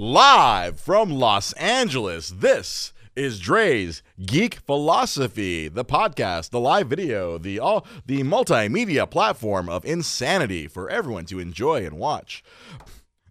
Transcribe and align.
Live 0.00 0.78
from 0.78 1.10
Los 1.10 1.52
Angeles, 1.54 2.30
this 2.30 2.92
is 3.16 3.40
Dre's 3.40 4.00
Geek 4.24 4.60
Philosophy, 4.60 5.66
the 5.66 5.84
podcast, 5.84 6.50
the 6.50 6.60
live 6.60 6.86
video, 6.86 7.36
the 7.36 7.58
all 7.58 7.84
the 8.06 8.22
multimedia 8.22 9.10
platform 9.10 9.68
of 9.68 9.84
insanity 9.84 10.68
for 10.68 10.88
everyone 10.88 11.24
to 11.24 11.40
enjoy 11.40 11.84
and 11.84 11.98
watch. 11.98 12.44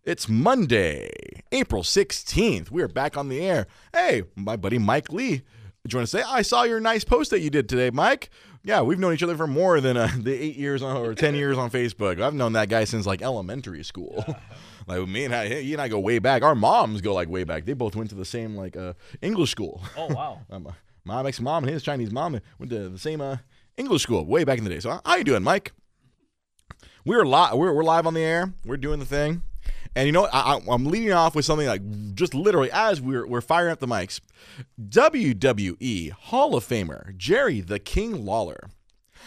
It's 0.04 0.28
Monday, 0.28 1.10
April 1.54 1.84
16th. 1.84 2.70
We're 2.70 2.90
back 2.90 3.16
on 3.16 3.30
the 3.30 3.40
air. 3.40 3.68
Hey, 3.94 4.24
my 4.36 4.58
buddy 4.58 4.78
Mike 4.78 5.10
Lee. 5.10 5.38
Do 5.38 5.94
you 5.94 6.00
want 6.00 6.10
to 6.10 6.18
say, 6.18 6.24
I 6.28 6.42
saw 6.42 6.64
your 6.64 6.82
nice 6.82 7.06
post 7.06 7.32
that 7.32 7.40
you 7.40 7.50
did 7.50 7.70
today, 7.70 7.92
Mike? 7.92 8.30
Yeah, 8.66 8.82
we've 8.82 9.00
known 9.00 9.14
each 9.14 9.24
other 9.24 9.38
for 9.38 9.48
more 9.48 9.80
than 9.80 9.96
uh, 9.96 10.10
the 10.18 10.34
eight 10.34 10.58
years 10.58 10.82
on, 10.82 10.98
or 10.98 11.16
10 11.16 11.34
years 11.36 11.58
on 11.58 11.72
Facebook. 11.72 12.22
I've 12.22 12.34
known 12.34 12.52
that 12.54 12.68
guy 12.68 12.84
since 12.84 13.06
like 13.06 13.22
elementary 13.22 13.84
school. 13.84 14.26
like 14.88 15.08
me 15.08 15.26
and 15.26 15.36
I, 15.36 15.62
he 15.62 15.74
and 15.74 15.82
I 15.82 15.88
go 15.88 16.00
way 16.00 16.20
back. 16.20 16.44
Our 16.44 16.56
moms 16.56 17.02
go 17.02 17.14
like 17.14 17.30
way 17.30 17.44
back. 17.44 17.66
They 17.66 17.74
both 17.74 17.96
went 17.96 18.10
to 18.10 18.16
the 18.16 18.26
same 18.26 18.56
like 18.56 18.76
uh, 18.78 18.94
English 19.22 19.52
school. 19.52 19.82
Oh 19.98 20.08
wow. 20.14 20.42
Um, 20.50 20.68
my 21.04 21.22
Mexican 21.24 21.46
mom 21.46 21.64
and 21.64 21.74
his 21.74 21.84
Chinese 21.84 22.12
mom 22.12 22.40
went 22.60 22.70
to 22.72 22.90
the 22.90 22.98
same 23.00 23.22
uh, 23.22 23.38
English 23.78 24.04
school 24.04 24.26
way 24.26 24.44
back 24.44 24.58
in 24.58 24.64
the 24.64 24.70
day. 24.70 24.80
So 24.80 25.00
how 25.06 25.16
you 25.16 25.24
doing, 25.24 25.44
Mike? 25.44 25.72
We're 27.06 27.26
live. 27.26 27.56
We're, 27.56 27.74
we're 27.74 27.84
live 27.84 28.06
on 28.08 28.14
the 28.14 28.22
air. 28.22 28.54
We're 28.66 28.78
doing 28.78 29.00
the 29.00 29.06
thing. 29.06 29.44
And 29.96 30.06
you 30.06 30.12
know 30.12 30.22
what? 30.22 30.34
I, 30.34 30.56
I- 30.58 30.62
I'm 30.74 30.86
leading 30.86 31.12
off 31.14 31.36
with 31.36 31.46
something 31.46 31.68
like 31.68 31.82
just 32.14 32.34
literally 32.36 32.70
as 32.72 33.00
we're, 33.02 33.26
we're 33.26 33.42
firing 33.42 33.72
up 33.72 33.80
the 33.80 33.88
mics. 33.88 34.20
WWE 34.80 36.12
Hall 36.12 36.56
of 36.56 36.68
Famer 36.68 37.16
Jerry 37.18 37.62
the 37.62 37.80
King 37.80 38.26
Lawler. 38.26 38.70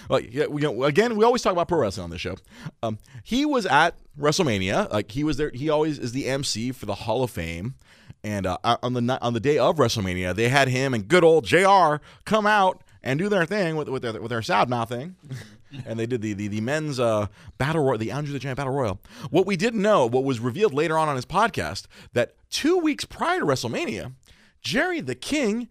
Well, 0.08 0.20
yeah, 0.20 0.46
we, 0.46 0.62
you 0.62 0.72
know, 0.72 0.84
again, 0.84 1.16
we 1.16 1.24
always 1.24 1.42
talk 1.42 1.52
about 1.52 1.68
pro 1.68 1.80
wrestling 1.80 2.04
on 2.04 2.10
this 2.10 2.20
show. 2.20 2.36
Um, 2.82 2.98
he 3.22 3.44
was 3.44 3.66
at 3.66 3.94
WrestleMania. 4.18 4.90
Like 4.92 5.10
he 5.12 5.24
was 5.24 5.36
there. 5.36 5.50
He 5.54 5.68
always 5.68 5.98
is 5.98 6.12
the 6.12 6.26
MC 6.26 6.72
for 6.72 6.86
the 6.86 6.94
Hall 6.94 7.22
of 7.22 7.30
Fame. 7.30 7.74
And 8.22 8.46
uh, 8.46 8.58
on 8.82 8.92
the 8.92 9.18
on 9.22 9.32
the 9.32 9.40
day 9.40 9.58
of 9.58 9.76
WrestleMania, 9.76 10.34
they 10.34 10.48
had 10.48 10.68
him 10.68 10.92
and 10.92 11.08
good 11.08 11.24
old 11.24 11.44
Jr. 11.44 11.96
come 12.24 12.46
out 12.46 12.82
and 13.02 13.18
do 13.18 13.28
their 13.28 13.46
thing 13.46 13.76
with 13.76 13.88
with 13.88 14.02
their, 14.02 14.20
with 14.20 14.30
their 14.30 14.42
sad 14.42 14.68
mouth 14.68 14.88
thing. 14.88 15.16
and 15.86 15.98
they 15.98 16.06
did 16.06 16.20
the 16.20 16.34
the, 16.34 16.48
the 16.48 16.60
men's 16.60 17.00
uh, 17.00 17.26
battle 17.58 17.82
royal, 17.82 17.98
the 17.98 18.12
Andre 18.12 18.32
the 18.32 18.38
Giant 18.38 18.58
battle 18.58 18.74
royal. 18.74 19.00
What 19.30 19.46
we 19.46 19.56
didn't 19.56 19.82
know, 19.82 20.06
what 20.06 20.24
was 20.24 20.38
revealed 20.40 20.74
later 20.74 20.98
on 20.98 21.08
on 21.08 21.16
his 21.16 21.24
podcast, 21.26 21.86
that 22.12 22.34
two 22.50 22.78
weeks 22.78 23.04
prior 23.04 23.40
to 23.40 23.46
WrestleMania, 23.46 24.12
Jerry 24.60 25.00
the 25.00 25.14
King 25.14 25.68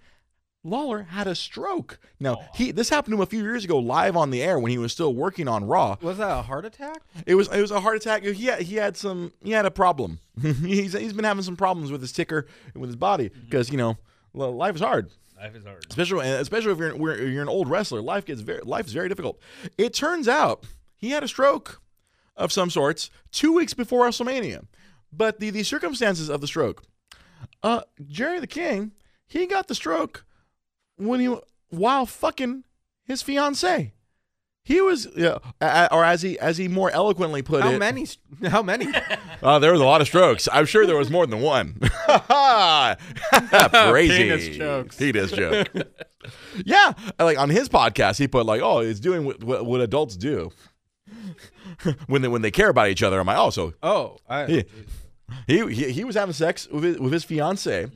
Lawler 0.64 1.04
had 1.04 1.26
a 1.28 1.36
stroke. 1.36 2.00
Now 2.20 2.38
he 2.54 2.72
this 2.72 2.90
happened 2.90 3.14
to 3.14 3.18
him 3.18 3.22
a 3.22 3.26
few 3.26 3.42
years 3.42 3.64
ago, 3.64 3.80
live 3.80 4.18
on 4.18 4.30
the 4.30 4.42
air 4.44 4.60
when 4.60 4.72
he 4.72 4.78
was 4.78 4.92
still 4.92 5.14
working 5.14 5.48
on 5.48 5.66
Raw. 5.66 5.96
Was 6.02 6.18
that 6.18 6.30
a 6.40 6.42
heart 6.42 6.66
attack? 6.66 6.98
It 7.26 7.36
was 7.36 7.48
it 7.50 7.62
was 7.62 7.72
a 7.72 7.80
heart 7.80 7.96
attack. 7.96 8.24
He 8.24 8.46
had, 8.46 8.62
he 8.62 8.76
had 8.76 8.98
some 8.98 9.32
he 9.42 9.52
had 9.52 9.66
a 9.66 9.72
problem. 9.72 10.20
he's 10.42 10.94
he's 10.94 11.14
been 11.14 11.24
having 11.26 11.44
some 11.44 11.56
problems 11.56 11.92
with 11.92 12.02
his 12.02 12.12
ticker 12.12 12.46
and 12.74 12.82
with 12.82 12.90
his 12.90 12.98
body 12.98 13.30
because 13.46 13.70
you 13.72 13.78
know 13.78 13.98
life 14.34 14.76
is 14.76 14.82
hard. 14.82 15.12
Life 15.38 15.56
is 15.56 15.64
hard. 15.64 15.86
Especially 15.90 16.28
especially 16.28 16.74
if 16.74 16.78
you're 16.78 16.96
we're- 16.98 17.32
you're 17.32 17.42
an 17.42 17.48
old 17.50 17.70
wrestler, 17.70 18.02
life 18.02 18.26
gets 18.26 18.42
very 18.42 18.62
life 18.64 18.86
is 18.88 18.94
very 18.94 19.08
difficult. 19.08 19.40
It 19.78 19.94
turns 19.94 20.28
out 20.28 20.66
he 20.98 21.12
had 21.12 21.24
a 21.24 21.28
stroke 21.30 21.82
of 22.36 22.52
some 22.52 22.70
sorts 22.70 23.10
two 23.32 23.54
weeks 23.54 23.74
before 23.74 24.06
WrestleMania, 24.06 24.66
but 25.14 25.40
the 25.40 25.52
the 25.52 25.64
circumstances 25.64 26.28
of 26.30 26.42
the 26.42 26.48
stroke. 26.48 26.84
Uh, 27.64 27.82
Jerry 28.06 28.40
the 28.42 28.48
King, 28.48 28.92
he 29.26 29.46
got 29.46 29.70
the 29.70 29.76
stroke 29.76 30.26
when 31.00 31.20
he 31.20 31.36
while 31.70 32.06
fucking 32.06 32.64
his 33.04 33.22
fiance. 33.22 33.94
He 34.64 34.82
was, 34.82 35.08
yeah, 35.16 35.40
a- 35.62 35.66
a- 35.66 35.90
or 35.92 36.06
as 36.06 36.22
he 36.22 36.38
as 36.38 36.58
he 36.58 36.68
more 36.68 36.92
eloquently 36.92 37.42
put 37.42 37.64
How 37.64 37.70
it, 37.70 37.72
how 37.74 37.78
many? 37.80 38.08
How 38.48 38.62
many? 38.62 38.88
uh, 39.42 39.58
there 39.58 39.72
was 39.72 39.82
a 39.82 39.86
lot 39.86 40.02
of 40.02 40.08
strokes. 40.08 40.48
I'm 40.52 40.66
sure 40.68 40.86
there 40.86 40.98
was 40.98 41.10
more 41.10 41.26
than 41.26 41.42
one. 41.42 41.80
Crazy 43.92 44.18
Penis 44.30 44.58
jokes. 44.58 44.96
Penis 44.98 45.32
joke. 45.32 45.70
yeah, 46.66 46.94
like 47.18 47.40
on 47.40 47.50
his 47.50 47.68
podcast, 47.70 48.20
he 48.20 48.28
put 48.28 48.46
like, 48.46 48.62
"Oh, 48.62 48.80
it's 48.80 49.00
doing 49.00 49.26
what, 49.26 49.44
what, 49.44 49.66
what 49.66 49.82
adults 49.82 50.16
do 50.16 50.52
when 52.08 52.22
they 52.22 52.28
when 52.28 52.42
they 52.44 52.52
care 52.52 52.70
about 52.70 52.90
each 52.90 53.02
other." 53.02 53.20
I'm 53.20 53.26
like, 53.28 53.38
also? 53.38 53.74
Oh, 53.82 54.18
I, 54.30 54.46
he, 54.46 54.66
he 55.48 55.74
he 55.74 55.92
he 55.92 56.04
was 56.04 56.16
having 56.16 56.34
sex 56.34 56.68
with 56.68 56.84
his, 56.84 57.00
with 57.00 57.14
his 57.14 57.24
fiance." 57.24 57.88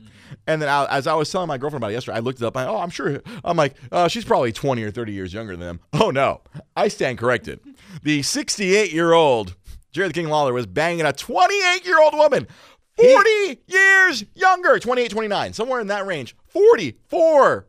And 0.46 0.60
then 0.60 0.68
I, 0.68 0.86
as 0.86 1.06
I 1.06 1.14
was 1.14 1.30
telling 1.30 1.48
my 1.48 1.58
girlfriend 1.58 1.82
about 1.82 1.90
it 1.90 1.94
yesterday, 1.94 2.16
I 2.16 2.20
looked 2.20 2.40
it 2.40 2.44
up. 2.44 2.56
I, 2.56 2.66
oh, 2.66 2.78
I'm 2.78 2.90
sure. 2.90 3.20
I'm 3.44 3.56
like, 3.56 3.74
uh, 3.92 4.08
she's 4.08 4.24
probably 4.24 4.52
20 4.52 4.82
or 4.82 4.90
30 4.90 5.12
years 5.12 5.32
younger 5.32 5.56
than 5.56 5.60
them. 5.60 5.80
Oh 6.04 6.10
no, 6.10 6.42
I 6.76 6.88
stand 6.88 7.16
corrected. 7.18 7.60
The 8.02 8.20
68 8.22 8.92
year 8.92 9.12
old 9.12 9.56
Jerry 9.94 10.08
the 10.08 10.14
King 10.14 10.28
Lawler 10.28 10.52
was 10.52 10.66
banging 10.66 11.06
a 11.06 11.12
28 11.12 11.86
year 11.86 12.02
old 12.02 12.14
woman, 12.14 12.48
40 12.96 13.60
years 13.68 14.24
younger, 14.34 14.78
28, 14.80 15.08
29, 15.08 15.52
somewhere 15.52 15.80
in 15.80 15.86
that 15.86 16.04
range. 16.04 16.36
44, 16.48 17.66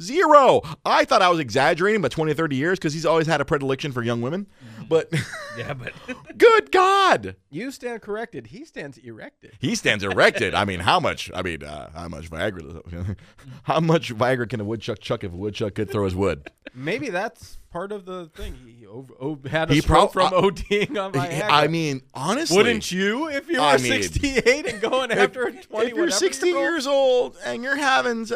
zero. 0.00 0.62
I 0.84 1.04
thought 1.04 1.22
I 1.22 1.28
was 1.28 1.38
exaggerating, 1.40 2.00
but 2.02 2.12
20 2.12 2.32
or 2.32 2.34
30 2.34 2.56
years 2.56 2.78
because 2.78 2.92
he's 2.94 3.06
always 3.06 3.26
had 3.26 3.40
a 3.40 3.44
predilection 3.44 3.92
for 3.92 4.02
young 4.02 4.20
women. 4.20 4.46
But 4.88 5.12
Yeah, 5.58 5.74
but 5.74 5.92
good 6.38 6.70
God. 6.70 7.36
you 7.50 7.70
stand 7.70 8.00
corrected. 8.02 8.46
He 8.48 8.64
stands 8.64 8.96
erected. 8.98 9.52
He 9.58 9.74
stands 9.74 10.04
erected. 10.04 10.54
I 10.54 10.64
mean, 10.64 10.80
how 10.80 11.00
much? 11.00 11.30
I 11.34 11.42
mean, 11.42 11.62
uh, 11.64 11.90
how 11.92 12.08
much 12.08 12.30
Viagra? 12.30 13.16
how 13.64 13.80
much 13.80 14.14
Viagra 14.14 14.48
can 14.48 14.60
a 14.60 14.64
woodchuck 14.64 15.00
chuck 15.00 15.24
if 15.24 15.32
a 15.32 15.36
woodchuck 15.36 15.74
could 15.74 15.90
throw 15.90 16.04
his 16.04 16.14
wood? 16.14 16.50
Maybe 16.74 17.08
that's 17.10 17.57
part 17.70 17.92
of 17.92 18.04
the 18.06 18.26
thing. 18.34 18.54
He 18.78 18.86
over, 18.86 19.12
o- 19.20 19.38
had 19.48 19.70
a 19.70 19.74
He 19.74 19.80
prob- 19.82 20.12
from 20.12 20.30
ODing 20.32 20.96
on 20.98 21.12
Viagra. 21.12 21.46
I 21.50 21.66
mean, 21.68 22.02
honestly, 22.14 22.56
wouldn't 22.56 22.90
you 22.90 23.28
if 23.28 23.48
you 23.48 23.58
were 23.60 23.66
I 23.66 23.76
mean, 23.76 24.02
68 24.02 24.66
and 24.66 24.80
going 24.80 25.10
If, 25.12 25.18
after 25.18 25.42
a 25.44 25.52
20? 25.52 25.86
if 25.86 25.94
you're 25.94 26.04
whatever 26.06 26.10
60 26.10 26.46
year 26.48 26.58
years 26.58 26.86
old 26.86 27.36
and 27.44 27.62
you're 27.62 27.76
having, 27.76 28.26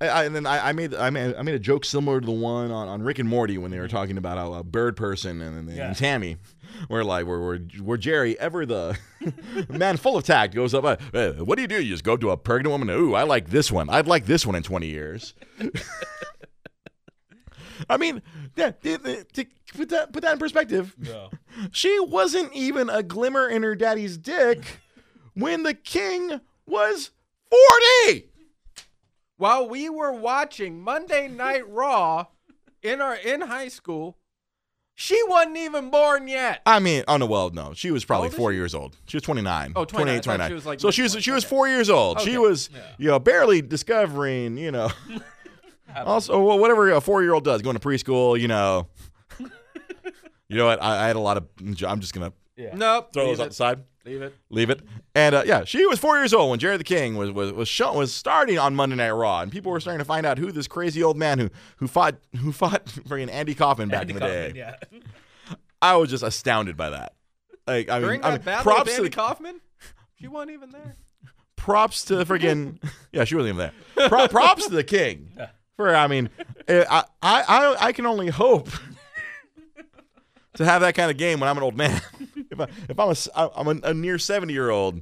I, 0.00 0.06
I, 0.08 0.24
and 0.24 0.34
then 0.34 0.46
I, 0.46 0.68
I 0.70 0.72
made 0.72 0.94
I 0.94 1.10
made 1.10 1.34
I 1.34 1.42
made 1.42 1.54
a 1.54 1.58
joke 1.60 1.84
similar 1.84 2.20
to 2.20 2.26
the 2.26 2.32
one 2.32 2.70
on, 2.70 2.88
on 2.88 3.02
Rick 3.02 3.18
and 3.18 3.28
Morty 3.28 3.58
when 3.58 3.70
they 3.70 3.78
were 3.78 3.88
talking 3.88 4.16
about 4.18 4.38
how 4.38 4.52
a 4.54 4.64
bird 4.64 4.96
person 4.96 5.40
and, 5.42 5.68
and, 5.68 5.70
Yeah. 5.76 5.92
Tammy, 5.92 6.36
where 6.88 7.04
like 7.04 7.26
where 7.26 7.40
where 7.40 7.58
where 7.82 7.98
Jerry 7.98 8.38
ever 8.40 8.64
the 8.64 8.98
man 9.68 9.96
full 9.98 10.16
of 10.16 10.24
tact 10.24 10.54
goes 10.54 10.72
up. 10.74 10.84
Uh, 10.84 10.96
"Uh, 11.12 11.32
what 11.44 11.56
do 11.56 11.62
you 11.62 11.68
do? 11.68 11.82
You 11.82 11.90
just 11.92 12.04
go 12.04 12.16
to 12.16 12.30
a 12.30 12.36
pregnant 12.36 12.72
woman. 12.72 12.88
Ooh, 12.90 13.14
I 13.14 13.24
like 13.24 13.50
this 13.50 13.70
one. 13.70 13.90
I'd 13.90 14.06
like 14.06 14.24
this 14.26 14.46
one 14.46 14.54
in 14.54 14.62
20 14.62 14.86
years. 14.86 15.34
I 17.88 17.96
mean, 17.96 18.22
yeah, 18.56 18.70
to, 18.70 19.24
to 19.24 19.44
put 19.76 19.88
that 19.90 20.12
put 20.12 20.22
that 20.22 20.32
in 20.32 20.38
perspective, 20.38 20.94
no. 20.98 21.30
she 21.72 21.98
wasn't 22.00 22.52
even 22.54 22.88
a 22.88 23.02
glimmer 23.02 23.48
in 23.48 23.62
her 23.62 23.74
daddy's 23.74 24.16
dick 24.16 24.80
when 25.34 25.62
the 25.62 25.74
king 25.74 26.40
was 26.66 27.10
40. 27.50 28.28
While 29.36 29.68
we 29.68 29.88
were 29.88 30.12
watching 30.12 30.80
Monday 30.80 31.28
Night 31.28 31.68
Raw 31.68 32.26
in 32.82 33.00
our 33.00 33.14
in 33.14 33.42
high 33.42 33.68
school, 33.68 34.18
she 34.96 35.20
wasn't 35.28 35.56
even 35.58 35.90
born 35.90 36.26
yet. 36.26 36.60
I 36.66 36.80
mean, 36.80 37.04
oh 37.06 37.18
no, 37.18 37.26
well, 37.26 37.50
no, 37.50 37.72
she 37.72 37.92
was 37.92 38.04
probably 38.04 38.30
four 38.30 38.50
she? 38.50 38.56
years 38.56 38.74
old. 38.74 38.96
She 39.06 39.16
was 39.16 39.22
29. 39.22 39.74
Oh, 39.76 39.84
29. 39.84 40.22
28, 40.22 40.22
29. 40.24 40.48
she 40.50 40.54
was, 40.54 40.66
like, 40.66 40.80
so 40.80 40.90
she 40.90 41.02
was 41.02 41.12
she 41.22 41.30
was 41.30 41.44
Okay. 41.44 41.50
four 41.50 41.68
years 41.68 41.88
old. 41.88 42.20
She 42.20 42.36
was, 42.36 42.68
Yeah. 42.74 42.80
you 42.98 43.06
know, 43.10 43.20
barely 43.20 43.62
discovering, 43.62 44.56
you 44.56 44.72
know. 44.72 44.90
also, 45.96 46.42
well, 46.42 46.58
whatever 46.58 46.90
a 46.90 47.00
four 47.00 47.22
year 47.22 47.34
old 47.34 47.44
does, 47.44 47.62
going 47.62 47.76
to 47.76 47.86
preschool, 47.86 48.38
you 48.38 48.48
know. 48.48 48.88
you 49.40 50.56
know 50.56 50.66
what? 50.66 50.82
I, 50.82 51.04
I 51.04 51.06
had 51.06 51.16
a 51.16 51.20
lot 51.20 51.36
of. 51.36 51.46
I'm 51.86 52.00
just 52.00 52.14
gonna 52.14 52.32
Yeah. 52.56 52.74
Nope. 52.74 53.12
throw 53.12 53.24
leave 53.26 53.36
those 53.36 53.38
it. 53.38 53.42
out 53.42 53.48
the 53.50 53.54
side. 53.54 53.78
Leave 54.04 54.22
it. 54.22 54.34
leave 54.48 54.70
it. 54.70 54.80
And 55.14 55.34
uh, 55.34 55.42
yeah, 55.44 55.64
she 55.64 55.84
was 55.84 55.98
four 55.98 56.16
years 56.16 56.32
old 56.32 56.48
when 56.48 56.58
Jerry 56.58 56.78
the 56.78 56.84
King 56.84 57.16
was 57.16 57.30
was 57.30 57.52
was, 57.52 57.68
show, 57.68 57.92
was 57.92 58.14
starting 58.14 58.58
on 58.58 58.74
Monday 58.74 58.96
Night 58.96 59.10
Raw, 59.10 59.40
and 59.40 59.52
people 59.52 59.70
were 59.70 59.80
starting 59.80 59.98
to 59.98 60.04
find 60.04 60.24
out 60.24 60.38
who 60.38 60.50
this 60.50 60.66
crazy 60.66 61.02
old 61.02 61.18
man 61.18 61.38
who 61.38 61.50
who 61.76 61.86
fought 61.86 62.14
who 62.38 62.50
fought 62.52 62.86
freaking 63.08 63.30
Andy 63.30 63.54
Kaufman 63.54 63.90
back 63.90 64.02
Andy 64.02 64.14
in 64.14 64.18
the 64.18 64.26
day. 64.26 64.52
Yeah. 64.54 64.76
I 65.82 65.96
was 65.96 66.08
just 66.10 66.22
astounded 66.24 66.76
by 66.76 66.90
that. 66.90 67.14
Like 67.66 67.90
I 67.90 67.94
mean, 67.98 68.02
During 68.02 68.24
I 68.24 68.30
mean 68.32 68.40
battle 68.40 68.62
props 68.62 68.86
with 68.86 68.88
to 68.88 68.96
Andy 68.96 69.08
the, 69.10 69.16
Kaufman, 69.16 69.60
she 70.18 70.26
wasn't 70.28 70.52
even 70.52 70.70
there. 70.70 70.96
props 71.56 72.04
to 72.06 72.14
freaking 72.24 72.82
yeah, 73.12 73.24
she 73.24 73.34
wasn't 73.34 73.56
even 73.56 73.72
there. 73.96 74.08
Pro, 74.08 74.26
props 74.28 74.68
to 74.68 74.72
the 74.72 74.84
King 74.84 75.32
for 75.78 75.94
I 75.96 76.06
mean, 76.08 76.28
eh, 76.68 76.84
I 76.90 77.04
I 77.22 77.42
I, 77.48 77.76
I 77.86 77.92
can 77.92 78.04
only 78.04 78.28
hope. 78.28 78.68
To 80.54 80.64
have 80.64 80.80
that 80.80 80.96
kind 80.96 81.08
of 81.08 81.16
game 81.16 81.38
when 81.38 81.48
I'm 81.48 81.56
an 81.56 81.62
old 81.62 81.76
man, 81.76 82.00
if, 82.50 82.58
I, 82.58 82.64
if 82.88 82.98
I'm 82.98 83.10
a 83.10 83.50
I'm 83.56 83.68
a, 83.84 83.90
a 83.90 83.94
near 83.94 84.18
seventy 84.18 84.54
year 84.54 84.70
old, 84.70 85.00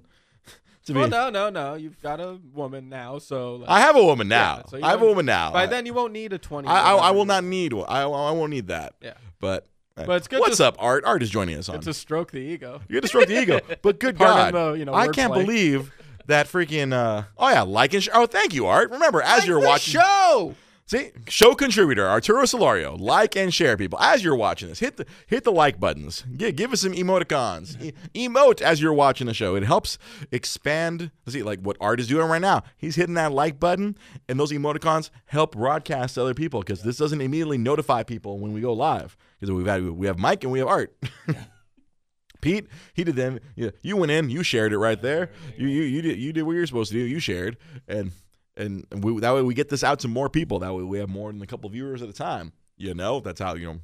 Well, 0.87 1.09
no, 1.09 1.31
no, 1.31 1.49
no. 1.49 1.75
You've 1.77 1.99
got 2.03 2.21
a 2.21 2.39
woman 2.53 2.91
now, 2.91 3.17
so 3.19 3.55
like, 3.57 3.71
I 3.71 3.81
have 3.81 3.97
a 3.97 4.05
woman 4.05 4.29
now. 4.29 4.57
Yeah, 4.57 4.63
so 4.81 4.81
I 4.87 4.91
have 4.91 5.01
a 5.01 5.07
woman 5.07 5.25
now. 5.25 5.53
by 5.53 5.63
I- 5.63 5.67
then 5.67 5.87
you 5.87 5.95
won't 5.95 6.13
need 6.13 6.35
a 6.35 6.39
20. 6.39 6.69
I, 6.69 6.93
I, 6.93 6.95
I 6.97 7.11
will 7.13 7.25
not 7.25 7.43
need 7.43 7.73
one. 7.73 7.87
I, 7.89 8.03
I 8.03 8.33
won't 8.33 8.51
need 8.51 8.67
that. 8.67 8.97
Yeah. 9.01 9.15
But, 9.41 9.67
But 9.95 10.11
it's 10.11 10.29
good 10.29 10.41
What's 10.41 10.59
to- 10.59 10.67
up, 10.67 10.77
Art? 10.79 11.05
Art 11.07 11.23
is 11.23 11.31
joining 11.31 11.57
us 11.57 11.71
on. 11.71 11.81
To 11.81 11.95
stroke 11.95 12.33
the 12.33 12.39
ego. 12.41 12.83
you 12.87 12.97
get 12.97 13.03
to 13.03 13.09
stroke 13.09 13.29
the 13.29 13.41
ego, 13.41 13.61
but 13.81 13.99
good 13.99 14.19
Pardon 14.19 14.53
God, 14.53 14.73
the, 14.75 14.79
you 14.79 14.85
know, 14.85 14.93
I 14.93 15.09
can't 15.09 15.33
wordplay. 15.33 15.47
believe 15.47 15.93
that 16.27 16.49
freaking. 16.49 16.93
Uh, 16.93 17.23
oh 17.39 17.49
yeah, 17.49 17.63
like 17.63 17.95
and 17.95 18.03
sh- 18.03 18.11
oh 18.13 18.27
thank 18.27 18.53
you, 18.53 18.67
Art. 18.67 18.91
Remember, 18.91 19.23
as 19.23 19.39
Like 19.39 19.47
you're 19.49 19.61
the 19.63 19.67
watching, 19.67 19.95
show. 20.01 20.55
See, 20.89 21.11
show 21.29 21.57
contributor 21.57 22.09
Arturo 22.09 22.45
Solario, 22.45 22.97
like 22.97 23.35
and 23.35 23.53
share, 23.53 23.77
people. 23.77 23.99
As 24.01 24.23
you're 24.23 24.37
watching 24.37 24.69
this, 24.69 24.79
hit 24.79 24.97
the 24.97 25.07
hit 25.27 25.43
the 25.43 25.51
like 25.51 25.81
buttons. 25.81 26.25
Give, 26.37 26.55
give 26.55 26.73
us 26.73 26.83
some 26.83 26.93
emoticons. 26.93 27.77
E- 27.83 28.29
emote 28.29 28.61
as 28.61 28.81
you're 28.81 28.93
watching 28.93 29.27
the 29.27 29.35
show. 29.35 29.57
It 29.57 29.65
helps 29.65 29.99
expand. 30.31 31.11
See, 31.27 31.43
like 31.43 31.59
what 31.59 31.77
Art 31.81 31.99
is 31.99 32.07
doing 32.07 32.29
right 32.29 32.41
now. 32.41 32.63
He's 32.77 32.95
hitting 32.95 33.15
that 33.15 33.33
like 33.33 33.59
button, 33.59 33.99
and 34.29 34.39
those 34.39 34.53
emoticons 34.53 35.11
help 35.25 35.57
broadcast 35.57 36.15
to 36.15 36.23
other 36.23 36.35
people 36.35 36.61
because 36.61 36.83
this 36.83 36.99
doesn't 36.99 37.21
immediately 37.21 37.59
notify 37.59 38.05
people 38.05 38.39
when 38.39 38.53
we 38.53 38.61
go 38.61 38.73
live 38.73 39.17
because 39.41 39.53
we've 39.53 39.67
had 39.67 39.83
we 39.91 40.07
have 40.07 40.21
Mike 40.21 40.45
and 40.45 40.53
we 40.53 40.61
have 40.61 40.69
Art. 40.69 40.97
Pete, 42.41 42.69
he 42.95 43.03
did 43.03 43.17
them. 43.17 43.41
You 43.57 43.97
went 43.97 44.13
in, 44.13 44.31
you 44.31 44.45
shared 44.45 44.73
it 44.73 44.79
right 44.79 45.03
there. 45.03 45.31
You 45.59 45.67
you 45.67 45.83
you 45.83 46.03
did 46.03 46.19
you 46.21 46.33
did 46.33 46.45
what 46.45 46.53
you're 46.53 46.67
supposed 46.69 46.93
to 46.93 46.97
do. 46.97 47.05
You 47.05 47.19
shared, 47.19 47.57
and 47.89 48.13
and 48.57 48.87
we, 48.93 49.21
that 49.21 49.35
way 49.35 49.43
we 49.43 49.55
get 49.55 49.69
this 49.69 49.85
out 49.85 49.99
to 50.01 50.09
more 50.09 50.29
people. 50.29 50.59
That 50.61 50.75
way 50.75 50.83
we 50.83 50.99
have 50.99 51.09
more 51.09 51.31
than 51.33 51.43
a 51.43 51.47
couple 51.47 51.69
viewers 51.71 52.03
at 52.03 52.09
a 52.09 52.13
time. 52.13 52.53
You 52.77 52.95
know, 52.95 53.21
that's 53.21 53.41
how 53.41 53.55
you 53.55 53.67
know 53.67 53.81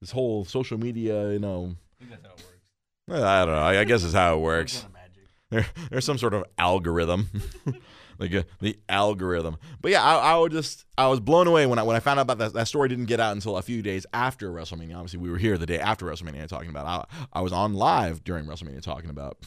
this 0.00 0.10
whole 0.10 0.44
social 0.44 0.78
media. 0.78 1.32
You 1.32 1.38
know, 1.38 1.76
I 2.00 2.04
think 2.04 2.10
that's 2.10 2.24
how 2.24 2.32
it 2.32 2.44
works. 2.44 3.24
I 3.24 3.44
don't 3.44 3.54
know. 3.54 3.60
I, 3.60 3.80
I 3.80 3.84
guess 3.84 4.02
is 4.02 4.12
how 4.12 4.36
it 4.36 4.40
works. 4.40 4.72
Some 4.72 4.92
kind 4.92 4.94
of 4.94 5.16
magic. 5.16 5.30
There, 5.76 5.88
there's 5.90 6.04
some 6.04 6.18
sort 6.18 6.34
of 6.34 6.44
algorithm, 6.58 7.28
like 8.18 8.34
uh, 8.34 8.42
the 8.60 8.78
algorithm. 8.88 9.56
But 9.80 9.90
yeah, 9.90 10.02
I, 10.02 10.32
I 10.32 10.38
would 10.38 10.52
just 10.52 10.84
I 10.98 11.08
was 11.08 11.20
blown 11.20 11.46
away 11.46 11.66
when 11.66 11.78
I 11.78 11.82
when 11.82 11.96
I 11.96 12.00
found 12.00 12.18
out 12.18 12.22
about 12.22 12.38
that. 12.38 12.52
That 12.52 12.68
story 12.68 12.88
didn't 12.88 13.06
get 13.06 13.20
out 13.20 13.32
until 13.32 13.56
a 13.56 13.62
few 13.62 13.82
days 13.82 14.06
after 14.12 14.50
WrestleMania. 14.50 14.96
Obviously, 14.96 15.18
we 15.18 15.30
were 15.30 15.38
here 15.38 15.58
the 15.58 15.66
day 15.66 15.78
after 15.78 16.06
WrestleMania 16.06 16.48
talking 16.48 16.70
about. 16.70 16.86
I, 16.86 17.38
I 17.38 17.40
was 17.40 17.52
on 17.52 17.74
live 17.74 18.24
during 18.24 18.46
WrestleMania 18.46 18.82
talking 18.82 19.10
about 19.10 19.38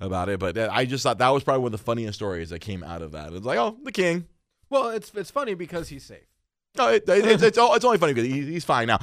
about 0.00 0.28
it. 0.28 0.38
But 0.38 0.58
I 0.58 0.84
just 0.84 1.02
thought 1.02 1.18
that 1.18 1.30
was 1.30 1.44
probably 1.44 1.62
one 1.62 1.72
of 1.72 1.78
the 1.78 1.84
funniest 1.84 2.16
stories 2.16 2.50
that 2.50 2.60
came 2.60 2.82
out 2.82 3.02
of 3.02 3.12
that. 3.12 3.32
It's 3.32 3.46
like, 3.46 3.58
oh, 3.58 3.76
the 3.82 3.92
king. 3.92 4.26
Well, 4.70 4.90
it's 4.90 5.12
it's 5.14 5.30
funny 5.30 5.54
because 5.54 5.88
he's 5.88 6.04
safe. 6.04 6.26
No, 6.76 6.88
it, 6.88 7.08
it, 7.08 7.24
it's, 7.24 7.42
it's, 7.42 7.56
all, 7.56 7.74
it's 7.74 7.86
only 7.86 7.96
funny 7.96 8.12
because 8.12 8.28
he, 8.28 8.42
he's 8.42 8.64
fine 8.64 8.86
now. 8.86 8.98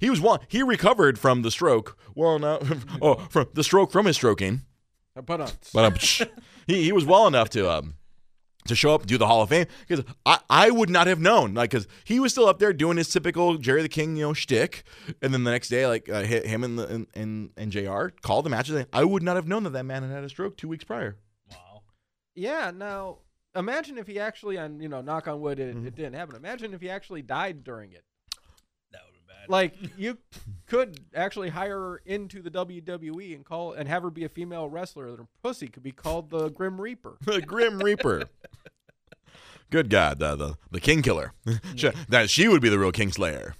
He 0.00 0.08
was 0.08 0.18
one. 0.18 0.40
He 0.48 0.62
recovered 0.62 1.18
from 1.18 1.42
the 1.42 1.50
stroke. 1.50 1.98
Well, 2.14 2.38
no, 2.38 2.58
oh, 3.02 3.16
from 3.30 3.48
the 3.52 3.62
stroke 3.62 3.92
from 3.92 4.06
his 4.06 4.16
stroking. 4.16 4.62
But 5.14 5.40
But 5.74 5.84
um, 5.84 6.28
he 6.66 6.84
he 6.84 6.92
was 6.92 7.04
well 7.04 7.26
enough 7.26 7.50
to 7.50 7.70
um 7.70 7.94
to 8.68 8.74
show 8.76 8.94
up 8.94 9.04
do 9.06 9.18
the 9.18 9.26
Hall 9.26 9.42
of 9.42 9.48
Fame 9.48 9.66
because 9.86 10.04
I, 10.24 10.38
I 10.48 10.70
would 10.70 10.88
not 10.90 11.06
have 11.06 11.20
known 11.20 11.54
like 11.54 11.70
because 11.70 11.86
he 12.04 12.20
was 12.20 12.32
still 12.32 12.46
up 12.46 12.58
there 12.58 12.72
doing 12.72 12.96
his 12.96 13.08
typical 13.10 13.56
Jerry 13.58 13.82
the 13.82 13.88
King 13.88 14.16
you 14.16 14.22
know 14.22 14.32
shtick 14.32 14.84
and 15.20 15.34
then 15.34 15.44
the 15.44 15.50
next 15.50 15.68
day 15.68 15.86
like 15.86 16.08
uh, 16.08 16.24
hi- 16.24 16.46
him 16.46 16.62
and 16.64 16.78
the 16.78 16.86
and, 16.86 17.06
and 17.14 17.50
and 17.56 17.72
Jr. 17.72 18.08
called 18.22 18.44
the 18.46 18.50
matches 18.50 18.86
I 18.92 19.04
would 19.04 19.22
not 19.22 19.36
have 19.36 19.48
known 19.48 19.64
that 19.64 19.70
that 19.70 19.84
man 19.84 20.02
had 20.02 20.12
had 20.12 20.24
a 20.24 20.28
stroke 20.28 20.56
two 20.56 20.68
weeks 20.68 20.84
prior. 20.84 21.16
Wow. 21.50 21.82
yeah, 22.34 22.70
now 22.74 23.18
imagine 23.56 23.98
if 23.98 24.06
he 24.06 24.20
actually, 24.20 24.58
on 24.58 24.80
you 24.80 24.88
know, 24.88 25.00
knock 25.00 25.26
on 25.26 25.40
wood, 25.40 25.58
it, 25.58 25.74
Mhm. 25.76 25.86
it 25.86 25.94
didn't 25.96 26.14
happen. 26.14 26.36
Imagine 26.36 26.74
if 26.74 26.80
he 26.80 26.88
actually 26.90 27.22
died 27.22 27.64
during 27.64 27.92
it. 27.92 28.04
That 28.92 29.00
would 29.06 29.14
be 29.14 29.20
bad. 29.26 29.37
Like 29.48 29.74
you 29.96 30.18
could 30.66 31.00
actually 31.14 31.48
hire 31.48 31.78
her 31.78 32.02
into 32.04 32.42
the 32.42 32.50
WWE 32.50 33.34
and 33.34 33.44
call 33.44 33.72
and 33.72 33.88
have 33.88 34.02
her 34.02 34.10
be 34.10 34.24
a 34.24 34.28
female 34.28 34.68
wrestler. 34.68 35.16
Her 35.16 35.26
pussy 35.42 35.68
could 35.68 35.82
be 35.82 35.92
called 35.92 36.30
the 36.30 36.50
Grim 36.50 36.80
Reaper. 36.80 37.16
the 37.24 37.40
Grim 37.40 37.78
Reaper. 37.78 38.24
Good 39.70 39.90
God, 39.90 40.18
the 40.18 40.36
the, 40.36 40.54
the 40.70 40.80
King 40.80 41.02
Killer. 41.02 41.32
She- 41.74 41.90
that 42.08 42.30
she 42.30 42.48
would 42.48 42.62
be 42.62 42.68
the 42.68 42.78
real 42.78 42.92
Kingslayer. 42.92 43.54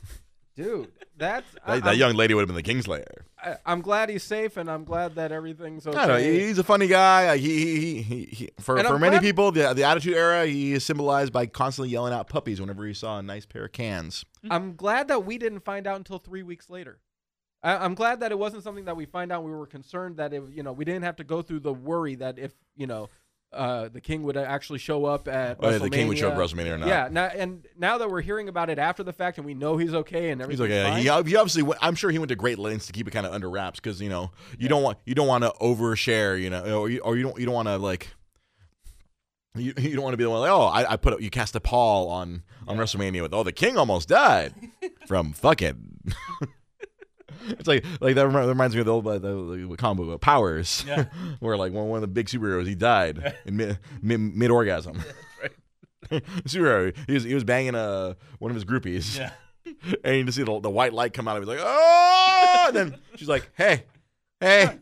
Dude, 0.56 0.90
that's 1.18 1.46
That, 1.66 1.84
that 1.84 1.86
I'm, 1.92 1.98
young 1.98 2.14
lady 2.14 2.34
would 2.34 2.48
have 2.48 2.54
been 2.54 2.56
the 2.56 2.62
Kingslayer. 2.62 3.04
I, 3.42 3.56
I'm 3.66 3.80
glad 3.80 4.08
he's 4.08 4.22
safe 4.22 4.56
and 4.56 4.70
I'm 4.70 4.84
glad 4.84 5.16
that 5.16 5.32
everything's 5.32 5.86
okay. 5.86 5.96
I 5.96 6.06
don't 6.06 6.20
know. 6.20 6.30
He's 6.30 6.58
a 6.58 6.64
funny 6.64 6.86
guy. 6.86 7.26
Like, 7.28 7.40
He, 7.40 7.58
he, 7.58 7.76
he, 7.76 8.02
he, 8.02 8.24
he 8.24 8.50
for, 8.60 8.78
And 8.78 8.86
for 8.86 8.94
I'm 8.94 9.00
many 9.00 9.14
glad- 9.16 9.22
people, 9.22 9.52
the, 9.52 9.74
the 9.74 9.84
Attitude 9.84 10.14
Era, 10.14 10.46
he 10.46 10.72
is 10.72 10.84
symbolized 10.84 11.32
by 11.32 11.46
constantly 11.46 11.90
yelling 11.90 12.12
out 12.12 12.28
puppies 12.28 12.60
whenever 12.60 12.86
he 12.86 12.94
saw 12.94 13.18
a 13.18 13.22
nice 13.22 13.46
pair 13.46 13.64
of 13.66 13.72
cans. 13.72 14.24
Mm-hmm. 14.44 14.52
I'm 14.52 14.74
glad 14.76 15.08
that 15.08 15.24
we 15.24 15.38
didn't 15.38 15.60
find 15.60 15.86
out 15.86 15.96
until 15.96 16.18
three 16.18 16.42
weeks 16.42 16.70
later. 16.70 16.98
I, 17.62 17.76
I'm 17.76 17.94
glad 17.94 18.20
that 18.20 18.30
it 18.30 18.38
wasn't 18.38 18.62
something 18.62 18.84
that 18.84 18.96
we 18.96 19.04
find 19.04 19.32
out. 19.32 19.42
We 19.44 19.50
were 19.50 19.66
concerned 19.66 20.18
that 20.18 20.32
if 20.32 20.44
you 20.52 20.62
know, 20.62 20.72
we 20.72 20.84
didn't 20.84 21.02
have 21.02 21.16
to 21.16 21.24
go 21.24 21.42
through 21.42 21.60
the 21.60 21.72
worry 21.72 22.14
that 22.16 22.38
if 22.38 22.52
you 22.76 22.86
know, 22.86 23.08
uh, 23.52 23.88
the 23.88 24.00
king 24.00 24.22
would 24.24 24.36
actually 24.36 24.78
show 24.78 25.06
up 25.06 25.26
at 25.26 25.58
Oh, 25.60 25.70
yeah, 25.70 25.78
the 25.78 25.90
king 25.90 26.06
would 26.08 26.18
show 26.18 26.28
up 26.28 26.34
at 26.34 26.40
WrestleMania. 26.40 26.74
Or 26.74 26.78
not. 26.78 26.88
Yeah, 26.88 27.08
now 27.10 27.24
and 27.26 27.66
now 27.78 27.98
that 27.98 28.10
we're 28.10 28.20
hearing 28.20 28.48
about 28.48 28.68
it 28.68 28.78
after 28.78 29.02
the 29.02 29.12
fact 29.12 29.38
and 29.38 29.46
we 29.46 29.54
know 29.54 29.76
he's 29.76 29.94
okay 29.94 30.30
and 30.30 30.42
everything. 30.42 30.66
He's 30.66 30.76
okay. 30.76 30.90
fine. 30.90 30.98
He, 30.98 31.30
he 31.30 31.36
obviously, 31.36 31.62
went, 31.62 31.78
I'm 31.82 31.94
sure 31.94 32.10
he 32.10 32.18
went 32.18 32.28
to 32.28 32.36
great 32.36 32.58
lengths 32.58 32.86
to 32.86 32.92
keep 32.92 33.08
it 33.08 33.10
kind 33.12 33.26
of 33.26 33.32
under 33.32 33.48
wraps 33.48 33.80
because 33.80 34.02
you 34.02 34.10
know 34.10 34.30
you 34.58 34.68
don't 34.68 34.82
want 34.82 34.98
you 35.06 35.14
don't 35.14 35.28
want 35.28 35.44
to 35.44 35.52
overshare, 35.60 36.40
you 36.40 36.50
know, 36.50 36.80
or 36.80 36.90
you, 36.90 37.00
or 37.00 37.16
you 37.16 37.22
don't 37.22 37.38
you 37.38 37.46
don't 37.46 37.54
want 37.54 37.68
to 37.68 37.78
like. 37.78 38.08
You, 39.56 39.72
you 39.78 39.94
don't 39.94 40.04
want 40.04 40.12
to 40.12 40.18
be 40.18 40.24
the 40.24 40.30
one 40.30 40.40
like 40.40 40.50
oh 40.50 40.66
I, 40.66 40.92
I 40.92 40.96
put 40.96 41.18
a, 41.18 41.22
you 41.22 41.30
cast 41.30 41.56
a 41.56 41.60
pall 41.60 42.10
on 42.10 42.42
on 42.68 42.76
WrestleMania 42.76 43.22
with 43.22 43.34
oh 43.34 43.42
the 43.42 43.50
king 43.50 43.76
almost 43.76 44.08
died 44.08 44.54
from 45.08 45.32
fucking 45.32 46.12
it's 47.48 47.66
like 47.68 47.84
like 48.00 48.14
that 48.14 48.26
remi- 48.28 48.46
reminds 48.48 48.74
me 48.74 48.80
of 48.80 48.86
the 48.86 48.92
old 48.92 49.06
uh, 49.06 49.18
the, 49.18 49.66
the 49.68 49.76
comic 49.76 50.04
book 50.06 50.14
uh, 50.14 50.18
Powers 50.18 50.84
Yeah. 50.86 51.04
where 51.40 51.56
like 51.56 51.72
one, 51.72 51.88
one 51.88 51.96
of 51.98 52.02
the 52.02 52.06
big 52.08 52.26
superheroes 52.26 52.66
he 52.66 52.74
died 52.74 53.34
in 53.46 53.56
mid 53.56 53.78
mid, 54.02 54.20
mid 54.20 54.50
orgasm 54.50 55.00
superhero 56.10 56.94
he 57.06 57.14
was 57.14 57.24
he 57.24 57.34
was 57.34 57.44
banging 57.44 57.74
a 57.74 58.16
one 58.38 58.50
of 58.50 58.54
his 58.54 58.64
groupies 58.64 59.18
Yeah. 59.18 59.30
and 60.04 60.16
you 60.16 60.24
just 60.24 60.36
see 60.38 60.44
the, 60.44 60.60
the 60.60 60.70
white 60.70 60.92
light 60.94 61.12
come 61.12 61.28
out 61.28 61.36
of 61.36 61.42
him. 61.42 61.48
He's 61.50 61.58
like, 61.58 61.66
oh! 61.68 62.64
And 62.68 62.76
then 62.76 62.96
she's 63.16 63.28
like, 63.28 63.50
hey, 63.54 63.84
hey, 64.40 64.78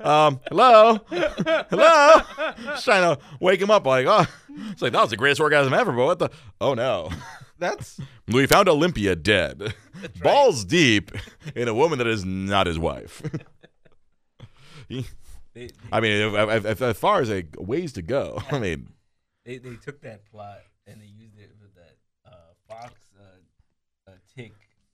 um, 0.00 0.40
hello, 0.48 0.98
hello. 1.08 2.22
Just 2.64 2.84
trying 2.84 3.14
to 3.16 3.22
wake 3.40 3.60
him 3.60 3.70
up. 3.70 3.86
Like, 3.86 4.06
oh, 4.08 4.26
it's 4.72 4.82
like 4.82 4.92
that 4.92 5.00
was 5.00 5.10
the 5.10 5.16
greatest 5.16 5.40
orgasm 5.40 5.72
ever. 5.72 5.92
But 5.92 6.06
what 6.06 6.18
the? 6.18 6.30
Oh 6.60 6.74
no, 6.74 7.10
That's 7.58 7.98
we 8.28 8.46
found 8.46 8.68
Olympia 8.68 9.16
dead, 9.16 9.74
balls 10.22 10.64
deep 10.64 11.10
in 11.54 11.68
a 11.68 11.74
woman 11.74 11.98
that 11.98 12.06
is 12.06 12.24
not 12.24 12.66
his 12.66 12.78
wife. 12.78 13.22
I 15.90 16.00
mean, 16.00 16.34
as 16.36 16.98
far 16.98 17.20
as 17.20 17.30
a 17.30 17.44
ways 17.56 17.94
to 17.94 18.02
go, 18.02 18.42
I 18.50 18.58
mean, 18.58 18.88
they, 19.44 19.56
they 19.58 19.76
took 19.76 20.02
that 20.02 20.26
plot 20.30 20.60
and 20.86 21.00
they 21.00 21.06
used 21.06 21.38
it 21.38 21.50
with 21.60 21.74
that 21.76 21.96
uh, 22.26 22.34
Fox 22.68 22.92
uh, 23.18 24.10
uh, 24.10 24.14
Tick 24.36 24.52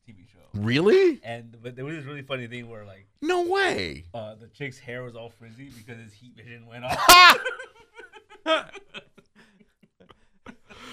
TV 0.08 0.26
show. 0.32 0.38
really? 0.54 1.20
And 1.24 1.56
but 1.62 1.74
there 1.76 1.84
was 1.84 1.96
this 1.96 2.04
really 2.04 2.22
funny 2.22 2.46
thing 2.46 2.68
where 2.70 2.84
like 2.84 3.08
No 3.20 3.42
way. 3.48 4.04
uh, 4.14 4.36
the 4.36 4.46
chick's 4.48 4.78
hair 4.78 5.02
was 5.02 5.16
all 5.16 5.30
frizzy 5.30 5.70
because 5.76 6.00
his 6.00 6.12
heat 6.12 6.36
vision 6.36 6.66
went 6.66 6.84
off. 8.46 8.68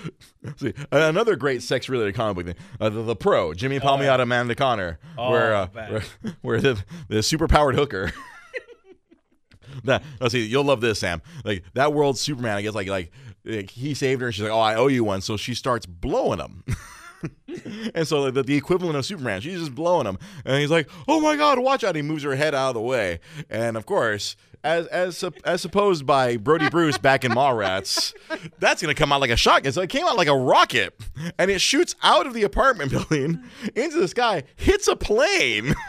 See, 0.58 0.74
another 0.92 1.36
great 1.36 1.62
sex-related 1.62 2.16
comic 2.16 2.36
book 2.36 2.46
thing, 2.46 2.66
uh, 2.80 2.90
the, 2.90 3.02
the 3.04 3.16
Pro, 3.16 3.54
Jimmy 3.54 3.80
Palmiotti, 3.80 4.22
Amanda 4.22 4.56
Conner, 4.56 5.00
Oh, 5.18 5.32
where, 5.32 5.56
uh, 5.56 5.68
where 5.74 6.04
where 6.42 6.62
the 6.62 6.84
the 7.08 7.24
super-powered 7.24 7.76
hooker. 7.76 8.12
that 9.84 10.04
let's 10.20 10.34
see, 10.34 10.46
you'll 10.46 10.64
love 10.64 10.82
this, 10.82 11.00
Sam. 11.00 11.22
Like 11.44 11.64
that 11.74 11.94
world 11.94 12.18
Superman, 12.18 12.58
I 12.58 12.62
guess, 12.62 12.74
like 12.74 12.88
like, 12.88 13.12
like, 13.46 13.70
he 13.70 13.94
saved 13.94 14.22
her, 14.22 14.28
and 14.28 14.36
she's 14.36 14.44
like, 14.44 14.52
oh, 14.52 14.60
I 14.60 14.76
owe 14.76 14.88
you 14.88 15.04
one, 15.04 15.22
so 15.22 15.38
she 15.38 15.54
starts 15.54 15.86
blowing 15.86 16.40
him. 16.40 16.64
and 17.94 18.08
so 18.08 18.32
the, 18.32 18.44
the 18.44 18.56
equivalent 18.56 18.96
of 18.98 19.06
Superman, 19.06 19.42
she's 19.42 19.60
just 19.60 19.76
blowing 19.76 20.06
him, 20.06 20.18
and 20.46 20.60
he's 20.60 20.72
like, 20.72 20.90
"Oh 21.08 21.20
my 21.20 21.36
God, 21.36 21.60
watch 21.60 21.84
out!" 21.84 21.96
He 21.96 22.02
moves 22.02 22.24
her 22.24 22.36
head 22.36 22.56
out 22.56 22.70
of 22.70 22.74
the 22.76 22.82
way, 22.82 23.20
and 23.50 23.78
of 23.78 23.86
course, 23.86 24.36
as 24.64 24.88
as 24.88 25.24
as 25.44 25.62
supposed 25.62 26.06
by 26.06 26.38
Brodie 26.38 26.70
Bruce 26.70 26.98
back 26.98 27.24
in 27.24 27.32
Mallrats, 27.32 28.14
that's 28.60 28.82
gonna 28.82 28.96
come 28.96 29.12
out 29.12 29.22
like 29.22 29.30
a 29.30 29.38
shotgun. 29.38 29.72
So 29.72 29.82
it 29.82 29.90
came 29.90 30.06
out 30.06 30.18
like 30.18 30.28
a 30.28 30.36
rocket, 30.36 31.00
and 31.38 31.50
it 31.52 31.60
shoots 31.60 31.96
out 32.04 32.26
of 32.28 32.34
the 32.34 32.44
apartment 32.44 32.92
building 33.10 33.44
into 33.76 34.00
the 34.00 34.08
sky, 34.08 34.44
hits 34.56 34.88
a 34.88 34.96
plane. 34.96 35.76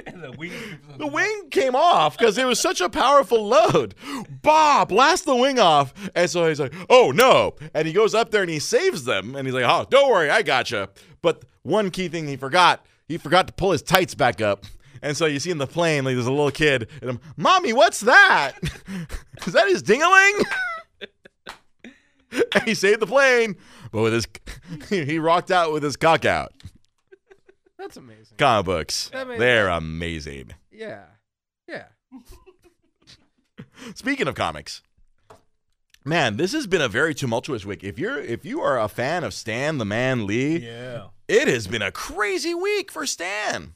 the 0.06 0.34
wing. 0.36 0.52
The 0.96 1.06
wing 1.06 1.48
came 1.50 1.74
off 1.74 2.16
because 2.16 2.38
it 2.38 2.46
was 2.46 2.60
such 2.60 2.80
a 2.80 2.88
powerful 2.88 3.46
load. 3.46 3.94
Bob 4.42 4.88
blast 4.88 5.24
the 5.24 5.36
wing 5.36 5.58
off. 5.58 5.92
And 6.14 6.28
so 6.30 6.46
he's 6.48 6.60
like, 6.60 6.74
oh 6.88 7.12
no. 7.14 7.54
And 7.74 7.86
he 7.86 7.92
goes 7.92 8.14
up 8.14 8.30
there 8.30 8.42
and 8.42 8.50
he 8.50 8.58
saves 8.58 9.04
them. 9.04 9.34
And 9.34 9.46
he's 9.46 9.54
like, 9.54 9.64
oh, 9.66 9.86
don't 9.88 10.10
worry, 10.10 10.30
I 10.30 10.42
gotcha. 10.42 10.90
But 11.22 11.44
one 11.62 11.90
key 11.90 12.08
thing 12.08 12.26
he 12.26 12.36
forgot, 12.36 12.84
he 13.06 13.18
forgot 13.18 13.46
to 13.46 13.52
pull 13.52 13.72
his 13.72 13.82
tights 13.82 14.14
back 14.14 14.40
up. 14.40 14.64
And 15.02 15.16
so 15.16 15.26
you 15.26 15.38
see 15.38 15.50
in 15.50 15.58
the 15.58 15.66
plane, 15.66 16.04
like 16.04 16.14
there's 16.14 16.26
a 16.26 16.32
little 16.32 16.50
kid, 16.50 16.88
and 17.00 17.10
I'm, 17.10 17.20
Mommy, 17.36 17.72
what's 17.72 18.00
that? 18.00 18.52
Is 19.46 19.52
that 19.52 19.68
his 19.68 19.82
dingaling? 19.82 20.44
and 22.54 22.64
he 22.64 22.74
saved 22.74 23.00
the 23.00 23.06
plane, 23.06 23.56
but 23.92 24.02
with 24.02 24.12
his, 24.12 24.26
he 25.06 25.18
rocked 25.18 25.50
out 25.50 25.72
with 25.72 25.82
his 25.82 25.96
cock 25.96 26.24
out. 26.24 26.52
That's 27.78 27.96
amazing. 27.96 28.36
Comic 28.36 28.66
books, 28.66 29.08
That 29.10 29.28
made- 29.28 29.40
they're 29.40 29.68
amazing. 29.68 30.52
Yeah, 30.70 31.04
yeah. 31.68 31.84
Speaking 33.94 34.26
of 34.28 34.34
comics, 34.34 34.82
man, 36.04 36.36
this 36.36 36.52
has 36.52 36.66
been 36.66 36.80
a 36.82 36.88
very 36.88 37.14
tumultuous 37.14 37.64
week. 37.64 37.84
If 37.84 37.98
you're 37.98 38.18
if 38.20 38.44
you 38.44 38.60
are 38.60 38.78
a 38.80 38.88
fan 38.88 39.24
of 39.24 39.32
Stan 39.34 39.78
the 39.78 39.84
Man 39.84 40.26
Lee, 40.26 40.58
Yeah. 40.58 41.08
it 41.28 41.48
has 41.48 41.66
been 41.66 41.82
a 41.82 41.92
crazy 41.92 42.54
week 42.54 42.90
for 42.90 43.06
Stan. 43.06 43.74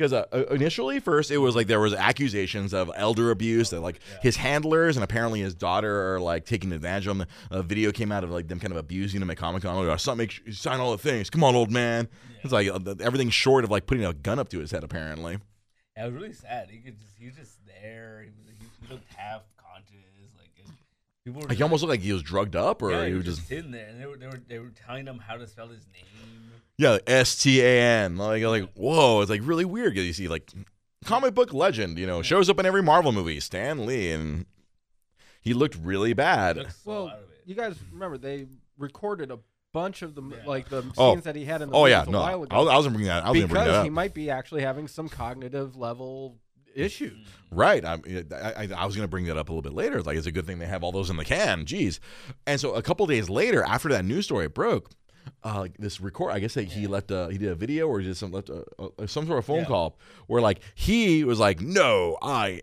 Because 0.00 0.14
uh, 0.14 0.46
initially, 0.50 0.98
first 0.98 1.30
it 1.30 1.36
was 1.36 1.54
like 1.54 1.66
there 1.66 1.78
was 1.78 1.92
accusations 1.92 2.72
of 2.72 2.90
elder 2.96 3.30
abuse 3.30 3.68
that 3.68 3.80
like 3.80 4.00
his 4.22 4.34
handlers 4.34 4.96
and 4.96 5.04
apparently 5.04 5.40
his 5.40 5.54
daughter 5.54 6.14
are 6.14 6.18
like 6.18 6.46
taking 6.46 6.72
advantage 6.72 7.06
of 7.06 7.18
him. 7.18 7.26
A 7.50 7.62
video 7.62 7.92
came 7.92 8.10
out 8.10 8.24
of 8.24 8.30
like 8.30 8.48
them 8.48 8.58
kind 8.58 8.72
of 8.72 8.78
abusing 8.78 9.20
him 9.20 9.28
at 9.28 9.36
Comic 9.36 9.62
Con. 9.62 9.86
Like, 9.86 10.00
"Son, 10.00 10.16
make 10.16 10.30
sure 10.30 10.42
you 10.46 10.54
sign 10.54 10.80
all 10.80 10.92
the 10.92 10.98
things. 10.98 11.28
Come 11.28 11.44
on, 11.44 11.54
old 11.54 11.70
man. 11.70 12.08
It's 12.42 12.50
like 12.50 12.66
uh, 12.66 12.78
everything 12.98 13.28
short 13.28 13.62
of 13.62 13.70
like 13.70 13.84
putting 13.84 14.06
a 14.06 14.14
gun 14.14 14.38
up 14.38 14.48
to 14.50 14.58
his 14.58 14.70
head. 14.70 14.84
Apparently, 14.84 15.36
Yeah, 15.98 16.04
it 16.04 16.06
was 16.06 16.14
really 16.14 16.32
sad. 16.32 16.70
He 16.70 16.78
could 16.78 16.98
just 16.98 17.18
he 17.18 17.26
was 17.26 17.36
just 17.36 17.58
there. 17.66 18.22
He, 18.24 18.30
was, 18.30 18.56
he, 18.58 18.86
he 18.86 18.92
looked 18.94 19.12
half 19.12 19.42
conscious. 19.58 19.92
Like 20.38 20.66
people 21.26 21.42
were 21.42 21.48
like 21.48 21.58
he 21.58 21.62
almost 21.62 21.82
looked 21.82 21.90
like 21.90 22.00
he 22.00 22.14
was 22.14 22.22
drugged 22.22 22.56
up, 22.56 22.80
or 22.80 22.90
yeah, 22.90 23.06
he 23.06 23.12
was 23.12 23.26
just 23.26 23.36
just 23.36 23.48
sitting 23.50 23.70
there, 23.70 23.88
and 23.88 24.00
they 24.00 24.06
were 24.06 24.16
they 24.16 24.28
were 24.28 24.40
they 24.48 24.58
were 24.60 24.72
telling 24.86 25.04
him 25.06 25.18
how 25.18 25.36
to 25.36 25.46
spell 25.46 25.68
his 25.68 25.86
name. 25.92 26.39
Yeah, 26.80 26.96
S 27.06 27.36
T 27.36 27.60
A 27.60 27.82
N. 28.04 28.16
Like, 28.16 28.42
like, 28.42 28.72
whoa, 28.72 29.20
it's 29.20 29.28
like 29.30 29.42
really 29.44 29.66
weird. 29.66 29.94
'cause 29.94 30.04
You 30.04 30.14
see, 30.14 30.28
like, 30.28 30.50
comic 31.04 31.34
book 31.34 31.52
legend, 31.52 31.98
you 31.98 32.06
know, 32.06 32.22
shows 32.22 32.48
up 32.48 32.58
in 32.58 32.64
every 32.64 32.82
Marvel 32.82 33.12
movie. 33.12 33.38
Stan 33.38 33.84
Lee, 33.84 34.10
and 34.12 34.46
he 35.42 35.52
looked 35.52 35.76
really 35.76 36.14
bad. 36.14 36.68
Well, 36.86 37.08
out 37.08 37.18
of 37.18 37.24
it. 37.24 37.42
you 37.44 37.54
guys 37.54 37.76
remember 37.92 38.16
they 38.16 38.46
recorded 38.78 39.30
a 39.30 39.38
bunch 39.74 40.00
of 40.00 40.14
the 40.14 40.22
m 40.22 40.32
Yeah. 40.34 40.48
like 40.48 40.70
the 40.70 40.82
Oh. 40.96 41.16
that 41.16 41.36
he 41.36 41.44
had 41.44 41.60
in 41.60 41.68
the 41.68 41.76
Oh 41.76 41.84
yeah, 41.84 42.02
a 42.02 42.06
no, 42.06 42.18
while 42.20 42.26
I 42.26 42.32
ago. 42.32 42.64
was, 42.64 42.68
I 42.72 42.76
was 42.76 42.86
gonna 42.86 42.94
bring 42.96 43.06
that. 43.08 43.24
I 43.26 43.30
was 43.30 43.38
gonna 43.40 43.48
bring 43.48 43.60
that 43.60 43.64
because 43.66 43.78
up. 43.80 43.84
he 43.84 43.90
might 43.90 44.14
be 44.14 44.30
actually 44.30 44.62
having 44.62 44.88
some 44.88 45.10
cognitive 45.10 45.76
level 45.76 46.38
mm-hmm. 46.66 46.80
issues. 46.80 47.26
Right. 47.50 47.84
I, 47.84 47.94
I, 48.32 48.52
I, 48.56 48.68
I 48.74 48.86
was 48.86 48.94
going 48.96 49.04
to 49.04 49.10
bring 49.10 49.24
that 49.26 49.36
up 49.36 49.48
a 49.48 49.52
little 49.52 49.60
bit 49.60 49.72
later. 49.72 50.02
Like, 50.02 50.16
it's 50.16 50.26
a 50.28 50.32
good 50.32 50.46
thing 50.46 50.60
they 50.60 50.66
have 50.66 50.84
all 50.84 50.92
those 50.92 51.10
in 51.10 51.16
the 51.16 51.24
can. 51.24 51.64
Jeez. 51.64 51.98
And 52.46 52.60
so 52.60 52.74
a 52.74 52.80
couple 52.82 53.04
days 53.08 53.28
later, 53.28 53.64
after 53.64 53.88
that 53.88 54.04
news 54.04 54.26
story 54.26 54.46
broke, 54.46 54.88
uh, 55.44 55.60
like 55.60 55.76
this 55.78 56.00
record, 56.00 56.30
I 56.32 56.38
guess 56.38 56.56
like 56.56 56.68
he 56.68 56.86
left 56.86 57.10
a, 57.10 57.28
he 57.30 57.38
did 57.38 57.50
a 57.50 57.54
video 57.54 57.86
or 57.88 58.00
just 58.02 58.20
some, 58.20 58.30
left 58.32 58.50
a, 58.50 58.64
a, 58.98 59.08
some 59.08 59.26
sort 59.26 59.38
of 59.38 59.44
phone 59.46 59.58
Yeah. 59.60 59.64
call 59.66 59.98
where 60.26 60.42
like 60.42 60.60
he 60.74 61.24
was 61.24 61.38
like, 61.38 61.60
no, 61.60 62.18
I, 62.20 62.62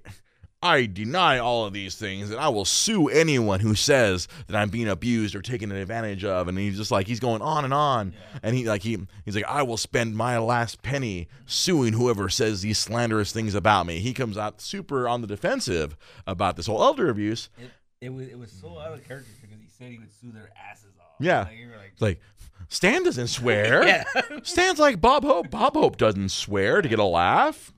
I 0.62 0.88
deny 0.88 1.38
all 1.38 1.66
of 1.66 1.74
these 1.74 1.96
things 1.96 2.32
and 2.32 2.40
I 2.40 2.50
will 2.50 2.66
sue 2.66 3.10
anyone 3.10 3.60
who 3.60 3.76
says 3.76 4.28
that 4.48 4.56
I'm 4.56 4.70
being 4.70 4.88
abused 4.90 5.36
or 5.36 5.42
taken 5.44 5.72
advantage 5.72 6.24
of. 6.26 6.48
And 6.48 6.58
he's 6.58 6.76
just 6.78 6.90
like, 6.90 7.06
he's 7.08 7.20
going 7.20 7.44
on 7.44 7.64
and 7.64 7.74
on. 7.74 8.14
And 8.42 8.56
he 8.56 8.68
like, 8.68 8.82
he, 8.82 8.98
he's 9.24 9.36
like, 9.36 9.46
I 9.46 9.62
will 9.62 9.78
spend 9.78 10.16
my 10.16 10.40
last 10.40 10.82
penny 10.82 11.28
suing 11.46 11.94
whoever 11.94 12.28
says 12.28 12.62
these 12.64 12.80
slanderous 12.80 13.32
things 13.32 13.54
about 13.54 13.86
me. 13.86 14.00
He 14.00 14.14
comes 14.16 14.36
out 14.38 14.60
super 14.60 15.08
on 15.08 15.22
the 15.22 15.28
defensive 15.28 15.96
about 16.26 16.56
this 16.58 16.66
whole 16.66 16.82
elder 16.84 17.10
abuse. 17.10 17.50
It, 17.60 17.70
it 18.02 18.10
was 18.14 18.28
it 18.28 18.38
was 18.38 18.52
so 18.52 18.80
out 18.80 18.94
of 18.94 19.08
character 19.08 19.30
because 19.42 19.58
he 19.62 19.68
said 19.70 19.92
he 19.92 20.00
would 20.00 20.12
sue 20.12 20.32
their 20.32 20.50
asses 20.72 20.94
off. 21.00 21.16
Yeah. 21.20 21.44
like, 21.44 21.58
you 21.58 21.68
were 21.68 21.78
like, 21.78 21.92
It's 21.94 22.02
like, 22.02 22.20
Stan 22.70 23.04
doesn't 23.04 23.28
swear. 23.28 23.86
yeah, 23.88 24.04
Stan's 24.44 24.80
like 24.80 25.00
Bob 25.02 25.24
Hope. 25.24 25.50
Bob 25.50 25.74
Hope 25.74 25.98
doesn't 25.98 26.30
swear 26.30 26.82
to 26.82 26.90
get 26.90 27.00
a 27.00 27.04
laugh. 27.06 27.74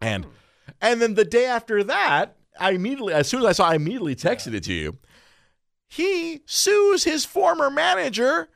And 0.00 0.26
and 0.80 1.00
then 1.02 1.14
the 1.14 1.24
day 1.24 1.46
after 1.46 1.82
that, 1.84 2.36
I 2.58 2.72
immediately, 2.72 3.14
as 3.14 3.28
soon 3.28 3.40
as 3.40 3.46
I 3.46 3.52
saw, 3.52 3.68
I 3.70 3.74
immediately 3.74 4.14
texted 4.14 4.54
it 4.54 4.64
to 4.64 4.72
you. 4.72 4.98
He 5.88 6.42
sues 6.46 7.04
his 7.04 7.24
former 7.24 7.70
manager 7.70 8.48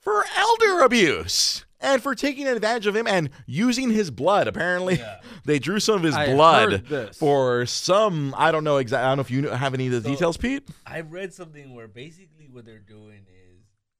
for 0.00 0.24
elder 0.36 0.80
abuse 0.80 1.64
and 1.80 2.02
for 2.02 2.14
taking 2.14 2.46
advantage 2.46 2.86
of 2.86 2.96
him 2.96 3.06
and 3.06 3.30
using 3.46 3.90
his 3.90 4.10
blood. 4.10 4.46
Apparently, 4.48 4.96
Yeah. 4.96 5.20
they 5.44 5.58
drew 5.58 5.80
some 5.80 5.96
of 5.96 6.02
his 6.02 6.14
I 6.14 6.32
blood 6.34 7.14
for 7.16 7.66
some. 7.66 8.34
I 8.36 8.50
don't 8.52 8.64
know 8.64 8.78
exactly. 8.78 9.04
I 9.04 9.08
don't 9.10 9.18
know 9.18 9.20
if 9.22 9.30
you 9.30 9.48
have 9.48 9.74
any 9.74 9.86
of 9.86 9.92
the 9.92 10.02
So- 10.02 10.08
details, 10.08 10.36
Pete. 10.36 10.68
I 10.86 11.00
read 11.00 11.34
something 11.34 11.74
where 11.74 11.88
basically 11.88 12.48
what 12.50 12.64
they're 12.64 12.78
doing 12.78 13.26
is 13.28 13.37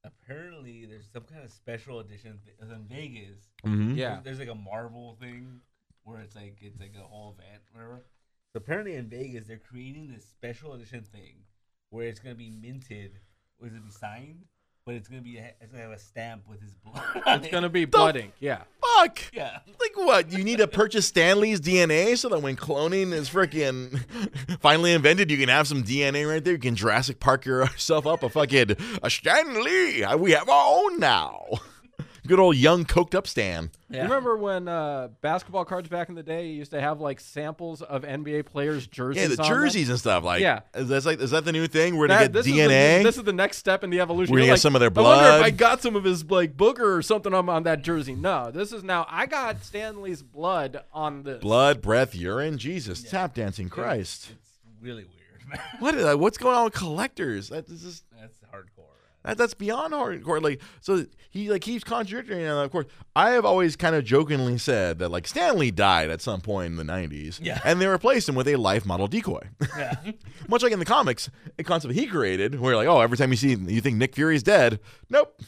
apparently 0.05 0.87
there's 0.87 1.09
some 1.13 1.25
kind 1.25 1.45
of 1.45 1.51
special 1.51 2.01
edition 2.01 2.39
th- 2.45 2.57
in 2.61 2.87
Vegas. 2.89 3.49
Mm-hmm. 3.65 3.97
Yeah. 3.97 4.21
There's 4.23 4.39
like 4.39 4.49
a 4.49 4.55
Marvel 4.55 5.17
thing 5.21 5.61
where 6.05 6.21
it's 6.21 6.35
like 6.35 6.59
it's 6.61 6.81
like 6.81 6.95
a 6.99 7.07
whole 7.07 7.37
event, 7.39 7.63
whatever. 7.73 8.05
So 8.53 8.59
apparently 8.59 8.95
in 8.95 9.09
Vegas 9.09 9.47
they're 9.47 9.59
creating 9.59 10.09
this 10.13 10.25
special 10.25 10.75
edition 10.75 11.05
thing 11.05 11.45
where 11.91 12.07
it's 12.07 12.21
gonna 12.21 12.35
be 12.35 12.51
minted, 12.51 13.19
or 13.59 13.67
it's 13.67 13.75
gonna 13.75 13.87
be 13.87 13.93
signed, 13.93 14.45
but 14.89 14.95
it's 14.95 15.07
gonna 15.07 15.21
be 15.21 15.37
a, 15.37 15.53
it's 15.61 15.71
gonna 15.71 15.83
have 15.83 15.93
a 15.93 15.99
stamp 15.99 16.45
with 16.49 16.63
his 16.63 16.73
blood. 16.73 17.05
It's 17.27 17.49
gonna 17.49 17.69
be 17.69 17.85
blood 17.85 18.17
ink. 18.17 18.33
Yeah. 18.41 18.63
Fuck. 18.97 19.21
yeah. 19.35 19.59
Like 19.79 19.95
what? 19.97 20.33
You 20.33 20.43
need 20.43 20.61
to 20.61 20.67
purchase 20.67 21.07
Stan 21.07 21.41
Lee's 21.41 21.61
DNA 21.61 22.17
so 22.17 22.31
that 22.31 22.41
when 22.41 22.57
cloning 22.57 23.13
is 23.13 23.29
freaking 23.29 24.01
finally 24.61 24.95
invented, 24.95 25.31
you 25.31 25.37
can 25.37 25.51
have 25.51 25.69
some 25.69 25.85
DNA 25.85 26.27
right 26.27 26.43
there. 26.43 26.55
You 26.55 26.59
can 26.59 26.75
Jurassic 26.75 27.21
Park 27.21 27.45
yourself 27.45 28.07
up 28.07 28.23
a 28.23 28.31
fucking 28.31 28.77
a 29.03 29.11
Stan 29.11 29.63
Lee. 29.63 30.07
We 30.17 30.31
have 30.31 30.49
our 30.49 30.79
own 30.79 30.99
now. 30.99 31.45
Good 32.29 32.39
old 32.39 32.57
young 32.57 32.85
coked 32.85 33.15
up 33.15 33.27
Stan. 33.27 33.71
Yeah. 33.89 33.99
You 33.99 34.03
remember 34.05 34.37
when 34.37 34.69
uh, 34.69 35.09
basketball 35.23 35.65
cards 35.65 35.89
back 35.89 36.11
in 36.11 36.15
the 36.15 36.23
day 36.23 36.49
used 36.49 36.71
to 36.73 36.81
have 36.81 37.01
like 37.01 37.21
samples 37.21 37.81
of 37.81 38.03
NBA 38.03 38.45
players' 38.45 38.87
jerseys? 38.87 39.23
Yeah, 39.23 39.29
the 39.35 39.43
on 39.43 39.49
them? 39.49 39.63
jerseys 39.63 39.89
and 39.89 39.99
stuff. 39.99 40.25
Like, 40.25 40.43
Yeah. 40.43 40.61
is 40.75 40.89
that 40.89 41.07
like 41.07 41.21
is 41.21 41.31
that 41.31 41.47
the 41.47 41.53
new 41.53 41.67
thing? 41.67 41.97
We're 41.97 42.09
gonna 42.09 42.25
get 42.25 42.33
this 42.35 42.47
DNA. 42.47 42.97
Is 42.97 42.99
the, 42.99 43.05
this 43.05 43.17
is 43.17 43.25
the 43.25 43.33
next 43.33 43.57
step 43.57 43.83
in 43.83 43.91
the 43.91 44.01
evolution. 44.01 44.33
We're 44.33 44.41
gonna 44.41 44.47
You're 44.49 44.57
get 44.57 44.61
some 44.61 44.77
of 44.77 44.81
their 44.81 44.91
blood. 44.91 45.19
I 45.19 45.23
wonder 45.31 45.39
if. 45.39 45.45
I 45.45 45.51
got 45.51 45.81
some 45.83 45.97
of 45.97 46.05
his 46.05 46.25
like 46.31 46.57
booger 46.57 46.99
or 46.99 47.03
something 47.03 47.33
on, 47.33 47.49
on 47.49 47.63
that 47.63 47.83
jersey. 47.83 48.15
No, 48.15 48.51
this 48.51 48.73
is 48.73 48.85
now. 48.85 49.07
I 49.09 49.25
got 49.27 49.65
Stan 49.65 50.03
Lee's 50.03 50.23
blood 50.23 50.83
on 50.93 51.23
this. 51.23 51.41
Blood, 51.41 51.81
breath, 51.81 52.15
urine. 52.15 52.59
Jesus, 52.59 53.03
tap 53.03 53.35
dancing, 53.35 53.71
Christ. 53.71 54.33
It's 54.33 54.59
really 54.83 55.05
weird. 55.05 55.15
What 55.79 55.95
is 55.95 56.03
that? 56.05 56.19
What's 56.19 56.37
going 56.37 56.55
on 56.55 56.65
with 56.65 56.75
collectors? 56.75 57.49
That 57.49 57.71
is 57.71 57.81
just 57.83 58.05
That's 58.08 58.08
hardcore. 58.08 58.08
That, 59.25 59.37
that's 59.37 59.55
beyond 59.55 59.93
hardcore. 59.93 60.41
Like, 60.41 60.61
so 60.81 61.05
he 61.31 61.51
like 61.51 61.63
keeps 61.63 61.85
contradicting. 61.85 62.39
And 62.41 62.59
of 62.59 62.71
course, 62.71 62.87
I 63.17 63.31
have 63.31 63.45
always 63.45 63.77
kind 63.77 63.95
of 63.97 64.05
jokingly 64.05 64.59
said 64.59 64.99
that 65.01 65.11
like 65.11 65.27
Stan 65.27 65.59
Lee 65.59 65.71
died 65.71 66.09
at 66.11 66.21
some 66.21 66.41
point 66.41 66.67
in 66.73 66.77
the 66.77 66.85
'90s, 66.93 67.39
Yeah. 67.43 67.61
and 67.65 67.81
they 67.81 67.87
replaced 67.87 68.29
him 68.29 68.35
with 68.35 68.49
a 68.49 68.57
life 68.57 68.87
model 68.87 69.07
decoy. 69.09 69.49
Yeah. 69.77 69.97
Much 70.49 70.63
like 70.63 70.73
in 70.73 70.79
the 70.79 70.85
comics, 70.85 71.29
a 71.59 71.65
concept 71.65 71.95
he 71.95 72.07
created, 72.07 72.61
where 72.61 72.77
like, 72.77 72.87
oh, 72.89 73.01
every 73.01 73.17
time 73.17 73.31
you 73.31 73.37
see, 73.37 73.55
you 73.55 73.81
think 73.81 73.97
Nick 73.97 74.15
Fury's 74.15 74.43
dead. 74.43 74.81
Nope, 75.11 75.41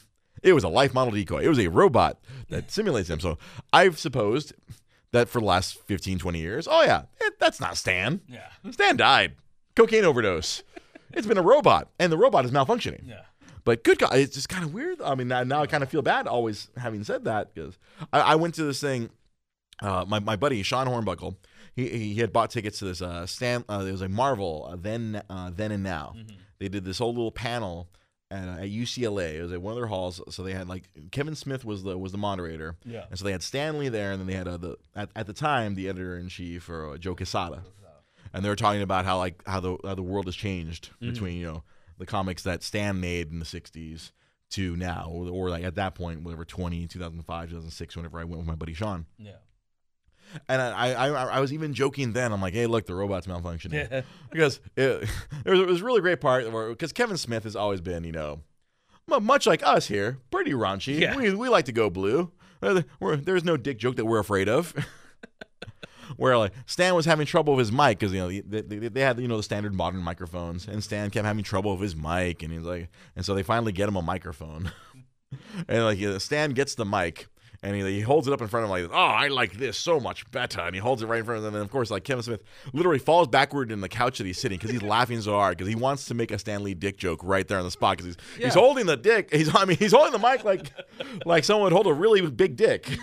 it 0.43 0.53
was 0.53 0.65
a 0.65 0.69
life 0.69 0.93
model 0.93 1.13
decoy. 1.13 1.43
It 1.45 1.49
was 1.49 1.59
a 1.61 1.69
robot 1.69 2.19
that 2.49 2.71
simulates 2.71 3.09
him. 3.09 3.21
So 3.21 3.39
I've 3.73 3.99
supposed 3.99 4.53
that 5.13 5.29
for 5.29 5.41
the 5.41 5.47
last 5.47 5.75
15, 5.87 6.19
20 6.19 6.39
years, 6.39 6.69
oh 6.71 6.83
yeah, 6.83 7.03
it, 7.21 7.39
that's 7.39 7.61
not 7.61 7.77
Stan. 7.77 8.21
yeah. 8.29 8.49
Stan 8.73 8.97
died, 8.97 9.37
cocaine 9.77 10.05
overdose. 10.05 10.63
It's 11.13 11.27
been 11.27 11.39
a 11.39 11.43
robot, 11.43 11.89
and 11.99 12.13
the 12.13 12.17
robot 12.19 12.45
is 12.45 12.51
malfunctioning. 12.53 13.09
Yeah. 13.09 13.23
But 13.65 13.85
good 13.85 13.99
God, 13.99 14.15
it's 14.17 14.35
just 14.35 14.49
kind 14.49 14.65
of 14.65 14.73
weird. 14.73 15.01
I 15.03 15.15
mean, 15.15 15.29
now, 15.29 15.63
I 15.63 15.67
kind 15.67 15.83
of 15.83 15.89
feel 15.91 16.03
bad 16.03 16.27
always 16.27 16.69
having 16.77 17.05
said 17.05 17.25
that 17.25 17.55
because 17.55 17.79
I, 18.13 18.21
I 18.21 18.35
went 18.37 18.55
to 18.57 18.65
this 18.65 18.81
thing. 18.81 19.11
Uh, 19.83 20.05
my, 20.07 20.19
my 20.19 20.37
buddy 20.37 20.63
Sean 20.63 20.87
Hornbuckle, 20.87 21.37
he, 21.75 21.89
he 21.89 22.15
had 22.21 22.33
bought 22.33 22.51
tickets 22.51 22.79
to 22.81 22.85
this 22.85 23.01
uh, 23.01 23.27
Stan. 23.27 23.65
Uh, 23.69 23.85
it 23.89 23.93
was 23.93 24.03
a 24.03 24.09
Marvel 24.09 24.69
uh, 24.71 24.77
then 24.77 25.23
uh, 25.31 25.51
then 25.55 25.73
and 25.73 25.83
now. 25.83 26.15
They 26.59 26.69
did 26.69 26.85
this 26.85 26.99
whole 26.99 27.15
little 27.15 27.33
panel 27.33 27.89
at, 28.31 28.47
uh, 28.47 28.53
at 28.63 28.69
UCLA. 28.69 29.37
It 29.37 29.43
was 29.43 29.53
at 29.53 29.63
one 29.63 29.73
of 29.73 29.77
their 29.79 29.87
halls. 29.87 30.21
So 30.29 30.43
they 30.43 30.53
had 30.53 30.69
like 30.69 30.91
Kevin 31.13 31.35
Smith 31.35 31.65
was 31.65 31.83
the 31.83 31.97
was 31.97 32.13
the 32.13 32.19
moderator, 32.19 32.77
Yeah. 32.85 33.05
and 33.09 33.19
so 33.19 33.25
they 33.25 33.33
had 33.33 33.43
Stan 33.43 33.79
Lee 33.79 33.89
there, 33.89 34.13
and 34.13 34.21
then 34.21 34.27
they 34.27 34.35
had 34.35 34.49
uh, 34.49 34.59
the 34.59 34.77
at, 34.95 35.09
at 35.17 35.27
the 35.27 35.33
time 35.33 35.75
the 35.75 35.89
editor 35.89 36.19
in 36.19 36.29
chief 36.29 36.69
or 36.69 36.91
uh, 36.91 36.97
Joe 36.99 37.15
Quesada 37.15 37.63
and 38.33 38.45
they 38.45 38.49
were 38.49 38.55
talking 38.57 38.83
about 38.83 39.05
how 39.07 39.17
like 39.19 39.43
how 39.47 39.59
the 39.61 39.77
how 39.85 39.95
the 39.95 40.03
world 40.03 40.27
has 40.27 40.37
changed 40.37 40.91
between 41.01 41.37
you 41.39 41.47
know 41.47 41.63
the 42.01 42.07
comics 42.07 42.43
that 42.43 42.65
Stan 42.65 42.99
made 43.01 43.31
in 43.31 43.39
the 43.39 43.45
'60s 43.45 44.11
to 44.51 44.75
now, 44.77 45.09
or, 45.13 45.29
or 45.29 45.51
like 45.51 45.63
at 45.63 45.77
that 45.77 45.95
point, 45.95 46.23
whatever 46.25 46.45
20, 46.45 46.89
2005, 46.89 47.49
2006, 47.51 47.97
whenever 47.97 48.19
I 48.19 48.25
went 48.25 48.39
with 48.39 48.47
my 48.49 48.57
buddy 48.57 48.75
Sean, 48.75 49.07
Yeah. 49.17 49.37
and 50.49 50.61
I 50.61 50.93
I, 50.93 51.09
I, 51.37 51.41
was 51.41 51.53
even 51.53 51.73
joking 51.73 52.13
then. 52.15 52.33
I'm 52.33 52.41
like, 52.43 52.55
hey, 52.55 52.67
look, 52.67 52.87
the 52.87 52.95
robot's 52.97 53.29
malfunctioning 53.29 53.89
Yeah. 53.91 54.03
because 54.33 54.61
it, 54.77 55.09
there 55.45 55.53
was, 55.53 55.61
it 55.61 55.67
was 55.69 55.81
a 55.83 55.85
really 55.85 56.01
great 56.01 56.21
part 56.21 56.51
where 56.51 56.71
because 56.71 56.93
Kevin 56.93 57.17
Smith 57.17 57.45
has 57.45 57.55
always 57.55 57.81
been 57.81 58.03
you 58.03 58.13
know 58.13 58.41
much 59.07 59.47
like 59.47 59.63
us 59.65 59.87
here, 59.89 60.19
pretty 60.31 60.53
raunchy. 60.53 60.99
Yeah. 61.01 61.15
We 61.17 61.33
we 61.35 61.49
like 61.49 61.67
to 61.67 61.73
go 61.73 61.91
blue. 61.91 62.33
We're- 62.61 63.17
there's 63.17 63.45
no 63.45 63.57
dick 63.57 63.79
joke 63.79 63.97
that 63.97 64.05
we're 64.05 64.19
afraid 64.21 64.49
of. 64.49 64.75
Where 66.17 66.37
like 66.37 66.53
Stan 66.67 66.95
was 66.95 67.07
having 67.07 67.27
trouble 67.27 67.55
with 67.55 67.67
his 67.67 67.73
mic 67.73 67.99
because 67.99 68.13
you 68.13 68.21
know 68.21 68.29
they, 68.29 68.61
they, 68.63 68.89
they 68.89 69.01
had 69.01 69.19
you 69.19 69.29
know 69.29 69.37
the 69.37 69.43
standard 69.43 69.75
modern 69.75 70.03
microphones, 70.03 70.67
and 70.67 70.83
Stan 70.83 71.11
kept 71.11 71.27
having 71.27 71.45
trouble 71.45 71.73
with 71.73 71.83
his 71.83 71.97
mic, 71.97 72.43
and 72.43 72.53
he's 72.53 72.63
like, 72.63 72.89
and 73.17 73.25
so 73.25 73.35
they 73.35 73.43
finally 73.43 73.73
get 73.73 73.89
him 73.89 73.97
a 73.97 74.03
microphone, 74.03 74.73
and 75.69 75.85
like 75.85 75.99
yeah, 75.99 76.19
Stan 76.19 76.53
gets 76.53 76.75
the 76.75 76.85
mic, 76.85 77.29
and 77.63 77.77
he, 77.77 77.83
he 77.83 78.01
holds 78.01 78.27
it 78.27 78.33
up 78.33 78.41
in 78.41 78.49
front 78.49 78.65
of 78.65 78.71
him 78.71 78.83
like, 78.83 78.91
oh, 78.93 78.97
I 78.97 79.29
like 79.29 79.53
this 79.53 79.77
so 79.77 80.01
much 80.01 80.31
better, 80.31 80.61
and 80.61 80.75
he 80.75 80.81
holds 80.81 81.03
it 81.03 81.07
right 81.07 81.21
in 81.21 81.25
front 81.25 81.39
of 81.39 81.45
him, 81.45 81.55
and 81.55 81.65
of 81.65 81.71
course 81.71 81.91
like 81.91 82.05
Kevin 82.05 82.23
Smith 82.23 82.43
literally 82.73 82.99
falls 82.99 83.29
backward 83.29 83.71
in 83.71 83.81
the 83.81 83.89
couch 83.89 84.19
that 84.19 84.27
he's 84.27 84.39
sitting 84.39 84.59
because 84.59 84.71
he's 84.71 84.83
laughing 84.83 85.21
so 85.21 85.33
hard 85.33 85.57
because 85.57 85.69
he 85.69 85.75
wants 85.75 86.07
to 86.07 86.15
make 86.15 86.31
a 86.31 86.39
Stan 86.39 86.63
Lee 86.65 86.75
dick 86.75 86.97
joke 86.97 87.21
right 87.23 87.47
there 87.47 87.59
on 87.59 87.65
the 87.65 87.71
spot 87.71 87.99
because 87.99 88.15
he's 88.15 88.45
he's 88.45 88.55
holding 88.55 88.87
the 88.87 88.97
dick, 88.97 89.33
he's 89.33 89.55
I 89.55 89.65
mean 89.65 89.77
he's 89.77 89.93
holding 89.93 90.13
the 90.13 90.19
mic 90.19 90.45
like 90.45 90.73
like 91.25 91.45
someone 91.45 91.65
would 91.65 91.73
hold 91.73 91.87
a 91.87 91.95
really 91.95 92.29
big 92.29 92.57
dick. 92.57 92.89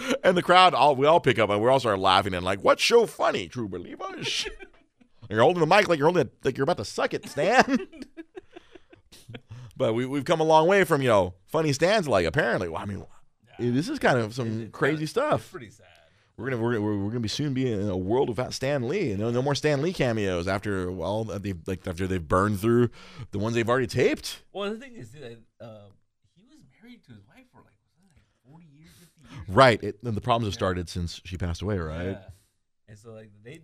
And 0.24 0.36
the 0.36 0.42
crowd, 0.42 0.74
all 0.74 0.96
we 0.96 1.06
all 1.06 1.20
pick 1.20 1.38
up, 1.38 1.50
and 1.50 1.60
we 1.62 1.68
all 1.68 1.80
start 1.80 1.98
laughing 1.98 2.34
and 2.34 2.44
like, 2.44 2.62
"What's 2.62 2.84
so 2.84 3.06
funny, 3.06 3.48
true 3.48 3.68
believers?" 3.68 4.46
you're 5.30 5.40
holding 5.42 5.60
the 5.60 5.66
mic 5.66 5.88
like 5.88 5.98
you're 5.98 6.08
holding 6.08 6.22
it, 6.26 6.32
like 6.44 6.56
you're 6.56 6.64
about 6.64 6.76
to 6.78 6.84
suck 6.84 7.14
it, 7.14 7.28
Stan. 7.28 7.86
but 9.76 9.94
we 9.94 10.06
we've 10.06 10.24
come 10.24 10.40
a 10.40 10.44
long 10.44 10.66
way 10.66 10.84
from 10.84 11.02
you 11.02 11.08
know 11.08 11.34
funny 11.46 11.72
stands 11.72 12.06
like 12.08 12.26
apparently. 12.26 12.68
Well, 12.68 12.82
I 12.82 12.84
mean, 12.86 13.04
this 13.58 13.88
is 13.88 13.98
kind 13.98 14.18
of 14.18 14.34
some 14.34 14.48
It's- 14.48 14.68
crazy 14.72 15.02
it's 15.04 15.12
stuff. 15.12 15.50
pretty 15.50 15.70
sad. 15.70 15.86
We're 16.36 16.50
gonna 16.50 16.62
we're, 16.62 16.72
gonna- 16.74 16.84
we're, 17.04 17.08
gonna 17.08 17.20
be 17.20 17.28
soon 17.28 17.52
be 17.52 17.70
in 17.70 17.88
a 17.88 17.96
world 17.96 18.28
without 18.30 18.54
Stan 18.54 18.88
Lee. 18.88 19.14
No 19.14 19.30
no 19.30 19.42
more 19.42 19.54
Stan 19.54 19.82
Lee 19.82 19.92
cameos 19.92 20.48
after 20.48 20.90
well 20.90 21.24
they 21.24 21.54
like 21.66 21.86
after 21.86 22.06
they've 22.06 22.26
burned 22.26 22.60
through 22.60 22.88
the 23.32 23.38
ones 23.38 23.54
they've 23.54 23.68
already 23.68 23.86
taped. 23.86 24.42
Well, 24.52 24.70
the 24.70 24.78
thing 24.78 24.94
is 24.96 25.10
that 25.12 25.38
uh, 25.60 25.88
he 26.34 26.44
was 26.46 26.58
married 26.82 27.02
to 27.04 27.12
his 27.12 27.20
wife 27.28 27.44
for 27.52 27.58
like, 27.58 27.74
was 27.94 28.04
it 28.06 28.16
like 28.16 28.24
40 28.50 28.64
years, 28.72 28.90
50 28.98 29.20
years? 29.36 29.39
Right. 29.50 29.82
It, 29.82 29.98
and 30.04 30.16
the 30.16 30.20
problems 30.20 30.46
have 30.46 30.54
started 30.54 30.88
since 30.88 31.20
she 31.24 31.36
passed 31.36 31.62
away. 31.62 31.78
Right. 31.78 32.06
Yeah. 32.10 32.18
And 32.88 32.98
so, 32.98 33.12
like, 33.12 33.30
they 33.44 33.60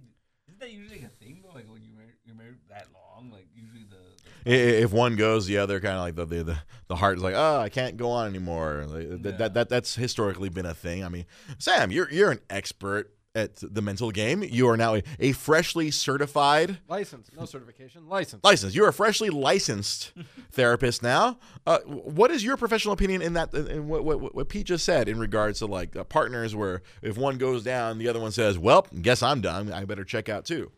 isn't 0.49 0.61
that 0.61 0.71
usually 0.73 1.02
a 1.02 1.09
thing 1.09 1.43
though? 1.43 1.55
Like 1.55 1.69
when 1.71 1.83
you 1.83 1.90
married, 1.97 2.14
you're 2.25 2.37
married 2.37 2.57
that 2.71 2.87
long, 2.95 3.31
like 3.31 3.47
usually 3.55 3.85
the, 3.85 4.50
If 4.83 4.93
one 4.93 5.16
goes, 5.16 5.47
the 5.47 5.59
other 5.59 5.81
kind 5.81 5.95
of 5.97 6.00
like 6.02 6.14
the, 6.14 6.25
the 6.25 6.45
the 6.45 6.59
the 6.88 6.97
heart 6.97 7.16
is 7.19 7.23
like, 7.25 7.35
oh, 7.37 7.59
I 7.61 7.69
can't 7.69 7.97
go 7.97 8.11
on 8.11 8.28
anymore. 8.28 8.87
Like, 8.88 9.09
Yeah. 9.25 9.37
that 9.38 9.55
that 9.55 9.69
that's 9.69 9.95
historically 9.97 10.49
been 10.49 10.66
a 10.66 10.75
thing. 10.75 11.05
I 11.05 11.09
mean, 11.09 11.26
Sam, 11.59 11.90
you're 11.90 12.11
you're 12.11 12.31
an 12.31 12.40
expert 12.49 13.12
at 13.37 13.57
the 13.57 13.83
mental 13.83 14.11
game. 14.11 14.43
You 14.43 14.69
are 14.69 14.76
now 14.76 14.95
a, 14.97 15.02
a 15.21 15.33
freshly 15.33 15.90
certified 15.90 16.78
License, 16.88 17.31
no 17.38 17.45
certification, 17.45 18.09
license. 18.09 18.43
license. 18.43 18.75
You're 18.75 18.88
a 18.88 18.93
freshly 18.93 19.31
licensed 19.31 20.12
therapist 20.52 21.02
now. 21.02 21.38
Uh, 21.66 21.78
what 21.81 22.31
is 22.31 22.43
your 22.43 22.57
professional 22.57 22.95
opinion 22.95 23.23
in 23.23 23.35
that? 23.35 23.52
In 23.55 23.87
what, 23.88 24.05
what 24.05 24.35
what 24.35 24.49
Pete 24.49 24.66
just 24.66 24.85
said 24.85 25.09
in 25.09 25.19
regards 25.19 25.59
to 25.61 25.66
like 25.66 25.95
uh, 25.95 26.05
partners, 26.05 26.57
where 26.57 26.83
if 27.02 27.16
one 27.19 27.38
goes 27.38 27.62
down, 27.62 27.99
the 27.99 28.09
other 28.09 28.21
one 28.21 28.33
says, 28.33 28.59
"Well, 28.59 28.87
guess 29.02 29.23
I'm 29.23 29.40
done. 29.40 29.73
I 29.73 29.85
better 29.85 30.05
check 30.05 30.28
out 30.28 30.45
too." 30.47 30.73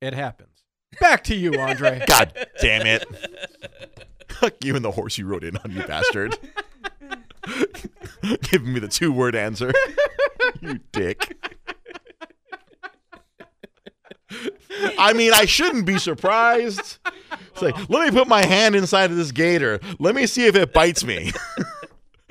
It 0.00 0.14
happens. 0.14 0.62
Back 1.00 1.24
to 1.24 1.34
you, 1.34 1.58
Andre. 1.60 2.02
God 2.06 2.32
damn 2.60 2.86
it! 2.86 3.04
Fuck 4.28 4.64
you 4.64 4.76
and 4.76 4.84
the 4.84 4.92
horse 4.92 5.18
you 5.18 5.26
rode 5.26 5.42
in 5.44 5.56
on, 5.58 5.72
you 5.72 5.82
bastard. 5.82 6.38
Giving 8.42 8.72
me 8.72 8.80
the 8.80 8.88
two 8.88 9.12
word 9.12 9.34
answer. 9.34 9.72
you 10.60 10.80
dick. 10.92 11.36
I 14.98 15.12
mean, 15.14 15.32
I 15.34 15.44
shouldn't 15.46 15.86
be 15.86 15.98
surprised. 15.98 16.98
It's 17.52 17.62
like, 17.62 17.88
let 17.88 18.04
me 18.12 18.18
put 18.18 18.28
my 18.28 18.44
hand 18.44 18.76
inside 18.76 19.10
of 19.10 19.16
this 19.16 19.32
gator. 19.32 19.80
Let 19.98 20.14
me 20.14 20.26
see 20.26 20.46
if 20.46 20.54
it 20.56 20.72
bites 20.72 21.04
me. 21.04 21.32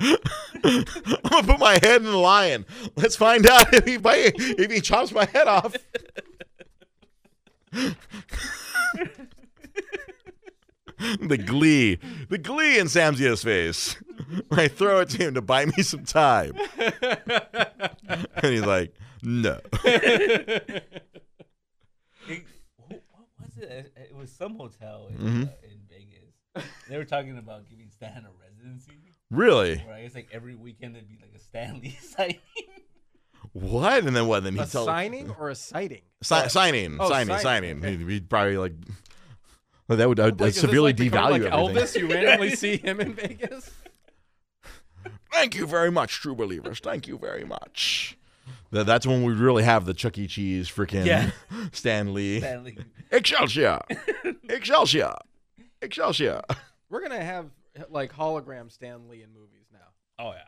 I'm 0.00 0.16
gonna 0.62 1.42
put 1.42 1.58
my 1.58 1.72
head 1.82 1.96
in 2.02 2.04
the 2.04 2.16
lion. 2.16 2.64
Let's 2.96 3.16
find 3.16 3.46
out 3.46 3.72
if 3.74 3.84
he 3.84 3.96
bite, 3.96 4.34
if 4.36 4.70
he 4.70 4.80
chops 4.80 5.10
my 5.12 5.24
head 5.24 5.48
off. 5.48 5.74
the 11.20 11.38
glee, 11.38 11.98
the 12.28 12.38
glee 12.38 12.78
in 12.78 12.86
Samzia's 12.86 13.42
face. 13.42 13.96
I 14.50 14.68
throw 14.68 15.00
it 15.00 15.10
to 15.10 15.18
him 15.18 15.34
to 15.34 15.42
buy 15.42 15.66
me 15.66 15.82
some 15.82 16.04
time, 16.04 16.52
and 16.76 18.52
he's 18.52 18.64
like, 18.64 18.94
"No." 19.22 19.60
It, 22.30 22.44
wh- 22.86 22.90
what 22.90 23.02
was 23.40 23.56
it? 23.56 23.70
It- 23.70 23.92
It 24.10 24.14
was 24.16 24.27
some 24.38 24.54
hotel 24.56 25.08
in, 25.10 25.16
Mhm. 25.18 25.48
uh, 25.48 25.52
in 25.64 25.80
Vegas. 25.88 26.64
They 26.88 26.96
were 26.96 27.04
talking 27.04 27.36
about 27.38 27.68
giving 27.68 27.90
Stan 27.90 28.24
a 28.24 28.30
residency, 28.40 29.14
Really? 29.30 29.76
where 29.78 29.94
I 29.96 30.02
guess 30.02 30.14
like 30.14 30.28
every 30.32 30.54
weekend 30.54 30.96
it'd 30.96 31.08
be 31.08 31.18
like 31.20 31.34
a 31.34 31.38
Stan 31.38 31.80
Lee 31.80 31.90
signing. 32.00 32.38
What? 33.52 34.04
And 34.06 34.14
then 34.16 34.26
what? 34.26 34.42
Then 34.44 34.54
he 34.54 34.60
a 34.60 34.66
tells 34.66 34.86
signing 34.86 35.30
or 35.38 35.50
a 35.50 35.54
sighting? 35.54 36.02
Si- 36.22 36.48
signing, 36.48 36.98
Oh, 37.00 37.08
signing, 37.08 37.38
signing, 37.38 37.80
signing. 37.82 38.00
He'd, 38.00 38.08
he'd 38.10 38.30
probably 38.30 38.56
like 38.58 38.72
that 39.88 40.08
would, 40.08 40.18
that 40.18 40.24
would 40.24 40.40
Like, 40.40 40.54
severely 40.54 40.92
like 40.92 40.96
devalue 40.96 41.30
like 41.30 41.42
everything. 41.52 41.76
Elvis, 41.76 41.96
you 41.98 42.06
randomly 42.08 42.54
see 42.56 42.76
him 42.84 43.00
in 43.00 43.14
Vegas. 43.14 43.70
Thank 45.32 45.54
you 45.54 45.66
very 45.66 45.90
much, 45.90 46.14
true 46.20 46.34
believers. 46.34 46.80
Thank 46.80 47.06
you 47.06 47.16
very 47.18 47.44
much. 47.44 48.16
That, 48.70 48.86
that's 48.86 49.06
when 49.06 49.22
we 49.22 49.32
really 49.32 49.62
have 49.62 49.84
the 49.84 49.94
Chuck 49.94 50.18
E. 50.18 50.26
Cheese 50.26 50.68
freaking 50.68 51.06
Yeah. 51.06 51.30
Stan 51.72 52.12
Lee. 52.14 52.40
Stan 52.40 52.64
Lee. 52.64 52.78
Excelsior! 53.10 53.80
Excelsior! 54.48 55.14
Excelsior! 55.80 56.42
We're 56.90 57.00
gonna 57.02 57.24
have 57.24 57.46
like 57.90 58.12
hologram 58.12 58.70
Stan 58.70 59.08
Lee 59.08 59.22
in 59.22 59.32
movies 59.32 59.66
now. 59.72 59.78
Oh 60.18 60.32
yeah. 60.32 60.44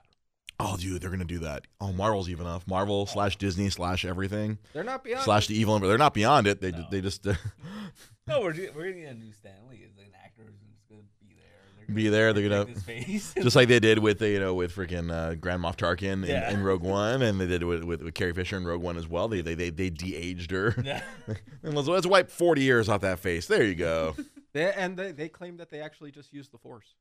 Oh, 0.62 0.76
dude, 0.76 1.00
they're 1.00 1.11
gonna 1.11 1.25
do 1.25 1.38
that. 1.38 1.66
Oh, 1.80 1.92
Marvel's 1.92 2.28
even 2.28 2.45
enough. 2.45 2.66
Marvel 2.66 3.07
oh. 3.09 3.11
slash 3.11 3.37
Disney 3.37 3.71
slash 3.71 4.04
everything 4.04 4.59
They're 4.75 4.85
not 4.85 5.02
beyond. 5.04 5.25
slash 5.25 5.47
the 5.47 5.54
evil. 5.59 5.78
They're 5.78 5.97
not 5.97 6.12
beyond 6.12 6.47
it. 6.47 6.61
They 6.61 6.71
No. 6.73 6.87
they 6.90 7.00
just 7.00 7.25
No, 8.26 8.40
we're 8.40 8.54
we're 8.75 8.90
gonna 8.90 9.02
get 9.02 9.12
a 9.12 9.19
new 9.19 9.33
Stan 9.33 9.54
Lee. 9.71 9.83
It's 9.85 9.97
like 9.97 10.07
an 10.09 10.12
actor 10.23 10.42
who's 10.45 10.71
just 10.71 10.88
gonna 10.88 11.02
be 11.21 11.35
there. 11.35 11.64
They're 11.76 11.79
Be 11.94 12.09
there, 12.09 12.32
they're 12.32 12.49
gonna- 12.49 12.66
protect 12.66 12.87
his 12.87 13.06
face. 13.06 13.34
just 13.43 13.56
like 13.56 13.69
they 13.69 13.80
did 13.80 13.99
with 13.99 14.19
the, 14.19 14.28
you 14.28 14.41
know 14.41 14.54
with 14.54 14.75
freaking 14.75 15.12
uh, 15.12 15.34
Grand 15.34 15.62
Moff 15.62 15.76
Tarkin 15.76 16.23
in, 16.23 16.25
Yeah. 16.25 16.50
in 16.50 16.62
Rogue 16.62 16.82
One, 16.82 17.23
and 17.23 17.41
they 17.41 17.47
did 17.47 17.65
with, 17.65 17.84
with 17.84 18.02
with 18.02 18.15
Carrie 18.15 18.32
Fisher 18.32 18.56
in 18.56 18.65
Rogue 18.65 18.82
One 18.82 18.97
as 18.97 19.08
well. 19.08 19.28
They 19.28 19.41
they 19.41 19.54
they, 19.54 19.71
they 19.71 19.91
de-aged 19.91 20.50
her. 20.50 20.75
yeah. 20.84 21.02
and 21.62 21.75
let's, 21.75 21.88
let's 21.88 22.06
wipe 22.06 22.30
forty 22.30 22.62
years 22.62 22.88
off 22.88 23.00
that 23.02 23.19
face. 23.19 23.47
There 23.47 23.65
you 23.65 23.75
go. 23.75 24.15
They, 24.52 24.73
and 24.73 24.97
they, 24.97 25.12
they 25.12 25.28
claim 25.28 25.58
that 25.58 25.71
they 25.71 25.80
actually 25.80 26.10
just 26.10 26.32
used 26.32 26.50
the 26.52 26.58
Force. 26.58 26.97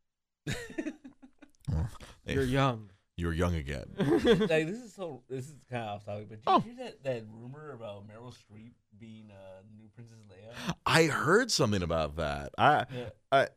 Hey, 0.47 2.33
You're 2.35 2.43
young. 2.43 2.91
You're 3.17 3.33
young 3.33 3.55
again. 3.55 3.85
like 3.97 4.67
this 4.67 4.77
is 4.77 4.93
so. 4.93 5.23
This 5.27 5.45
is 5.47 5.55
kind 5.69 5.83
of 5.83 5.89
off 5.95 6.05
topic, 6.05 6.29
but 6.29 6.35
did 6.37 6.43
Oh. 6.47 6.63
you 6.65 6.75
hear 6.75 6.85
that 6.85 7.03
that 7.03 7.23
rumor 7.27 7.71
about 7.73 8.07
Meryl 8.07 8.31
Streep 8.33 8.73
being 8.99 9.29
uh, 9.31 9.61
new 9.75 9.87
Princess 9.95 10.19
Leia? 10.31 10.73
I 10.85 11.05
heard 11.05 11.51
something 11.51 11.81
about 11.81 12.15
that. 12.17 12.51
I 12.57 12.85
Yeah. 13.31 13.47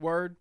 Word. 0.00 0.36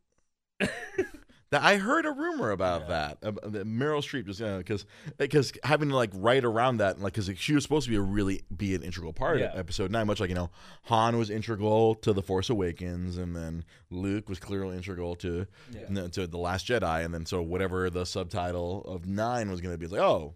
That 0.59 1.61
I 1.63 1.77
heard 1.77 2.05
a 2.05 2.11
rumor 2.11 2.51
about 2.51 2.81
Yeah. 2.81 2.87
that. 2.87 3.17
ab- 3.23 3.51
That 3.53 3.65
Meryl 3.67 3.99
Streep 4.01 4.25
just 4.25 4.39
because 4.39 4.85
because 5.17 5.53
having 5.63 5.89
to 5.89 5.95
like 5.95 6.09
write 6.13 6.43
around 6.43 6.77
that 6.77 6.99
like 6.99 7.13
because 7.13 7.31
she 7.39 7.53
was 7.53 7.63
supposed 7.63 7.85
to 7.85 7.89
be 7.89 7.95
a 7.95 8.01
really 8.01 8.43
be 8.55 8.75
an 8.75 8.81
integral 8.83 9.13
part 9.13 9.39
Yeah. 9.39 9.53
of 9.53 9.59
episode 9.59 9.91
nine, 9.91 10.07
much 10.07 10.19
like 10.19 10.29
you 10.29 10.35
know 10.35 10.49
Han 10.83 11.17
was 11.17 11.29
integral 11.29 11.95
to 11.95 12.11
the 12.13 12.21
Force 12.21 12.49
Awakens, 12.49 13.17
and 13.17 13.35
then 13.35 13.63
Luke 13.89 14.27
was 14.27 14.39
clearly 14.39 14.75
integral 14.75 15.15
to 15.17 15.47
Yeah. 15.71 16.07
to 16.07 16.27
the 16.27 16.37
Last 16.37 16.67
Jedi, 16.67 17.05
and 17.05 17.13
then 17.13 17.25
so 17.25 17.41
whatever 17.41 17.89
the 17.89 18.05
subtitle 18.05 18.83
of 18.85 19.05
nine 19.07 19.49
was 19.49 19.61
going 19.61 19.73
to 19.73 19.77
be, 19.77 19.85
it's 19.85 19.93
like 19.93 20.01
oh. 20.01 20.35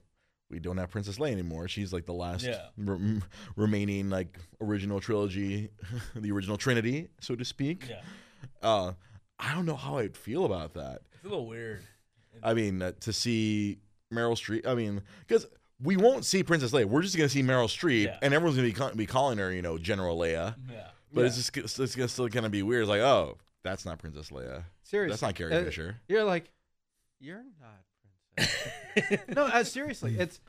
We 0.50 0.60
don't 0.60 0.76
have 0.76 0.90
Princess 0.90 1.18
Leia 1.18 1.32
anymore. 1.32 1.70
She's 1.70 1.94
like 1.94 2.06
the 2.06 2.12
last 2.12 2.46
re- 2.76 3.22
remaining 3.56 4.10
like 4.10 4.38
original 4.60 5.00
trilogy, 5.00 5.70
the 6.14 6.30
original 6.30 6.58
Trinity, 6.58 7.08
so 7.22 7.36
to 7.38 7.46
speak. 7.46 7.86
Yeah. 7.88 8.02
Uh, 8.62 8.92
I 9.42 9.54
don't 9.54 9.66
know 9.66 9.76
how 9.76 9.98
I'd 9.98 10.16
feel 10.16 10.46
about 10.46 10.74
that. 10.76 11.02
It's 11.16 11.26
a 11.26 11.28
little 11.30 11.48
weird. 11.48 11.82
I 12.44 12.54
mean, 12.54 12.82
uh, 12.82 12.92
to 13.02 13.12
see 13.12 13.80
Meryl 14.14 14.34
Streep. 14.38 14.66
I 14.68 14.76
mean, 14.76 15.02
because 15.28 15.48
we 15.84 15.98
won't 15.98 16.26
see 16.26 16.44
Princess 16.44 16.72
Leia. 16.72 16.86
We're 16.86 17.02
just 17.02 17.18
gonna 17.18 17.28
see 17.30 17.42
Meryl 17.44 17.66
Streep, 17.68 18.06
Yeah. 18.06 18.20
and 18.22 18.34
everyone's 18.34 18.56
gonna 18.56 18.68
be, 18.70 18.74
ca- 18.74 18.94
be 18.94 19.06
calling 19.06 19.38
her, 19.40 19.52
you 19.52 19.62
know, 19.62 19.78
General 19.78 20.18
Leia. 20.18 20.56
Yeah. 20.70 20.88
But 21.14 21.22
Yeah. 21.22 21.28
it's 21.28 21.36
just 21.38 21.58
it's, 21.58 21.80
it's 21.80 21.96
gonna 21.96 22.08
still 22.08 22.28
gonna 22.30 22.50
be 22.50 22.64
weird. 22.64 22.84
It's 22.84 22.90
like, 22.90 23.02
oh, 23.02 23.38
that's 23.64 23.86
not 23.86 23.98
Princess 24.00 24.30
Leia. 24.30 24.64
Seriously. 24.84 25.12
That's 25.12 25.22
not 25.22 25.36
Carrie 25.36 25.54
Uh, 25.54 25.64
Fisher. 25.64 25.98
You're 26.08 26.24
like, 26.24 26.52
you're 27.20 27.44
not 27.60 27.84
princess. 28.36 29.20
no, 29.36 29.46
uh, 29.46 29.64
seriously, 29.64 30.18
it's 30.20 30.40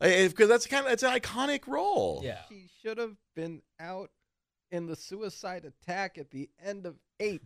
Because 0.00 0.48
that's 0.48 0.66
kind 0.66 0.86
of 0.86 0.92
it's 0.92 1.02
an 1.02 1.10
iconic 1.12 1.66
role. 1.66 2.20
yeah. 2.24 2.38
she 2.48 2.68
should 2.82 2.98
have 2.98 3.16
been 3.34 3.62
out 3.80 4.10
in 4.70 4.86
the 4.86 4.96
suicide 4.96 5.64
attack 5.64 6.16
at 6.18 6.30
the 6.30 6.48
end 6.64 6.86
of 6.86 6.96
eight. 7.20 7.42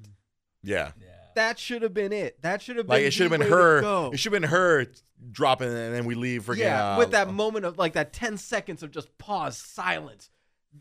Yeah. 0.67 0.93
Yeah. 1.01 1.07
That 1.37 1.59
should 1.59 1.83
have 1.83 1.93
been 1.95 2.13
it. 2.13 2.41
That 2.43 2.63
should 2.63 2.77
have 2.77 2.87
been 2.87 2.97
Like 2.97 3.05
it 3.05 3.13
should 3.13 3.31
have 3.31 3.39
been 3.41 3.49
her. 3.51 4.11
It 4.13 4.19
should 4.19 4.33
have 4.33 4.41
been 4.43 4.51
her 4.51 4.87
dropping, 5.33 5.69
and 5.69 5.95
then 5.95 6.05
we 6.05 6.15
leave. 6.15 6.45
Freaking, 6.47 6.59
yeah, 6.59 6.95
uh, 6.95 6.99
with 6.99 7.11
that 7.13 7.31
moment 7.33 7.65
of 7.65 7.79
like 7.79 7.93
that 7.95 8.13
10 8.13 8.37
seconds 8.39 8.83
of 8.83 8.91
just 8.91 9.17
pause, 9.19 9.57
silence. 9.59 10.31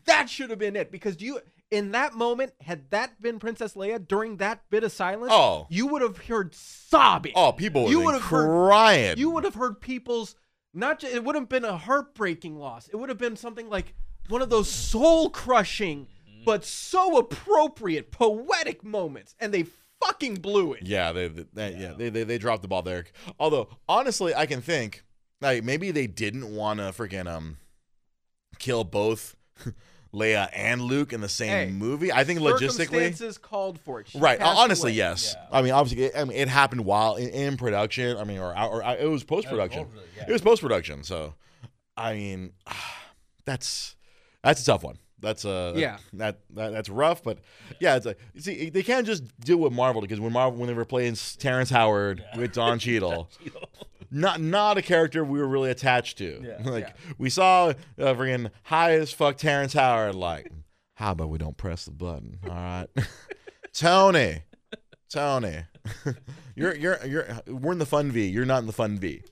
That 0.06 0.28
should 0.30 0.50
have 0.50 0.58
been 0.58 0.76
it 0.76 0.90
because 0.90 1.20
you 1.20 1.40
in 1.70 1.90
that 1.92 2.14
moment 2.14 2.52
had 2.60 2.90
that 2.90 3.20
been 3.20 3.38
Princess 3.38 3.74
Leia 3.74 4.06
during 4.06 4.36
that 4.38 4.62
bit 4.70 4.84
of 4.84 4.92
silence, 4.92 5.32
Oh. 5.34 5.66
you 5.68 5.86
would 5.88 6.00
have 6.02 6.16
heard 6.18 6.54
sobbing. 6.54 7.32
Oh, 7.34 7.52
people 7.52 7.84
would 7.84 7.90
You 7.90 7.98
have 7.98 8.06
would've 8.06 8.22
heard- 8.22 8.46
crying. 8.68 9.18
You 9.18 9.30
would 9.30 9.44
have 9.44 9.54
heard 9.54 9.80
people's 9.80 10.36
not 10.72 11.00
just, 11.00 11.14
it 11.14 11.24
would 11.24 11.34
have 11.34 11.48
been 11.48 11.64
a 11.64 11.76
heartbreaking 11.76 12.56
loss. 12.56 12.88
It 12.88 12.96
would 12.96 13.08
have 13.08 13.18
been 13.18 13.36
something 13.36 13.68
like 13.68 13.94
one 14.28 14.42
of 14.42 14.50
those 14.50 14.68
soul 14.70 15.28
crushing 15.30 16.06
but 16.46 16.64
so 16.64 17.18
appropriate 17.18 18.10
poetic 18.10 18.82
moments 18.82 19.34
and 19.38 19.52
they 19.52 19.66
fucking 20.02 20.36
blew 20.36 20.72
it. 20.72 20.82
Yeah, 20.86 21.12
they, 21.12 21.28
they, 21.28 21.44
they- 21.52 21.76
yeah, 21.78 21.92
they, 21.96 22.08
they 22.08 22.24
they 22.24 22.38
dropped 22.38 22.62
the 22.62 22.68
ball 22.68 22.80
there. 22.82 23.04
Although 23.38 23.68
honestly, 23.88 24.34
I 24.34 24.46
can 24.46 24.62
think 24.62 25.04
like 25.42 25.62
maybe 25.62 25.90
they 25.90 26.06
didn't 26.06 26.54
want 26.54 26.78
to 26.80 26.84
freaking 26.86 27.26
um 27.26 27.58
kill 28.58 28.84
both 28.84 29.36
Leia 30.14 30.48
and 30.54 30.80
Luke 30.80 31.12
in 31.12 31.20
the 31.20 31.28
same 31.28 31.50
Hey, 31.50 31.70
movie. 31.72 32.10
I 32.10 32.24
think 32.24 32.40
logistically, 32.40 32.68
Circumstances 32.86 33.36
called 33.38 33.78
for 33.78 34.00
it. 34.00 34.08
She 34.08 34.18
right? 34.18 34.40
Honestly, 34.40 34.92
away. 34.92 34.96
yes. 34.96 35.36
Yeah. 35.36 35.58
I 35.58 35.60
mean, 35.62 35.72
obviously, 35.72 36.04
it, 36.04 36.12
I 36.16 36.24
mean, 36.24 36.38
it 36.38 36.48
happened 36.48 36.84
while 36.86 37.16
in, 37.16 37.28
in 37.28 37.56
production. 37.58 38.16
I 38.16 38.24
mean, 38.24 38.38
or 38.38 38.56
or, 38.58 38.82
or 38.82 38.96
it 38.96 39.10
was 39.10 39.24
post 39.24 39.48
production. 39.48 39.82
Hopefully, 39.84 40.06
yeah. 40.16 40.24
It 40.28 40.32
was 40.32 40.40
post 40.40 40.62
production. 40.62 41.02
So, 41.02 41.34
I 41.98 42.14
mean, 42.14 42.52
that's 43.44 43.96
that's 44.42 44.62
a 44.62 44.64
tough 44.64 44.84
one. 44.84 44.98
That's 45.20 45.44
uh 45.44 45.72
Yeah. 45.76 45.96
that, 46.14 46.40
that 46.50 46.70
that's 46.72 46.88
rough, 46.88 47.22
but 47.22 47.38
yeah, 47.80 47.96
it's 47.96 48.04
like 48.06 48.18
you 48.34 48.40
see 48.42 48.70
they 48.70 48.82
can't 48.82 49.06
just 49.06 49.24
do 49.40 49.56
what 49.56 49.72
Marvel 49.72 50.00
did 50.02 50.08
because 50.08 50.20
when 50.20 50.32
Marvel 50.32 50.58
when 50.58 50.68
they 50.68 50.74
were 50.74 50.84
playing 50.84 51.16
Terrence 51.38 51.70
Howard 51.70 52.22
Yeah. 52.34 52.40
with 52.40 52.52
Don 52.54 52.78
Cheadle, 52.78 53.30
not 54.10 54.40
not 54.40 54.76
a 54.78 54.82
character 54.82 55.24
we 55.24 55.38
were 55.38 55.48
really 55.48 55.70
attached 55.70 56.18
to. 56.18 56.42
Yeah. 56.44 56.70
like 56.70 56.84
Yeah. 56.88 56.92
we 57.18 57.30
saw 57.30 57.68
uh, 57.68 57.74
freaking 57.98 58.50
high 58.64 58.92
as 58.92 59.10
fuck 59.12 59.36
Terrence 59.38 59.72
Howard. 59.72 60.14
Like, 60.14 60.52
how 60.94 61.12
about 61.12 61.30
we 61.30 61.38
don't 61.38 61.56
press 61.56 61.86
the 61.86 61.92
button? 61.92 62.38
All 62.44 62.54
right, 62.54 62.86
Tony, 63.72 64.42
Tony, 65.10 65.64
you're 66.54 66.74
you're 66.74 66.98
you're 67.06 67.26
we're 67.46 67.72
in 67.72 67.78
the 67.78 67.86
fun 67.86 68.10
V. 68.12 68.26
You're 68.26 68.44
not 68.44 68.58
in 68.58 68.66
the 68.66 68.72
fun 68.72 68.98
V. 68.98 69.22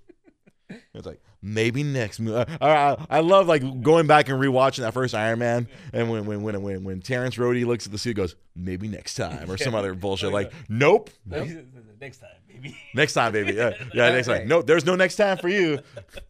It's 0.94 1.06
like 1.06 1.20
maybe 1.44 1.82
next 1.82 2.18
movie. 2.18 2.36
Uh, 2.36 2.44
I, 2.60 2.68
I, 2.70 3.06
I 3.18 3.20
love 3.20 3.46
like 3.46 3.82
going 3.82 4.06
back 4.06 4.28
and 4.28 4.40
rewatching 4.40 4.78
that 4.78 4.94
first 4.94 5.14
Iron 5.14 5.38
Man, 5.38 5.68
and 5.92 6.10
when 6.10 6.24
when 6.26 6.42
when 6.42 6.62
when, 6.62 6.82
when 6.84 7.00
Terrence 7.00 7.36
Rhodey 7.36 7.64
looks 7.66 7.86
at 7.86 7.92
the 7.92 7.98
suit, 7.98 8.10
and 8.10 8.16
goes 8.16 8.34
maybe 8.56 8.88
next 8.88 9.14
time 9.14 9.50
or 9.50 9.58
some 9.58 9.74
other 9.74 9.94
bullshit. 9.94 10.30
Oh, 10.30 10.32
like 10.32 10.52
nope, 10.68 11.10
Next 12.00 12.18
time, 12.18 12.30
maybe. 12.48 12.76
next 12.94 13.14
time, 13.14 13.32
baby. 13.32 13.52
Yeah, 13.54 13.70
yeah, 13.94 14.10
next 14.10 14.26
time. 14.26 14.46
No, 14.46 14.60
there's 14.60 14.84
no 14.84 14.94
next 14.94 15.16
time 15.16 15.38
for 15.38 15.48
you. 15.48 15.78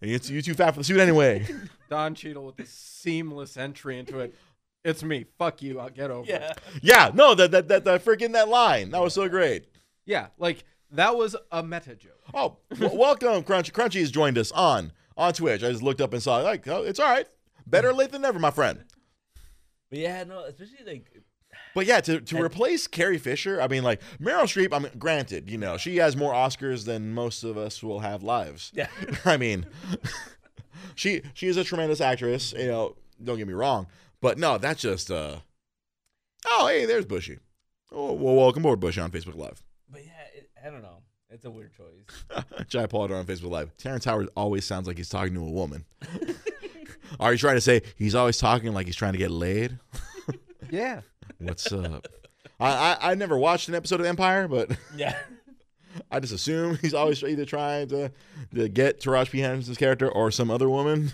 You 0.01 0.21
you 0.23 0.43
too 0.43 0.55
fat 0.55 0.73
for 0.73 0.81
the 0.81 0.85
suit 0.85 1.01
anyway. 1.01 1.47
Don 1.91 2.15
Cheadle 2.15 2.47
with 2.47 2.57
the 2.57 2.67
seamless 2.67 3.57
entry 3.57 3.99
into 3.99 4.21
it. 4.21 4.35
It's 4.85 5.03
me. 5.03 5.25
Fuck 5.39 5.63
you. 5.63 5.81
I'll 5.81 5.89
get 5.89 6.11
over 6.11 6.29
it. 6.29 6.29
Yeah. 6.29 6.53
Yeah, 6.83 7.11
no, 7.15 7.35
that 7.35 7.51
that 7.51 7.69
that, 7.69 7.85
that 7.85 8.05
freaking 8.05 8.33
that 8.35 8.49
line 8.49 8.91
that 8.91 9.01
was 9.01 9.15
so 9.15 9.29
great. 9.29 9.67
Yeah, 10.07 10.29
like 10.39 10.63
that 10.93 11.17
was 11.17 11.35
a 11.51 11.63
meta 11.63 11.97
joke. 11.97 12.23
Oh, 12.33 12.59
w- 12.71 12.97
welcome, 12.97 13.43
Crunchy. 13.43 13.73
Crunchy 13.73 14.01
has 14.01 14.11
joined 14.13 14.39
us 14.39 14.53
on 14.53 14.93
on 15.17 15.33
Twitch. 15.33 15.63
I 15.63 15.71
just 15.71 15.83
looked 15.83 16.01
up 16.01 16.13
and 16.13 16.23
saw 16.23 16.37
like, 16.39 16.67
oh, 16.69 16.83
it's 16.83 17.01
all 17.01 17.11
right. 17.11 17.27
Better 17.67 17.93
late 17.93 18.11
than 18.13 18.23
never, 18.23 18.39
my 18.39 18.51
friend. 18.51 18.85
But 19.91 19.99
yeah, 19.99 20.25
no, 20.25 20.45
especially 20.45 20.85
like 20.87 21.23
But 21.75 21.87
yeah, 21.87 22.01
to, 22.01 22.21
to 22.21 22.43
replace 22.43 22.87
Carrie 22.87 23.19
Fisher, 23.19 23.61
I 23.61 23.69
mean, 23.69 23.83
like 23.83 24.01
Meryl 24.21 24.43
Streep. 24.43 24.75
I 24.75 24.79
mean, 24.79 24.93
granted, 24.99 25.49
you 25.51 25.59
know, 25.59 25.77
she 25.77 25.97
has 25.97 26.17
more 26.17 26.33
Oscars 26.33 26.85
than 26.85 27.15
most 27.15 27.45
of 27.45 27.57
us 27.57 27.83
will 27.83 28.01
have 28.01 28.23
lives. 28.23 28.71
yeah. 28.75 28.89
I 29.25 29.37
mean, 29.37 29.67
she 30.95 31.23
she 31.33 31.47
is 31.47 31.57
a 31.57 31.65
tremendous 31.65 32.01
actress. 32.01 32.53
You 32.57 32.67
know, 32.67 32.97
don't 33.23 33.39
get 33.39 33.47
me 33.47 33.55
wrong, 33.55 33.87
but 34.21 34.39
no, 34.39 34.59
that's 34.59 34.83
just 34.83 35.11
uh. 35.11 35.37
Oh, 36.47 36.67
hey, 36.67 36.85
there's 36.85 37.07
Bushy. 37.07 37.39
Oh, 37.91 38.13
well, 38.13 38.35
welcome 38.35 38.63
aboard, 38.63 38.81
Bushy, 38.81 39.01
on 39.01 39.11
Facebook 39.11 39.37
Live. 39.37 39.63
But 39.91 40.05
yeah, 40.05 40.11
it, 40.35 40.51
I 40.63 40.69
don't 40.69 40.83
know. 40.83 40.99
It's 41.35 41.45
a 41.45 41.51
weird 41.51 41.73
choice. 41.77 42.45
Jai 42.69 42.87
Pollard 42.87 43.13
on 43.13 43.27
Facebook 43.27 43.51
Live. 43.51 43.77
Terrence 43.77 44.05
Howard 44.05 44.29
always 44.37 44.65
sounds 44.65 44.87
like 44.87 44.97
he's 44.97 45.09
talking 45.09 45.35
to 45.35 45.41
a 45.41 45.51
woman. 45.51 45.85
Are 47.21 47.33
you 47.33 47.39
trying 47.39 47.57
to 47.57 47.61
say 47.61 47.83
he's 47.97 48.15
always 48.15 48.39
talking 48.39 48.73
like 48.73 48.87
he's 48.87 48.95
trying 48.95 49.13
to 49.13 49.19
get 49.19 49.31
laid? 49.31 49.79
Yeah. 50.71 51.03
What's 51.39 51.71
up? 51.73 52.07
I, 52.59 52.71
I 53.01 53.11
I 53.11 53.15
never 53.15 53.37
watched 53.37 53.69
an 53.69 53.75
episode 53.75 54.01
of 54.01 54.07
Empire, 54.07 54.49
but 54.49 54.71
Yeah. 54.97 55.17
I 56.11 56.21
just 56.21 56.33
assume 56.33 56.79
he's 56.79 56.95
always 56.95 57.23
either 57.23 57.45
trying 57.45 57.89
to 57.89 58.11
to 58.55 58.69
get 58.71 58.99
Taraji 59.01 59.31
P 59.31 59.41
Henderson's 59.41 59.77
character 59.77 60.09
or 60.09 60.31
some 60.31 60.51
other 60.51 60.69
woman. 60.71 61.13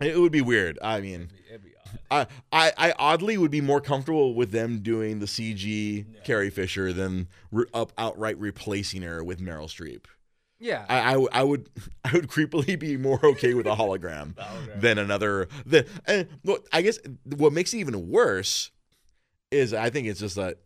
it 0.00 0.18
would 0.18 0.32
be 0.32 0.40
weird. 0.40 0.78
I 0.80 1.00
mean, 1.00 1.28
It'd 1.50 1.64
be 1.64 1.70
odd. 1.73 1.73
I, 2.10 2.26
I, 2.52 2.72
I 2.76 2.94
oddly 2.98 3.36
would 3.38 3.50
be 3.50 3.60
more 3.60 3.80
comfortable 3.80 4.34
with 4.34 4.50
them 4.50 4.80
doing 4.80 5.18
the 5.18 5.26
CG 5.26 6.04
Carrie 6.24 6.50
Fisher 6.50 6.92
than 6.92 7.28
re- 7.50 7.66
up 7.74 7.92
outright 7.98 8.38
replacing 8.38 9.02
her 9.02 9.22
with 9.24 9.40
Meryl 9.40 9.66
Streep. 9.68 10.04
Yeah. 10.58 10.84
I, 10.88 11.14
I 11.32 11.42
would 11.42 11.68
I 12.04 12.12
would 12.12 12.28
creepily 12.28 12.78
be 12.78 12.96
more 12.96 13.20
okay 13.24 13.54
with 13.54 13.66
a 13.66 13.74
hologram 13.76 14.34
Hologram. 14.34 14.80
than 14.80 14.98
another. 14.98 15.48
The 15.66 15.86
and 16.06 16.28
look, 16.44 16.66
I 16.72 16.82
guess 16.82 16.98
what 17.24 17.52
makes 17.52 17.74
it 17.74 17.78
even 17.78 18.08
worse 18.08 18.70
is 19.50 19.74
I 19.74 19.90
think 19.90 20.06
it's 20.08 20.20
just 20.20 20.36
that 20.36 20.58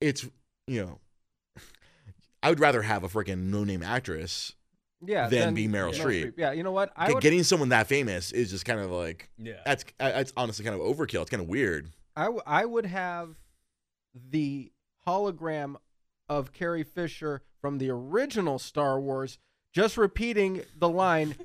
it's 0.00 0.26
you 0.66 0.84
know 0.84 0.98
I 2.42 2.50
would 2.50 2.60
rather 2.60 2.82
have 2.82 3.02
a 3.02 3.08
freaking 3.08 3.44
no 3.44 3.64
name 3.64 3.82
actress. 3.82 4.52
Yeah. 5.04 5.28
then 5.28 5.54
be 5.54 5.68
Meryl 5.68 5.94
Streep. 5.94 6.34
Yeah. 6.36 6.52
You 6.52 6.62
know 6.62 6.72
what? 6.72 6.92
I 6.96 7.12
would. 7.12 7.22
Getting 7.22 7.42
someone 7.42 7.70
that 7.70 7.86
famous 7.86 8.32
is 8.32 8.50
just 8.50 8.64
kind 8.64 8.80
of 8.80 8.90
like 8.90 9.30
Yeah. 9.38 9.60
that's 9.64 9.84
uh, 10.00 10.10
that's 10.12 10.32
honestly 10.36 10.64
kind 10.64 10.74
of 10.78 10.82
overkill. 10.86 11.22
It's 11.22 11.30
kind 11.30 11.42
of 11.42 11.48
weird. 11.48 11.90
I, 12.16 12.24
w- 12.24 12.42
I 12.46 12.64
would 12.64 12.86
have 12.86 13.36
the 14.14 14.72
hologram 15.06 15.76
of 16.28 16.52
Carrie 16.52 16.82
Fisher 16.84 17.42
from 17.60 17.78
the 17.78 17.90
original 17.90 18.58
Star 18.58 18.98
Wars 19.00 19.38
just 19.74 19.96
repeating 19.98 20.62
the 20.78 20.88
line, 20.88 21.36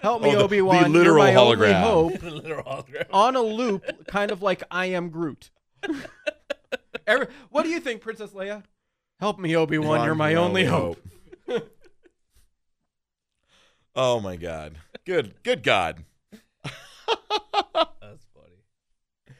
"Help 0.00 0.22
me, 0.22 0.28
Oh, 0.30 0.32
the- 0.38 0.44
Obi 0.44 0.60
Wan, 0.62 0.84
the 0.84 0.88
you're 0.90 0.98
literal 1.18 1.24
my 1.24 1.34
only 1.34 1.56
hologram. 1.66 1.80
hope." 1.82 2.22
Literal 2.22 2.62
hologram. 2.64 3.06
On 3.12 3.34
a 3.36 3.42
loop, 3.42 4.06
kind 4.06 4.30
of 4.30 4.42
like 4.42 4.62
I 4.70 4.86
am 4.86 5.08
Groot. 5.10 5.50
Every, 7.06 7.26
what 7.50 7.62
do 7.64 7.68
you 7.68 7.80
think, 7.80 8.00
Princess 8.00 8.30
Leia? 8.30 8.62
Help 9.20 9.38
me, 9.38 9.56
Obi 9.56 9.78
Wan, 9.78 10.04
you're 10.04 10.14
my 10.14 10.34
only 10.34 10.64
hope. 10.64 11.00
oh 13.96 14.20
my 14.20 14.36
god. 14.36 14.76
Good 15.04 15.34
good 15.42 15.62
god. 15.62 16.04
That's 16.62 18.26
funny. 18.34 19.36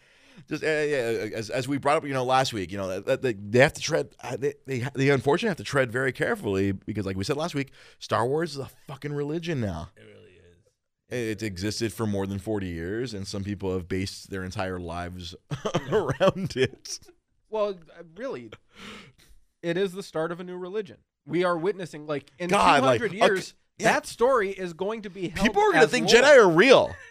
just 0.49 0.62
uh, 0.62 0.66
yeah, 0.66 1.29
as, 1.35 1.51
as 1.51 1.69
we 1.69 1.79
brought 1.79 1.97
up, 1.97 2.05
you 2.05 2.12
know, 2.12 2.25
last 2.25 2.53
week, 2.53 2.73
you 2.73 2.79
know, 2.79 3.01
that, 3.01 3.23
that 3.23 3.53
they 3.53 3.59
have 3.59 3.73
to 3.75 3.81
tread, 3.81 4.11
uh, 4.21 4.37
they, 4.37 4.55
they 4.66 4.87
they 4.95 5.11
unfortunately 5.11 5.51
have 5.51 5.57
to 5.59 5.64
tread 5.64 5.92
very 5.92 6.12
carefully 6.12 6.73
because, 6.73 7.07
like 7.07 7.16
we 7.16 7.25
said 7.25 7.37
last 7.37 7.55
week, 7.55 7.73
Star 7.99 8.27
Wars 8.27 8.53
is 8.53 8.59
a 8.59 8.71
fucking 8.87 9.12
religion 9.12 9.61
now. 9.61 9.90
It 9.97 10.03
really 10.03 11.27
is. 11.29 11.33
It's 11.33 11.42
existed 11.42 11.92
for 11.92 12.07
more 12.07 12.27
than 12.27 12.38
forty 12.38 12.69
years, 12.69 13.14
and 13.14 13.27
some 13.27 13.45
people 13.45 13.73
have 13.73 13.88
based 13.88 14.31
their 14.31 14.45
entire 14.45 14.79
lives 14.81 15.35
around 15.90 16.57
it. 16.57 16.99
Well, 17.49 17.71
uh, 17.99 18.03
really, 18.16 18.51
it 19.62 19.77
is 19.77 19.92
the 19.92 20.03
start 20.03 20.33
of 20.33 20.40
a 20.40 20.45
new 20.45 20.57
religion. 20.57 20.99
We 21.27 21.45
are 21.45 21.57
witnessing, 21.57 22.07
like, 22.07 22.31
in 22.38 22.49
God, 22.51 22.83
like, 22.83 23.01
200 23.01 23.07
okay, 23.07 23.16
years, 23.16 23.55
yeah. 23.79 23.93
that 23.93 24.07
story 24.07 24.51
is 24.51 24.73
going 24.73 25.03
to 25.03 25.11
be 25.11 25.29
People 25.29 25.62
are 25.62 25.73
gonna 25.73 25.87
think 25.87 26.12
lore. 26.12 26.23
Jedi 26.23 26.39
are 26.39 26.49
real. 26.49 26.95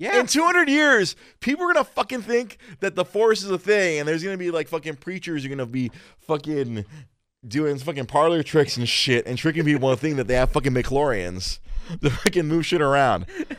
Yeah. 0.00 0.20
In 0.20 0.28
200 0.28 0.68
years, 0.68 1.16
people 1.40 1.64
are 1.64 1.74
gonna 1.74 1.82
fucking 1.82 2.22
think 2.22 2.58
that 2.78 2.94
the 2.94 3.04
Force 3.04 3.42
is 3.42 3.50
a 3.50 3.58
thing, 3.58 3.98
and 3.98 4.08
there's 4.08 4.22
gonna 4.22 4.36
be 4.36 4.52
like 4.52 4.68
fucking 4.68 4.94
preachers 4.94 5.44
are 5.44 5.48
gonna 5.48 5.66
be 5.66 5.90
fucking 6.18 6.84
doing 7.46 7.78
fucking 7.78 8.06
parlor 8.06 8.44
tricks 8.44 8.76
and 8.76 8.88
shit, 8.88 9.26
and 9.26 9.36
tricking 9.36 9.64
people 9.64 9.90
into 9.90 10.00
thinking 10.00 10.18
that 10.18 10.28
they 10.28 10.34
have 10.34 10.52
fucking 10.52 10.72
midi-chlorians 10.72 11.58
to 12.00 12.10
fucking 12.10 12.46
move 12.46 12.64
shit 12.64 12.80
around. 12.80 13.26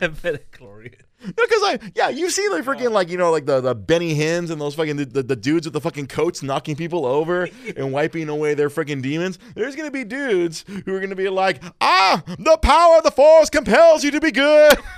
Because 1.22 1.36
I, 1.62 1.78
yeah, 1.94 2.08
you 2.08 2.30
see 2.30 2.48
like 2.48 2.64
freaking 2.64 2.92
like 2.92 3.10
you 3.10 3.18
know 3.18 3.30
like 3.30 3.44
the 3.44 3.60
the 3.60 3.74
Benny 3.74 4.14
Hinns 4.14 4.50
and 4.50 4.58
those 4.60 4.74
fucking 4.74 4.96
the, 4.96 5.04
the, 5.04 5.22
the 5.22 5.36
dudes 5.36 5.66
with 5.66 5.74
the 5.74 5.80
fucking 5.80 6.06
coats 6.06 6.42
knocking 6.42 6.76
people 6.76 7.04
over 7.04 7.46
and 7.76 7.92
wiping 7.92 8.28
away 8.30 8.54
their 8.54 8.70
freaking 8.70 9.02
demons. 9.02 9.38
There's 9.54 9.76
gonna 9.76 9.90
be 9.90 10.04
dudes 10.04 10.64
who 10.86 10.94
are 10.94 11.00
gonna 11.00 11.14
be 11.16 11.28
like, 11.28 11.62
ah, 11.80 12.22
the 12.26 12.56
power 12.62 12.96
of 12.98 13.04
the 13.04 13.10
Force 13.10 13.50
compels 13.50 14.02
you 14.02 14.10
to 14.12 14.20
be 14.20 14.30
good. 14.32 14.78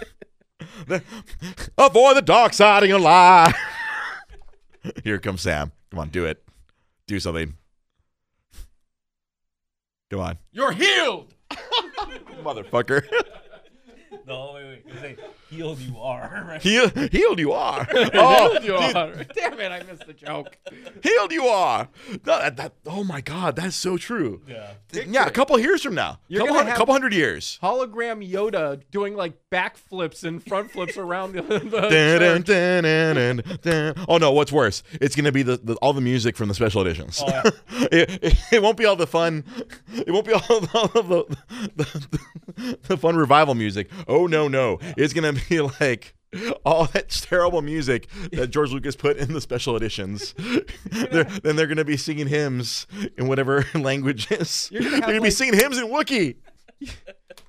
The- 0.87 1.03
Avoid 1.77 2.17
the 2.17 2.23
dark 2.23 2.53
side 2.55 2.85
of 2.85 2.89
your 2.89 3.01
life. 3.01 3.57
Here 5.05 5.19
comes 5.19 5.41
Sam. 5.43 5.73
Come 5.91 5.99
on, 6.01 6.09
do 6.11 6.25
it. 6.25 6.43
Do 7.09 7.19
something. 7.19 7.55
Come 10.11 10.21
on, 10.21 10.39
You're 10.53 10.71
healed. 10.73 11.35
motherfucker. 12.43 13.03
No, 14.27 14.53
wait, 14.55 14.85
wait. 15.03 15.19
It's 15.53 15.61
like 15.61 15.77
healed 15.77 15.79
you 15.81 15.99
are. 16.01 16.45
Right? 16.53 16.63
Heal, 16.63 16.89
healed 17.11 17.39
you 17.39 17.53
are. 17.53 17.87
Oh, 18.15 18.53
You 18.55 18.61
dude, 18.61 18.97
are. 18.97 19.13
Damn 19.35 19.61
it, 19.61 19.73
I 19.73 19.83
missed 19.85 20.07
the 20.07 20.13
joke. 20.13 20.59
healed 21.03 21.33
you 21.33 21.45
are. 21.47 21.89
No, 22.27 22.39
that, 22.39 22.57
that, 22.57 22.73
oh 22.87 23.05
my 23.05 23.21
God, 23.21 23.57
that's 23.57 23.77
so 23.77 23.97
true. 23.97 24.43
Yeah. 24.47 24.73
yeah, 24.93 25.27
a 25.27 25.31
couple 25.31 25.59
years 25.59 25.83
from 25.83 25.95
now, 25.95 26.19
You're 26.29 26.41
couple, 26.41 26.57
hundred, 26.57 26.75
couple 26.75 26.95
hundred 26.95 27.15
years. 27.15 27.59
Hologram 27.63 28.29
Yoda 28.29 28.81
doing 28.91 29.15
like 29.15 29.35
backflips 29.51 30.25
and 30.25 30.45
front 30.45 30.71
flips 30.73 30.97
around 30.97 31.33
the. 31.33 31.43
the 31.43 31.59
Dun, 31.59 32.21
dun, 32.21 32.43
dun, 32.43 32.85
dun, 32.85 33.37
dun, 33.37 33.59
dun. 33.63 34.05
Oh 34.09 34.19
no, 34.19 34.33
what's 34.33 34.53
worse? 34.53 34.83
It's 35.01 35.15
gonna 35.15 35.33
be 35.33 35.43
the, 35.43 35.57
the 35.59 35.75
all 35.77 35.93
the 35.93 36.01
music 36.01 36.37
from 36.37 36.49
the 36.49 36.55
special 36.55 36.83
editions. 36.83 37.23
Oh, 37.25 37.29
yeah. 37.29 37.43
it, 37.93 38.11
it, 38.23 38.39
it 38.53 38.63
won't 38.63 38.77
be 38.77 38.85
all 38.85 38.97
the 38.97 39.07
fun. 39.07 39.45
It 39.95 40.11
won't 40.11 40.27
be 40.27 40.33
all, 40.33 40.43
all 40.75 40.91
of 40.95 41.09
the, 41.09 41.37
the, 41.77 42.07
the, 42.57 42.79
the 42.89 42.97
fun 42.97 43.17
revival 43.17 43.55
music. 43.55 43.91
Oh 44.09 44.27
no, 44.27 44.49
no, 44.49 44.79
it's 44.97 45.13
gonna 45.13 45.33
be 45.33 45.42
like 45.81 46.15
all 46.65 46.87
that 46.87 47.11
terrible 47.11 47.61
music 47.63 48.09
that 48.33 48.49
George 48.49 48.73
Lucas 48.73 48.97
put 48.97 49.17
in 49.19 49.33
the 49.33 49.41
special 49.41 49.77
editions. 49.77 50.35
they're, 50.85 51.25
then 51.25 51.57
they're 51.57 51.67
gonna 51.67 51.85
be 51.85 51.97
singing 51.97 52.29
hymns 52.29 52.87
in 53.19 53.27
whatever 53.29 53.67
languages. 53.75 54.69
You're 54.73 54.83
gonna 54.83 54.91
they're 54.93 55.01
gonna 55.01 55.13
be 55.15 55.21
like- 55.25 55.33
singing 55.33 55.55
hymns 55.59 55.79
in 55.79 55.89
Wookiee. 55.89 56.37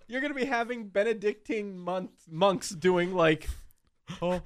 You're 0.08 0.22
gonna 0.22 0.34
be 0.34 0.46
having 0.46 0.88
Benedictine 0.90 1.78
monks 1.80 2.26
monks 2.30 2.70
doing 2.70 3.14
like. 3.16 3.48
Oh. 4.22 4.42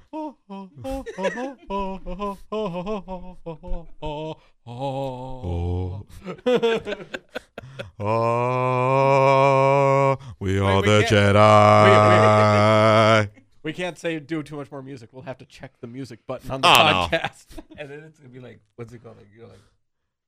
Oh, 8.00 10.16
we 10.40 10.58
are 10.58 10.80
we 10.80 10.88
the 10.88 11.02
Jedi. 11.08 11.36
We 13.68 13.74
can't 13.74 13.98
say 13.98 14.18
do 14.18 14.42
too 14.42 14.56
much 14.56 14.72
more 14.72 14.80
music. 14.80 15.10
We'll 15.12 15.24
have 15.24 15.36
to 15.38 15.44
check 15.44 15.72
the 15.82 15.86
music 15.86 16.26
button 16.26 16.50
on 16.50 16.62
the 16.62 16.68
Oh, 16.68 16.72
no. 16.72 17.18
podcast. 17.18 17.44
And 17.76 17.90
then 17.90 17.98
it's 18.04 18.18
gonna 18.18 18.30
be 18.32 18.40
like, 18.40 18.60
what's 18.76 18.94
it 18.94 19.04
called? 19.04 19.18
Like 19.18 19.26
you're 19.36 19.46
like, 19.46 19.58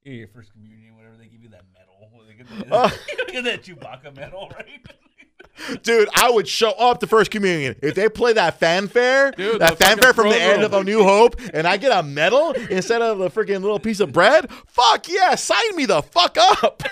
Yeah, 0.04 0.12
your 0.12 0.28
first 0.28 0.52
communion, 0.52 0.94
whatever 0.94 1.16
they 1.16 1.24
give 1.24 1.42
you 1.42 1.48
that 1.48 1.64
medal. 1.72 2.10
They 2.28 2.34
get 2.34 2.48
that, 2.50 2.66
Oh. 2.70 2.92
get 3.32 3.44
that 3.44 3.62
Chewbacca 3.62 4.14
medal, 4.14 4.52
right? 4.54 5.82
Dude, 5.82 6.10
I 6.14 6.30
would 6.30 6.46
show 6.48 6.72
up 6.72 7.00
to 7.00 7.06
First 7.06 7.30
Communion 7.30 7.76
if 7.82 7.94
they 7.94 8.10
play 8.10 8.34
that 8.34 8.60
fanfare, 8.60 9.30
Dude, 9.30 9.58
that 9.62 9.78
the 9.78 9.84
fanfare 9.86 10.12
from 10.12 10.28
the 10.28 10.36
end 10.38 10.62
of 10.62 10.74
A. 10.74 10.84
New 10.84 11.02
Hope, 11.02 11.40
and 11.54 11.66
I 11.66 11.78
get 11.78 11.92
a 11.98 12.02
medal 12.02 12.52
instead 12.52 13.00
of 13.00 13.20
a 13.20 13.30
freaking 13.30 13.62
little 13.62 13.78
piece 13.80 14.00
of 14.00 14.12
bread. 14.12 14.50
Fuck 14.66 15.08
yeah, 15.08 15.34
sign 15.34 15.76
me 15.76 15.86
the 15.86 16.02
fuck 16.02 16.36
up. 16.38 16.82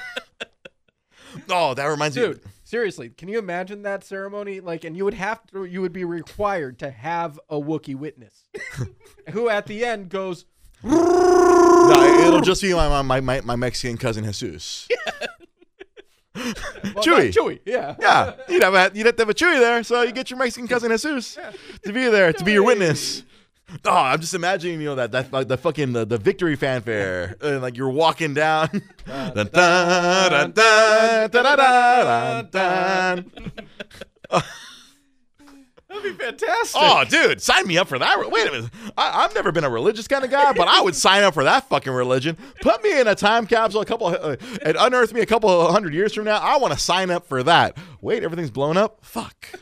oh, 1.50 1.74
that 1.74 1.84
reminds 1.84 2.16
me. 2.16 2.22
Dude, 2.22 2.40
seriously, 2.68 3.08
can 3.08 3.28
you 3.28 3.38
imagine 3.38 3.82
that 3.82 4.04
ceremony? 4.04 4.60
Like, 4.60 4.84
and 4.84 4.96
you 4.96 5.04
would 5.04 5.14
have 5.14 5.44
to, 5.48 5.64
you 5.64 5.80
would 5.80 5.92
be 5.92 6.04
required 6.04 6.78
to 6.80 6.90
have 6.90 7.40
a 7.48 7.56
Wookiee 7.56 7.96
witness, 7.96 8.44
who 9.30 9.48
at 9.48 9.66
the 9.66 9.84
end 9.84 10.10
goes, 10.10 10.44
No, 10.82 12.20
it'll 12.20 12.40
just 12.40 12.62
be 12.62 12.74
my 12.74 13.02
my 13.02 13.20
my, 13.20 13.40
my 13.40 13.56
Mexican 13.56 13.96
cousin 13.96 14.24
Jesus. 14.24 14.86
well, 16.34 16.54
Chewie. 17.02 17.34
not 17.34 17.34
Chewie, 17.34 17.60
yeah, 17.64 17.96
Yeah, 17.98 18.34
you'd 18.48 18.62
have 18.62 18.74
a, 18.74 18.90
you'd 18.94 19.06
have 19.06 19.16
to 19.16 19.22
have 19.22 19.30
a 19.30 19.34
Chewie 19.34 19.58
there, 19.58 19.82
so 19.82 20.02
you 20.02 20.12
get 20.12 20.30
your 20.30 20.38
Mexican 20.38 20.68
cousin 20.68 20.90
Jesus 20.90 21.38
to 21.84 21.92
be 21.92 22.08
there 22.08 22.32
to 22.32 22.44
be 22.44 22.52
your 22.52 22.64
witness. 22.64 23.24
Oh, 23.84 23.90
I'm 23.90 24.20
just 24.20 24.34
imagining, 24.34 24.80
you 24.80 24.86
know, 24.86 24.94
that 24.94 25.12
that 25.12 25.32
like 25.32 25.48
the 25.48 25.58
fucking 25.58 25.92
the, 25.92 26.06
the 26.06 26.16
victory 26.18 26.56
fanfare, 26.56 27.36
and 27.42 27.60
like 27.60 27.76
you're 27.76 27.90
walking 27.90 28.32
down. 28.34 28.82
That'd 35.88 36.02
be 36.02 36.12
fantastic. 36.12 36.80
Oh, 36.82 37.04
dude, 37.08 37.40
sign 37.40 37.66
me 37.66 37.78
up 37.78 37.88
for 37.88 37.98
that. 37.98 38.30
Wait 38.30 38.46
a 38.46 38.52
minute. 38.52 38.70
I, 38.96 39.24
I've 39.24 39.34
never 39.34 39.52
been 39.52 39.64
a 39.64 39.70
religious 39.70 40.06
kind 40.06 40.22
of 40.22 40.30
guy, 40.30 40.52
but 40.52 40.68
I 40.68 40.82
would 40.82 40.94
sign 40.96 41.22
up 41.22 41.32
for 41.34 41.44
that 41.44 41.68
fucking 41.68 41.92
religion. 41.92 42.36
Put 42.60 42.82
me 42.82 43.00
in 43.00 43.06
a 43.06 43.14
time 43.14 43.46
capsule 43.46 43.80
a 43.80 43.86
couple 43.86 44.08
uh, 44.08 44.36
and 44.62 44.76
unearth 44.78 45.14
me 45.14 45.22
a 45.22 45.26
couple 45.26 45.70
hundred 45.72 45.94
years 45.94 46.14
from 46.14 46.24
now. 46.24 46.38
I 46.38 46.58
want 46.58 46.74
to 46.74 46.78
sign 46.78 47.10
up 47.10 47.26
for 47.26 47.42
that. 47.42 47.76
Wait, 48.02 48.22
everything's 48.22 48.50
blown 48.50 48.76
up? 48.76 49.04
Fuck. 49.04 49.60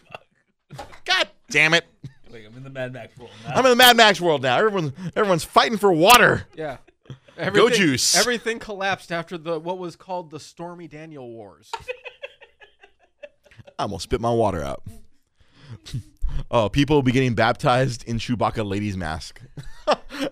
God 1.04 1.28
damn 1.48 1.74
it. 1.74 1.84
Like 2.36 2.46
I'm 2.46 2.56
in 2.56 2.64
the 2.64 2.70
Mad 2.70 2.92
Max 2.92 3.16
world 3.16 3.30
now. 3.44 3.54
I'm 3.54 3.64
in 3.64 3.70
the 3.70 3.76
Mad 3.76 3.96
Max 3.96 4.20
world 4.20 4.42
now. 4.42 4.58
Everyone's 4.58 4.92
everyone's 5.14 5.44
fighting 5.44 5.78
for 5.78 5.92
water. 5.92 6.46
yeah. 6.54 6.78
Go 7.52 7.68
juice. 7.68 8.16
Everything 8.16 8.58
collapsed 8.58 9.12
after 9.12 9.36
the 9.36 9.60
what 9.60 9.78
was 9.78 9.94
called 9.94 10.30
the 10.30 10.40
Stormy 10.40 10.88
Daniel 10.88 11.30
Wars. 11.30 11.70
I 13.78 13.82
almost 13.82 14.04
spit 14.04 14.22
my 14.22 14.30
water 14.30 14.62
out. 14.62 14.82
oh, 16.50 16.70
people 16.70 16.96
will 16.96 17.02
be 17.02 17.12
getting 17.12 17.34
baptized 17.34 18.04
in 18.04 18.16
Chewbacca 18.18 18.66
lady's 18.66 18.96
mask. 18.96 19.42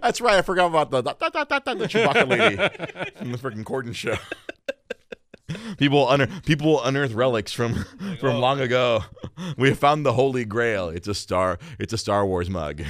That's 0.01 0.23
right. 0.23 0.37
I 0.37 0.43
forgot 0.43 0.67
about 0.67 0.91
the, 0.91 1.03
the, 1.03 1.13
the, 1.13 1.31
the, 1.31 1.75
the 1.75 1.87
Chewbacca 1.87 2.27
lady 2.27 2.57
from 3.19 3.33
the 3.33 3.39
freaking 3.39 3.65
Corden 3.65 3.95
show. 3.95 4.17
people 5.79 6.11
unearth 6.11 6.45
people 6.47 6.83
unearth 6.83 7.13
relics 7.13 7.53
from 7.53 7.85
from 8.21 8.39
long 8.41 8.61
ago. 8.61 9.05
We 9.59 9.69
have 9.69 9.79
found 9.79 10.07
the 10.07 10.13
Holy 10.13 10.45
Grail. 10.45 10.89
It's 10.89 11.09
a 11.09 11.15
star. 11.15 11.59
It's 11.79 11.93
a 11.93 11.99
Star 11.99 12.25
Wars 12.25 12.49
mug. 12.49 12.83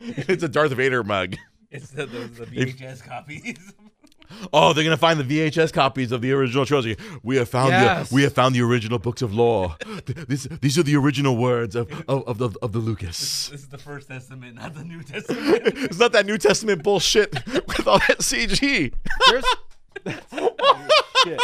it's 0.00 0.42
a 0.42 0.48
Darth 0.48 0.72
Vader 0.72 1.04
mug. 1.04 1.36
It's 1.70 1.90
the, 1.90 2.06
the, 2.06 2.18
the 2.20 2.46
VHS 2.46 3.04
copies. 3.06 3.58
Oh, 4.52 4.72
they're 4.72 4.84
gonna 4.84 4.96
find 4.96 5.20
the 5.20 5.24
VHS 5.24 5.72
copies 5.72 6.10
of 6.12 6.20
the 6.22 6.32
original 6.32 6.64
trilogy. 6.64 6.96
We 7.22 7.36
have 7.36 7.48
found 7.48 7.70
Yes. 7.70 8.08
the 8.08 8.14
we 8.14 8.22
have 8.22 8.32
found 8.32 8.54
the 8.54 8.62
original 8.62 8.98
books 8.98 9.22
of 9.22 9.34
law. 9.34 9.76
Th- 10.06 10.26
This, 10.26 10.44
these 10.60 10.78
are 10.78 10.82
the 10.84 10.96
original 10.96 11.36
words 11.36 11.76
of, 11.76 11.90
of, 12.08 12.24
of 12.26 12.38
the 12.38 12.50
of 12.62 12.72
the 12.72 12.78
Lucas. 12.78 13.48
this 13.48 13.60
is 13.62 13.68
the 13.68 13.78
First 13.78 14.08
Testament, 14.08 14.56
not 14.56 14.74
the 14.74 14.84
New 14.84 15.02
Testament. 15.02 15.62
It's 15.66 15.98
not 15.98 16.12
that 16.12 16.26
New 16.26 16.38
Testament 16.38 16.82
bullshit 16.82 17.34
with 17.46 17.86
all 17.86 17.98
that 18.08 18.18
CG. 18.20 18.92
There's 19.28 19.44
shit. 21.24 21.40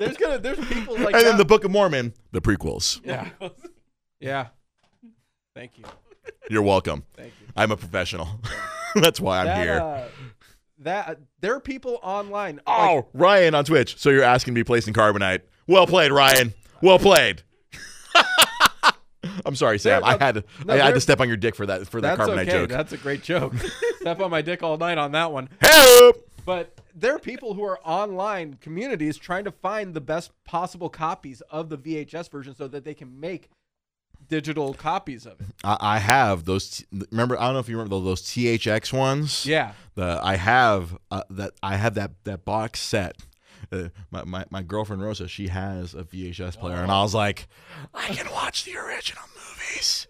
There's 0.00 0.16
gonna 0.16 0.38
there's 0.38 0.58
people 0.66 0.98
like 0.98 1.14
and 1.14 1.24
then 1.24 1.32
that. 1.32 1.38
the 1.38 1.44
Book 1.44 1.64
of 1.64 1.70
Mormon, 1.70 2.12
the 2.32 2.40
prequels. 2.40 3.00
yeah 3.04 3.28
yeah. 4.20 4.48
Thank 5.54 5.78
you, 5.78 5.84
You're 6.50 6.62
welcome. 6.62 7.04
thank 7.16 7.32
you. 7.40 7.46
I'm 7.56 7.70
a 7.70 7.76
professional. 7.76 8.28
That's 8.94 9.20
why 9.20 9.40
I'm 9.40 9.46
that, 9.46 9.62
here. 9.62 9.80
Uh, 9.80 10.04
that 10.80 11.20
there 11.40 11.54
are 11.54 11.60
people 11.60 11.98
online. 12.02 12.60
oh, 12.66 12.96
like, 12.96 13.04
Ryan 13.14 13.54
on 13.54 13.64
Twitch. 13.64 13.98
So 13.98 14.10
you're 14.10 14.22
asking 14.22 14.54
to 14.54 14.58
be 14.58 14.64
placed 14.64 14.88
in 14.88 14.94
carbonite. 14.94 15.40
Well 15.66 15.86
played, 15.86 16.12
Ryan. 16.12 16.52
Well 16.82 16.98
played. 16.98 17.42
I'm 19.46 19.54
sorry, 19.54 19.78
Sam. 19.78 20.02
There- 20.02 20.10
I 20.10 20.22
had 20.22 20.36
to, 20.36 20.44
no, 20.64 20.74
I 20.74 20.78
had 20.78 20.94
to 20.94 21.00
step 21.00 21.20
on 21.20 21.28
your 21.28 21.36
dick 21.36 21.54
for 21.54 21.66
that 21.66 21.86
for 21.88 22.00
that 22.00 22.18
carbonite 22.18 22.42
okay. 22.42 22.50
joke. 22.50 22.68
That's 22.70 22.92
a 22.92 22.96
great 22.98 23.22
joke. 23.22 23.54
Step 24.00 24.20
on 24.20 24.30
my 24.30 24.40
dick 24.40 24.62
all 24.62 24.76
night 24.76 24.98
on 24.98 25.12
that 25.12 25.32
one. 25.32 25.48
Help! 25.60 26.30
But 26.44 26.75
there 26.96 27.14
are 27.14 27.18
people 27.18 27.54
who 27.54 27.62
are 27.62 27.78
online 27.84 28.54
communities 28.60 29.18
trying 29.18 29.44
to 29.44 29.52
find 29.52 29.92
the 29.92 30.00
best 30.00 30.32
possible 30.44 30.88
copies 30.88 31.42
of 31.42 31.68
the 31.68 31.76
VHS 31.76 32.30
version 32.30 32.54
so 32.54 32.66
that 32.68 32.84
they 32.84 32.94
can 32.94 33.20
make 33.20 33.50
digital 34.28 34.72
copies 34.72 35.26
of 35.26 35.40
it. 35.40 35.46
I, 35.62 35.76
I 35.80 35.98
have 35.98 36.46
those. 36.46 36.84
Remember, 37.10 37.38
I 37.38 37.44
don't 37.44 37.52
know 37.52 37.60
if 37.60 37.68
you 37.68 37.76
remember 37.76 37.96
those, 37.96 38.04
those 38.04 38.22
THX 38.22 38.92
ones. 38.92 39.44
Yeah. 39.44 39.72
The 39.94 40.18
I 40.22 40.36
have 40.36 40.96
uh, 41.10 41.22
that. 41.30 41.52
I 41.62 41.76
have 41.76 41.94
that 41.94 42.12
that 42.24 42.44
box 42.44 42.80
set. 42.80 43.16
Uh, 43.70 43.88
my, 44.10 44.24
my 44.24 44.44
my 44.50 44.62
girlfriend 44.62 45.02
Rosa, 45.02 45.28
she 45.28 45.48
has 45.48 45.94
a 45.94 46.02
VHS 46.04 46.58
player, 46.58 46.76
and 46.76 46.90
I 46.90 47.02
was 47.02 47.14
like, 47.14 47.46
I 47.94 48.08
can 48.08 48.30
watch 48.32 48.64
the 48.64 48.76
original 48.76 49.24
movies. 49.34 50.06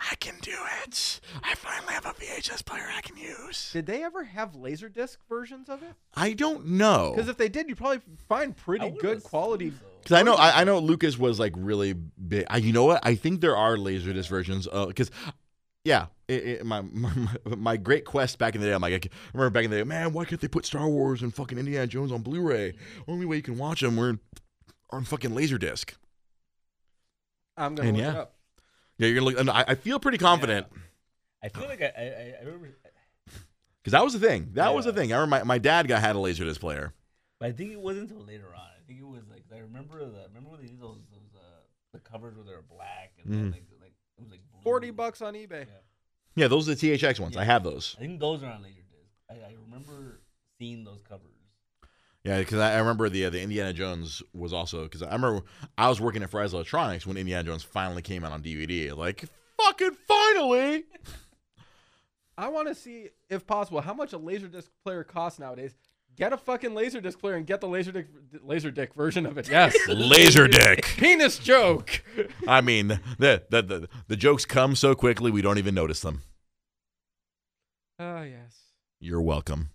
I 0.00 0.14
can 0.16 0.34
do 0.40 0.56
it. 0.84 1.20
I 1.44 1.54
finally 1.54 1.92
have 1.92 2.06
a 2.06 2.14
VHS 2.14 2.64
player 2.64 2.88
I 2.96 3.02
can 3.02 3.16
use. 3.18 3.70
Did 3.72 3.84
they 3.86 4.02
ever 4.02 4.24
have 4.24 4.52
laserdisc 4.52 5.18
versions 5.28 5.68
of 5.68 5.82
it? 5.82 5.92
I 6.14 6.32
don't 6.32 6.66
know 6.68 7.12
Because 7.14 7.28
if 7.28 7.36
they 7.36 7.50
did, 7.50 7.68
you'd 7.68 7.76
probably 7.76 8.00
find 8.28 8.56
pretty 8.56 8.90
good 8.90 9.22
quality. 9.22 9.72
Because 10.02 10.16
I 10.18 10.22
know 10.22 10.34
I, 10.34 10.62
I 10.62 10.64
know 10.64 10.78
Lucas 10.78 11.18
was 11.18 11.38
like 11.38 11.52
really 11.56 11.92
big. 11.92 12.46
I, 12.48 12.56
you 12.56 12.72
know 12.72 12.84
what? 12.86 13.00
I 13.04 13.14
think 13.14 13.42
there 13.42 13.56
are 13.56 13.76
laserdisc 13.76 14.28
versions. 14.28 14.66
Because 14.66 15.10
yeah, 15.84 16.06
it, 16.28 16.44
it, 16.46 16.66
my, 16.66 16.80
my 16.92 17.12
my 17.44 17.76
great 17.76 18.06
quest 18.06 18.38
back 18.38 18.54
in 18.54 18.62
the 18.62 18.68
day. 18.68 18.72
I'm 18.72 18.80
like, 18.80 19.04
I 19.04 19.08
remember 19.34 19.50
back 19.50 19.64
in 19.64 19.70
the 19.70 19.78
day, 19.78 19.84
man. 19.84 20.14
Why 20.14 20.24
can't 20.24 20.40
they 20.40 20.48
put 20.48 20.64
Star 20.64 20.88
Wars 20.88 21.20
and 21.20 21.34
fucking 21.34 21.58
Indiana 21.58 21.86
Jones 21.86 22.10
on 22.10 22.22
Blu-ray? 22.22 22.74
Only 23.06 23.26
way 23.26 23.36
you 23.36 23.42
can 23.42 23.58
watch 23.58 23.80
them 23.82 23.96
were 23.96 24.18
on 24.90 25.04
fucking 25.04 25.30
laserdisc. 25.32 25.92
I'm 27.56 27.74
gonna 27.74 27.88
And 27.88 27.98
look 27.98 28.06
yeah. 28.06 28.12
it 28.12 28.16
up. 28.16 28.34
Yeah, 29.00 29.08
you're 29.08 29.20
gonna 29.20 29.30
look. 29.30 29.40
and 29.40 29.50
I, 29.50 29.64
I 29.68 29.74
feel 29.74 29.98
pretty 29.98 30.18
confident 30.18 30.66
I 31.42 31.48
feel 31.48 31.66
like 31.66 31.80
I, 31.80 31.86
I, 31.86 32.02
I 32.02 32.34
I 32.40 32.44
remember, 32.44 32.68
because 33.82 33.92
that 33.92 34.04
was 34.04 34.12
the 34.12 34.18
thing. 34.20 34.50
That 34.52 34.74
was 34.74 34.84
the 34.84 34.92
thing. 34.92 35.12
I 35.12 35.16
remember 35.16 35.36
my, 35.38 35.42
my 35.54 35.58
dad 35.58 35.88
got 35.88 36.00
had 36.02 36.14
a 36.16 36.18
laserdisc 36.18 36.60
player. 36.60 36.92
but 37.38 37.48
I 37.48 37.52
think 37.52 37.72
it 37.72 37.80
wasn't 37.80 38.10
until 38.10 38.24
later 38.26 38.48
on. 38.54 38.60
I 38.60 38.82
think 38.86 39.00
it 39.00 39.06
was 39.06 39.22
like 39.30 39.44
I 39.54 39.58
remember 39.60 39.98
the 40.00 40.26
remember 40.28 40.50
when 40.50 40.60
they 40.60 40.66
did 40.66 40.80
those 40.80 40.98
those 41.10 41.34
uh, 41.34 41.40
the 41.94 41.98
covers 42.00 42.36
where 42.36 42.44
they 42.44 42.52
were 42.52 42.62
black 42.68 43.12
and 43.24 43.32
then 43.32 43.40
Mhm. 43.48 43.52
like 43.52 43.64
like 43.80 43.94
it 44.18 44.22
was 44.22 44.30
like 44.30 44.40
blue. 44.52 44.60
Forty 44.62 44.90
bucks 44.90 45.22
on 45.22 45.32
eBay. 45.34 45.66
Yeah. 45.66 45.74
Yeah, 46.36 46.48
those 46.48 46.68
are 46.68 46.74
the 46.74 46.80
THX 46.92 47.18
ones. 47.20 47.36
I 47.36 47.40
Yeah. 47.40 47.46
have 47.46 47.64
those. 47.64 47.96
I 47.98 48.02
think 48.02 48.20
those 48.20 48.42
are 48.42 48.46
on 48.50 48.62
Laserdisc. 48.62 49.08
I, 49.30 49.34
I 49.34 49.54
remember 49.64 50.20
seeing 50.58 50.84
those 50.84 51.00
covers. 51.08 51.26
Yeah, 52.24 52.38
because 52.38 52.58
I, 52.58 52.74
I 52.74 52.78
remember 52.78 53.08
the 53.08 53.24
uh, 53.26 53.30
the 53.30 53.40
Indiana 53.40 53.72
Jones 53.72 54.22
was 54.34 54.52
also 54.52 54.82
because 54.84 55.02
I 55.02 55.12
remember 55.12 55.42
I 55.78 55.88
was 55.88 56.00
working 56.00 56.22
at 56.22 56.30
Fry's 56.30 56.52
Electronics 56.52 57.06
when 57.06 57.16
Indiana 57.16 57.44
Jones 57.44 57.62
finally 57.62 58.02
came 58.02 58.24
out 58.24 58.32
on 58.32 58.42
DVD. 58.42 58.94
Like 58.94 59.24
fucking 59.58 59.96
finally. 60.06 60.84
I 62.36 62.48
want 62.48 62.68
to 62.68 62.74
see, 62.74 63.08
if 63.28 63.46
possible, 63.46 63.82
how 63.82 63.92
much 63.92 64.14
a 64.14 64.18
laserdisc 64.18 64.68
player 64.82 65.04
costs 65.04 65.38
nowadays. 65.38 65.74
Get 66.16 66.32
a 66.32 66.36
fucking 66.36 66.70
laserdisc 66.70 67.18
player 67.18 67.36
and 67.36 67.46
get 67.46 67.60
the 67.60 67.68
laserdisc 67.68 68.06
laserdisc 68.46 68.94
version 68.94 69.24
of 69.24 69.38
it. 69.38 69.48
Yes. 69.48 69.76
Laser 69.88 70.48
dick. 70.48 70.84
Penis 70.98 71.38
joke. 71.38 72.02
I 72.46 72.60
mean, 72.60 73.00
the, 73.18 73.44
the 73.48 73.62
the 73.62 73.88
the 74.08 74.16
jokes 74.16 74.44
come 74.44 74.74
so 74.74 74.94
quickly 74.94 75.30
we 75.30 75.40
don't 75.40 75.56
even 75.58 75.74
notice 75.74 76.00
them. 76.00 76.22
Oh 77.98 78.22
yes. 78.22 78.58
You're 78.98 79.22
welcome. 79.22 79.70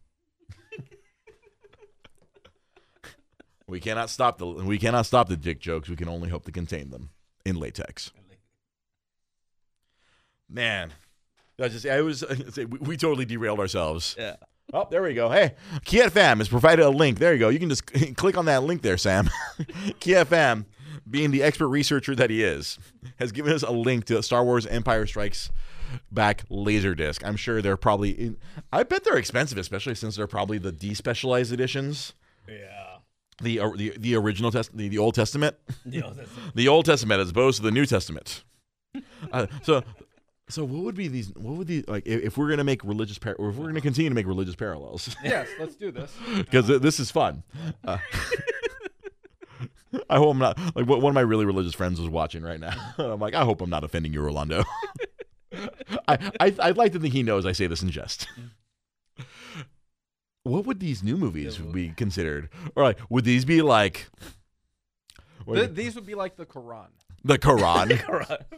We 3.67 3.79
cannot 3.79 4.09
stop 4.09 4.37
the 4.37 4.45
we 4.45 4.77
cannot 4.77 5.05
stop 5.05 5.29
the 5.29 5.37
dick 5.37 5.59
jokes. 5.59 5.89
We 5.89 5.95
can 5.95 6.07
only 6.07 6.29
hope 6.29 6.45
to 6.45 6.51
contain 6.51 6.89
them 6.89 7.09
in 7.45 7.55
latex. 7.55 8.11
Man, 10.49 10.93
I 11.59 11.67
just 11.69 11.85
I 11.85 12.01
was 12.01 12.23
we, 12.57 12.65
we 12.65 12.97
totally 12.97 13.25
derailed 13.25 13.59
ourselves. 13.59 14.15
Yeah. 14.17 14.35
Oh, 14.73 14.87
there 14.89 15.03
we 15.03 15.13
go. 15.13 15.29
Hey, 15.29 15.53
KFM 15.85 16.39
has 16.39 16.49
provided 16.49 16.83
a 16.83 16.89
link. 16.89 17.19
There 17.19 17.33
you 17.33 17.39
go. 17.39 17.49
You 17.49 17.59
can 17.59 17.69
just 17.69 17.85
click 18.17 18.35
on 18.37 18.45
that 18.45 18.63
link 18.63 18.81
there, 18.81 18.97
Sam. 18.97 19.29
KFM, 19.59 20.65
being 21.09 21.31
the 21.31 21.43
expert 21.43 21.67
researcher 21.67 22.15
that 22.15 22.31
he 22.31 22.43
is, 22.43 22.79
has 23.17 23.31
given 23.31 23.53
us 23.53 23.61
a 23.61 23.71
link 23.71 24.05
to 24.05 24.21
Star 24.23 24.43
Wars 24.43 24.65
Empire 24.65 25.05
Strikes 25.05 25.51
Back 26.11 26.49
Laserdisc. 26.49 27.23
I'm 27.23 27.35
sure 27.35 27.61
they're 27.61 27.77
probably, 27.77 28.09
in, 28.11 28.37
I 28.73 28.81
bet 28.81 29.03
they're 29.03 29.17
expensive, 29.17 29.59
especially 29.59 29.93
since 29.95 30.15
they're 30.15 30.25
probably 30.25 30.57
the 30.57 30.71
despecialized 30.71 31.53
editions. 31.53 32.13
Yeah. 32.49 32.94
The, 33.41 33.59
uh, 33.59 33.69
the 33.75 33.93
the 33.97 34.15
original 34.15 34.49
test 34.51 34.75
the, 34.75 34.87
the 34.87 34.97
Old 34.97 35.13
Testament 35.13 35.57
You 35.85 36.01
know, 36.01 36.13
that's, 36.13 36.29
the 36.53 36.69
Old 36.69 36.85
Testament 36.85 37.19
as 37.19 37.31
opposed 37.31 37.57
to 37.57 37.63
the 37.63 37.71
New 37.71 37.85
Testament. 37.85 38.43
Uh, 39.31 39.47
so 39.61 39.83
So 40.47 40.63
what 40.63 40.83
would 40.83 40.95
be 40.95 41.07
these? 41.09 41.33
What 41.35 41.57
would 41.57 41.67
these 41.67 41.87
like 41.87 42.05
if, 42.07 42.23
if 42.23 42.37
we're 42.37 42.49
gonna 42.49 42.63
make 42.63 42.83
religious 42.83 43.17
par- 43.17 43.35
or 43.37 43.49
if 43.49 43.55
we're 43.55 43.67
gonna 43.67 43.81
continue 43.81 44.09
to 44.09 44.15
make 44.15 44.27
religious 44.27 44.55
parallels? 44.55 45.15
yes, 45.23 45.47
let's 45.59 45.75
do 45.75 45.91
this. 45.91 46.15
because 46.37 46.67
this 46.67 46.99
is 46.99 47.11
fun. 47.11 47.43
Uh, 47.83 47.97
I 50.09 50.17
hope 50.17 50.31
I'm 50.31 50.39
not 50.39 50.57
like 50.75 50.87
one 50.87 51.03
of 51.03 51.13
my 51.13 51.21
really 51.21 51.45
religious 51.45 51.73
friends 51.73 51.99
was 51.99 52.09
watching 52.09 52.43
right 52.43 52.59
now. 52.59 52.73
I'm 52.97 53.19
like, 53.19 53.33
I 53.33 53.43
hope 53.43 53.61
I'm 53.61 53.69
not 53.69 53.83
offending 53.83 54.13
you, 54.13 54.21
Rolando. 54.21 54.63
I, 56.07 56.31
I 56.39 56.55
I'd 56.59 56.77
like 56.77 56.91
to 56.93 56.99
think 56.99 57.13
he 57.13 57.23
knows 57.23 57.45
I 57.45 57.53
say 57.53 57.67
this 57.67 57.81
in 57.81 57.89
jest. 57.89 58.27
What 60.45 60.65
would 60.67 60.79
these 60.79 61.01
new 61.01 61.17
movies 61.17 61.57
be 61.57 61.89
considered? 61.89 62.49
Or 62.75 62.83
like, 62.83 62.99
would 63.09 63.25
these 63.25 63.45
be 63.45 63.61
like 63.63 64.07
what- 65.43 65.55
Th- 65.55 65.71
these 65.71 65.95
would 65.95 66.05
be 66.05 66.13
like 66.15 66.35
the 66.37 66.45
Quran. 66.45 66.87
the 67.23 67.39
Quran? 67.39 68.43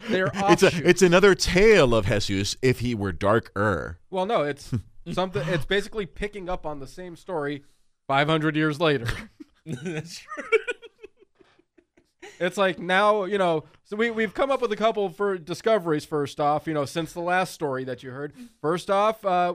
They're 0.08 0.30
it's 0.34 0.62
a 0.62 0.70
it's 0.88 1.02
another 1.02 1.34
tale 1.34 1.94
of 1.94 2.06
Jesus 2.06 2.56
if 2.62 2.80
he 2.80 2.94
were 2.94 3.12
darker. 3.12 3.98
well, 4.10 4.26
no, 4.26 4.42
it's 4.42 4.72
something. 5.12 5.42
It's 5.48 5.64
basically 5.64 6.06
picking 6.06 6.48
up 6.48 6.64
on 6.66 6.78
the 6.80 6.86
same 6.86 7.16
story 7.16 7.64
500 8.06 8.54
years 8.56 8.80
later. 8.80 9.06
That's 9.66 10.18
true. 10.20 10.44
It's 12.40 12.56
like 12.56 12.78
now, 12.78 13.24
you 13.24 13.38
know, 13.38 13.64
so 13.84 13.96
we, 13.96 14.10
we've 14.12 14.32
come 14.34 14.50
up 14.52 14.60
with 14.62 14.70
a 14.70 14.76
couple 14.76 15.08
for 15.10 15.36
discoveries 15.38 16.04
first 16.04 16.38
off, 16.38 16.66
you 16.68 16.74
know, 16.74 16.84
since 16.84 17.12
the 17.12 17.20
last 17.20 17.52
story 17.52 17.82
that 17.84 18.02
you 18.04 18.10
heard. 18.10 18.32
First 18.60 18.90
off, 18.90 19.24
uh, 19.24 19.54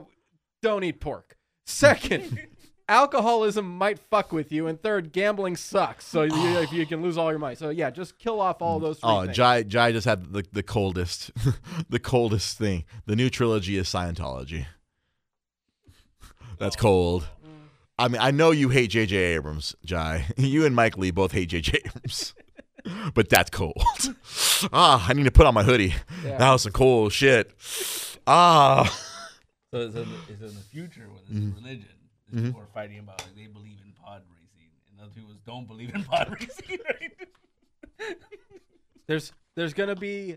don't 0.64 0.82
eat 0.84 1.00
pork. 1.00 1.36
Second, 1.66 2.40
alcoholism 2.88 3.66
might 3.78 3.98
fuck 3.98 4.32
with 4.32 4.50
you. 4.50 4.66
And 4.66 4.80
third, 4.82 5.12
gambling 5.12 5.56
sucks. 5.56 6.04
So 6.06 6.22
you, 6.22 6.58
if 6.58 6.72
you 6.72 6.86
can 6.86 7.02
lose 7.02 7.16
all 7.18 7.30
your 7.30 7.38
money. 7.38 7.54
So 7.54 7.70
yeah, 7.70 7.90
just 7.90 8.18
kill 8.18 8.40
off 8.40 8.60
all 8.62 8.80
those 8.80 8.98
three 8.98 9.08
Oh, 9.10 9.24
things. 9.24 9.36
Jai 9.36 9.62
Jai 9.62 9.92
just 9.92 10.06
had 10.06 10.32
the 10.32 10.44
the 10.52 10.62
coldest, 10.62 11.30
the 11.88 11.98
coldest 11.98 12.58
thing. 12.58 12.84
The 13.06 13.14
new 13.16 13.30
trilogy 13.30 13.76
is 13.76 13.88
Scientology. 13.88 14.66
That's 16.58 16.76
cold. 16.76 17.28
I 17.98 18.08
mean, 18.08 18.20
I 18.20 18.30
know 18.32 18.50
you 18.50 18.70
hate 18.70 18.90
J.J. 18.90 19.16
Abrams, 19.16 19.74
Jai. 19.84 20.24
You 20.36 20.64
and 20.66 20.74
Mike 20.74 20.96
Lee 20.98 21.10
both 21.12 21.32
hate 21.32 21.48
J.J. 21.50 21.80
Abrams, 21.86 22.34
but 23.14 23.28
that's 23.28 23.50
cold. 23.50 23.82
ah, 24.72 25.04
I 25.08 25.12
need 25.12 25.24
to 25.24 25.30
put 25.30 25.46
on 25.46 25.54
my 25.54 25.62
hoodie. 25.62 25.94
Yeah. 26.24 26.38
That 26.38 26.52
was 26.52 26.62
some 26.62 26.72
cold 26.72 27.12
shit. 27.12 27.52
Ah, 28.26 28.90
So, 29.74 29.90
so, 29.90 30.02
in 30.02 30.08
the, 30.08 30.16
so 30.38 30.44
in 30.46 30.54
the 30.54 30.60
future, 30.70 31.08
when 31.08 31.18
Mm-hmm. 31.24 31.46
this 31.50 31.62
religion, 31.64 31.88
these 32.30 32.42
people 32.46 32.60
are 32.60 32.66
fighting 32.72 33.00
about 33.00 33.20
like 33.22 33.34
they 33.34 33.46
believe 33.48 33.78
in 33.84 33.92
pod 34.00 34.22
racing, 34.32 34.70
and 34.90 35.00
other 35.00 35.10
people 35.12 35.32
don't 35.44 35.66
believe 35.66 35.92
in 35.94 36.04
pod 36.04 36.28
racing. 36.40 36.78
Right? 36.88 38.16
There's 39.06 39.32
there's 39.56 39.74
gonna 39.74 39.96
be 39.96 40.36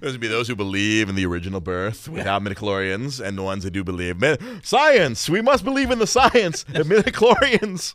there's 0.00 0.12
gonna 0.14 0.18
be 0.18 0.26
those 0.28 0.46
who 0.48 0.56
believe 0.56 1.08
in 1.08 1.14
the 1.14 1.24
original 1.24 1.60
birth 1.60 2.08
without 2.08 2.42
midi-chlorians, 2.42 3.24
and 3.24 3.38
the 3.38 3.42
ones 3.42 3.62
that 3.64 3.70
do 3.70 3.82
believe 3.84 4.20
Mi- 4.20 4.36
science. 4.62 5.28
We 5.30 5.40
must 5.40 5.64
believe 5.64 5.90
in 5.90 5.98
the 6.00 6.06
science. 6.06 6.64
And 6.74 6.88
midi-chlorians 6.88 7.94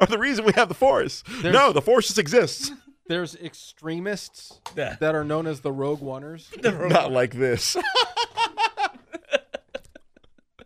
are 0.00 0.06
the 0.06 0.18
reason 0.18 0.44
we 0.44 0.52
have 0.54 0.68
the 0.68 0.74
force. 0.74 1.22
There's- 1.40 1.54
no, 1.54 1.72
the 1.72 1.80
force 1.82 2.06
just 2.08 2.18
exists. 2.18 2.72
there's 3.06 3.34
extremists 3.36 4.60
Yeah. 4.76 4.96
that 5.00 5.14
are 5.14 5.24
known 5.24 5.46
as 5.46 5.60
the 5.60 5.72
Rogue 5.72 6.00
Oneers. 6.02 6.50
Not 6.90 7.12
like 7.12 7.32
this. 7.34 7.76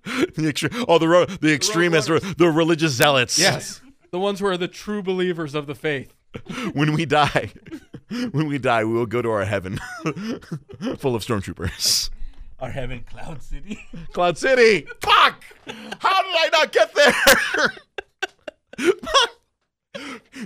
the 0.35 0.53
extre- 0.53 0.85
oh, 0.89 0.99
the 0.99 1.09
ro- 1.09 1.27
the 1.27 1.53
extremists, 1.53 2.09
Runners. 2.09 2.35
the 2.37 2.49
religious 2.51 2.93
zealots. 2.93 3.39
Yes, 3.39 3.81
the 4.11 4.19
ones 4.19 4.41
who 4.41 4.47
are 4.47 4.57
the 4.57 4.69
true 4.69 5.03
believers 5.03 5.55
of 5.55 5.67
the 5.67 5.75
faith. 5.75 6.15
When 6.75 6.93
we 6.93 7.07
die, 7.07 7.53
when 8.09 8.47
we 8.49 8.59
die, 8.59 8.85
we 8.85 8.93
will 8.93 9.07
go 9.07 9.23
to 9.23 9.31
our 9.31 9.45
heaven, 9.47 9.79
full 10.99 11.15
of 11.15 11.23
stormtroopers. 11.25 12.11
Our 12.61 12.71
heaven, 12.71 13.05
Cloud 13.11 13.43
City. 13.43 13.79
Cloud 14.13 14.37
City. 14.37 14.87
Fuck! 15.01 15.45
How 16.01 16.23
did 16.23 16.35
I 16.37 16.49
not 16.53 16.73
get 16.73 16.95
there? 16.95 17.73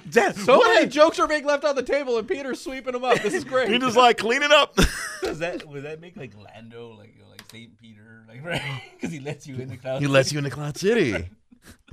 Dad, 0.09 0.37
So 0.37 0.59
what 0.59 0.75
many 0.75 0.87
jokes 0.89 1.19
are 1.19 1.27
being 1.29 1.45
left 1.45 1.65
on 1.65 1.75
the 1.75 1.83
table, 1.83 2.17
and 2.19 2.27
Peter's 2.29 2.61
sweeping 2.61 2.93
them 2.93 3.05
up. 3.05 3.21
This 3.21 3.35
is 3.35 3.45
great. 3.45 3.69
He 3.69 3.79
just 3.79 3.97
like 3.97 4.19
cleaning 4.19 4.53
up. 4.53 4.77
Does 5.23 5.41
that 5.41 5.67
would 5.69 5.83
that 5.83 6.01
make 6.01 6.17
like 6.17 6.33
Lando 6.37 6.95
like 6.97 7.15
you 7.15 7.21
know, 7.22 7.22
like 7.22 7.22
Saint 7.53 7.77
Peter 7.79 8.25
like 8.29 8.45
right 8.45 8.83
because 8.95 9.13
he 9.13 9.21
lets 9.21 9.47
you 9.47 9.57
in 9.57 9.69
the 9.69 9.77
Cloud. 9.77 10.01
he 10.01 10.09
lets 10.09 10.33
you 10.33 10.39
into 10.39 10.51
Cloud 10.51 10.77
City, 10.77 11.29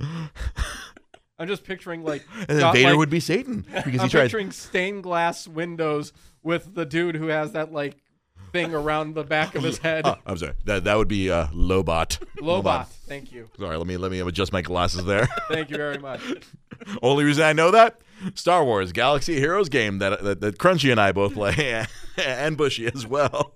I'm 1.38 1.48
just 1.48 1.64
picturing 1.64 2.02
like, 2.04 2.24
and 2.36 2.46
then 2.48 2.60
got, 2.60 2.74
Vader 2.74 2.90
like- 2.90 2.98
would 2.98 3.10
be 3.10 3.20
Satan 3.20 3.64
because 3.72 3.92
he 3.92 3.98
I'm 3.98 4.08
tried. 4.08 4.22
picturing 4.24 4.50
stained 4.50 5.02
glass 5.02 5.46
windows 5.48 6.12
with 6.42 6.74
the 6.74 6.84
dude 6.84 7.14
who 7.14 7.28
has 7.28 7.52
that 7.52 7.72
like 7.72 7.96
thing 8.52 8.74
around 8.74 9.14
the 9.14 9.22
back 9.22 9.54
of 9.54 9.62
his 9.62 9.78
head. 9.78 10.02
Oh, 10.06 10.16
I'm 10.26 10.36
sorry. 10.36 10.54
That 10.64 10.84
that 10.84 10.96
would 10.96 11.08
be 11.08 11.30
uh, 11.30 11.46
Lobot. 11.48 12.18
Lobot. 12.38 12.86
Thank 13.06 13.32
you. 13.32 13.48
Sorry, 13.58 13.76
let 13.76 13.86
me 13.86 13.96
let 13.96 14.10
me 14.10 14.20
adjust 14.20 14.52
my 14.52 14.62
glasses 14.62 15.04
there. 15.04 15.28
Thank 15.48 15.70
you 15.70 15.76
very 15.76 15.98
much. 15.98 16.20
Only 17.02 17.24
reason 17.24 17.44
I 17.44 17.52
know 17.52 17.70
that 17.70 18.00
Star 18.34 18.64
Wars 18.64 18.92
Galaxy 18.92 19.38
Heroes 19.38 19.68
game 19.68 19.98
that 19.98 20.22
that, 20.22 20.40
that 20.40 20.58
Crunchy 20.58 20.90
and 20.90 21.00
I 21.00 21.12
both 21.12 21.34
play, 21.34 21.86
and 22.18 22.56
Bushy 22.56 22.86
as 22.86 23.06
well. 23.06 23.54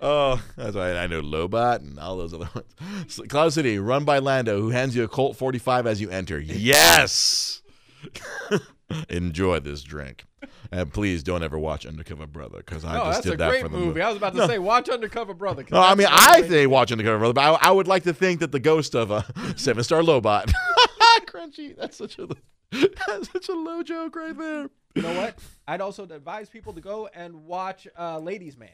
Oh, 0.00 0.42
that's 0.56 0.74
why 0.76 0.92
I 0.96 1.06
know 1.06 1.20
Lobot 1.22 1.76
and 1.80 1.98
all 1.98 2.16
those 2.16 2.34
other 2.34 2.48
ones. 2.54 3.12
So, 3.12 3.24
Cloud 3.24 3.52
City, 3.52 3.78
run 3.78 4.04
by 4.04 4.18
Lando, 4.18 4.60
who 4.60 4.70
hands 4.70 4.96
you 4.96 5.04
a 5.04 5.08
Colt 5.08 5.36
45 5.36 5.86
as 5.86 6.00
you 6.00 6.10
enter. 6.10 6.38
Yes. 6.40 7.62
Enjoy 9.08 9.58
this 9.58 9.82
drink, 9.82 10.24
and 10.70 10.92
please 10.92 11.24
don't 11.24 11.42
ever 11.42 11.58
watch 11.58 11.84
Undercover 11.86 12.26
Brother 12.26 12.58
because 12.58 12.84
I 12.84 12.94
No, 12.96 13.04
just 13.06 13.24
did 13.24 13.32
a 13.34 13.36
that 13.38 13.60
for 13.60 13.68
the 13.68 13.74
movie. 13.76 13.86
movie. 13.86 14.00
I 14.02 14.08
was 14.08 14.16
about 14.16 14.32
to 14.34 14.38
No. 14.38 14.46
say, 14.46 14.58
watch 14.60 14.88
Undercover 14.88 15.34
Brother. 15.34 15.64
No, 15.72 15.80
I 15.80 15.96
mean, 15.96 16.06
I 16.08 16.42
say 16.42 16.68
watch 16.68 16.92
Undercover 16.92 17.18
Brother, 17.18 17.32
but 17.34 17.40
I, 17.62 17.68
I 17.68 17.72
would 17.72 17.88
like 17.88 18.04
to 18.04 18.14
think 18.14 18.38
that 18.40 18.52
the 18.52 18.60
ghost 18.60 18.94
of 18.94 19.10
a 19.10 19.24
seven 19.56 19.82
star 19.82 20.02
Lobot. 20.02 20.52
Crunchy, 21.26 21.76
that's 21.76 21.96
such 21.96 22.18
a 22.20 22.28
that's 22.70 23.30
such 23.32 23.48
a 23.48 23.54
low 23.54 23.82
joke 23.82 24.14
right 24.14 24.36
there. 24.38 24.70
You 24.94 25.02
know 25.02 25.14
what? 25.20 25.36
I'd 25.66 25.80
also 25.80 26.04
advise 26.04 26.48
people 26.48 26.72
to 26.72 26.80
go 26.80 27.08
and 27.12 27.44
watch 27.44 27.88
uh, 27.98 28.18
Ladies 28.20 28.56
Man. 28.56 28.68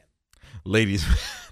Ladies, 0.65 1.05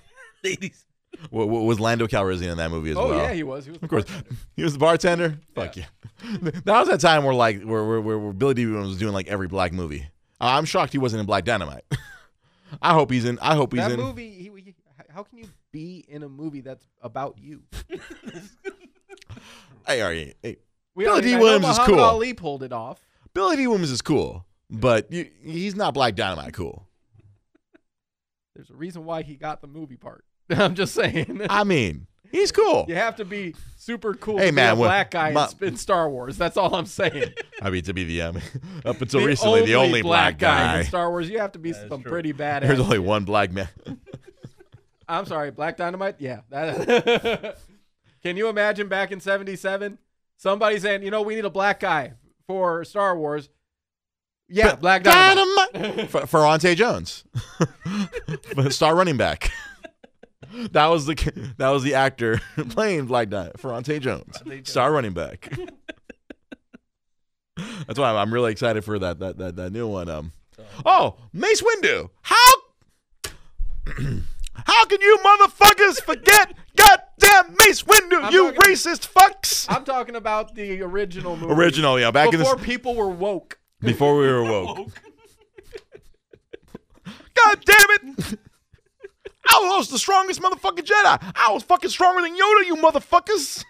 ladies. 0.44 0.86
what, 1.30 1.50
what 1.50 1.64
was 1.64 1.80
Lando 1.80 2.08
Calrissian 2.08 2.52
in 2.52 2.58
that 2.58 2.72
movie 2.72 2.92
as 2.92 2.98
Oh 2.98 3.10
well? 3.10 3.18
yeah, 3.18 3.34
he 3.34 3.44
was. 3.44 3.66
He 3.66 3.72
was. 3.72 3.80
of 3.82 3.90
course, 3.90 4.06
he 4.56 4.64
was 4.64 4.74
the 4.74 4.80
bartender. 4.80 5.38
Fuck 5.56 5.78
yeah. 5.78 5.86
That 6.42 6.80
was 6.80 6.88
that 6.90 7.00
time 7.00 7.24
where 7.24 7.34
like 7.34 7.62
where 7.64 7.84
where, 7.86 8.02
where, 8.02 8.18
where 8.20 8.34
Billy 8.34 8.54
Dee 8.54 8.66
Williams 8.66 8.90
was 8.90 8.98
doing 8.98 9.14
like 9.14 9.28
every 9.28 9.48
black 9.48 9.74
movie. 9.74 10.08
Uh, 10.40 10.46
I'm 10.58 10.66
shocked 10.66 10.92
he 10.94 10.98
wasn't 11.00 11.20
in 11.22 11.26
Black 11.26 11.46
Dynamite. 11.46 11.84
I 12.82 12.94
hope 12.94 13.12
he's 13.12 13.26
in. 13.26 13.38
I 13.40 13.56
hope 13.56 13.74
he's 13.74 13.82
That 13.84 13.92
in. 13.92 14.00
movie. 14.00 14.30
He, 14.32 14.52
he, 14.62 14.76
how 15.14 15.24
can 15.24 15.38
you 15.40 15.46
be 15.72 16.06
in 16.08 16.24
a 16.24 16.30
movie 16.30 16.62
that's 16.62 16.86
about 17.02 17.38
you? 17.38 17.62
Hey, 19.88 20.02
are 20.02 20.14
you? 20.14 20.34
Hey, 20.42 20.58
We 20.96 21.06
Billy 21.06 21.22
Dee 21.22 21.36
Williams 21.36 21.68
is 21.68 21.80
cool. 21.80 22.00
Ali 22.00 22.34
pulled 22.34 22.64
it 22.64 22.72
off. 22.72 23.00
Billy 23.34 23.56
Dee 23.58 23.68
Williams 23.68 23.92
is 23.92 24.02
cool, 24.02 24.46
but 24.70 25.12
you, 25.12 25.30
he's 25.44 25.76
not 25.76 25.94
Black 25.94 26.16
Dynamite 26.16 26.54
cool. 26.54 26.88
There's 28.56 28.70
a 28.70 28.76
reason 28.76 29.06
why 29.06 29.22
he 29.24 29.36
got 29.36 29.62
the 29.62 29.68
movie 29.68 29.98
part. 29.98 30.26
I'm 30.50 30.76
just 30.76 30.94
saying. 30.94 31.42
I 31.50 31.64
mean, 31.64 32.08
he's 32.32 32.52
cool. 32.52 32.86
You 32.88 32.96
have 32.96 33.16
to 33.18 33.26
be 33.26 33.56
super 33.78 34.14
cool 34.14 34.38
Hey, 34.38 34.48
to 34.48 34.52
man, 34.52 34.76
be 34.76 34.82
a 34.82 34.86
black 34.86 35.12
guy 35.12 35.30
in 35.30 35.34
my- 35.36 35.50
in 35.62 35.78
Star 35.78 36.10
Wars. 36.10 36.38
That's 36.38 36.58
all 36.58 36.76
I'm 36.76 36.86
saying. 36.86 37.34
I 37.62 37.70
mean, 37.70 37.84
to 37.84 37.94
be 37.94 38.04
the 38.04 38.22
um, 38.24 38.38
up 38.86 39.02
until 39.02 39.24
recently, 39.26 39.66
the 39.66 39.76
only 39.76 40.02
black, 40.02 40.38
guy. 40.38 40.80
in 40.80 40.86
Star 40.86 41.10
Wars. 41.10 41.30
You 41.30 41.40
have 41.40 41.54
to 41.54 41.60
be 41.60 41.72
That 41.72 41.84
is 41.84 41.90
some 41.90 42.04
pretty 42.04 42.34
badass. 42.34 42.62
There's 42.62 42.80
only 42.80 43.00
one 43.00 43.24
black 43.24 43.52
man. 43.52 43.70
I'm 45.08 45.26
sorry, 45.26 45.52
Black 45.52 45.76
Dynamite. 45.78 46.16
Yeah. 46.20 46.42
That, 46.50 47.58
can 48.24 48.38
you 48.38 48.48
imagine 48.48 48.88
back 48.88 49.12
in 49.12 49.20
'77, 49.20 49.98
somebody 50.38 50.80
saying, 50.80 51.04
"You 51.04 51.12
know, 51.12 51.22
we 51.22 51.36
need 51.36 51.44
a 51.46 51.50
black 51.50 51.80
guy 51.82 52.14
for 52.48 52.84
Star 52.86 53.18
Wars." 53.18 53.50
Yeah, 54.52 54.76
Black 54.76 55.04
Dynamite. 55.04 55.74
Dynamite. 55.74 56.10
For 56.10 56.28
Ferrante 56.28 56.76
Jones, 56.76 57.24
star 58.70 58.96
running 58.96 59.18
back. 59.18 59.52
That 60.74 60.88
was 60.88 61.06
the 61.06 61.54
that 61.60 61.70
was 61.70 61.82
the 61.82 61.94
actor 61.94 62.42
playing 62.72 63.06
Black 63.06 63.30
Dynamite, 63.30 63.58
Ferrante 63.58 63.98
Jones, 64.00 64.38
Ferrante 64.38 64.70
star 64.70 64.92
running 64.92 65.14
back. 65.14 65.50
That's 67.88 67.98
why 67.98 68.10
I'm, 68.10 68.18
I'm 68.18 68.34
really 68.34 68.52
excited 68.52 68.84
for 68.84 69.00
that 69.00 69.20
that 69.20 69.38
that, 69.38 69.56
that 69.56 69.72
new 69.72 69.88
one. 69.88 70.10
Um, 70.10 70.34
oh, 70.86 71.16
Mace 71.32 71.62
Windu. 71.62 72.10
How 72.24 72.54
how 74.66 74.86
can 74.86 75.00
you 75.00 75.18
motherfuckers 75.24 76.02
forget 76.02 76.54
goddamn 76.76 77.56
Mace 77.60 77.84
Windu? 77.84 78.22
I'm 78.22 78.34
you 78.34 78.52
talking- 78.52 78.74
racist 78.74 79.10
fucks. 79.10 79.68
I'm 79.70 79.86
talking 79.86 80.18
about 80.18 80.56
the 80.56 80.82
original 80.82 81.38
movie. 81.38 81.54
Original, 81.54 81.98
yeah, 81.98 82.12
back 82.12 82.34
in 82.34 82.40
before 82.40 82.58
the 82.58 82.64
people 82.64 82.94
were 82.96 83.10
woke. 83.10 83.58
Before 83.82 84.18
we 84.18 84.28
were 84.28 84.44
woke. 84.44 84.78
God 87.06 87.66
damn 87.66 87.90
it! 87.90 88.40
I 89.50 89.60
was 89.78 89.90
the 89.90 89.98
strongest 89.98 90.42
motherfucking 90.42 90.86
Jedi. 90.86 91.34
I 91.36 91.52
was 91.52 91.64
fucking 91.64 91.90
stronger 91.90 92.22
than 92.22 92.34
Yoda, 92.34 92.66
you 92.66 92.76
motherfuckers. 92.76 93.66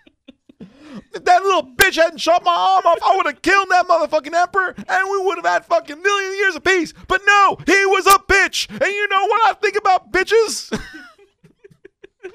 If 1.14 1.24
that 1.24 1.44
little 1.44 1.64
bitch 1.64 1.96
hadn't 1.96 2.20
shot 2.20 2.44
my 2.44 2.54
arm 2.54 2.86
off, 2.86 3.00
I 3.04 3.16
would 3.16 3.26
have 3.26 3.42
killed 3.42 3.70
that 3.70 3.88
motherfucking 3.88 4.34
emperor, 4.34 4.76
and 4.78 5.10
we 5.10 5.26
would 5.26 5.38
have 5.38 5.46
had 5.46 5.66
fucking 5.66 6.02
million 6.02 6.34
years 6.34 6.56
of 6.56 6.64
peace. 6.64 6.94
But 7.08 7.22
no, 7.26 7.58
he 7.66 7.86
was 7.86 8.06
a 8.08 8.20
bitch. 8.20 8.70
And 8.70 8.94
you 8.94 9.08
know 9.08 9.26
what 9.28 9.50
I 9.50 9.54
think 9.54 9.78
about 9.78 10.12
bitches? 10.12 10.78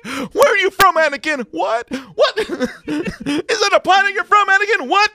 Where 0.33 0.53
are 0.55 0.57
you 0.57 0.71
from, 0.71 0.97
Anakin? 0.97 1.47
What? 1.51 1.89
What? 1.91 2.39
Is 2.39 3.61
that 3.61 3.73
a 3.75 3.81
planet 3.81 4.15
you're 4.15 4.25
from, 4.25 4.49
Anakin? 4.49 4.89
What? 4.89 5.11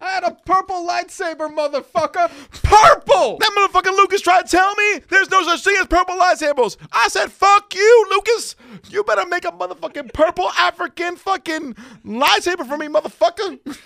I 0.00 0.10
had 0.10 0.24
a 0.24 0.30
purple 0.46 0.86
lightsaber, 0.86 1.54
motherfucker. 1.54 2.30
Purple! 2.62 3.38
That 3.38 3.52
motherfucking 3.56 3.96
Lucas 3.96 4.20
tried 4.20 4.46
to 4.46 4.48
tell 4.48 4.74
me 4.74 5.00
there's 5.08 5.30
no 5.30 5.42
such 5.42 5.62
thing 5.62 5.76
as 5.78 5.86
purple 5.86 6.16
lightsabers. 6.16 6.76
I 6.92 7.08
said, 7.08 7.30
fuck 7.30 7.74
you, 7.74 8.06
Lucas. 8.10 8.56
You 8.88 9.04
better 9.04 9.28
make 9.28 9.44
a 9.44 9.52
motherfucking 9.52 10.12
purple 10.14 10.48
African 10.58 11.16
fucking 11.16 11.74
lightsaber 12.04 12.66
for 12.66 12.78
me, 12.78 12.88
motherfucker. 12.88 13.58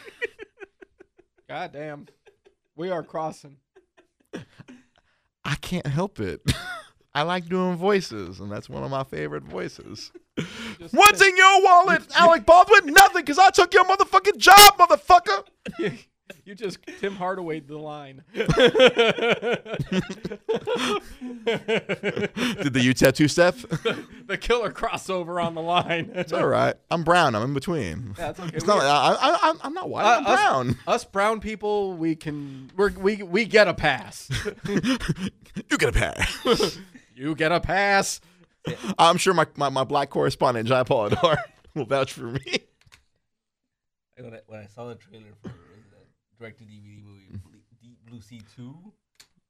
God 1.48 1.72
damn. 1.72 2.06
We 2.76 2.90
are 2.90 3.02
crossing. 3.02 3.56
I 5.44 5.54
can't 5.56 5.86
help 5.86 6.20
it. 6.20 6.40
I 7.14 7.22
like 7.22 7.48
doing 7.48 7.76
voices, 7.76 8.40
and 8.40 8.50
that's 8.50 8.68
one 8.68 8.82
of 8.82 8.90
my 8.90 9.04
favorite 9.04 9.44
voices. 9.44 10.10
Just 10.80 10.92
What's 10.94 11.22
in 11.22 11.36
your 11.36 11.62
wallet, 11.62 12.02
Alec 12.16 12.44
Baldwin? 12.44 12.92
Nothing, 12.92 13.22
because 13.22 13.38
I 13.38 13.50
took 13.50 13.72
your 13.72 13.84
motherfucking 13.84 14.36
job, 14.38 14.76
motherfucker. 14.78 15.44
You 16.46 16.54
just 16.54 16.78
Tim 17.00 17.16
Hardaway 17.16 17.60
the 17.60 17.76
line. 17.76 18.22
Did 18.32 18.46
the 22.72 22.80
you 22.80 22.94
tattoo 22.94 23.28
step? 23.28 23.54
the 24.26 24.38
killer 24.38 24.72
crossover 24.72 25.42
on 25.44 25.54
the 25.54 25.60
line. 25.60 26.10
It's 26.14 26.32
all 26.32 26.46
right. 26.46 26.74
I'm 26.90 27.04
brown. 27.04 27.34
I'm 27.34 27.42
in 27.42 27.52
between. 27.54 28.14
That's 28.16 28.40
okay. 28.40 28.56
It's 28.56 28.64
We- 28.64 28.68
not. 28.68 28.82
I, 28.84 29.16
I, 29.20 29.54
I'm- 29.62 29.74
not 29.74 29.90
white. 29.90 30.04
Uh, 30.06 30.16
I'm 30.18 30.26
us- 30.26 30.40
brown. 30.40 30.76
Us 30.86 31.04
brown 31.04 31.40
people, 31.40 31.92
we 31.94 32.16
can 32.16 32.70
we're, 32.76 32.90
we 32.92 33.22
we 33.22 33.44
get 33.44 33.68
a 33.68 33.74
pass. 33.74 34.30
you 34.68 35.76
get 35.78 35.90
a 35.90 35.92
pass. 35.92 36.78
you 37.14 37.34
get 37.34 37.52
a 37.52 37.60
pass. 37.60 38.20
I'm 38.98 39.18
sure 39.18 39.34
my, 39.34 39.46
my, 39.56 39.68
my 39.68 39.84
black 39.84 40.08
correspondent, 40.08 40.68
Jai 40.68 40.84
Polidor, 40.84 41.36
will 41.74 41.84
vouch 41.84 42.12
for 42.14 42.24
me. 42.24 42.60
When 44.16 44.32
I, 44.32 44.40
when 44.46 44.60
I 44.60 44.66
saw 44.66 44.88
the 44.88 44.94
trailer 44.94 45.24
for 45.42 45.48
the 45.48 45.54
directed 46.38 46.68
DVD 46.68 47.02
movie 47.02 47.40
Deep 47.82 47.98
Blue 48.08 48.20
Sea 48.20 48.40
Two, 48.54 48.76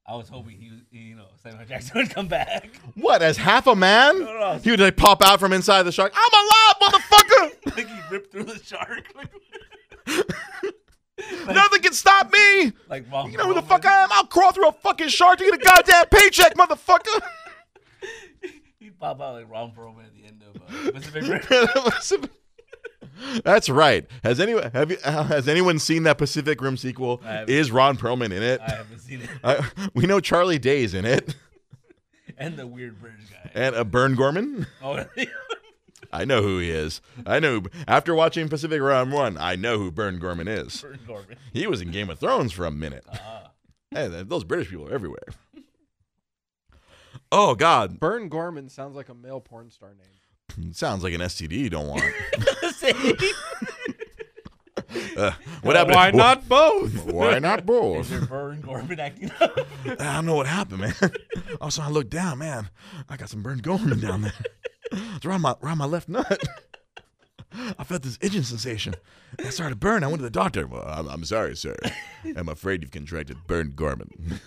I 0.06 0.16
was 0.16 0.28
hoping 0.28 0.58
he, 0.58 0.70
was, 0.70 0.80
you 0.90 1.16
know, 1.16 1.26
Samuel 1.42 1.66
Jackson 1.66 1.92
would 1.96 2.10
come 2.10 2.28
back. 2.28 2.70
What, 2.94 3.22
as 3.22 3.36
half 3.36 3.66
a 3.66 3.76
man? 3.76 4.20
No, 4.20 4.38
no, 4.38 4.58
He 4.62 4.70
would 4.70 4.80
like 4.80 4.96
pop 4.96 5.22
out 5.22 5.38
from 5.38 5.52
inside 5.52 5.82
the 5.82 5.92
shark. 5.92 6.12
I'm 6.14 6.32
alive, 6.32 7.02
motherfucker! 7.02 7.76
like 7.76 7.88
he 7.88 8.00
ripped 8.10 8.32
through 8.32 8.44
the 8.44 8.62
shark. 8.62 9.04
Like, 11.46 11.54
Nothing 11.54 11.82
can 11.82 11.92
stop 11.92 12.30
me! 12.32 12.72
like 12.88 13.10
Ron 13.10 13.30
You 13.30 13.38
know 13.38 13.46
who 13.46 13.54
the 13.54 13.62
fuck 13.62 13.86
I 13.86 14.02
am? 14.02 14.08
I'll 14.10 14.26
crawl 14.26 14.50
through 14.52 14.68
a 14.68 14.72
fucking 14.72 15.08
shark 15.08 15.38
to 15.38 15.44
get 15.44 15.54
a 15.54 15.58
goddamn 15.58 16.06
paycheck, 16.10 16.54
motherfucker! 16.54 17.22
He'd 18.80 18.98
pop 18.98 19.20
out 19.20 19.34
like 19.34 19.48
Ron 19.48 19.72
Perlman 19.72 20.06
at 20.06 20.14
the 20.14 20.26
end 20.26 20.42
of 20.42 20.60
uh, 20.60 20.90
Pacific 20.90 21.22
Rim. 22.20 22.30
That's 23.42 23.68
right. 23.68 24.06
Has 24.22 24.38
anyone 24.40 24.70
have 24.72 24.90
you, 24.90 24.98
uh, 25.04 25.24
has 25.24 25.48
anyone 25.48 25.78
seen 25.78 26.04
that 26.04 26.18
Pacific 26.18 26.60
Rim 26.60 26.76
sequel? 26.76 27.20
Is 27.48 27.70
Ron 27.70 27.96
Perlman 27.96 28.26
in 28.26 28.42
it? 28.42 28.60
I 28.60 28.70
haven't 28.70 28.98
seen 29.00 29.22
it. 29.22 29.30
I, 29.42 29.68
we 29.94 30.06
know 30.06 30.20
Charlie 30.20 30.58
Day's 30.58 30.94
in 30.94 31.04
it, 31.04 31.34
and 32.38 32.56
the 32.56 32.66
weird 32.66 33.00
British 33.00 33.30
guy. 33.30 33.50
and 33.54 33.74
uh, 33.74 33.84
Burn 33.84 34.14
Gorman. 34.14 34.66
Oh, 34.82 35.04
I 36.12 36.24
know 36.24 36.42
who 36.42 36.58
he 36.58 36.70
is. 36.70 37.00
I 37.26 37.40
know. 37.40 37.62
After 37.88 38.14
watching 38.14 38.48
Pacific 38.48 38.80
Rim 38.80 39.10
One, 39.10 39.36
I 39.36 39.56
know 39.56 39.78
who 39.78 39.90
Burn 39.90 40.18
Gorman 40.20 40.46
is. 40.46 40.80
Burn 40.82 41.00
Gorman. 41.06 41.36
He 41.52 41.66
was 41.66 41.80
in 41.80 41.90
Game 41.90 42.08
of 42.10 42.18
Thrones 42.20 42.52
for 42.52 42.66
a 42.66 42.70
minute. 42.70 43.04
Ah. 43.12 43.50
Hey, 43.90 44.06
those 44.08 44.44
British 44.44 44.70
people 44.70 44.88
are 44.88 44.94
everywhere. 44.94 45.26
Oh 47.32 47.54
God, 47.54 47.98
Burn 47.98 48.28
Gorman 48.28 48.68
sounds 48.68 48.94
like 48.94 49.08
a 49.08 49.14
male 49.14 49.40
porn 49.40 49.70
star 49.70 49.90
name. 49.94 50.72
sounds 50.72 51.02
like 51.02 51.14
an 51.14 51.20
STD 51.20 51.52
you 51.52 51.70
don't 51.70 51.88
want. 51.88 52.04
Same. 52.92 53.16
Uh, 55.16 55.32
what 55.62 55.76
happened? 55.76 55.94
Why 55.96 56.10
not 56.10 56.48
both? 56.48 57.04
Why 57.06 57.38
not 57.38 57.60
Is 57.62 57.64
both? 57.66 58.08
there 58.10 58.20
Burn 58.22 58.60
Gorman 58.60 59.00
acting 59.00 59.30
up? 59.40 59.58
I 59.86 59.94
don't 60.14 60.26
know 60.26 60.34
what 60.36 60.46
happened, 60.46 60.80
man. 60.80 60.94
Also, 61.60 61.82
I 61.82 61.88
looked 61.88 62.10
down, 62.10 62.38
man. 62.38 62.68
I 63.08 63.16
got 63.16 63.28
some 63.30 63.42
burned 63.42 63.62
Gorman 63.62 64.00
down 64.00 64.22
there. 64.22 64.32
It's 65.16 65.24
around 65.24 65.40
my 65.40 65.54
around 65.62 65.78
my 65.78 65.86
left 65.86 66.08
nut. 66.08 66.40
I 67.78 67.84
felt 67.84 68.02
this 68.02 68.18
itching 68.20 68.42
sensation. 68.42 68.94
I 69.38 69.50
started 69.50 69.74
to 69.74 69.76
burn. 69.78 70.04
I 70.04 70.08
went 70.08 70.18
to 70.18 70.24
the 70.24 70.30
doctor. 70.30 70.66
Well, 70.66 70.84
I'm, 70.86 71.08
I'm 71.08 71.24
sorry, 71.24 71.56
sir. 71.56 71.74
I'm 72.36 72.48
afraid 72.48 72.82
you've 72.82 72.90
contracted 72.92 73.38
burned 73.46 73.74
Gorman. 73.76 74.40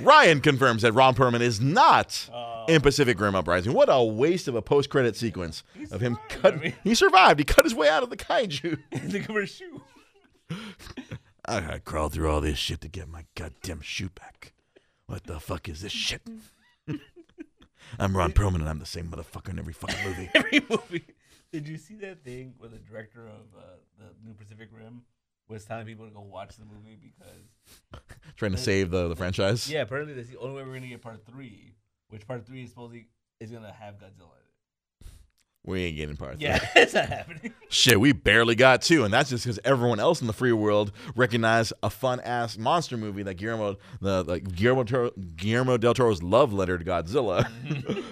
Ryan 0.00 0.40
confirms 0.40 0.82
that 0.82 0.92
Ron 0.92 1.14
Perlman 1.14 1.40
is 1.40 1.60
not 1.60 2.28
Uh, 2.32 2.64
in 2.68 2.80
Pacific 2.80 3.20
Rim 3.20 3.34
Uprising. 3.34 3.72
What 3.72 3.88
a 3.90 4.02
waste 4.02 4.48
of 4.48 4.54
a 4.54 4.62
post-credit 4.62 5.16
sequence 5.16 5.62
of 5.90 6.00
him 6.00 6.14
survived, 6.14 6.42
cut. 6.42 6.54
I 6.54 6.56
mean. 6.58 6.74
He 6.82 6.94
survived. 6.94 7.38
He 7.40 7.44
cut 7.44 7.64
his 7.64 7.74
way 7.74 7.88
out 7.88 8.02
of 8.02 8.10
the 8.10 8.16
kaiju. 8.16 8.78
Her 9.32 9.46
shoe. 9.46 9.82
I 11.46 11.60
gotta 11.60 11.80
crawl 11.80 12.08
through 12.08 12.30
all 12.30 12.40
this 12.40 12.58
shit 12.58 12.80
to 12.82 12.88
get 12.88 13.08
my 13.08 13.24
goddamn 13.34 13.80
shoe 13.82 14.08
back. 14.08 14.52
What 15.06 15.24
the 15.24 15.38
fuck 15.40 15.68
is 15.68 15.82
this 15.82 15.92
shit? 15.92 16.22
I'm 17.98 18.16
Ron 18.16 18.32
Perlman 18.32 18.56
and 18.56 18.68
I'm 18.68 18.78
the 18.78 18.86
same 18.86 19.08
motherfucker 19.08 19.50
in 19.50 19.58
every 19.58 19.74
fucking 19.74 20.04
movie. 20.04 20.30
Every 20.34 20.60
movie. 20.68 21.04
Did 21.52 21.68
you 21.68 21.76
see 21.76 21.94
that 21.96 22.24
thing 22.24 22.54
where 22.58 22.70
the 22.70 22.78
director 22.78 23.26
of 23.26 23.56
uh, 23.56 23.62
the 23.98 24.06
new 24.26 24.34
Pacific 24.34 24.68
Rim 24.72 25.02
was 25.48 25.64
telling 25.64 25.86
people 25.86 26.06
to 26.06 26.10
go 26.12 26.20
watch 26.20 26.56
the 26.56 26.64
movie 26.64 26.98
because 27.00 28.02
Trying 28.36 28.52
to 28.52 28.58
save 28.58 28.90
the, 28.90 29.08
the 29.08 29.16
franchise. 29.16 29.70
yeah, 29.70 29.82
apparently 29.82 30.14
that's 30.14 30.28
the 30.28 30.38
only 30.38 30.56
way 30.56 30.62
we're 30.68 30.74
gonna 30.74 30.88
get 30.88 31.02
part 31.02 31.24
three, 31.26 31.74
which 32.08 32.26
part 32.26 32.46
three 32.46 32.62
is 32.64 32.70
supposedly 32.70 33.08
is 33.40 33.50
gonna 33.50 33.72
have 33.72 33.94
Godzilla 33.96 34.32
in 34.32 35.06
it. 35.06 35.06
We 35.66 35.84
ain't 35.84 35.96
getting 35.96 36.16
part 36.16 36.34
it. 36.34 36.36
three. 36.38 36.46
Yeah, 36.48 36.68
it's 36.76 36.94
not 36.94 37.06
happening. 37.06 37.52
Shit, 37.68 37.98
we 38.00 38.12
barely 38.12 38.54
got 38.54 38.82
two, 38.82 39.04
and 39.04 39.12
that's 39.12 39.30
just 39.30 39.44
because 39.44 39.58
everyone 39.64 39.98
else 40.00 40.20
in 40.20 40.26
the 40.26 40.32
free 40.32 40.52
world 40.52 40.92
recognized 41.16 41.72
a 41.82 41.88
fun 41.90 42.20
ass 42.20 42.58
monster 42.58 42.96
movie 42.96 43.22
that 43.22 43.34
Guillermo, 43.34 43.76
the 44.00 44.24
like 44.24 44.50
Guillermo, 44.54 44.84
Toro, 44.84 45.10
Guillermo 45.36 45.76
del 45.78 45.94
Toro's 45.94 46.22
love 46.22 46.52
letter 46.52 46.76
to 46.78 46.84
Godzilla. 46.84 47.48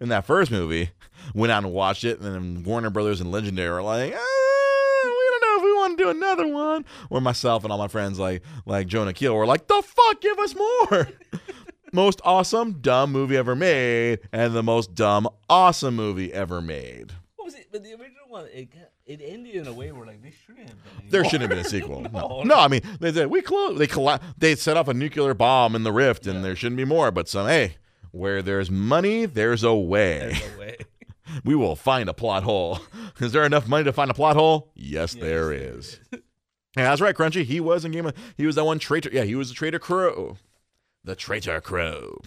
in 0.00 0.08
that 0.10 0.24
first 0.26 0.50
movie, 0.50 0.90
went 1.34 1.50
out 1.52 1.64
and 1.64 1.72
watched 1.72 2.04
it, 2.04 2.20
and 2.20 2.34
then 2.34 2.62
Warner 2.64 2.90
Brothers 2.90 3.20
and 3.20 3.30
Legendary 3.30 3.70
were 3.70 3.82
like, 3.82 4.12
ah, 4.14 5.02
we 5.04 5.10
don't 5.30 5.40
know 5.42 5.56
if 5.58 5.64
we 5.64 5.72
want 5.92 5.98
to 5.98 6.04
do 6.04 6.10
another 6.10 6.46
one. 6.48 6.84
Where 7.08 7.20
myself 7.20 7.64
and 7.64 7.72
all 7.72 7.78
my 7.78 7.88
friends, 7.88 8.18
like 8.18 8.42
like 8.66 8.86
Jonah 8.86 9.12
Keel, 9.12 9.34
were 9.34 9.46
like, 9.46 9.66
the 9.68 9.82
fuck, 9.84 10.20
give 10.20 10.38
us 10.38 10.54
more. 10.54 11.08
most 11.92 12.20
awesome 12.24 12.80
dumb 12.80 13.12
movie 13.12 13.36
ever 13.36 13.54
made, 13.54 14.20
and 14.32 14.54
the 14.54 14.62
most 14.62 14.94
dumb 14.94 15.28
awesome 15.50 15.94
movie 15.94 16.32
ever 16.32 16.60
made. 16.60 17.12
What 17.36 17.46
was 17.46 17.54
it? 17.54 17.68
But 17.70 17.82
the 17.82 17.90
original 17.90 18.26
one, 18.28 18.46
it 18.52 18.68
it 19.04 19.20
ended 19.22 19.54
in 19.56 19.66
a 19.66 19.72
way 19.72 19.92
where 19.92 20.06
like 20.06 20.22
they 20.22 20.32
shouldn't 20.46 20.68
have 20.68 20.78
been. 21.00 21.10
There 21.10 21.24
shouldn't 21.24 21.42
have 21.42 21.50
been 21.50 21.58
a 21.58 21.64
sequel. 21.64 22.00
No, 22.12 22.28
No. 22.28 22.42
no 22.44 22.54
I 22.56 22.68
mean 22.68 22.80
they 23.00 23.12
said 23.12 23.28
we 23.28 23.42
close. 23.42 23.78
They 23.78 23.86
colla- 23.86 24.20
They 24.38 24.54
set 24.54 24.76
off 24.76 24.88
a 24.88 24.94
nuclear 24.94 25.34
bomb 25.34 25.74
in 25.74 25.82
the 25.82 25.92
rift, 25.92 26.26
and 26.26 26.44
there 26.44 26.56
shouldn't 26.56 26.76
be 26.78 26.84
more. 26.84 27.10
But 27.10 27.28
some 27.28 27.46
hey, 27.46 27.76
where 28.10 28.42
there's 28.42 28.70
money, 28.70 29.26
there's 29.26 29.62
a 29.64 29.74
way. 29.74 30.18
There's 30.18 30.52
no 30.54 30.58
way. 30.60 30.76
We 31.44 31.54
will 31.54 31.76
find 31.76 32.08
a 32.08 32.14
plot 32.14 32.42
hole. 32.42 32.80
Is 33.20 33.32
there 33.32 33.44
enough 33.44 33.66
money 33.68 33.84
to 33.84 33.92
find 33.92 34.10
a 34.10 34.14
plot 34.14 34.36
hole? 34.36 34.72
Yes, 34.74 35.14
Yes, 35.14 35.22
there 35.22 35.52
is. 35.52 36.00
Yeah, 36.74 36.84
that's 36.84 37.02
right, 37.02 37.14
Crunchy. 37.14 37.44
He 37.44 37.60
was 37.60 37.84
in 37.84 37.92
Game 37.92 38.06
of. 38.06 38.14
He 38.38 38.46
was 38.46 38.54
that 38.54 38.64
one 38.64 38.78
traitor. 38.78 39.10
Yeah, 39.12 39.24
he 39.24 39.34
was 39.34 39.50
the 39.50 39.54
traitor 39.54 39.78
crow. 39.78 40.38
The 41.04 41.14
traitor 41.14 41.60
crow. 41.60 42.18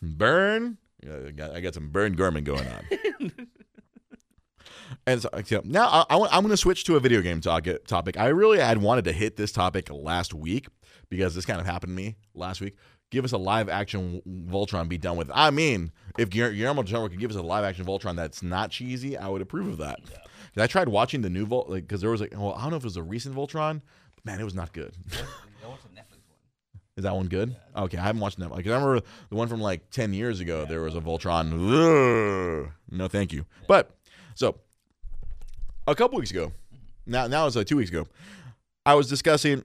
Burn. 0.00 0.78
Yeah, 1.04 1.16
I 1.26 1.30
got, 1.32 1.50
I 1.50 1.60
got 1.60 1.74
some 1.74 1.88
burn 1.88 2.12
Gorman 2.14 2.44
going 2.44 2.64
on. 2.64 3.32
and 5.06 5.20
so, 5.20 5.30
now 5.64 5.88
I, 5.88 6.04
I, 6.16 6.28
I'm 6.30 6.42
going 6.42 6.50
to 6.50 6.56
switch 6.56 6.84
to 6.84 6.94
a 6.94 7.00
video 7.00 7.22
game 7.22 7.40
talk, 7.40 7.66
topic. 7.88 8.16
I 8.16 8.28
really 8.28 8.60
had 8.60 8.78
wanted 8.78 9.04
to 9.06 9.12
hit 9.12 9.36
this 9.36 9.50
topic 9.50 9.90
last 9.90 10.32
week 10.32 10.68
because 11.08 11.34
this 11.34 11.44
kind 11.44 11.60
of 11.60 11.66
happened 11.66 11.90
to 11.90 11.96
me 11.96 12.16
last 12.34 12.60
week. 12.60 12.76
Give 13.12 13.26
us 13.26 13.32
a 13.32 13.38
live 13.38 13.68
action 13.68 14.22
Voltron, 14.50 14.88
be 14.88 14.96
done 14.96 15.18
with. 15.18 15.28
it. 15.28 15.34
I 15.36 15.50
mean, 15.50 15.92
if 16.18 16.30
Guillermo 16.30 16.82
del 16.82 16.92
Toro 17.00 17.08
could 17.10 17.18
give 17.20 17.30
us 17.30 17.36
a 17.36 17.42
live 17.42 17.62
action 17.62 17.84
Voltron 17.84 18.16
that's 18.16 18.42
not 18.42 18.70
cheesy, 18.70 19.18
I 19.18 19.28
would 19.28 19.42
approve 19.42 19.68
of 19.68 19.76
that. 19.78 20.00
'Cause 20.04 20.62
I 20.62 20.66
tried 20.66 20.88
watching 20.88 21.20
the 21.20 21.28
new 21.28 21.44
Volt, 21.44 21.68
like, 21.68 21.82
because 21.86 22.00
there 22.00 22.08
was 22.10 22.22
like, 22.22 22.32
well, 22.34 22.54
I 22.54 22.62
don't 22.62 22.70
know 22.70 22.76
if 22.78 22.84
it 22.84 22.86
was 22.86 22.96
a 22.96 23.02
recent 23.02 23.34
Voltron, 23.36 23.82
but 24.16 24.24
man, 24.24 24.40
it 24.40 24.44
was 24.44 24.54
not 24.54 24.72
good. 24.72 24.94
That 25.10 25.24
was 25.68 25.78
a 25.84 25.88
Netflix 25.94 26.24
one. 26.26 26.80
Is 26.96 27.04
that 27.04 27.14
one 27.14 27.26
good? 27.28 27.54
Okay, 27.76 27.98
I 27.98 28.02
haven't 28.02 28.22
watched 28.22 28.38
that. 28.38 28.50
Like, 28.50 28.66
I 28.66 28.70
remember 28.70 29.00
the 29.28 29.36
one 29.36 29.46
from 29.48 29.60
like 29.60 29.90
ten 29.90 30.14
years 30.14 30.40
ago. 30.40 30.64
There 30.64 30.80
was 30.80 30.94
a 30.96 31.00
Voltron. 31.00 31.52
Ugh. 32.64 32.72
no, 32.90 33.08
thank 33.08 33.32
you. 33.34 33.44
But 33.68 33.94
so 34.34 34.56
a 35.86 35.94
couple 35.94 36.18
weeks 36.18 36.30
ago, 36.30 36.52
now 37.06 37.26
now 37.26 37.46
it's 37.46 37.56
like 37.56 37.66
two 37.66 37.76
weeks 37.76 37.90
ago, 37.90 38.06
I 38.86 38.94
was 38.94 39.06
discussing 39.08 39.64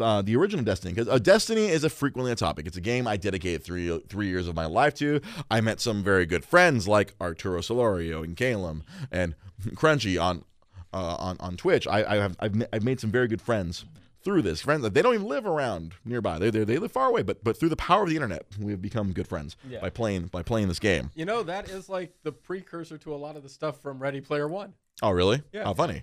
uh, 0.00 0.22
the 0.22 0.36
original 0.36 0.64
Destiny 0.64 0.94
because 0.94 1.08
uh, 1.08 1.18
Destiny 1.18 1.66
is 1.66 1.84
a 1.84 1.90
frequently 1.90 2.32
a 2.32 2.36
topic. 2.36 2.66
It's 2.66 2.76
a 2.76 2.80
game 2.80 3.06
I 3.06 3.16
dedicated 3.16 3.64
three 3.64 3.98
three 4.08 4.28
years 4.28 4.48
of 4.48 4.54
my 4.54 4.66
life 4.66 4.94
to. 4.94 5.20
I 5.50 5.60
met 5.60 5.80
some 5.80 6.02
very 6.02 6.26
good 6.26 6.44
friends 6.44 6.86
like 6.88 7.14
Arturo 7.20 7.60
Solorio 7.60 8.22
and 8.24 8.36
Calum 8.36 8.84
and 9.10 9.34
Crunchy 9.74 10.20
on 10.20 10.44
uh, 10.92 11.16
on 11.18 11.36
on 11.40 11.56
Twitch. 11.56 11.86
I, 11.86 12.04
I 12.04 12.16
have 12.16 12.36
I've, 12.40 12.66
I've 12.72 12.84
made 12.84 13.00
some 13.00 13.10
very 13.10 13.28
good 13.28 13.42
friends 13.42 13.84
through 14.26 14.42
this. 14.42 14.60
Friends 14.60 14.86
they 14.90 15.00
don't 15.00 15.14
even 15.14 15.26
live 15.26 15.46
around 15.46 15.94
nearby. 16.04 16.38
They 16.38 16.50
they 16.50 16.64
they 16.64 16.76
live 16.78 16.92
far 16.92 17.08
away, 17.08 17.22
but 17.22 17.42
but 17.42 17.56
through 17.58 17.70
the 17.70 17.76
power 17.76 18.02
of 18.02 18.10
the 18.10 18.16
internet, 18.16 18.44
we 18.60 18.72
have 18.72 18.82
become 18.82 19.12
good 19.12 19.26
friends 19.26 19.56
Yeah. 19.66 19.80
by 19.80 19.88
playing 19.88 20.26
by 20.26 20.42
playing 20.42 20.68
this 20.68 20.78
game. 20.78 21.10
You 21.14 21.24
know, 21.24 21.42
that 21.44 21.70
is 21.70 21.88
like 21.88 22.12
the 22.24 22.32
precursor 22.32 22.98
to 22.98 23.14
a 23.14 23.16
lot 23.16 23.36
of 23.36 23.42
the 23.42 23.48
stuff 23.48 23.80
from 23.80 23.98
Ready 23.98 24.20
Player 24.20 24.46
One. 24.48 24.74
Oh, 25.02 25.10
really? 25.10 25.42
Yeah. 25.52 25.64
How 25.64 25.72
funny. 25.74 26.02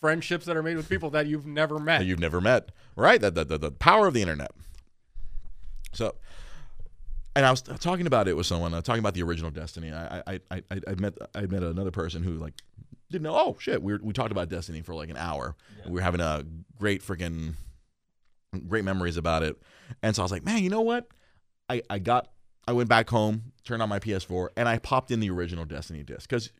Friendships 0.00 0.46
that 0.46 0.56
are 0.56 0.62
made 0.62 0.76
with 0.76 0.88
people 0.88 1.10
that 1.10 1.26
you've 1.26 1.46
never 1.46 1.78
met. 1.78 1.98
that 1.98 2.04
you've 2.06 2.18
never 2.20 2.40
met, 2.40 2.70
right? 2.96 3.20
That 3.20 3.34
the, 3.34 3.44
the, 3.44 3.58
the 3.58 3.70
power 3.70 4.06
of 4.06 4.14
the 4.14 4.22
internet. 4.22 4.50
So, 5.92 6.14
and 7.36 7.44
I 7.44 7.50
was 7.50 7.62
talking 7.62 8.06
about 8.06 8.28
it 8.28 8.36
with 8.36 8.46
someone. 8.46 8.72
uh, 8.74 8.80
talking 8.82 9.00
about 9.00 9.14
the 9.14 9.22
original 9.22 9.50
Destiny. 9.50 9.92
I 9.92 10.22
I, 10.26 10.40
I, 10.50 10.62
I 10.70 10.80
I 10.88 10.94
met 10.98 11.14
I 11.34 11.42
met 11.42 11.62
another 11.62 11.90
person 11.90 12.22
who 12.22 12.32
like 12.34 12.54
didn't 13.10 13.24
know. 13.24 13.34
Oh 13.34 13.56
shit, 13.58 13.82
we 13.82 13.92
were, 13.92 14.00
we 14.02 14.12
talked 14.12 14.32
about 14.32 14.48
Destiny 14.48 14.82
for 14.82 14.94
like 14.94 15.10
an 15.10 15.16
hour. 15.16 15.56
We 15.86 15.92
were 15.92 16.00
having 16.00 16.20
a 16.20 16.44
great 16.78 17.02
freaking 17.02 17.54
great 18.66 18.84
memories 18.84 19.16
about 19.16 19.42
it. 19.42 19.56
And 20.02 20.14
so 20.14 20.22
I 20.22 20.24
was 20.24 20.32
like, 20.32 20.44
man, 20.44 20.62
you 20.62 20.70
know 20.70 20.82
what? 20.82 21.08
I 21.68 21.82
I 21.88 21.98
got. 21.98 22.28
I 22.66 22.72
went 22.72 22.90
back 22.90 23.08
home, 23.08 23.52
turned 23.64 23.80
on 23.80 23.88
my 23.88 23.98
PS4, 23.98 24.48
and 24.54 24.68
I 24.68 24.76
popped 24.76 25.10
in 25.10 25.20
the 25.20 25.30
original 25.30 25.64
Destiny 25.64 26.02
disc 26.02 26.28
because 26.28 26.52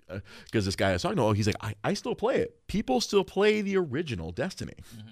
because 0.47 0.64
uh, 0.64 0.68
this 0.68 0.74
guy 0.74 0.89
I 0.89 0.93
was 0.95 1.03
talking 1.03 1.18
to, 1.18 1.22
oh, 1.22 1.33
he's 1.33 1.47
like, 1.47 1.57
I, 1.61 1.74
I 1.85 1.93
still 1.93 2.14
play 2.14 2.37
it. 2.37 2.66
People 2.66 3.03
still 3.03 3.24
play 3.24 3.61
the 3.61 3.76
original 3.76 4.33
Destiny 4.33 4.72
mm-hmm. 4.97 5.09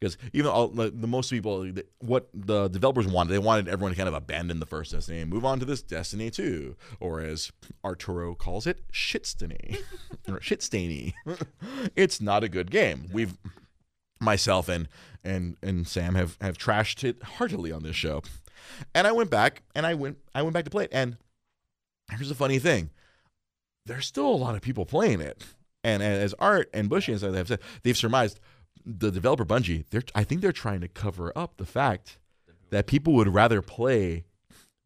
Because 0.00 0.16
even 0.32 0.50
all 0.50 0.68
the, 0.68 0.90
the 0.90 1.06
most 1.06 1.30
people 1.30 1.62
the- 1.62 1.86
what 1.98 2.28
the 2.32 2.68
developers 2.68 3.06
wanted 3.06 3.30
they 3.32 3.38
wanted 3.38 3.68
everyone 3.68 3.92
to 3.92 3.96
kind 3.96 4.08
of 4.08 4.14
abandon 4.14 4.58
the 4.60 4.66
first 4.66 4.92
destiny 4.92 5.20
and 5.20 5.30
move 5.30 5.44
on 5.44 5.58
to 5.60 5.64
this 5.64 5.82
destiny 5.82 6.30
2 6.30 6.74
or 7.00 7.20
as 7.20 7.52
arturo 7.84 8.34
calls 8.34 8.66
it 8.66 8.80
shitstiny. 8.92 9.78
Or 10.28 10.38
shitstainy 10.38 11.14
it's 11.96 12.20
not 12.20 12.44
a 12.44 12.48
good 12.48 12.70
game. 12.70 13.08
We've 13.12 13.36
myself 14.20 14.68
and 14.68 14.86
and 15.24 15.56
and 15.62 15.88
sam 15.88 16.14
have 16.14 16.36
have 16.40 16.56
trashed 16.58 17.02
it 17.04 17.22
heartily 17.22 17.72
on 17.72 17.82
this 17.82 17.96
show. 17.96 18.22
And 18.94 19.06
i 19.06 19.12
went 19.12 19.30
back 19.30 19.62
and 19.74 19.86
i 19.86 19.94
went 19.94 20.18
i 20.34 20.42
went 20.42 20.54
back 20.54 20.64
to 20.64 20.70
play 20.70 20.84
it 20.84 20.90
and 20.92 21.16
here's 22.10 22.28
the 22.28 22.34
funny 22.34 22.58
thing. 22.58 22.90
There's 23.86 24.06
still 24.06 24.28
a 24.28 24.36
lot 24.36 24.54
of 24.54 24.60
people 24.62 24.84
playing 24.84 25.20
it. 25.20 25.42
And 25.82 26.02
as 26.02 26.34
art 26.34 26.68
and 26.74 26.88
bushy 26.90 27.12
and 27.12 27.20
stuff 27.20 27.34
have 27.34 27.48
said 27.48 27.60
they've 27.82 27.96
surmised 27.96 28.38
the 28.84 29.10
developer 29.10 29.44
Bungie, 29.44 29.84
they're 29.90 30.02
I 30.14 30.24
think 30.24 30.40
they're 30.40 30.52
trying 30.52 30.80
to 30.80 30.88
cover 30.88 31.32
up 31.36 31.56
the 31.56 31.66
fact 31.66 32.18
that 32.70 32.86
people 32.86 33.12
would 33.14 33.28
rather 33.28 33.62
play 33.62 34.24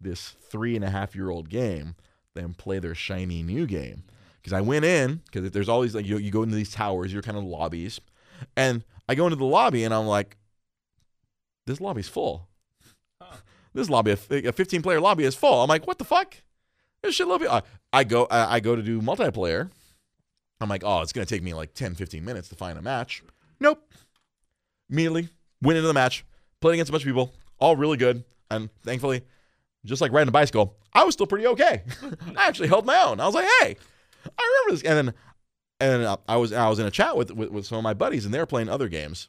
this 0.01 0.35
three 0.41 0.77
and 0.77 0.85
a 0.85 0.91
half 0.91 1.15
year 1.15 1.31
old 1.31 1.49
game 1.49 1.95
than 2.35 2.55
play 2.55 2.79
their 2.79 2.95
shiny 2.95 3.43
new 3.43 3.67
game. 3.67 4.05
Because 4.37 4.53
I 4.53 4.61
went 4.61 4.85
in 4.85 5.23
because 5.27 5.51
there's 5.53 5.69
always 5.69 5.95
like 5.95 6.07
you 6.07 6.19
you 6.19 6.31
go 6.31 6.43
into 6.43 6.57
these 6.57 6.73
towers, 6.73 7.13
you're 7.13 7.23
kind 7.23 7.39
of 7.39 7.45
lobbies, 7.45 8.01
and 8.57 8.85
I 9.09 9.15
go 9.15 9.25
into 9.25 9.37
the 9.37 9.45
lobby 9.45 9.85
and 9.85 9.95
I'm 9.95 10.07
like, 10.07 10.37
this 11.67 11.81
lobby's 11.81 12.09
full. 12.09 12.49
This 13.73 13.91
lobby, 13.91 14.13
a 14.13 14.53
15 14.53 14.83
player 14.83 15.01
lobby 15.01 15.25
is 15.25 15.35
full. 15.35 15.61
I'm 15.61 15.69
like, 15.69 15.85
what 15.85 15.99
the 15.99 16.05
fuck? 16.05 16.37
This 17.03 17.17
shit 17.17 17.27
lobby. 17.27 17.49
I, 17.49 17.63
I 17.93 18.05
go 18.05 18.27
I, 18.31 18.57
I 18.57 18.61
go 18.61 18.77
to 18.77 18.83
do 18.83 19.01
multiplayer. 19.01 19.71
I'm 20.61 20.69
like, 20.69 20.85
oh, 20.85 21.03
it's 21.03 21.13
gonna 21.13 21.27
take 21.27 21.43
me 21.43 21.55
like 21.55 21.75
10, 21.75 21.95
15 21.95 22.25
minutes 22.25 22.49
to 22.51 22.55
find 22.55 22.79
a 22.79 22.83
match. 22.83 23.23
Nope. 23.61 23.93
Immediately 24.91 25.29
went 25.63 25.77
into 25.77 25.89
the 25.89 25.95
match, 25.95 26.25
played 26.61 26.75
against 26.75 26.91
a 26.91 26.93
bunch 26.93 27.05
of 27.05 27.09
people, 27.09 27.33
all 27.59 27.77
really 27.77 27.97
good, 27.97 28.25
and 28.51 28.69
thankfully, 28.83 29.23
just 29.85 30.01
like 30.01 30.13
riding 30.13 30.29
a 30.29 30.33
bicycle, 30.33 30.77
I 30.93 31.05
was 31.05 31.15
still 31.15 31.27
pretty 31.27 31.47
okay. 31.49 31.83
I 32.37 32.49
actually 32.49 32.69
held 32.69 32.87
my 32.87 32.97
own. 33.03 33.21
I 33.21 33.27
was 33.27 33.35
like, 33.35 33.47
hey, 33.61 33.77
I 34.27 34.63
remember 34.67 34.71
this, 34.71 34.83
and 34.83 35.09
then 35.09 35.15
and 35.81 36.03
uh, 36.05 36.17
I 36.29 36.37
was 36.37 36.53
I 36.53 36.69
was 36.69 36.79
in 36.79 36.87
a 36.87 36.91
chat 36.91 37.17
with, 37.17 37.31
with 37.31 37.51
with 37.51 37.67
some 37.67 37.79
of 37.79 37.85
my 37.85 37.95
buddies, 37.95 38.25
and 38.25 38.33
they 38.33 38.39
were 38.39 38.47
playing 38.47 38.69
other 38.69 38.89
games. 38.89 39.29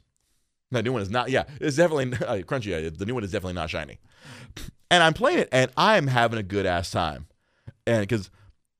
The 0.70 0.82
new 0.82 0.92
one 0.92 1.02
is 1.02 1.10
not. 1.10 1.30
Yeah, 1.30 1.44
it's 1.60 1.76
definitely 1.76 2.12
uh, 2.26 2.42
crunchy. 2.42 2.66
Yeah, 2.66 2.90
the 2.90 3.06
new 3.06 3.14
one 3.14 3.24
is 3.24 3.32
definitely 3.32 3.54
not 3.54 3.70
shiny. 3.70 3.98
And 4.90 5.02
I'm 5.02 5.14
playing 5.14 5.40
it, 5.40 5.48
and 5.52 5.70
I'm 5.76 6.06
having 6.06 6.38
a 6.38 6.42
good 6.42 6.66
ass 6.66 6.90
time, 6.90 7.26
and 7.86 8.00
because 8.00 8.30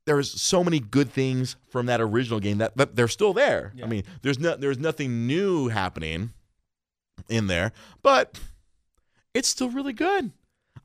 there's 0.06 0.40
so 0.40 0.64
many 0.64 0.78
good 0.80 1.10
things 1.10 1.56
from 1.68 1.86
that 1.86 2.00
original 2.00 2.40
game 2.40 2.58
that, 2.58 2.76
that 2.76 2.96
they're 2.96 3.08
still 3.08 3.34
there. 3.34 3.72
I 3.82 3.86
mean, 3.86 4.04
there's 4.22 4.38
no 4.38 4.56
there's 4.56 4.78
nothing 4.78 5.26
new 5.26 5.68
happening 5.68 6.32
in 7.28 7.48
there, 7.48 7.72
but 8.02 8.38
it's 9.34 9.48
still 9.48 9.68
really 9.68 9.92
good. 9.92 10.32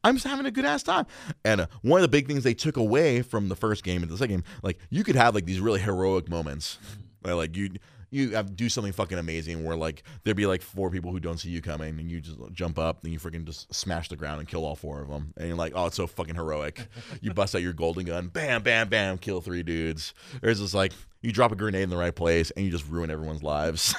I'm 0.04 0.16
just 0.16 0.26
having 0.26 0.48
a 0.48 0.52
good 0.52 0.66
ass 0.66 0.82
time. 0.84 1.06
And 1.46 1.62
uh, 1.62 1.68
one 1.84 2.00
of 2.00 2.02
the 2.02 2.08
big 2.08 2.28
things 2.28 2.44
they 2.44 2.56
took 2.56 2.78
away 2.78 3.22
from 3.22 3.50
the 3.50 3.56
first 3.56 3.84
game 3.84 4.02
and 4.02 4.12
the 4.12 4.18
second 4.18 4.38
game, 4.38 4.44
like 4.64 4.80
you 4.90 5.04
could 5.04 5.16
have 5.16 5.36
like 5.36 5.46
these 5.46 5.60
really 5.60 5.80
heroic 5.80 6.28
moments, 6.28 6.80
where 7.22 7.36
like 7.36 7.56
you 7.56 7.70
you 8.12 8.32
have 8.32 8.56
do 8.56 8.70
something 8.70 8.92
fucking 8.92 9.18
amazing 9.18 9.64
where 9.64 9.76
like 9.76 10.04
there'd 10.24 10.38
be 10.38 10.46
like 10.46 10.62
four 10.62 10.92
people 10.92 11.12
who 11.12 11.20
don't 11.20 11.40
see 11.40 11.50
you 11.50 11.62
coming 11.62 11.98
and 11.98 12.12
you 12.12 12.20
just 12.20 12.38
jump 12.52 12.78
up 12.78 13.04
and 13.04 13.14
you 13.14 13.20
freaking 13.20 13.46
just 13.46 13.74
smash 13.74 14.10
the 14.10 14.18
ground 14.18 14.40
and 14.40 14.48
kill 14.50 14.66
all 14.66 14.76
four 14.76 15.02
of 15.02 15.08
them. 15.08 15.34
And 15.38 15.48
you're 15.48 15.58
like 15.58 15.74
oh 15.76 15.88
it's 15.88 15.96
so 15.96 16.08
fucking 16.08 16.36
heroic. 16.36 16.88
You 17.22 17.34
bust 17.34 17.56
out 17.56 17.62
your 17.62 17.74
golden 17.74 18.06
gun 18.06 18.28
bam 18.28 18.62
bam 18.64 18.90
bam 18.90 19.18
kill 19.18 19.42
three 19.42 19.64
dudes. 19.64 20.14
There's 20.42 20.60
just 20.60 20.74
like 20.74 20.92
you 21.22 21.32
drop 21.32 21.52
a 21.52 21.56
grenade 21.56 21.84
in 21.84 21.90
the 21.90 21.98
right 21.98 22.16
place 22.16 22.52
and 22.52 22.66
you 22.66 22.72
just 22.72 22.88
ruin 22.88 23.10
everyone's 23.10 23.44
lives. 23.44 23.96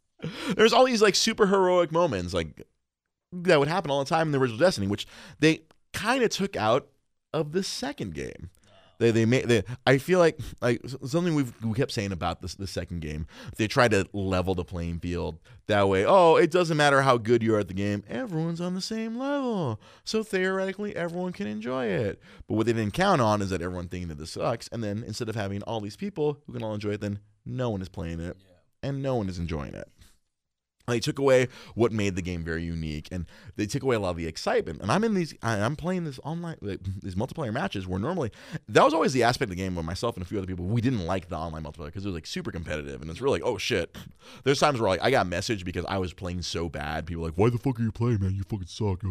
There's 0.56 0.72
all 0.72 0.84
these 0.84 1.02
like 1.02 1.14
super 1.14 1.46
heroic 1.46 1.92
moments 1.92 2.34
like 2.34 2.66
that 3.32 3.58
would 3.58 3.68
happen 3.68 3.90
all 3.90 4.02
the 4.02 4.08
time 4.08 4.28
in 4.28 4.32
the 4.32 4.38
original 4.38 4.58
Destiny, 4.58 4.86
which 4.86 5.06
they 5.38 5.62
kind 5.92 6.22
of 6.22 6.30
took 6.30 6.56
out 6.56 6.88
of 7.32 7.52
the 7.52 7.62
second 7.62 8.14
game. 8.14 8.50
They 9.02 9.10
they 9.10 9.24
made 9.24 9.48
they, 9.48 9.64
I 9.86 9.98
feel 9.98 10.20
like 10.20 10.38
like 10.60 10.80
something 11.04 11.34
we've 11.34 11.52
we 11.64 11.74
kept 11.74 11.90
saying 11.90 12.12
about 12.12 12.40
this 12.40 12.54
the 12.54 12.66
second 12.66 13.00
game. 13.00 13.26
They 13.56 13.66
tried 13.66 13.90
to 13.90 14.06
level 14.12 14.54
the 14.54 14.64
playing 14.64 15.00
field 15.00 15.40
that 15.66 15.88
way. 15.88 16.06
Oh, 16.06 16.36
it 16.36 16.50
doesn't 16.50 16.76
matter 16.76 17.02
how 17.02 17.18
good 17.18 17.42
you 17.42 17.54
are 17.56 17.58
at 17.58 17.68
the 17.68 17.74
game. 17.74 18.04
Everyone's 18.08 18.60
on 18.60 18.74
the 18.74 18.80
same 18.80 19.18
level, 19.18 19.80
so 20.04 20.22
theoretically 20.22 20.94
everyone 20.94 21.32
can 21.32 21.48
enjoy 21.48 21.86
it. 21.86 22.20
But 22.46 22.54
what 22.54 22.66
they 22.66 22.72
didn't 22.72 22.94
count 22.94 23.20
on 23.20 23.42
is 23.42 23.50
that 23.50 23.60
everyone 23.60 23.88
thinking 23.88 24.08
that 24.08 24.18
this 24.18 24.30
sucks, 24.30 24.68
and 24.68 24.84
then 24.84 25.02
instead 25.04 25.28
of 25.28 25.34
having 25.34 25.62
all 25.62 25.80
these 25.80 25.96
people 25.96 26.38
who 26.46 26.52
can 26.52 26.62
all 26.62 26.74
enjoy 26.74 26.92
it, 26.92 27.00
then 27.00 27.18
no 27.44 27.70
one 27.70 27.82
is 27.82 27.88
playing 27.88 28.20
it 28.20 28.36
and 28.82 29.02
no 29.02 29.16
one 29.16 29.28
is 29.28 29.38
enjoying 29.38 29.74
it. 29.74 29.88
They 30.86 31.00
took 31.00 31.18
away 31.18 31.48
what 31.74 31.92
made 31.92 32.16
the 32.16 32.22
game 32.22 32.42
very 32.44 32.62
unique, 32.64 33.08
and 33.12 33.26
they 33.56 33.66
took 33.66 33.82
away 33.82 33.96
a 33.96 34.00
lot 34.00 34.10
of 34.10 34.16
the 34.16 34.26
excitement. 34.26 34.80
And 34.82 34.90
I'm 34.90 35.04
in 35.04 35.14
these, 35.14 35.34
I'm 35.42 35.76
playing 35.76 36.04
this 36.04 36.18
online, 36.24 36.56
like, 36.60 36.80
these 37.02 37.14
multiplayer 37.14 37.52
matches 37.52 37.86
where 37.86 38.00
normally 38.00 38.30
that 38.68 38.84
was 38.84 38.92
always 38.92 39.12
the 39.12 39.22
aspect 39.22 39.44
of 39.44 39.56
the 39.56 39.62
game 39.62 39.74
where 39.74 39.84
myself 39.84 40.16
and 40.16 40.24
a 40.24 40.26
few 40.28 40.38
other 40.38 40.46
people 40.46 40.64
we 40.64 40.80
didn't 40.80 41.06
like 41.06 41.28
the 41.28 41.36
online 41.36 41.62
multiplayer 41.62 41.86
because 41.86 42.04
it 42.04 42.08
was 42.08 42.14
like 42.14 42.26
super 42.26 42.50
competitive, 42.50 43.00
and 43.00 43.10
it's 43.10 43.20
really 43.20 43.40
like, 43.40 43.48
oh 43.48 43.58
shit. 43.58 43.96
There's 44.44 44.58
times 44.60 44.80
where 44.80 44.88
like 44.88 45.02
I 45.02 45.10
got 45.10 45.26
messaged 45.26 45.64
because 45.64 45.84
I 45.88 45.98
was 45.98 46.12
playing 46.12 46.42
so 46.42 46.68
bad. 46.68 47.06
People 47.06 47.22
were 47.22 47.28
like, 47.28 47.38
why 47.38 47.50
the 47.50 47.58
fuck 47.58 47.78
are 47.78 47.82
you 47.82 47.92
playing, 47.92 48.20
man? 48.20 48.34
You 48.34 48.42
fucking 48.42 48.66
suck. 48.66 49.02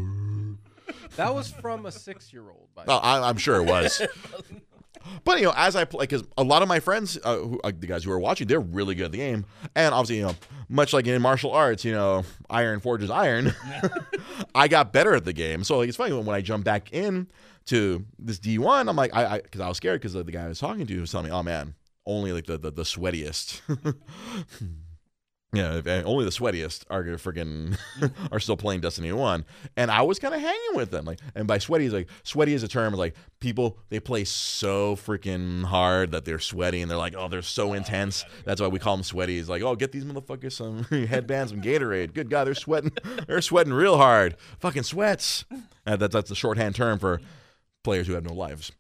That 1.16 1.34
was 1.34 1.50
from 1.50 1.86
a 1.86 1.92
six-year-old. 1.92 2.68
By 2.76 2.84
oh, 2.84 2.86
the 2.86 2.92
Oh, 2.92 2.96
way. 2.96 3.02
I, 3.04 3.30
I'm 3.30 3.38
sure 3.38 3.56
it 3.58 3.66
was. 3.66 4.02
But 5.24 5.40
you 5.40 5.46
know, 5.46 5.54
as 5.56 5.76
I 5.76 5.86
play, 5.86 6.04
because 6.04 6.24
a 6.38 6.44
lot 6.44 6.62
of 6.62 6.68
my 6.68 6.80
friends, 6.80 7.18
uh, 7.24 7.38
who, 7.38 7.60
uh, 7.64 7.72
the 7.78 7.88
guys 7.88 8.04
who 8.04 8.12
are 8.12 8.20
watching, 8.20 8.48
they're 8.48 8.60
really 8.60 8.96
good 8.96 9.06
at 9.06 9.12
the 9.12 9.18
game, 9.18 9.46
and 9.76 9.94
obviously, 9.94 10.18
you 10.18 10.24
know, 10.24 10.36
much 10.70 10.94
like 10.94 11.08
in 11.08 11.22
martial 11.22 11.52
arts, 11.52 11.84
you 11.84 11.92
know, 11.92 12.24
iron 12.50 12.80
forges 12.80 13.10
iron. 13.10 13.54
I 14.56 14.68
got 14.68 14.94
better 14.94 15.14
at 15.14 15.26
the 15.26 15.34
game, 15.34 15.64
so 15.64 15.78
like 15.80 15.90
it's 15.90 15.98
funny 15.98 16.14
when, 16.14 16.26
when 16.26 16.36
I 16.36 16.42
jump 16.42 16.64
back 16.64 16.94
in 16.94 17.28
to 17.66 18.06
this 18.20 18.40
D1, 18.40 18.90
I'm 18.90 18.96
like, 18.96 19.14
I 19.14 19.42
because 19.42 19.62
I, 19.62 19.68
was 19.68 19.78
scared 19.78 20.02
because 20.02 20.14
the 20.14 20.24
guy 20.24 20.46
I 20.46 20.48
was 20.48 20.60
talking 20.60 20.86
to 20.86 21.00
was 21.00 21.12
telling 21.12 21.28
me, 21.28 21.32
oh 21.32 21.44
man, 21.44 21.76
only 22.06 22.32
like 22.32 22.46
the 22.46 22.58
the, 22.58 22.72
the 22.72 22.84
sweatiest. 22.84 23.62
Yeah, 25.54 25.82
only 26.06 26.24
the 26.24 26.32
sweatiest 26.32 26.86
are 26.90 27.04
freaking 27.04 27.78
are 28.32 28.40
still 28.40 28.56
playing 28.56 28.80
Destiny 28.80 29.12
One, 29.12 29.44
and 29.76 29.92
I 29.92 30.02
was 30.02 30.18
kind 30.18 30.34
of 30.34 30.40
hanging 30.40 30.76
with 30.76 30.92
them. 30.92 31.04
Like, 31.04 31.20
and 31.36 31.46
by 31.46 31.58
sweaty 31.58 31.86
is 31.86 31.94
like 31.94 32.08
sweaty 32.24 32.54
is 32.54 32.64
a 32.64 32.70
term. 32.70 32.94
Like 32.94 33.16
people 33.42 33.78
they 33.90 34.00
play 34.00 34.24
so 34.24 34.96
freaking 34.96 35.66
hard 35.66 36.12
that 36.12 36.24
they're 36.24 36.40
sweaty, 36.40 36.82
and 36.82 36.90
they're 36.90 36.98
like, 36.98 37.16
oh, 37.18 37.28
they're 37.28 37.42
so 37.42 37.74
intense. 37.74 38.24
That's 38.46 38.62
why 38.62 38.68
we 38.70 38.80
call 38.80 38.96
them 38.96 39.04
sweaties. 39.04 39.50
Like, 39.50 39.62
oh, 39.62 39.76
get 39.76 39.92
these 39.92 40.06
motherfuckers 40.06 40.54
some 40.54 40.84
headbands, 41.08 41.52
some 41.52 41.62
Gatorade. 41.62 42.14
Good 42.14 42.30
God, 42.30 42.46
they're 42.46 42.56
sweating. 42.56 42.94
they're 43.28 43.42
sweating 43.42 43.74
real 43.74 43.98
hard. 43.98 44.38
Fucking 44.60 44.84
sweats. 44.84 45.44
Uh, 45.86 45.98
that's 45.98 46.14
that's 46.14 46.30
the 46.30 46.36
shorthand 46.36 46.76
term 46.76 46.98
for 46.98 47.20
players 47.84 48.08
who 48.08 48.14
have 48.14 48.24
no 48.24 48.34
lives. 48.34 48.72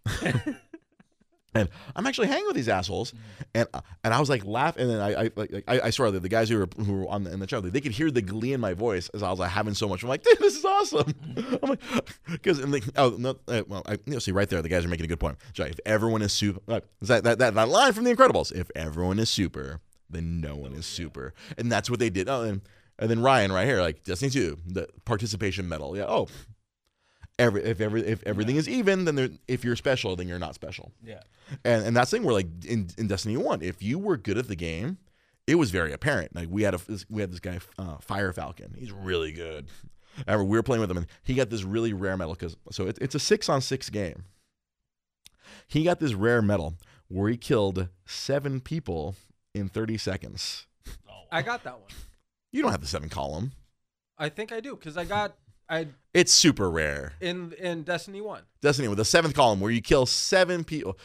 And 1.53 1.67
I'm 1.95 2.07
actually 2.07 2.27
hanging 2.27 2.45
with 2.45 2.55
these 2.55 2.69
assholes, 2.69 3.13
and 3.53 3.67
uh, 3.73 3.81
and 4.05 4.13
I 4.13 4.19
was 4.21 4.29
like 4.29 4.45
laughing, 4.45 4.83
and 4.83 4.91
then 4.91 5.01
I 5.01 5.23
I 5.23 5.31
like, 5.35 5.63
I, 5.67 5.81
I 5.81 5.89
swear 5.89 6.09
the, 6.09 6.21
the 6.21 6.29
guys 6.29 6.47
who 6.47 6.59
were 6.59 6.69
who 6.77 6.93
were 6.93 7.09
on 7.09 7.25
the, 7.25 7.33
in 7.33 7.39
the 7.39 7.47
chat 7.47 7.61
they 7.63 7.81
could 7.81 7.91
hear 7.91 8.09
the 8.09 8.21
glee 8.21 8.53
in 8.53 8.61
my 8.61 8.73
voice 8.73 9.09
as 9.09 9.21
I 9.21 9.29
was 9.29 9.39
like 9.39 9.51
having 9.51 9.73
so 9.73 9.89
much. 9.89 10.01
I'm 10.01 10.09
like, 10.09 10.23
dude, 10.23 10.39
this 10.39 10.57
is 10.57 10.63
awesome. 10.63 11.13
I'm 11.61 11.69
like, 11.71 11.81
because 12.31 12.59
and 12.59 12.71
like 12.71 12.85
oh 12.95 13.15
no, 13.17 13.35
uh, 13.49 13.63
well 13.67 13.83
I 13.85 13.93
you 14.05 14.13
know, 14.13 14.19
see 14.19 14.31
right 14.31 14.47
there 14.47 14.61
the 14.61 14.69
guys 14.69 14.85
are 14.85 14.87
making 14.87 15.05
a 15.05 15.09
good 15.09 15.19
point. 15.19 15.37
So 15.53 15.63
if 15.65 15.79
everyone 15.85 16.21
is 16.21 16.31
super, 16.31 16.61
is 17.01 17.09
that, 17.09 17.25
that 17.25 17.39
that 17.39 17.53
that 17.55 17.67
line 17.69 17.91
from 17.91 18.05
The 18.05 18.15
Incredibles, 18.15 18.53
if 18.53 18.71
everyone 18.73 19.19
is 19.19 19.29
super, 19.29 19.81
then 20.09 20.39
no 20.39 20.55
one 20.55 20.73
is 20.73 20.85
super, 20.85 21.33
and 21.57 21.69
that's 21.69 21.89
what 21.89 21.99
they 21.99 22.09
did. 22.09 22.29
Oh, 22.29 22.43
and 22.43 22.61
And 22.97 23.09
then 23.09 23.21
Ryan 23.21 23.51
right 23.51 23.65
here, 23.65 23.81
like 23.81 24.03
Destiny 24.03 24.29
2, 24.29 24.57
the 24.67 24.87
participation 25.05 25.67
medal. 25.67 25.97
Yeah. 25.97 26.05
Oh, 26.07 26.27
every 27.41 27.63
if 27.63 27.81
every 27.81 28.05
if 28.05 28.23
everything 28.23 28.55
is 28.55 28.69
even, 28.69 29.05
then 29.05 29.39
if 29.47 29.63
you're 29.63 29.75
special, 29.75 30.15
then 30.15 30.27
you're 30.27 30.39
not 30.39 30.55
special. 30.55 30.91
Yeah. 31.03 31.21
And 31.65 31.85
and 31.85 31.95
that's 31.95 32.11
the 32.11 32.17
thing 32.17 32.25
where 32.25 32.33
like 32.33 32.47
in, 32.65 32.89
in 32.97 33.07
Destiny 33.07 33.37
1, 33.37 33.61
if 33.61 33.81
you 33.81 33.99
were 33.99 34.17
good 34.17 34.37
at 34.37 34.47
the 34.47 34.55
game, 34.55 34.97
it 35.47 35.55
was 35.55 35.71
very 35.71 35.91
apparent. 35.91 36.35
Like 36.35 36.47
we 36.49 36.63
had 36.63 36.73
a 36.73 36.77
this, 36.77 37.05
we 37.09 37.21
had 37.21 37.31
this 37.31 37.39
guy 37.39 37.59
uh, 37.77 37.97
Fire 37.97 38.31
Falcon. 38.31 38.75
He's 38.77 38.91
really 38.91 39.31
good. 39.31 39.67
I 40.27 40.33
remember 40.33 40.51
we 40.51 40.57
were 40.57 40.63
playing 40.63 40.81
with 40.81 40.91
him, 40.91 40.97
and 40.97 41.07
he 41.23 41.33
got 41.33 41.49
this 41.49 41.63
really 41.63 41.93
rare 41.93 42.17
medal 42.17 42.33
because 42.33 42.55
so 42.71 42.87
it, 42.87 42.97
it's 43.01 43.15
a 43.15 43.19
six 43.19 43.49
on 43.49 43.61
six 43.61 43.89
game. 43.89 44.25
He 45.67 45.83
got 45.83 45.99
this 45.99 46.13
rare 46.13 46.41
medal 46.41 46.75
where 47.07 47.29
he 47.29 47.37
killed 47.37 47.87
seven 48.05 48.59
people 48.61 49.15
in 49.53 49.67
30 49.67 49.97
seconds. 49.97 50.67
Oh, 51.09 51.23
I 51.31 51.41
got 51.41 51.63
that 51.63 51.79
one. 51.79 51.89
You 52.51 52.61
don't 52.61 52.71
have 52.71 52.81
the 52.81 52.87
seven 52.87 53.09
column. 53.09 53.53
I 54.17 54.29
think 54.29 54.51
I 54.51 54.59
do 54.59 54.75
because 54.75 54.97
I 54.97 55.05
got 55.05 55.35
I 55.69 55.87
It's 56.13 56.33
super 56.33 56.69
rare. 56.69 57.13
in 57.21 57.53
in 57.53 57.83
Destiny 57.83 58.21
One. 58.21 58.43
Destiny 58.61 58.87
with 58.87 58.97
the 58.97 59.05
seventh 59.05 59.33
column 59.35 59.59
where 59.59 59.71
you 59.71 59.81
kill 59.81 60.05
seven 60.05 60.63
people 60.63 60.97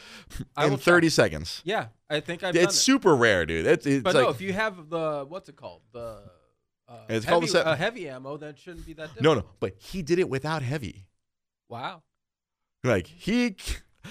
in 0.60 0.70
will 0.70 0.76
30 0.76 1.08
seconds. 1.08 1.62
Yeah, 1.64 1.86
I 2.10 2.20
think 2.20 2.42
I've 2.42 2.54
done 2.54 2.64
It's 2.64 2.74
it. 2.74 2.78
super 2.80 3.14
rare, 3.14 3.46
dude. 3.46 3.66
It's, 3.66 3.86
it's 3.86 4.02
But 4.02 4.14
like 4.14 4.24
no, 4.24 4.30
if 4.30 4.40
you 4.40 4.52
have 4.52 4.88
the 4.90 5.24
what's 5.28 5.48
it 5.48 5.56
called 5.56 5.82
the 5.92 6.22
uh, 6.88 6.98
It's 7.08 7.24
heavy, 7.24 7.32
called 7.32 7.42
the 7.44 7.48
set- 7.48 7.66
uh, 7.66 7.74
heavy 7.76 8.08
ammo, 8.08 8.36
that 8.38 8.58
shouldn't 8.58 8.86
be 8.86 8.92
that 8.94 9.14
difficult. 9.14 9.24
no, 9.24 9.34
no, 9.42 9.46
but 9.60 9.74
he 9.78 10.02
did 10.02 10.18
it 10.18 10.28
without 10.28 10.62
heavy. 10.62 11.06
Wow. 11.68 12.02
Like 12.84 13.06
he 13.06 13.56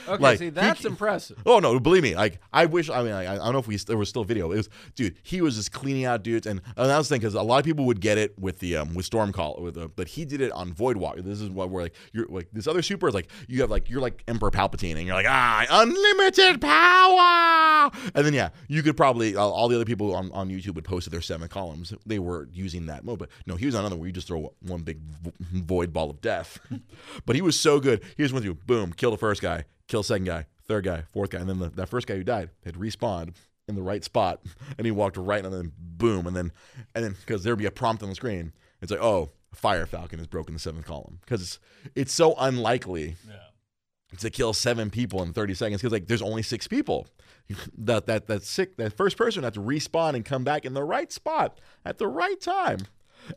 Okay, 0.07 0.21
Like, 0.23 0.39
see 0.39 0.45
he- 0.45 0.49
that's 0.51 0.85
impressive. 0.85 1.37
Oh 1.45 1.59
no! 1.59 1.79
Believe 1.79 2.03
me, 2.03 2.15
like 2.15 2.39
I 2.53 2.65
wish. 2.65 2.89
I 2.89 3.01
mean, 3.03 3.11
like, 3.13 3.27
I 3.27 3.35
don't 3.35 3.53
know 3.53 3.59
if 3.59 3.67
we 3.67 3.77
there 3.77 3.97
was 3.97 4.09
still 4.09 4.23
video. 4.23 4.51
It 4.51 4.57
was, 4.57 4.69
dude. 4.95 5.15
He 5.23 5.41
was 5.41 5.55
just 5.55 5.71
cleaning 5.71 6.05
out 6.05 6.23
dudes, 6.23 6.47
and, 6.47 6.61
and 6.77 6.89
that 6.89 6.97
was 6.97 7.07
the 7.09 7.15
thing 7.15 7.21
because 7.21 7.35
a 7.35 7.41
lot 7.41 7.59
of 7.59 7.65
people 7.65 7.85
would 7.85 8.01
get 8.01 8.17
it 8.17 8.37
with 8.39 8.59
the 8.59 8.77
um 8.77 8.93
with 8.93 9.09
Stormcall 9.09 9.61
with 9.61 9.75
the, 9.75 9.87
but 9.89 10.07
he 10.07 10.25
did 10.25 10.41
it 10.41 10.51
on 10.51 10.73
Void 10.73 10.97
Walker. 10.97 11.21
This 11.21 11.41
is 11.41 11.49
what 11.49 11.69
we're 11.69 11.83
like. 11.83 11.95
You're 12.13 12.27
like 12.27 12.47
this 12.53 12.67
other 12.67 12.81
super 12.81 13.07
is 13.07 13.13
like 13.15 13.29
you 13.47 13.61
have 13.61 13.69
like 13.71 13.89
you're 13.89 14.01
like 14.01 14.23
Emperor 14.27 14.51
Palpatine, 14.51 14.95
and 14.97 15.05
you're 15.05 15.15
like 15.15 15.25
ah 15.27 15.65
unlimited 15.69 16.61
power, 16.61 17.91
and 18.13 18.25
then 18.25 18.33
yeah, 18.33 18.49
you 18.67 18.83
could 18.83 18.97
probably 18.97 19.35
all, 19.35 19.51
all 19.51 19.67
the 19.67 19.75
other 19.75 19.85
people 19.85 20.15
on, 20.15 20.31
on 20.31 20.49
YouTube 20.49 20.75
would 20.75 20.85
post 20.85 21.09
their 21.11 21.21
seven 21.21 21.47
columns. 21.47 21.93
They 22.05 22.19
were 22.19 22.47
using 22.53 22.85
that 22.87 23.03
mode, 23.03 23.19
but 23.19 23.29
no, 23.45 23.55
he 23.55 23.65
was 23.65 23.75
on 23.75 23.81
another 23.81 23.95
where 23.95 24.07
you 24.07 24.13
just 24.13 24.27
throw 24.27 24.53
one 24.61 24.81
big 24.81 24.99
vo- 25.21 25.33
void 25.53 25.93
ball 25.93 26.09
of 26.09 26.21
death. 26.21 26.59
but 27.25 27.35
he 27.35 27.41
was 27.41 27.59
so 27.59 27.79
good. 27.79 28.03
He 28.17 28.23
just 28.23 28.33
went 28.33 28.43
through, 28.45 28.55
boom, 28.55 28.93
kill 28.93 29.11
the 29.11 29.17
first 29.17 29.41
guy, 29.41 29.65
kill 29.87 30.03
second 30.03 30.25
guy, 30.25 30.45
third 30.67 30.83
guy, 30.85 31.03
fourth 31.13 31.29
guy, 31.31 31.39
and 31.39 31.49
then 31.49 31.59
the, 31.59 31.69
that 31.69 31.89
first 31.89 32.07
guy 32.07 32.15
who 32.15 32.23
died 32.23 32.49
had 32.63 32.75
respawned 32.75 33.35
in 33.67 33.75
the 33.75 33.81
right 33.83 34.03
spot, 34.03 34.41
and 34.77 34.85
he 34.85 34.91
walked 34.91 35.17
right, 35.17 35.43
and 35.43 35.53
then 35.53 35.71
boom, 35.77 36.27
and 36.27 36.35
then 36.35 36.51
and 36.93 37.03
then 37.03 37.15
because 37.25 37.43
there'd 37.43 37.57
be 37.57 37.65
a 37.65 37.71
prompt 37.71 38.03
on 38.03 38.09
the 38.09 38.15
screen, 38.15 38.53
it's 38.81 38.91
like 38.91 39.01
oh, 39.01 39.31
Fire 39.53 39.85
Falcon 39.85 40.19
has 40.19 40.27
broken 40.27 40.53
the 40.53 40.59
seventh 40.59 40.85
column 40.85 41.19
because 41.21 41.41
it's 41.41 41.59
it's 41.95 42.13
so 42.13 42.35
unlikely 42.37 43.15
Yeah. 43.27 44.17
to 44.19 44.29
kill 44.29 44.53
seven 44.53 44.89
people 44.89 45.21
in 45.23 45.33
30 45.33 45.53
seconds 45.53 45.81
because 45.81 45.91
like 45.93 46.07
there's 46.07 46.21
only 46.21 46.41
six 46.43 46.67
people. 46.67 47.07
That 47.77 48.07
that 48.07 48.25
that 48.25 48.41
sick 48.43 48.75
that 48.77 48.97
first 48.97 49.17
person 49.17 49.43
had 49.43 49.53
to 49.53 49.59
respawn 49.59 50.15
and 50.15 50.25
come 50.25 50.43
back 50.43 50.65
in 50.65 50.73
the 50.73 50.83
right 50.83 51.11
spot 51.11 51.59
at 51.85 51.99
the 51.99 52.07
right 52.07 52.41
time. 52.41 52.79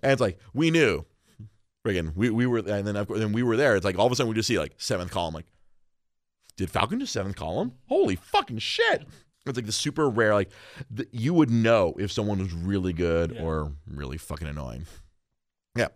And 0.03 0.13
it's 0.13 0.21
like 0.21 0.39
we 0.55 0.71
knew. 0.71 1.05
Friggin 1.87 2.17
we, 2.17 2.31
we 2.31 2.47
were 2.47 2.59
and 2.59 2.87
then 2.87 2.97
of 2.97 3.07
course 3.07 3.21
then 3.21 3.33
we 3.33 3.43
were 3.43 3.57
there 3.57 3.77
it's 3.77 3.85
like 3.85 3.99
all 3.99 4.07
of 4.07 4.13
a 4.13 4.17
sudden 4.17 4.29
we 4.31 4.35
just 4.35 4.49
see 4.49 4.59
like 4.59 4.73
seventh 4.79 5.11
column 5.11 5.35
like 5.35 5.45
did 6.59 6.71
falcon 6.71 6.99
do 6.99 7.07
seventh 7.07 7.37
column? 7.37 7.73
Holy 7.89 8.17
fucking 8.17 8.59
shit. 8.59 9.07
It's 9.47 9.57
like 9.57 9.65
the 9.65 9.73
super 9.73 10.11
rare 10.11 10.35
like 10.35 10.51
the, 10.91 11.09
you 11.11 11.33
would 11.33 11.49
know 11.51 11.95
if 11.99 12.13
someone 12.13 12.39
was 12.39 12.53
really 12.53 12.93
good 12.93 13.33
Yeah. 13.33 13.41
or 13.43 13.73
really 13.91 14.19
fucking 14.19 14.47
annoying. 14.47 14.85
Yeah 15.75 15.89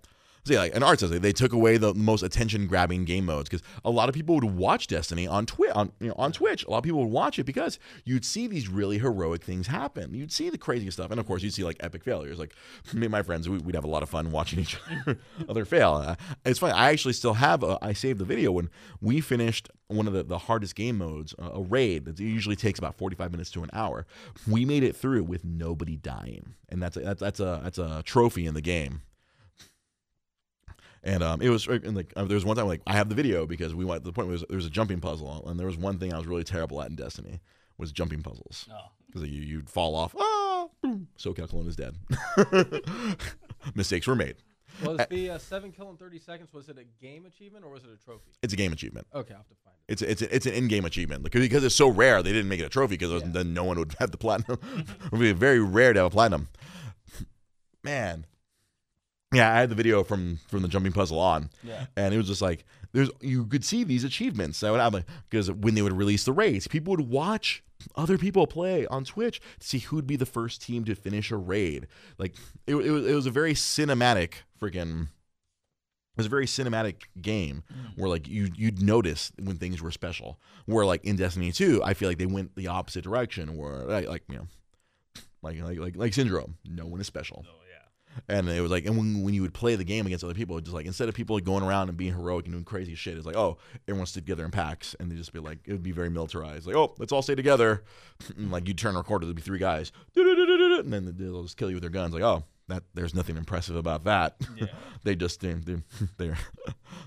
yeah, 0.45 0.59
like, 0.59 0.75
and 0.75 0.83
Art 0.83 0.99
says 0.99 1.13
like, 1.13 1.21
they 1.21 1.33
took 1.33 1.53
away 1.53 1.77
the 1.77 1.95
most 1.95 2.23
attention-grabbing 2.23 3.05
game 3.05 3.27
modes 3.27 3.49
because 3.49 3.65
a 3.85 3.91
lot 3.91 4.09
of 4.09 4.15
people 4.15 4.35
would 4.35 4.45
watch 4.45 4.89
Destiny 4.89 5.25
on 5.25 5.47
Twitch. 5.47 5.71
On 5.73 5.93
you 6.01 6.09
know, 6.09 6.15
on 6.19 6.33
Twitch, 6.33 6.65
a 6.65 6.71
lot 6.71 6.79
of 6.79 6.85
people 6.85 7.01
would 7.01 7.13
watch 7.13 7.39
it 7.39 7.45
because 7.45 7.79
you'd 8.05 8.25
see 8.25 8.49
these 8.49 8.69
really 8.69 8.99
heroic 8.99 9.45
things 9.45 9.69
happen. 9.69 10.15
You'd 10.15 10.33
see 10.33 10.51
the 10.51 10.59
crazy 10.59 10.91
stuff, 10.91 11.13
and 11.13 11.21
of 11.21 11.27
course, 11.27 11.45
you'd 11.45 11.55
see 11.55 11.63
like 11.63 11.77
epic 11.79 12.03
failures. 12.03 12.41
Like 12.41 12.55
me 12.93 13.03
and 13.03 13.13
my 13.13 13.23
friends, 13.23 13.49
we, 13.49 13.59
we'd 13.59 13.77
have 13.77 13.85
a 13.85 13.89
lot 13.89 14.03
of 14.03 14.09
fun 14.09 14.33
watching 14.33 14.59
each 14.59 14.77
other 15.49 15.65
fail. 15.65 15.95
Uh, 15.95 16.17
it's 16.45 16.59
funny. 16.59 16.73
I 16.73 16.91
actually 16.91 17.15
still 17.15 17.35
have. 17.35 17.63
A, 17.63 17.79
I 17.81 17.93
saved 17.93 18.19
the 18.19 18.25
video 18.25 18.51
when 18.51 18.69
we 19.01 19.21
finished 19.21 19.69
one 19.87 20.09
of 20.09 20.13
the, 20.13 20.25
the 20.25 20.39
hardest 20.39 20.75
game 20.75 20.99
modes, 20.99 21.35
uh, 21.39 21.51
a 21.53 21.63
raid 21.63 22.05
that 22.07 22.19
usually 22.19 22.57
takes 22.57 22.81
about 22.81 22.97
45 22.97 23.31
minutes 23.31 23.51
to 23.53 23.63
an 23.63 23.71
hour. 23.73 24.07
We 24.49 24.65
made 24.65 24.83
it 24.83 24.97
through 24.97 25.23
with 25.23 25.45
nobody 25.45 25.97
dying, 25.97 26.55
and 26.69 26.83
that's 26.83 26.97
a, 26.97 27.01
that's 27.01 27.21
that's 27.21 27.41
a 27.41 27.61
that's 27.63 27.79
a 27.79 28.03
trophy 28.05 28.47
in 28.47 28.55
the 28.55 28.61
game. 28.61 29.03
And 31.05 31.23
um, 31.23 31.43
it 31.43 31.49
was 31.49 31.67
and 31.67 31.97
like 31.97 32.13
uh, 32.15 32.25
there 32.25 32.37
was 32.37 32.45
one 32.45 32.57
time 32.57 32.69
like 32.69 32.81
I 32.87 32.93
have 32.95 33.09
the 33.09 33.15
video 33.17 33.45
because 33.47 33.75
we 33.75 33.85
went 33.85 34.03
to 34.03 34.07
the 34.07 34.13
point 34.13 34.29
where 34.29 34.39
there 34.39 34.57
was 34.57 34.67
a 34.67 34.71
jumping 34.71 35.01
puzzle 35.01 35.49
and 35.49 35.59
there 35.59 35.67
was 35.67 35.77
one 35.77 35.99
thing 35.99 36.13
I 36.15 36.17
was 36.17 36.27
really 36.27 36.45
terrible 36.45 36.81
at 36.81 36.91
in 36.91 36.97
Destiny 36.97 37.41
was 37.77 37.91
jumping 37.91 38.23
puzzles 38.23 38.69
Oh. 38.71 38.77
because 39.07 39.29
you 39.29 39.43
you'd 39.43 39.69
fall 39.69 39.97
off 39.97 40.15
ah 40.17 40.69
boom 40.81 41.09
SoCal 41.19 41.67
is 41.67 41.75
dead 41.75 41.97
mistakes 43.75 44.07
were 44.07 44.15
made 44.15 44.37
Was 44.85 45.01
the 45.11 45.31
uh, 45.31 45.39
seven 45.39 45.73
kill 45.73 45.91
in 45.91 45.97
thirty 45.97 46.21
seconds? 46.21 46.53
Was 46.53 46.69
it 46.69 46.79
a 46.79 46.85
game 47.05 47.27
achievement 47.27 47.65
or 47.65 47.71
was 47.73 47.83
it 47.83 47.91
a 47.93 47.97
trophy? 48.05 48.31
it's 48.43 48.53
a 48.53 48.57
game 48.57 48.73
achievement 48.73 49.07
Okay, 49.13 49.33
I'll 49.35 49.39
have 49.39 49.49
to 49.49 49.55
find 49.65 49.75
it. 49.89 49.93
it's 49.93 50.03
a, 50.03 50.11
it's 50.11 50.23
a, 50.23 50.37
it's 50.37 50.47
an 50.47 50.53
in-game 50.55 50.85
achievement 50.85 51.25
because 51.25 51.41
because 51.41 51.65
it's 51.65 51.75
so 51.75 51.89
rare 51.89 52.23
they 52.23 52.33
didn't 52.33 52.49
make 52.49 52.61
it 52.61 52.65
a 52.67 52.69
trophy 52.69 52.97
because 52.97 53.23
Yeah. 53.23 53.29
then 53.33 53.55
no 53.55 53.65
one 53.65 53.77
would 53.79 53.97
have 53.99 54.13
the 54.13 54.19
platinum 54.19 54.59
it 54.77 55.11
would 55.11 55.21
be 55.21 55.33
very 55.33 55.59
rare 55.59 55.93
to 55.93 55.99
have 56.01 56.07
a 56.07 56.11
platinum 56.11 56.49
man 57.83 58.27
yeah 59.33 59.55
I 59.55 59.61
had 59.61 59.71
the 59.71 59.75
video 59.75 60.05
from 60.05 60.39
from 60.49 60.63
the 60.63 60.69
jumping 60.69 60.93
puzzle 60.93 61.19
on 61.19 61.51
Yeah. 61.63 61.87
and 61.97 62.15
it 62.15 62.17
was 62.17 62.27
just 62.27 62.43
like 62.43 62.65
there's 62.93 63.11
you 63.21 63.47
could 63.47 63.65
see 63.65 63.85
these 63.85 64.05
achievements 64.05 64.61
that 64.61 64.71
would 64.71 64.81
happen 64.81 65.05
because 65.29 65.51
when 65.51 65.75
they 65.75 65.83
would 65.83 65.93
release 65.95 66.25
the 66.25 66.33
raids, 66.33 66.69
people 66.69 66.93
would 66.93 67.09
watch 67.09 67.63
other 67.97 68.19
people 68.19 68.47
play 68.47 68.87
on 68.87 69.05
Twitch 69.05 69.41
to 69.59 69.67
see 69.67 69.79
who'd 69.79 70.07
be 70.07 70.17
the 70.17 70.27
first 70.27 70.63
team 70.63 70.85
to 70.85 70.95
finish 70.95 71.31
a 71.31 71.37
raid. 71.37 71.87
Like 72.19 72.35
it, 72.67 72.77
it 72.77 72.91
was 72.91 73.07
it 73.07 73.15
was 73.15 73.27
a 73.27 73.31
very 73.31 73.55
cinematic 73.55 74.35
freaking. 74.61 75.09
It 76.15 76.19
was 76.19 76.27
a 76.27 76.29
very 76.29 76.45
cinematic 76.45 77.05
game 77.23 77.65
mm. 77.73 77.97
where 77.97 78.11
like 78.11 78.29
you 78.29 78.51
you'd 78.55 78.83
notice 78.83 79.33
when 79.43 79.57
things 79.57 79.81
were 79.81 79.91
special. 79.91 80.39
Where 80.67 80.85
like 80.85 81.05
in 81.05 81.17
Destiny 81.17 81.53
2, 81.53 81.83
I 81.83 81.95
feel 81.95 82.09
like 82.09 82.19
they 82.19 82.27
went 82.27 82.55
the 82.55 82.67
opposite 82.67 83.03
direction. 83.03 83.57
Where 83.57 83.85
like, 83.85 84.07
like 84.07 84.23
you 84.29 84.37
know, 84.37 84.47
like 85.41 85.61
like 85.63 85.79
like 85.79 85.97
like 85.97 86.13
Syndrome, 86.13 86.59
no 86.67 86.85
one 86.85 87.01
is 87.01 87.07
special. 87.07 87.47
Yeah. 87.47 87.62
And 88.29 88.49
it 88.49 88.61
was 88.61 88.71
like, 88.71 88.85
and 88.87 88.97
when, 88.97 89.23
when 89.23 89.35
you 89.35 89.43
would 89.43 89.55
play 89.55 89.75
the 89.75 89.85
game 89.85 90.07
against 90.07 90.25
other 90.25 90.35
people, 90.35 90.57
it 90.57 90.61
was 90.61 90.65
just 90.65 90.75
like 90.75 90.87
instead 90.87 91.09
of 91.09 91.15
people 91.15 91.39
going 91.41 91.65
around 91.65 91.89
and 91.89 91.97
being 91.97 92.13
heroic 92.13 92.45
and 92.45 92.55
doing 92.55 92.65
crazy 92.65 92.95
shit, 92.95 93.17
it's 93.17 93.27
like, 93.27 93.37
oh, 93.37 93.59
everyone 93.89 94.07
stood 94.07 94.25
together 94.27 94.45
in 94.45 94.51
packs, 94.51 94.95
and 95.01 95.11
they 95.11 95.17
just 95.17 95.33
be 95.33 95.39
like, 95.39 95.59
it 95.67 95.73
would 95.73 95.83
be 95.83 95.93
very 95.93 96.11
militarized, 96.11 96.67
like, 96.67 96.77
oh, 96.77 96.95
let's 96.99 97.13
all 97.13 97.23
stay 97.23 97.35
together, 97.35 97.85
and 98.37 98.51
like 98.51 98.69
you'd 98.69 98.79
turn 98.79 98.95
a 98.95 98.99
recorder, 98.99 99.27
there'd 99.27 99.37
be 99.37 99.43
three 99.43 99.59
guys, 99.59 99.93
and 100.17 100.93
then 100.93 101.15
they'll 101.17 101.43
just 101.43 101.57
kill 101.57 101.69
you 101.71 101.77
with 101.77 101.83
their 101.83 101.91
guns, 101.91 102.13
like, 102.15 102.23
oh, 102.23 102.45
that 102.69 102.83
there's 102.95 103.15
nothing 103.15 103.37
impressive 103.37 103.77
about 103.77 104.05
that. 104.05 104.37
Yeah. 104.57 104.67
they 105.03 105.17
just 105.17 105.41
they 105.41 105.55
they 105.55 105.83
they're 106.19 106.39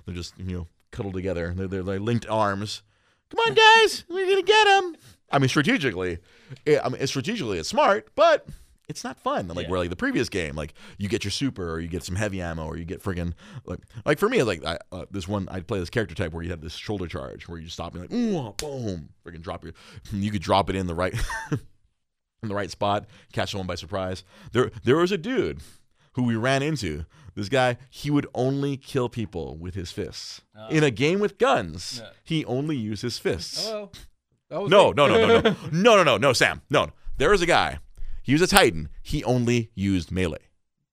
they're 0.06 0.16
just 0.16 0.34
you 0.38 0.58
know 0.58 0.68
cuddled 0.92 1.14
together, 1.14 1.54
they're 1.56 1.68
they're, 1.68 1.84
they're 1.84 2.00
linked 2.00 2.28
arms. 2.28 2.82
Come 3.30 3.40
on, 3.40 3.54
guys, 3.54 4.06
we're 4.10 4.28
gonna 4.28 4.42
get 4.42 4.66
them. 4.66 4.96
I 5.32 5.40
mean, 5.40 5.50
strategically, 5.50 6.20
it, 6.66 6.80
I 6.84 6.90
mean, 6.90 7.06
strategically, 7.08 7.58
it's 7.58 7.70
smart, 7.70 8.10
but 8.16 8.48
it's 8.88 9.04
not 9.04 9.18
fun. 9.20 9.48
Like 9.48 9.66
Yeah. 9.66 9.72
where 9.72 9.80
like 9.80 9.90
the 9.90 9.96
previous 9.96 10.30
game, 10.30 10.56
like 10.56 10.74
you 10.98 11.10
get 11.10 11.24
your 11.24 11.32
super 11.32 11.72
or 11.72 11.80
you 11.80 11.88
get 11.88 12.04
some 12.04 12.16
heavy 12.16 12.42
ammo 12.42 12.66
or 12.66 12.78
you 12.78 12.86
get 12.86 13.02
friggin' 13.04 13.34
like 13.66 13.80
like 14.06 14.20
for 14.20 14.30
me, 14.30 14.44
like 14.44 14.64
I, 14.66 14.78
uh, 14.92 15.06
this 15.12 15.28
one 15.28 15.48
I'd 15.50 15.68
play 15.68 15.80
this 15.80 15.90
character 15.90 16.16
type 16.16 16.34
where 16.34 16.44
you 16.44 16.50
had 16.50 16.62
this 16.62 16.74
shoulder 16.76 17.08
charge 17.08 17.48
where 17.48 17.58
you 17.58 17.66
just 17.66 17.76
stop 17.76 17.94
and 17.96 18.02
like 18.10 18.58
boom, 18.58 19.10
friggin' 19.26 19.42
drop 19.42 19.64
your, 19.64 19.74
you 20.12 20.32
could 20.32 20.42
drop 20.42 20.70
it 20.70 20.76
in 20.76 20.88
the 20.88 20.96
right 20.96 21.14
in 21.52 22.50
the 22.50 22.56
right 22.56 22.70
spot, 22.72 23.06
catch 23.34 23.52
someone 23.52 23.68
by 23.68 23.76
surprise. 23.76 24.24
There 24.52 24.72
there 24.84 24.98
was 24.98 25.12
a 25.12 25.18
dude 25.18 25.62
who 26.14 26.24
we 26.24 26.36
ran 26.36 26.62
into. 26.64 27.06
This 27.34 27.50
guy, 27.50 27.76
he 27.90 28.10
would 28.10 28.28
only 28.34 28.78
kill 28.78 29.10
people 29.10 29.58
with 29.58 29.76
his 29.76 29.92
fists. 29.92 30.40
Oh. 30.58 30.70
In 30.70 30.86
a 30.86 30.92
game 30.92 31.20
with 31.20 31.38
guns, 31.38 32.02
he 32.24 32.46
only 32.46 32.78
used 32.78 33.02
his 33.02 33.18
fists. 33.20 33.68
Hello. 33.68 33.92
Was 34.50 34.70
No, 34.72 34.92
no, 34.92 35.08
no, 35.08 35.18
no, 35.28 35.42
no, 35.42 35.56
no, 35.74 35.96
no, 35.98 36.04
no, 36.04 36.18
no, 36.18 36.32
Sam, 36.32 36.62
no. 36.70 36.92
There 37.18 37.32
was 37.32 37.42
a 37.42 37.46
guy. 37.46 37.80
He 38.26 38.34
was 38.34 38.42
a 38.42 38.48
Titan. 38.48 38.90
He 39.02 39.24
only 39.24 39.72
used 39.76 40.12
melee. 40.12 40.40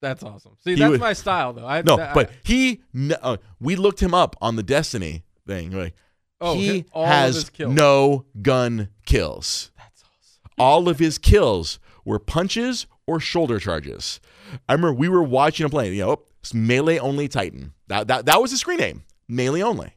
That's 0.00 0.22
awesome. 0.22 0.56
See, 0.64 0.74
He 0.74 0.76
that's 0.80 0.90
would- 0.90 1.00
my 1.00 1.12
style, 1.12 1.52
though. 1.52 1.66
I, 1.66 1.82
No, 1.82 1.96
but 2.14 2.30
he. 2.42 2.82
Uh, 3.22 3.36
we 3.60 3.74
looked 3.76 4.00
him 4.02 4.14
up 4.14 4.36
on 4.40 4.56
the 4.56 4.62
Destiny 4.62 5.24
thing. 5.46 5.70
Like, 5.70 5.94
Oh, 6.40 6.54
he 6.54 6.66
his- 6.66 6.82
all 6.92 7.04
of 7.06 7.26
his 7.34 7.36
has 7.36 7.50
no 7.58 8.26
gun 8.42 8.88
kills. 9.06 9.70
that's 9.78 10.02
awesome. 10.02 10.50
All 10.58 10.88
of 10.88 10.98
his 10.98 11.18
kills 11.18 11.78
were 12.04 12.18
punches 12.18 12.86
or 13.06 13.20
shoulder 13.20 13.58
charges. 13.60 14.20
I 14.68 14.72
remember 14.72 14.92
we 14.92 15.08
were 15.08 15.22
watching 15.22 15.64
him 15.64 15.70
play. 15.70 15.92
You 15.94 16.04
know, 16.04 16.22
it's 16.40 16.52
melee 16.52 16.98
only 16.98 17.28
Titan. 17.28 17.72
That 17.86 18.08
that 18.08 18.26
that 18.26 18.42
was 18.42 18.50
his 18.50 18.60
screen 18.60 18.78
name. 18.78 19.04
Melee 19.28 19.62
only. 19.62 19.92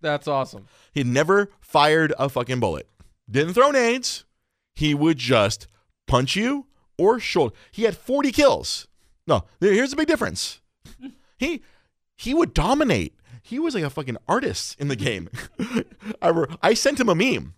That's 0.00 0.26
awesome. 0.26 0.66
He 0.92 1.04
never 1.04 1.50
fired 1.60 2.12
a 2.18 2.28
fucking 2.28 2.58
bullet. 2.58 2.88
Didn't 3.30 3.52
throw 3.54 3.70
nades. 3.70 4.24
He 4.74 4.94
would 4.94 5.18
just 5.18 5.66
punch 6.08 6.34
you 6.36 6.66
or 6.98 7.20
shoulder. 7.20 7.54
He 7.70 7.82
had 7.82 7.96
40 7.96 8.32
kills. 8.32 8.88
No, 9.26 9.44
here's 9.60 9.90
the 9.90 9.96
big 9.96 10.08
difference. 10.08 10.60
He 11.38 11.62
he 12.16 12.34
would 12.34 12.54
dominate. 12.54 13.16
He 13.42 13.58
was 13.58 13.74
like 13.74 13.82
a 13.82 13.90
fucking 13.90 14.16
artist 14.28 14.78
in 14.78 14.86
the 14.86 14.96
game. 14.96 15.28
I, 16.22 16.28
re- 16.28 16.46
I 16.62 16.74
sent 16.74 17.00
him 17.00 17.08
a 17.08 17.14
meme. 17.14 17.54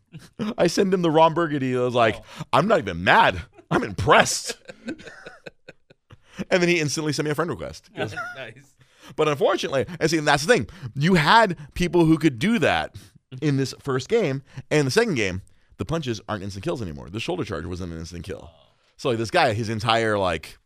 I 0.56 0.66
sent 0.66 0.94
him 0.94 1.02
the 1.02 1.10
Ron 1.10 1.34
Burgundy. 1.34 1.76
I 1.76 1.80
was 1.80 1.94
like, 1.94 2.16
oh. 2.16 2.44
I'm 2.54 2.66
not 2.66 2.78
even 2.78 3.04
mad. 3.04 3.42
I'm 3.70 3.82
impressed. 3.82 4.56
and 4.86 6.62
then 6.62 6.68
he 6.68 6.80
instantly 6.80 7.12
sent 7.12 7.24
me 7.24 7.30
a 7.30 7.34
friend 7.34 7.50
request. 7.50 7.90
Nice. 7.96 8.74
But 9.16 9.28
unfortunately, 9.28 9.84
and 10.00 10.10
see, 10.10 10.16
and 10.16 10.26
that's 10.26 10.46
the 10.46 10.52
thing. 10.54 10.66
You 10.94 11.14
had 11.14 11.58
people 11.74 12.06
who 12.06 12.16
could 12.16 12.38
do 12.38 12.58
that 12.60 12.94
mm-hmm. 12.94 13.44
in 13.44 13.58
this 13.58 13.74
first 13.78 14.08
game, 14.08 14.42
and 14.70 14.86
the 14.86 14.90
second 14.90 15.16
game, 15.16 15.42
the 15.76 15.84
punches 15.84 16.22
aren't 16.26 16.42
instant 16.42 16.64
kills 16.64 16.80
anymore. 16.80 17.10
The 17.10 17.20
shoulder 17.20 17.44
charge 17.44 17.66
wasn't 17.66 17.92
an 17.92 17.98
instant 17.98 18.24
kill. 18.24 18.50
Oh. 18.50 18.63
So 18.96 19.08
like 19.10 19.18
this 19.18 19.30
guy, 19.30 19.52
his 19.54 19.68
entire 19.68 20.18
like 20.18 20.58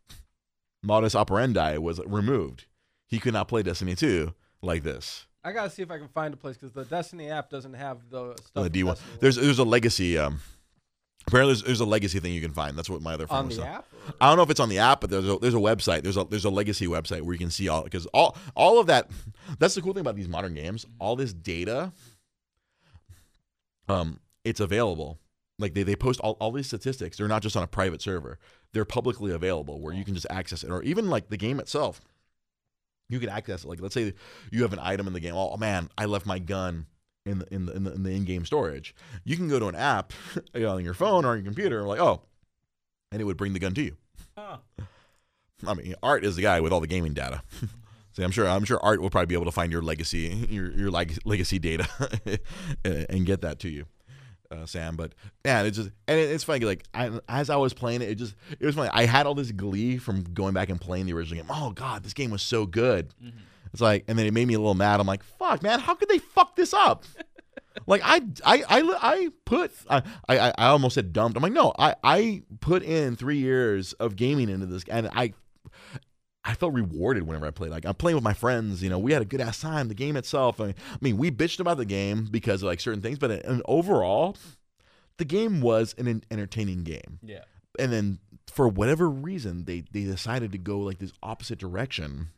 modus 0.83 1.15
operandi 1.15 1.79
was 1.79 2.01
removed. 2.07 2.67
He 3.07 3.19
could 3.19 3.33
not 3.33 3.49
play 3.49 3.63
Destiny 3.63 3.95
2 3.95 4.33
like 4.63 4.83
this. 4.83 5.27
I 5.45 5.53
gotta 5.53 5.71
see 5.71 5.83
if 5.83 5.91
I 5.91 5.99
can 5.99 6.09
find 6.09 6.35
a 6.35 6.37
place 6.37 6.57
because 6.57 6.73
the 6.73 6.85
Destiny 6.85 7.31
app 7.31 7.49
doesn't 7.49 7.75
have 7.75 7.99
the 8.11 8.35
stuff. 8.45 8.65
The 8.65 8.71
D1. 8.71 8.99
There's 9.21 9.37
there's 9.37 9.59
a 9.59 9.65
legacy. 9.65 10.19
Um, 10.19 10.41
apparently, 11.27 11.55
there's, 11.55 11.63
there's 11.63 11.81
a 11.81 11.87
legacy 11.87 12.19
thing 12.21 12.35
you 12.35 12.41
can 12.43 12.53
find. 12.53 12.77
That's 12.77 12.91
what 12.91 13.01
my 13.01 13.15
other 13.15 13.27
friend 13.27 13.41
on 13.45 13.47
was 13.49 13.57
the 13.57 13.67
app. 13.67 13.87
or- 14.07 14.15
I 14.21 14.29
don't 14.29 14.37
know 14.37 14.43
if 14.43 14.51
it's 14.51 14.61
on 14.61 14.69
the 14.69 14.79
app, 14.79 15.01
but 15.01 15.09
there's 15.11 15.29
a 15.29 15.39
there's 15.39 15.55
a 15.55 15.59
website. 15.59 16.03
There's 16.03 16.17
a 16.19 16.25
there's 16.25 16.45
a 16.45 16.51
legacy 16.51 16.87
website 16.87 17.23
where 17.23 17.33
you 17.33 17.39
can 17.39 17.51
see 17.51 17.69
all 17.69 17.83
because 17.83 18.05
all 18.07 18.37
all 18.55 18.79
of 18.79 18.89
that. 18.89 19.11
That's 19.59 19.75
the 19.75 19.81
cool 19.81 19.95
thing 19.95 20.03
about 20.03 20.17
these 20.17 20.29
modern 20.29 20.55
games. 20.55 20.85
All 20.99 21.17
this 21.17 21.33
data, 21.33 21.93
um, 23.89 24.21
it's 24.45 24.61
available. 24.61 25.19
Like 25.59 25.75
they, 25.75 25.83
they 25.83 25.97
post 25.97 26.21
all, 26.21 26.37
all 26.41 26.53
these 26.53 26.67
statistics. 26.67 27.17
They're 27.17 27.29
not 27.29 27.43
just 27.43 27.57
on 27.57 27.63
a 27.63 27.67
private 27.67 28.01
server. 28.01 28.39
They're 28.73 28.85
publicly 28.85 29.33
available 29.33 29.81
where 29.81 29.93
you 29.93 30.05
can 30.05 30.15
just 30.15 30.27
access 30.31 30.63
it, 30.63 30.71
or 30.71 30.83
even 30.83 31.09
like 31.09 31.29
the 31.29 31.37
game 31.37 31.59
itself. 31.59 32.01
You 33.09 33.19
can 33.19 33.29
access 33.29 33.65
it. 33.65 33.69
Like 33.69 33.81
let's 33.81 33.95
say 33.95 34.13
you 34.53 34.63
have 34.63 34.73
an 34.73 34.79
item 34.81 35.07
in 35.07 35.13
the 35.13 35.21
game. 35.21 35.35
Oh 35.35 35.57
man, 35.57 35.89
I 35.97 36.05
left 36.05 36.27
my 36.27 36.39
gun 36.39 36.87
in 37.27 37.41
the 37.41 37.55
in 37.55 37.67
the 37.67 37.73
in 37.73 37.85
the, 37.85 37.93
in 37.93 38.03
the 38.03 38.11
in-game 38.11 38.45
storage. 38.45 38.95
You 39.25 39.37
can 39.37 39.49
go 39.49 39.59
to 39.59 39.67
an 39.67 39.75
app 39.75 40.13
you 40.55 40.61
know, 40.61 40.77
on 40.77 40.85
your 40.85 40.95
phone 40.95 41.25
or 41.25 41.31
on 41.31 41.39
your 41.39 41.45
computer. 41.45 41.81
And 41.81 41.89
like 41.89 42.01
oh, 42.01 42.23
and 43.11 43.21
it 43.21 43.25
would 43.25 43.37
bring 43.37 43.53
the 43.53 43.59
gun 43.59 43.75
to 43.75 43.83
you. 43.83 43.97
Huh. 44.37 44.59
I 45.67 45.75
mean, 45.75 45.95
Art 46.03 46.25
is 46.25 46.37
the 46.37 46.43
guy 46.43 46.61
with 46.61 46.73
all 46.73 46.81
the 46.81 46.87
gaming 46.87 47.15
data. 47.15 47.43
See, 48.13 48.23
I'm 48.23 48.31
sure 48.31 48.49
I'm 48.49 48.65
sure 48.65 48.81
Art 48.83 49.01
will 49.01 49.11
probably 49.11 49.27
be 49.27 49.35
able 49.35 49.45
to 49.45 49.53
find 49.53 49.73
your 49.73 49.83
legacy 49.83 50.47
your 50.51 50.71
your 50.73 50.91
legacy 50.91 51.59
data 51.59 51.89
and 52.85 53.27
get 53.27 53.43
that 53.43 53.59
to 53.61 53.69
you, 53.69 53.87
uh, 54.51 54.67
Sam. 54.67 54.97
But 54.97 55.15
yeah, 55.45 55.63
it's 55.63 55.77
just 55.77 55.91
and 56.07 56.19
it, 56.19 56.31
it's 56.31 56.45
funny. 56.45 56.65
Like 56.65 56.85
I, 56.95 57.19
as 57.29 57.51
I 57.51 57.57
was 57.57 57.73
playing 57.75 58.03
it, 58.03 58.09
it 58.11 58.15
just 58.17 58.35
it 58.59 58.65
was 58.65 58.75
funny. 58.75 58.91
I 58.93 59.07
had 59.07 59.27
all 59.27 59.35
this 59.35 59.53
glee 59.53 59.99
from 59.99 60.23
going 60.23 60.55
back 60.55 60.69
and 60.69 60.81
playing 60.81 61.07
the 61.07 61.13
original 61.13 61.43
game. 61.43 61.51
Oh 61.55 61.71
God, 61.73 62.03
this 62.03 62.15
game 62.15 62.31
was 62.31 62.43
so 62.43 62.67
good. 62.67 63.13
It's 63.73 63.83
like, 63.83 64.05
and 64.09 64.19
then 64.19 64.27
it 64.27 64.33
made 64.33 64.49
me 64.49 64.55
a 64.55 64.59
little 64.59 64.75
mad. 64.75 64.99
I'm 65.01 65.07
like, 65.07 65.23
fuck, 65.23 65.63
man, 65.63 65.79
how 65.79 65.95
could 65.95 66.09
they 66.09 66.19
fuck 66.19 66.57
this 66.57 66.73
up? 66.73 67.05
Like 67.87 68.03
I, 68.05 68.21
I, 68.45 68.65
I, 68.69 68.99
I 69.01 69.29
put, 69.45 69.71
I, 69.89 70.03
I, 70.29 70.53
I 70.59 70.67
almost 70.67 70.97
said 70.97 71.13
dumped. 71.13 71.37
I'm 71.37 71.43
like, 71.45 71.53
no, 71.53 71.73
I, 71.79 71.95
I 72.03 72.43
put 72.61 72.83
in 72.83 73.15
three 73.15 73.39
years 73.39 73.93
of 73.95 74.17
gaming 74.17 74.49
into 74.49 74.67
this, 74.67 74.83
and 74.89 75.09
I, 75.15 75.33
I 76.45 76.55
felt 76.55 76.73
rewarded 76.73 77.25
whenever 77.25 77.47
I 77.47 77.51
played. 77.51 77.71
Like 77.71 77.85
I'm 77.85 77.95
playing 77.95 78.17
with 78.17 78.25
my 78.25 78.33
friends, 78.33 78.83
you 78.83 78.91
know, 78.91 78.99
we 78.99 79.13
had 79.13 79.23
a 79.23 79.27
good 79.27 79.41
ass 79.41 79.61
time. 79.61 79.89
The 79.89 79.95
game 79.95 80.17
itself, 80.17 80.61
I 80.61 80.67
mean, 80.67 80.75
I 80.93 80.99
mean, 81.01 81.17
we 81.19 81.31
bitched 81.31 81.61
about 81.61 81.77
the 81.77 81.85
game 81.85 82.27
because 82.31 82.63
of 82.63 82.69
like 82.69 82.81
certain 82.81 83.03
things, 83.03 83.19
but 83.19 83.31
uh, 83.31 83.35
in, 83.45 83.63
overall, 83.67 84.37
the 85.19 85.25
game 85.25 85.61
was 85.61 85.95
an 85.99 86.23
entertaining 86.31 86.85
game. 86.85 87.19
Yeah. 87.23 87.45
And 87.79 87.93
then 87.93 88.19
for 88.47 88.69
whatever 88.69 89.09
reason, 89.09 89.65
they 89.65 89.85
they 89.93 90.05
decided 90.05 90.53
to 90.53 90.59
go 90.59 90.79
like 90.79 90.99
this 90.99 91.13
opposite 91.23 91.59
direction 91.59 92.29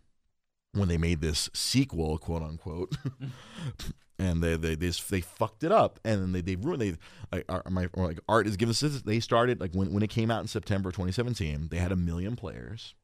when 0.72 0.88
they 0.88 0.98
made 0.98 1.20
this 1.20 1.48
sequel, 1.55 2.18
quote 2.18 2.42
unquote. 2.42 2.94
and 4.18 4.42
they 4.42 4.57
they 4.57 4.74
they, 4.74 4.86
just, 4.88 5.11
they 5.11 5.20
fucked 5.20 5.64
it 5.64 5.72
up, 5.72 5.98
and 6.05 6.20
then 6.20 6.32
they 6.32 6.40
they 6.40 6.57
ruined. 6.57 6.82
They 6.82 6.96
like 7.32 7.44
our, 7.48 7.62
my 7.70 7.88
or 7.94 8.07
like 8.07 8.20
art 8.28 8.46
is 8.46 8.57
giving 8.57 8.70
us. 8.70 8.80
They 8.80 9.20
started 9.20 9.61
like 9.61 9.72
when 9.72 9.92
when 9.92 10.03
it 10.03 10.11
came 10.11 10.30
out 10.30 10.42
in 10.42 10.48
September 10.48 10.90
2017. 10.90 11.68
They 11.70 11.78
had 11.78 11.92
a 11.92 11.96
million 11.96 12.36
players, 12.36 12.94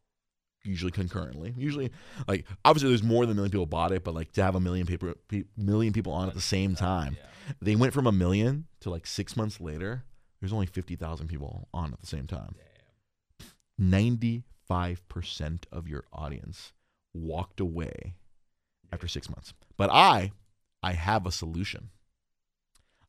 usually 0.67 0.93
concurrently. 0.93 1.55
Usually, 1.57 1.91
like 2.27 2.45
obviously, 2.65 2.91
there's 2.91 3.03
more 3.03 3.25
than 3.25 3.33
a 3.33 3.35
million 3.37 3.51
people 3.53 3.67
bought 3.67 3.93
it, 3.93 4.05
but 4.05 4.15
like 4.15 4.33
to 4.33 4.43
have 4.43 4.55
a 4.55 4.61
million 4.61 4.87
people 4.87 5.15
pe- 5.29 5.45
million 5.57 5.93
people 5.93 6.13
on 6.13 6.29
at 6.29 6.35
the 6.35 6.41
same 6.41 6.75
time. 6.75 7.17
Yeah. 7.19 7.55
They 7.61 7.77
went 7.77 7.93
from 7.93 8.07
a 8.07 8.13
million 8.13 8.67
to 8.81 8.91
like 8.91 9.07
six 9.07 9.37
months 9.37 9.61
later. 9.61 10.05
There's 10.41 10.53
only 10.53 10.67
fifty 10.67 10.97
thousand 10.97 11.29
people 11.29 11.69
on 11.73 11.93
at 11.93 12.01
the 12.01 12.07
same 12.07 12.27
time. 12.27 12.55
Ninety-five 13.79 15.07
percent 15.09 15.67
of 15.71 15.89
your 15.89 16.05
audience 16.13 16.73
walked 17.15 17.61
away 17.61 18.15
after 18.93 19.09
six 19.09 19.29
months. 19.29 19.53
But 19.77 19.91
I, 19.91 20.33
I 20.83 20.93
have 20.93 21.27
a 21.27 21.33
solution. 21.33 21.91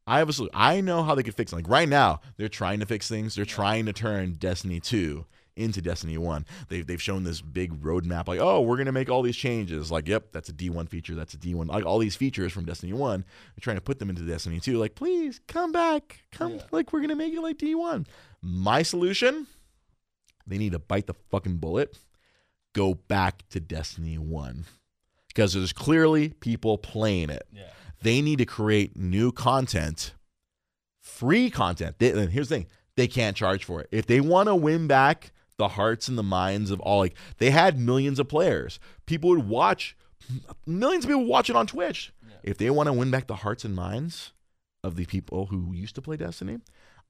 I 0.06 0.20
have 0.20 0.30
a 0.30 0.34
solution. 0.34 0.56
I 0.56 0.82
know 0.82 1.04
how 1.04 1.16
they 1.16 1.24
could 1.24 1.36
fix 1.36 1.52
it. 1.52 1.56
Like 1.56 1.70
right 1.70 1.90
now, 1.90 2.22
they're 2.38 2.48
trying 2.48 2.80
to 2.80 2.86
fix 2.86 3.10
things. 3.10 3.36
They're 3.36 3.46
trying 3.46 3.86
to 3.88 3.94
turn 3.94 4.34
Destiny 4.34 4.80
2 4.80 5.26
into 5.58 5.82
Destiny 5.82 6.18
1. 6.18 6.46
They've, 6.70 6.86
they've 6.86 7.02
shown 7.02 7.24
this 7.24 7.42
big 7.42 7.82
roadmap 7.82 8.28
like, 8.28 8.40
oh, 8.40 8.62
we're 8.62 8.76
going 8.78 8.86
to 8.86 8.92
make 8.92 9.10
all 9.10 9.22
these 9.22 9.36
changes. 9.36 9.92
Like, 9.92 10.08
yep, 10.08 10.32
that's 10.32 10.50
a 10.50 10.54
D1 10.54 10.88
feature. 10.90 11.16
That's 11.16 11.34
a 11.34 11.38
D1. 11.38 11.68
Like 11.68 11.86
all 11.86 12.00
these 12.00 12.16
features 12.16 12.54
from 12.54 12.66
Destiny 12.66 12.94
1. 12.94 13.20
They're 13.22 13.62
trying 13.62 13.78
to 13.78 13.82
put 13.82 14.00
them 14.00 14.10
into 14.10 14.22
Destiny 14.24 14.60
2. 14.60 14.78
Like, 14.78 14.96
please 14.96 15.40
come 15.48 15.72
back. 15.72 16.24
Come, 16.32 16.56
Yeah. 16.56 16.62
like, 16.72 16.94
we're 16.94 17.00
going 17.00 17.10
to 17.10 17.16
make 17.16 17.34
it 17.34 17.42
like 17.42 17.58
D1. 17.58 18.06
My 18.42 18.84
solution 18.84 19.48
they 20.46 20.58
need 20.58 20.72
to 20.72 20.80
bite 20.80 21.08
the 21.08 21.14
fucking 21.30 21.58
bullet, 21.58 21.98
go 22.74 22.94
back 22.94 23.44
to 23.50 23.60
Destiny 23.60 24.18
1. 24.18 24.64
Because 25.28 25.54
there's 25.54 25.74
clearly 25.74 26.30
people 26.30 26.78
playing 26.78 27.30
it. 27.30 27.46
Yeah. 27.52 27.64
They 28.02 28.22
need 28.22 28.38
to 28.38 28.46
create 28.46 28.96
new 28.96 29.32
content, 29.32 30.14
free 31.02 31.50
content. 31.50 31.98
They, 32.00 32.12
and 32.12 32.32
here's 32.32 32.50
the 32.50 32.56
thing 32.56 32.68
they 32.96 33.08
can't 33.08 33.36
charge 33.36 33.64
for 33.66 33.82
it. 33.82 33.90
If 33.92 34.06
they 34.08 34.22
want 34.22 34.48
to 34.48 34.56
win 34.56 34.88
back 34.88 35.32
the 35.58 35.70
hearts 35.70 36.08
and 36.08 36.18
the 36.18 36.24
minds 36.24 36.72
of 36.72 36.80
all, 36.82 37.00
like, 37.00 37.16
they 37.40 37.50
had 37.52 37.80
millions 37.80 38.20
of 38.20 38.28
players. 38.28 38.80
People 39.06 39.30
would 39.32 39.48
watch, 39.48 39.96
millions 40.66 41.04
of 41.06 41.10
people 41.10 41.26
watch 41.26 41.50
it 41.50 41.56
on 41.56 41.68
Twitch. 41.68 42.14
Yeah. 42.28 42.36
If 42.44 42.58
they 42.58 42.70
want 42.70 42.88
to 42.88 42.94
win 42.94 43.12
back 43.12 43.28
the 43.28 43.36
hearts 43.38 43.66
and 43.66 43.76
minds 43.76 44.32
of 44.84 44.96
the 44.96 45.06
people 45.06 45.48
who 45.48 45.74
used 45.74 45.96
to 45.96 46.02
play 46.02 46.18
Destiny, 46.18 46.60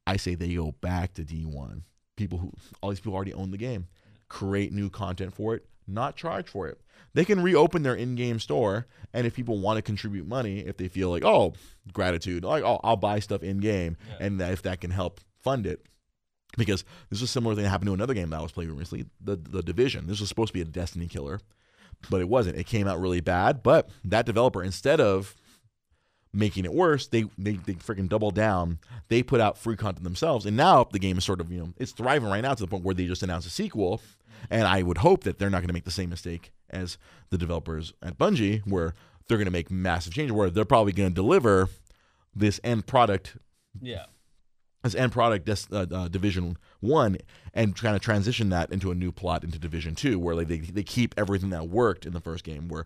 I 0.06 0.18
say 0.18 0.36
they 0.36 0.54
go 0.54 0.72
back 0.82 1.14
to 1.16 1.24
D1. 1.24 1.82
People 2.16 2.40
who, 2.40 2.52
all 2.82 2.90
these 2.90 3.00
people 3.00 3.14
already 3.16 3.34
own 3.34 3.52
the 3.52 3.58
game, 3.58 3.88
create 4.30 4.72
new 4.72 4.90
content 4.90 5.34
for 5.36 5.54
it, 5.56 5.66
not 5.86 6.16
charge 6.16 6.48
for 6.50 6.68
it. 6.68 6.80
They 7.14 7.26
can 7.26 7.42
reopen 7.42 7.84
their 7.84 7.96
in-game 7.96 8.40
store, 8.40 8.88
and 9.14 9.28
if 9.28 9.36
people 9.36 9.60
want 9.60 9.78
to 9.78 9.82
contribute 9.82 10.28
money, 10.28 10.60
if 10.60 10.78
they 10.78 10.88
feel 10.88 11.10
like, 11.10 11.24
oh, 11.26 11.54
gratitude, 11.94 12.44
like, 12.44 12.64
oh, 12.64 12.80
I'll 12.84 12.96
buy 12.96 13.20
stuff 13.20 13.44
in-game, 13.44 13.98
Yeah. 14.10 14.26
and 14.26 14.42
if 14.42 14.62
that 14.64 14.82
can 14.82 14.92
help 14.92 15.20
fund 15.44 15.66
it, 15.66 15.86
because 16.58 16.84
this 17.10 17.20
is 17.20 17.24
a 17.24 17.28
similar 17.28 17.56
thing 17.56 17.64
that 17.64 17.70
happened 17.70 17.88
to 17.88 17.94
another 17.94 18.14
game 18.14 18.30
that 18.32 18.40
I 18.40 18.42
was 18.42 18.52
playing 18.52 18.76
recently, 18.76 19.06
the 19.24 19.36
the 19.36 19.64
Division. 19.64 20.08
This 20.08 20.20
was 20.20 20.30
supposed 20.30 20.50
to 20.50 20.54
be 20.54 20.62
a 20.62 20.66
Destiny 20.66 21.08
killer, 21.08 21.40
but 22.10 22.22
it 22.22 22.28
wasn't. 22.28 22.58
It 22.58 22.66
came 22.66 22.88
out 22.88 23.00
really 23.00 23.22
bad. 23.22 23.64
But 23.64 23.90
that 24.04 24.26
developer, 24.26 24.64
instead 24.64 25.00
of 25.00 25.36
making 26.34 26.66
it 26.66 26.74
worse, 26.74 27.08
they 27.08 27.26
they 27.38 27.54
they 27.54 27.74
freaking 27.74 28.10
double 28.10 28.32
down. 28.32 28.80
They 29.08 29.24
put 29.24 29.40
out 29.40 29.58
free 29.58 29.76
content 29.76 30.04
themselves, 30.04 30.46
and 30.46 30.58
now 30.58 30.84
the 30.86 31.00
game 31.00 31.18
is 31.18 31.24
sort 31.24 31.40
of 31.42 31.52
you 31.52 31.60
know 31.60 31.74
it's 31.78 31.92
thriving 31.92 32.30
right 32.30 32.42
now 32.42 32.54
to 32.54 32.64
the 32.64 32.68
point 32.68 32.84
where 32.84 32.96
they 32.96 33.06
just 33.06 33.24
announced 33.24 33.48
a 33.48 33.52
sequel. 33.52 34.02
And 34.52 34.68
I 34.68 34.84
would 34.84 35.00
hope 35.00 35.24
that 35.24 35.40
they're 35.40 35.50
not 35.50 35.60
going 35.60 35.68
to 35.68 35.74
make 35.74 35.84
the 35.84 35.92
same 35.92 36.10
mistake 36.10 36.52
as 36.70 36.98
the 37.32 37.40
developers 37.40 37.94
at 38.04 38.18
Bungie, 38.18 38.62
where 38.68 38.94
they're 39.28 39.38
going 39.38 39.46
to 39.46 39.52
make 39.52 39.72
massive 39.72 40.14
changes, 40.14 40.32
where 40.32 40.50
they're 40.50 40.64
probably 40.64 40.94
going 40.94 41.10
to 41.10 41.16
deliver 41.16 41.70
this 42.36 42.60
end 42.64 42.86
product 42.86 43.36
Yeah. 43.82 44.06
As 44.84 44.96
end 44.96 45.12
product 45.12 45.46
Des- 45.46 45.76
uh, 45.76 45.86
uh, 45.92 46.08
division 46.08 46.58
one 46.80 47.18
and 47.54 47.76
kind 47.76 47.96
of 47.96 48.02
transition 48.02 48.50
that 48.50 48.72
into 48.72 48.92
a 48.92 48.96
new 48.96 49.12
plot 49.12 49.44
into 49.44 49.58
division 49.60 49.96
two 49.96 50.20
where 50.20 50.36
like 50.36 50.48
they, 50.48 50.58
they 50.60 50.84
keep 50.84 51.14
everything 51.18 51.50
that 51.50 51.68
worked 51.68 52.06
in 52.06 52.14
the 52.14 52.22
first 52.22 52.44
game 52.44 52.68
where 52.68 52.86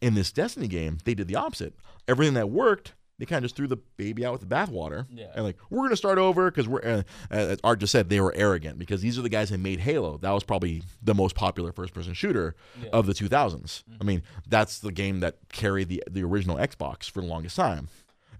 in 0.00 0.14
this 0.14 0.30
destiny 0.30 0.68
game 0.68 0.98
they 1.04 1.14
did 1.14 1.28
the 1.28 1.36
opposite. 1.36 1.74
Everything 2.06 2.34
that 2.34 2.50
worked 2.50 2.94
they 3.18 3.26
kind 3.26 3.38
of 3.38 3.44
just 3.44 3.54
threw 3.56 3.68
the 3.68 3.76
baby 3.96 4.24
out 4.26 4.32
with 4.32 4.40
the 4.40 4.52
bathwater 4.52 5.06
Yeah. 5.10 5.26
and 5.34 5.44
like 5.44 5.56
we're 5.70 5.84
gonna 5.84 5.96
start 5.96 6.18
over 6.18 6.50
because 6.50 6.66
we're 6.66 6.82
uh, 6.82 7.02
as 7.30 7.58
art 7.62 7.78
just 7.78 7.92
said 7.92 8.08
they 8.08 8.20
were 8.20 8.34
arrogant 8.34 8.78
because 8.78 9.00
these 9.00 9.16
are 9.18 9.22
the 9.22 9.28
guys 9.28 9.50
that 9.50 9.58
made 9.58 9.80
halo. 9.80 10.18
That 10.18 10.32
was 10.32 10.42
probably 10.44 10.82
the 11.02 11.14
most 11.14 11.34
popular 11.36 11.72
first 11.72 11.94
person 11.94 12.14
shooter 12.14 12.56
Yeah. 12.82 12.88
of 12.92 13.06
the 13.06 13.12
2000s 13.14 13.84
i 14.00 14.04
mean 14.04 14.22
that's 14.48 14.80
the 14.80 14.90
game 14.92 15.20
that 15.20 15.36
carried 15.52 15.88
the 15.88 16.02
the 16.10 16.22
original 16.24 16.56
xbox 16.56 17.08
for 17.08 17.20
the 17.20 17.26
longest 17.28 17.54
time 17.56 17.88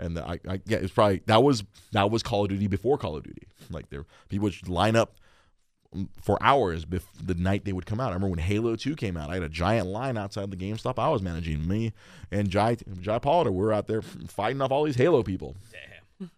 and 0.02 0.18
I, 0.18 0.38
I 0.48 0.60
yeah, 0.66 0.78
it's 0.78 0.92
probably 0.92 1.22
that 1.26 1.42
was 1.42 1.64
that 1.92 2.10
was 2.10 2.22
Call 2.22 2.44
of 2.44 2.50
Duty 2.50 2.66
before 2.66 2.98
Call 2.98 3.16
of 3.16 3.22
Duty. 3.22 3.46
Like 3.70 3.88
there, 3.90 4.04
people 4.28 4.44
would 4.44 4.68
line 4.68 4.96
up 4.96 5.16
for 6.20 6.42
hours 6.42 6.84
bef- 6.84 7.02
the 7.22 7.34
night 7.34 7.64
they 7.64 7.72
would 7.72 7.86
come 7.86 8.00
out. 8.00 8.10
I 8.10 8.14
remember 8.14 8.30
when 8.30 8.38
Halo 8.38 8.76
Two 8.76 8.96
came 8.96 9.16
out, 9.16 9.30
I 9.30 9.34
had 9.34 9.42
a 9.42 9.48
giant 9.48 9.86
line 9.86 10.16
outside 10.18 10.50
the 10.50 10.56
GameStop 10.56 10.98
I 10.98 11.08
was 11.08 11.22
managing. 11.22 11.66
Me 11.66 11.92
and 12.30 12.50
Jai 12.50 12.76
Jai 13.00 13.18
Pollard, 13.18 13.52
we 13.52 13.62
were 13.62 13.72
out 13.72 13.86
there 13.86 14.02
fighting 14.02 14.60
off 14.60 14.72
all 14.72 14.84
these 14.84 14.96
Halo 14.96 15.22
people. 15.22 15.56
Damn. 15.70 16.30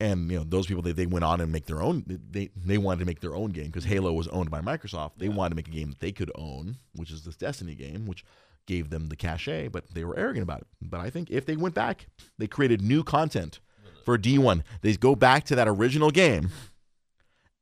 and 0.00 0.30
you 0.30 0.38
know 0.38 0.44
those 0.44 0.66
people 0.66 0.82
they, 0.82 0.92
they 0.92 1.06
went 1.06 1.24
on 1.24 1.40
and 1.40 1.50
make 1.52 1.66
their 1.66 1.82
own 1.82 2.04
they 2.30 2.50
they 2.56 2.78
wanted 2.78 3.00
to 3.00 3.06
make 3.06 3.20
their 3.20 3.34
own 3.34 3.50
game 3.50 3.66
because 3.66 3.84
Halo 3.84 4.12
was 4.12 4.28
owned 4.28 4.50
by 4.50 4.60
Microsoft. 4.60 5.12
They 5.18 5.28
wanted 5.28 5.50
to 5.50 5.56
make 5.56 5.68
a 5.68 5.72
game 5.72 5.90
that 5.90 6.00
they 6.00 6.12
could 6.12 6.32
own, 6.34 6.78
which 6.94 7.10
is 7.10 7.24
this 7.24 7.36
Destiny 7.36 7.74
game, 7.74 8.06
which 8.06 8.24
gave 8.68 8.90
them 8.90 9.08
the 9.08 9.16
cachet, 9.16 9.66
but 9.68 9.84
they 9.92 10.04
were 10.04 10.16
arrogant 10.16 10.44
about 10.44 10.60
it. 10.60 10.66
But 10.80 11.00
I 11.00 11.10
think 11.10 11.30
if 11.30 11.46
they 11.46 11.56
went 11.56 11.74
back, 11.74 12.06
they 12.36 12.46
created 12.46 12.82
new 12.82 13.02
content 13.02 13.58
for 14.04 14.16
D1. 14.16 14.62
They 14.82 14.94
go 14.94 15.16
back 15.16 15.44
to 15.44 15.56
that 15.56 15.66
original 15.66 16.10
game 16.10 16.50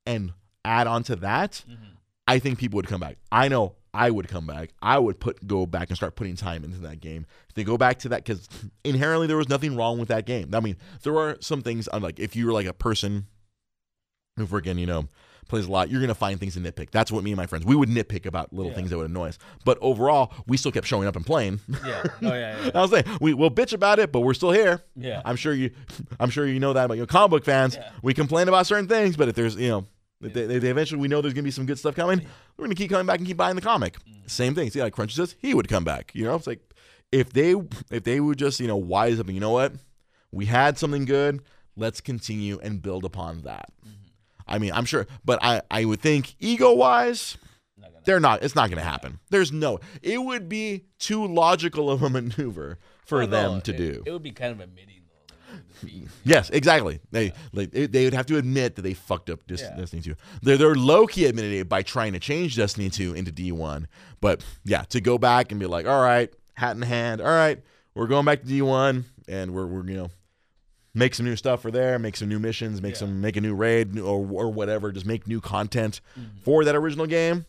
and 0.05 0.33
add 0.65 0.87
on 0.87 1.05
to 1.05 1.17
that. 1.17 1.65
Mm-hmm. 1.71 1.85
I 2.27 2.41
think 2.41 2.59
people 2.59 2.77
would 2.77 2.89
come 2.89 3.01
back. 3.01 3.19
I 3.31 3.47
know 3.47 3.77
I 3.95 4.11
would 4.11 4.27
come 4.27 4.49
back. 4.49 4.71
I 4.83 4.99
would 4.99 5.21
put 5.21 5.47
go 5.47 5.65
back 5.65 5.89
and 5.89 5.97
start 5.97 6.17
putting 6.17 6.35
time 6.35 6.65
into 6.65 6.79
that 6.81 7.01
game. 7.01 7.25
If 7.49 7.55
they 7.55 7.63
go 7.63 7.79
back 7.79 8.01
to 8.01 8.09
that 8.11 8.25
because 8.25 8.49
inherently 8.85 9.29
there 9.29 9.37
was 9.37 9.49
nothing 9.49 9.77
wrong 9.77 9.99
with 9.99 10.09
that 10.09 10.27
game. 10.27 10.53
I 10.55 10.61
mean, 10.61 10.77
there 11.05 11.17
are 11.17 11.39
some 11.41 11.63
things 11.63 11.87
on 11.89 12.03
like 12.03 12.19
if 12.19 12.35
you 12.35 12.47
were 12.47 12.53
like 12.53 12.67
a 12.67 12.75
person 12.75 13.27
who 14.37 14.47
freaking 14.47 14.79
you 14.79 14.87
know 14.87 15.09
plays 15.49 15.67
a 15.67 15.71
lot, 15.71 15.91
you're 15.91 16.01
gonna 16.01 16.15
find 16.15 16.39
things 16.41 16.55
to 16.55 16.61
nitpick. 16.61 16.91
That's 16.91 17.11
what 17.13 17.23
me 17.25 17.31
and 17.33 17.37
my 17.37 17.47
friends 17.47 17.65
we 17.65 17.75
would 17.77 17.89
nitpick 17.89 18.27
about 18.27 18.53
little 18.53 18.71
Yeah. 18.71 18.77
things 18.77 18.91
that 18.91 18.97
would 18.99 19.09
annoy 19.11 19.29
us. 19.29 19.39
But 19.65 19.79
overall, 19.81 20.33
we 20.47 20.57
still 20.57 20.73
kept 20.73 20.87
showing 20.87 21.07
up 21.09 21.17
and 21.17 21.25
playing. 21.25 21.61
Yeah. 21.69 22.03
Oh 22.05 22.11
yeah. 22.23 22.65
Yeah. 22.65 22.71
I 22.75 22.81
was 22.83 22.91
saying 22.91 23.05
we 23.21 23.35
we'll 23.35 23.51
bitch 23.51 23.73
about 23.73 23.99
it, 23.99 24.13
but 24.13 24.21
we're 24.21 24.35
still 24.35 24.53
here. 24.53 24.83
Yeah. 24.97 25.23
I'm 25.25 25.37
sure 25.37 25.53
you, 25.55 25.71
I'm 26.21 26.31
sure 26.31 26.47
you 26.47 26.59
know 26.61 26.73
that 26.73 26.85
about 26.85 26.97
your 26.97 27.07
comic 27.07 27.31
book 27.31 27.45
fans. 27.45 27.77
Yeah. 27.77 27.91
We 28.03 28.15
complain 28.15 28.49
about 28.49 28.67
certain 28.67 28.89
things, 28.89 29.17
but 29.17 29.29
if 29.29 29.35
there's, 29.35 29.57
you 29.57 29.69
know, 29.69 29.87
they, 30.21 30.47
they, 30.47 30.59
they 30.59 30.69
eventually 30.71 31.01
we 31.01 31.09
know 31.09 31.21
there's 31.21 31.35
gonna 31.35 31.45
be 31.45 31.51
some 31.51 31.67
good 31.67 31.79
stuff 31.79 31.95
coming, 31.95 32.25
we're 32.57 32.65
gonna 32.65 32.75
keep 32.75 32.91
coming 32.91 33.07
back 33.07 33.19
and 33.19 33.27
keep 33.27 33.37
buying 33.37 33.55
the 33.57 33.63
comic. 33.63 33.99
Mm. 34.05 34.31
Same 34.31 34.55
thing. 34.55 34.71
See, 34.71 34.83
like 34.83 34.95
Crunchy 34.95 35.13
says, 35.13 35.37
he 35.39 35.53
would 35.55 35.69
come 35.69 35.85
back. 35.85 36.11
You 36.15 36.25
know, 36.25 36.35
it's 36.35 36.47
like 36.47 36.61
if 37.13 37.33
they 37.33 37.55
if 37.91 38.03
they 38.05 38.19
would 38.21 38.39
just 38.39 38.59
you 38.59 38.67
know 38.67 38.77
wise 38.77 39.21
up 39.21 39.27
and 39.27 39.35
you 39.35 39.41
know 39.41 39.51
what, 39.53 39.73
we 40.33 40.47
had 40.47 40.79
something 40.79 41.05
good. 41.05 41.43
Let's 41.77 42.01
continue 42.01 42.59
and 42.63 42.81
build 42.81 43.05
upon 43.05 43.43
that. 43.43 43.71
Mm-hmm. 43.87 43.93
I 44.47 44.59
mean, 44.59 44.73
I'm 44.73 44.85
sure, 44.85 45.07
but 45.25 45.39
I 45.43 45.63
I 45.71 45.85
would 45.85 46.01
think 46.01 46.35
ego 46.39 46.73
wise, 46.75 47.37
they're 48.05 48.21
not. 48.21 48.43
It's 48.43 48.55
not 48.55 48.69
going 48.71 48.79
to 48.83 48.89
happen. 48.89 49.19
There's 49.31 49.51
no. 49.53 49.81
It 50.03 50.19
would 50.23 50.49
be 50.49 50.85
too 50.99 51.27
logical 51.27 51.91
of 51.91 52.03
a 52.03 52.09
maneuver 52.11 52.79
for 53.05 53.19
Well, 53.19 53.27
them 53.27 53.55
no, 53.55 53.61
to 53.61 53.75
it- 53.75 53.77
do. 53.77 54.03
It 54.07 54.11
would 54.13 54.23
be 54.23 54.31
kind 54.33 54.53
of 54.53 54.61
admitting 54.61 55.03
though. 55.83 55.89
Yes, 56.25 56.49
exactly. 56.51 57.01
They 57.11 57.33
like 57.53 57.71
they, 57.71 57.87
they 57.87 58.05
would 58.05 58.15
have 58.15 58.27
to 58.27 58.37
admit 58.39 58.77
that 58.77 58.83
they 58.83 58.95
fucked 58.95 59.31
up 59.31 59.47
Dis- 59.47 59.61
Yeah. 59.63 59.77
Destiny 59.77 60.03
2. 60.03 60.15
They're 60.43 60.57
they're 60.57 60.75
low 60.75 61.07
key 61.07 61.27
admitting 61.27 61.59
it 61.59 61.69
by 61.69 61.83
trying 61.83 62.13
to 62.15 62.19
change 62.21 62.57
Destiny 62.57 62.89
2 62.91 63.15
into 63.15 63.33
D1. 63.33 63.87
But 64.21 64.45
yeah, 64.65 64.83
to 64.91 65.01
go 65.01 65.19
back 65.19 65.51
and 65.51 65.61
be 65.61 65.67
like, 65.67 65.87
all 65.87 66.03
right, 66.03 66.33
hat 66.55 66.77
in 66.77 66.83
hand, 66.83 67.21
all 67.21 67.27
right, 67.29 67.61
we're 67.95 68.07
going 68.07 68.25
back 68.25 68.43
to 68.43 68.47
D1 68.47 69.05
and 69.29 69.53
we're 69.53 69.67
we're 69.67 69.87
you 69.89 69.97
know 69.97 70.11
make 70.97 71.15
some 71.15 71.25
new 71.27 71.37
stuff 71.37 71.63
for 71.63 71.71
there, 71.71 71.99
make 71.99 72.17
some 72.17 72.29
new 72.29 72.41
missions, 72.41 72.83
make 72.83 72.95
Yeah. 72.95 72.99
some 73.01 73.21
make 73.21 73.37
a 73.37 73.41
new 73.41 73.55
raid 73.55 73.97
or 73.99 74.27
or 74.27 74.51
whatever, 74.51 74.91
just 74.91 75.07
make 75.07 75.29
new 75.29 75.41
content 75.41 76.01
Mm-hmm. 76.19 76.39
for 76.43 76.65
that 76.65 76.75
original 76.75 77.07
game. 77.07 77.47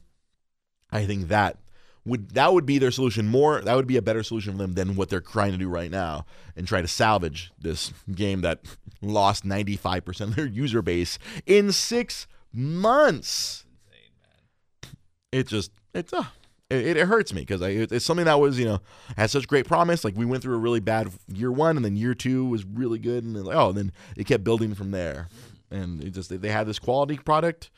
I 0.92 1.06
think 1.06 1.30
that 1.30 1.58
would 2.06 2.30
that 2.36 2.54
would 2.54 2.66
be 2.66 2.78
their 2.78 2.92
solution 2.92 3.28
more 3.28 3.60
that 3.62 3.76
would 3.76 3.88
be 3.88 3.98
a 3.98 4.02
better 4.02 4.24
solution 4.24 4.54
for 4.54 4.58
them 4.60 4.74
than 4.76 4.96
what 4.96 5.10
they're 5.10 5.20
trying 5.20 5.52
to 5.52 5.58
do 5.58 5.68
right 5.68 5.92
now 5.92 6.26
and 6.56 6.66
try 6.68 6.82
to 6.82 6.88
salvage 6.88 7.52
this 7.60 7.92
game 8.14 8.40
that 8.42 8.60
lost 9.02 9.44
95% 9.46 10.22
of 10.22 10.36
their 10.38 10.46
user 10.46 10.82
base 10.82 11.20
in 11.46 11.72
6 11.74 12.28
months 12.54 13.66
Insane, 13.92 14.12
man. 14.22 14.92
it 15.34 15.48
just 15.48 15.72
it's 15.94 16.14
uh, 16.14 16.24
it, 16.70 16.98
it 16.98 17.08
hurts 17.08 17.34
me 17.34 17.42
because 17.42 17.62
it, 17.62 17.92
it's 17.92 18.06
something 18.06 18.26
that 18.26 18.40
was 18.40 18.60
you 18.60 18.66
know 18.66 18.80
had 19.16 19.30
such 19.30 19.48
great 19.48 19.68
promise. 19.68 20.04
Like 20.04 20.16
we 20.16 20.26
went 20.26 20.44
through 20.44 20.56
a 20.56 20.60
really 20.60 20.80
bad 20.80 21.10
year 21.28 21.52
one 21.52 21.78
and 21.78 21.86
then 21.86 21.96
year 21.96 22.14
two 22.14 22.46
was 22.46 22.66
really 22.66 23.00
good 23.00 23.24
and 23.24 23.36
then 23.36 23.44
like 23.44 23.56
oh 23.56 23.70
and 23.70 23.78
then 23.78 23.92
it 24.16 24.26
kept 24.26 24.44
building 24.44 24.74
from 24.74 24.92
there. 24.92 25.30
And 25.70 26.04
it 26.04 26.12
just 26.12 26.42
they 26.42 26.50
had 26.50 26.68
this 26.68 26.80
quality 26.80 27.18
product 27.18 27.70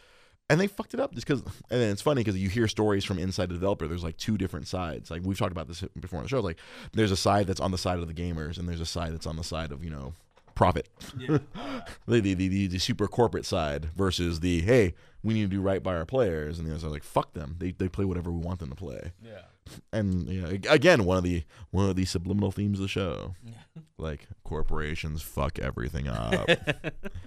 and 0.49 0.59
they 0.59 0.67
fucked 0.67 0.93
it 0.93 0.99
up 0.99 1.13
just 1.13 1.27
because 1.27 1.41
and 1.41 1.81
then 1.81 1.91
it's 1.91 2.01
funny 2.01 2.21
because 2.21 2.37
you 2.37 2.49
hear 2.49 2.67
stories 2.67 3.05
from 3.05 3.19
inside 3.19 3.49
the 3.49 3.53
developer. 3.53 3.87
There's 3.87 4.03
like 4.03 4.17
two 4.17 4.37
different 4.37 4.67
sides. 4.67 5.11
Like 5.11 5.21
we've 5.23 5.37
talked 5.37 5.51
about 5.51 5.67
this 5.67 5.83
before 5.99 6.17
on 6.17 6.23
the 6.23 6.29
show. 6.29 6.39
Like 6.39 6.59
there's 6.93 7.11
a 7.11 7.17
side 7.17 7.47
that's 7.47 7.59
on 7.59 7.71
the 7.71 7.77
side 7.77 7.99
of 7.99 8.07
the 8.07 8.13
gamers 8.13 8.57
and 8.57 8.67
there's 8.67 8.81
a 8.81 8.85
side 8.85 9.13
that's 9.13 9.27
on 9.27 9.35
the 9.35 9.43
side 9.43 9.71
of 9.71 9.83
you 9.83 9.91
know 9.91 10.13
profit. 10.59 10.89
Yeah. 11.17 11.37
the, 12.05 12.19
the, 12.19 12.33
the, 12.33 12.67
the 12.67 12.79
super 12.79 13.07
corporate 13.07 13.45
side 13.45 13.85
versus 13.95 14.41
the 14.41 14.59
hey 14.59 14.93
we 15.23 15.33
need 15.33 15.43
to 15.43 15.47
do 15.47 15.61
right 15.61 15.81
by 15.81 15.95
our 15.95 16.05
players. 16.05 16.59
And 16.59 16.67
the 16.67 16.71
other 16.73 16.81
side 16.81 16.91
like 16.91 17.03
fuck 17.03 17.31
them. 17.31 17.55
They, 17.59 17.71
they 17.71 17.87
play 17.87 18.03
whatever 18.03 18.29
we 18.29 18.39
want 18.39 18.59
them 18.59 18.67
to 18.67 18.75
play. 18.75 19.13
Yeah. 19.23 19.43
and 19.93 20.27
you 20.27 20.41
know, 20.41 20.49
again 20.69 21.05
one 21.05 21.17
of 21.17 21.23
the 21.23 21.43
one 21.71 21.89
of 21.89 21.95
the 21.95 22.03
subliminal 22.03 22.51
themes 22.51 22.77
of 22.77 22.81
the 22.83 22.89
show. 22.89 23.35
Like 23.97 24.27
corporations 24.43 25.21
fuck 25.21 25.59
everything 25.59 26.09
up. 26.09 26.49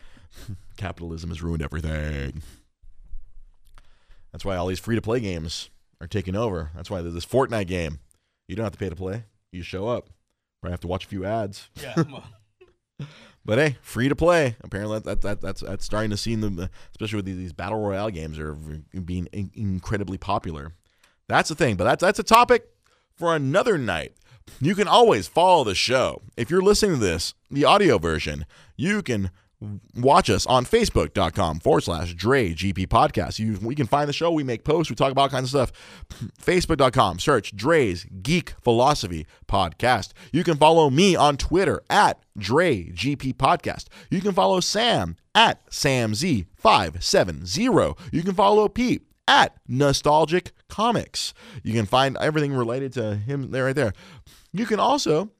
Capitalism 0.76 1.30
has 1.30 1.42
ruined 1.42 1.62
everything. 1.62 2.42
That's 4.30 4.44
why 4.44 4.56
all 4.56 4.66
these 4.66 4.78
free 4.78 4.96
to 4.96 5.02
play 5.02 5.20
games 5.20 5.70
are 6.02 6.06
taking 6.06 6.36
over. 6.36 6.70
That's 6.76 6.90
why 6.90 7.00
there's 7.00 7.14
this 7.14 7.24
fortnite 7.24 7.66
game. 7.66 8.00
You 8.46 8.56
don't 8.56 8.64
have 8.64 8.72
to 8.72 8.78
pay 8.78 8.90
to 8.90 8.96
play. 8.96 9.24
You 9.52 9.62
show 9.62 9.88
up. 9.88 10.10
Probably 10.60 10.72
have 10.72 10.80
to 10.80 10.86
watch 10.86 11.06
a 11.06 11.08
few 11.08 11.24
ads. 11.24 11.70
Yeah. 11.80 11.94
but 13.44 13.58
hey, 13.58 13.76
free 13.82 14.08
to 14.08 14.16
play. 14.16 14.56
Apparently, 14.62 15.00
that, 15.00 15.20
that 15.22 15.40
that's 15.40 15.60
that's 15.60 15.84
starting 15.84 16.10
to 16.10 16.16
see 16.16 16.34
them, 16.34 16.68
especially 16.90 17.16
with 17.16 17.24
these, 17.24 17.36
these 17.36 17.52
battle 17.52 17.80
royale 17.80 18.10
games, 18.10 18.38
are 18.38 18.54
being 18.54 19.26
in, 19.32 19.50
incredibly 19.54 20.18
popular. 20.18 20.74
That's 21.28 21.48
the 21.48 21.54
thing. 21.54 21.76
But 21.76 21.84
that's 21.84 22.02
that's 22.02 22.18
a 22.18 22.24
topic 22.24 22.68
for 23.14 23.34
another 23.34 23.78
night. 23.78 24.12
You 24.60 24.74
can 24.74 24.88
always 24.88 25.28
follow 25.28 25.64
the 25.64 25.74
show 25.74 26.22
if 26.36 26.50
you're 26.50 26.62
listening 26.62 26.98
to 26.98 27.00
this, 27.04 27.34
the 27.50 27.64
audio 27.64 27.98
version. 27.98 28.44
You 28.76 29.02
can 29.02 29.30
watch 29.96 30.30
us 30.30 30.46
on 30.46 30.64
facebook.com 30.64 31.60
forward 31.60 31.82
slash 31.82 32.14
Dre 32.14 32.52
GP 32.52 32.88
podcast. 32.88 33.38
You, 33.38 33.58
we 33.62 33.74
can 33.74 33.86
find 33.86 34.08
the 34.08 34.12
show. 34.12 34.30
We 34.30 34.44
make 34.44 34.64
posts. 34.64 34.90
We 34.90 34.96
talk 34.96 35.12
about 35.12 35.22
all 35.22 35.28
kinds 35.28 35.54
of 35.54 35.68
stuff. 35.68 35.72
Facebook.com, 36.42 37.18
search 37.18 37.56
Dre's 37.56 38.04
Geek 38.22 38.54
Philosophy 38.60 39.26
Podcast. 39.46 40.10
You 40.32 40.44
can 40.44 40.56
follow 40.56 40.90
me 40.90 41.16
on 41.16 41.36
Twitter 41.36 41.82
at 41.88 42.22
Dre 42.36 42.90
GP 42.90 43.34
Podcast. 43.34 43.86
You 44.10 44.20
can 44.20 44.32
follow 44.32 44.60
Sam 44.60 45.16
at 45.34 45.66
SamZ570. 45.70 47.98
You 48.12 48.22
can 48.22 48.34
follow 48.34 48.68
Pete 48.68 49.02
at 49.28 49.56
Nostalgic 49.68 50.52
Comics. 50.68 51.32
You 51.62 51.72
can 51.72 51.86
find 51.86 52.16
everything 52.20 52.52
related 52.52 52.92
to 52.94 53.16
him 53.16 53.50
there 53.50 53.64
right 53.64 53.76
there. 53.76 53.92
You 54.52 54.66
can 54.66 54.80
also 54.80 55.30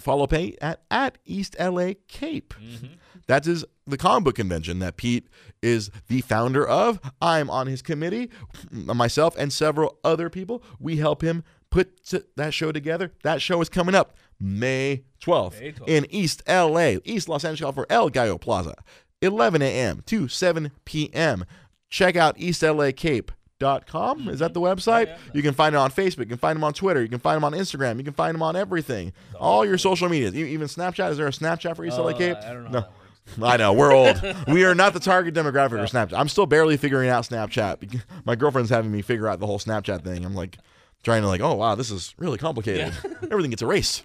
follow 0.00 0.26
Pete 0.26 0.58
at, 0.60 0.82
at 0.90 1.18
East 1.24 1.56
LA 1.58 1.92
Cape. 2.08 2.54
Mm-hmm. 2.54 2.86
That 3.30 3.46
is 3.46 3.64
the 3.86 3.96
comic 3.96 4.24
book 4.24 4.34
convention 4.34 4.80
that 4.80 4.96
Pete 4.96 5.28
is 5.62 5.92
the 6.08 6.20
founder 6.20 6.66
of. 6.66 6.98
I'm 7.22 7.48
on 7.48 7.68
his 7.68 7.80
committee. 7.80 8.28
Myself 8.72 9.36
and 9.38 9.52
several 9.52 10.00
other 10.02 10.28
people. 10.28 10.64
We 10.80 10.96
help 10.96 11.22
him 11.22 11.44
put 11.70 12.04
that 12.34 12.52
show 12.52 12.72
together. 12.72 13.12
That 13.22 13.40
show 13.40 13.60
is 13.60 13.68
coming 13.68 13.94
up 13.94 14.16
May 14.40 15.04
12th, 15.22 15.60
May 15.60 15.70
12th. 15.70 15.88
in 15.88 16.06
East 16.10 16.42
LA, 16.48 16.94
East 17.04 17.28
Los 17.28 17.44
Angeles, 17.44 17.72
for 17.72 17.86
El 17.88 18.08
Gallo 18.08 18.36
Plaza, 18.36 18.74
11 19.22 19.62
a.m. 19.62 20.02
to 20.06 20.26
7 20.26 20.72
p.m. 20.84 21.44
Check 21.88 22.16
out 22.16 22.34
east 22.36 22.64
la 22.64 22.72
eastlacape.com. 22.72 24.28
Is 24.28 24.40
that 24.40 24.54
the 24.54 24.60
website? 24.60 25.06
yeah. 25.06 25.18
You 25.34 25.42
can 25.42 25.54
find 25.54 25.76
it 25.76 25.78
on 25.78 25.92
Facebook. 25.92 26.18
You 26.18 26.26
can 26.26 26.38
find 26.38 26.56
them 26.56 26.64
on 26.64 26.72
Twitter. 26.72 27.00
You 27.00 27.08
can 27.08 27.20
find 27.20 27.36
them 27.36 27.44
on 27.44 27.52
Instagram. 27.52 27.98
You 27.98 28.04
can 28.04 28.12
find 28.12 28.34
them 28.34 28.42
on 28.42 28.56
everything. 28.56 29.12
All 29.38 29.64
your 29.64 29.78
social 29.78 30.08
medias. 30.08 30.34
Even 30.34 30.66
Snapchat. 30.66 31.12
Is 31.12 31.16
there 31.18 31.28
a 31.28 31.30
Snapchat 31.30 31.76
for 31.76 31.84
East 31.84 31.96
LA 31.96 32.06
uh, 32.08 32.18
Cape? 32.18 32.36
I 32.38 32.52
don't 32.54 32.64
know 32.64 32.80
No. 32.80 32.86
How 33.36 33.36
that 33.36 33.40
works. 33.40 33.52
I 33.52 33.56
know 33.56 33.72
we're 33.72 33.92
old. 33.92 34.36
we 34.48 34.64
are 34.64 34.74
not 34.74 34.92
the 34.92 35.00
target 35.00 35.34
demographic 35.34 35.70
for 35.70 35.96
Snapchat. 35.96 36.18
I'm 36.18 36.28
still 36.28 36.46
barely 36.46 36.76
figuring 36.76 37.08
out 37.08 37.24
Snapchat. 37.24 38.02
My 38.24 38.34
girlfriend's 38.34 38.70
having 38.70 38.90
me 38.90 39.02
figure 39.02 39.28
out 39.28 39.40
the 39.40 39.46
whole 39.46 39.58
Snapchat 39.58 40.04
thing. 40.04 40.24
I'm 40.24 40.34
like 40.34 40.58
trying 41.02 41.22
to 41.22 41.28
like, 41.28 41.40
oh 41.40 41.54
wow, 41.54 41.74
this 41.74 41.90
is 41.90 42.14
really 42.18 42.38
complicated. 42.38 42.92
Everything 43.30 43.50
gets 43.50 43.62
erased. 43.62 44.04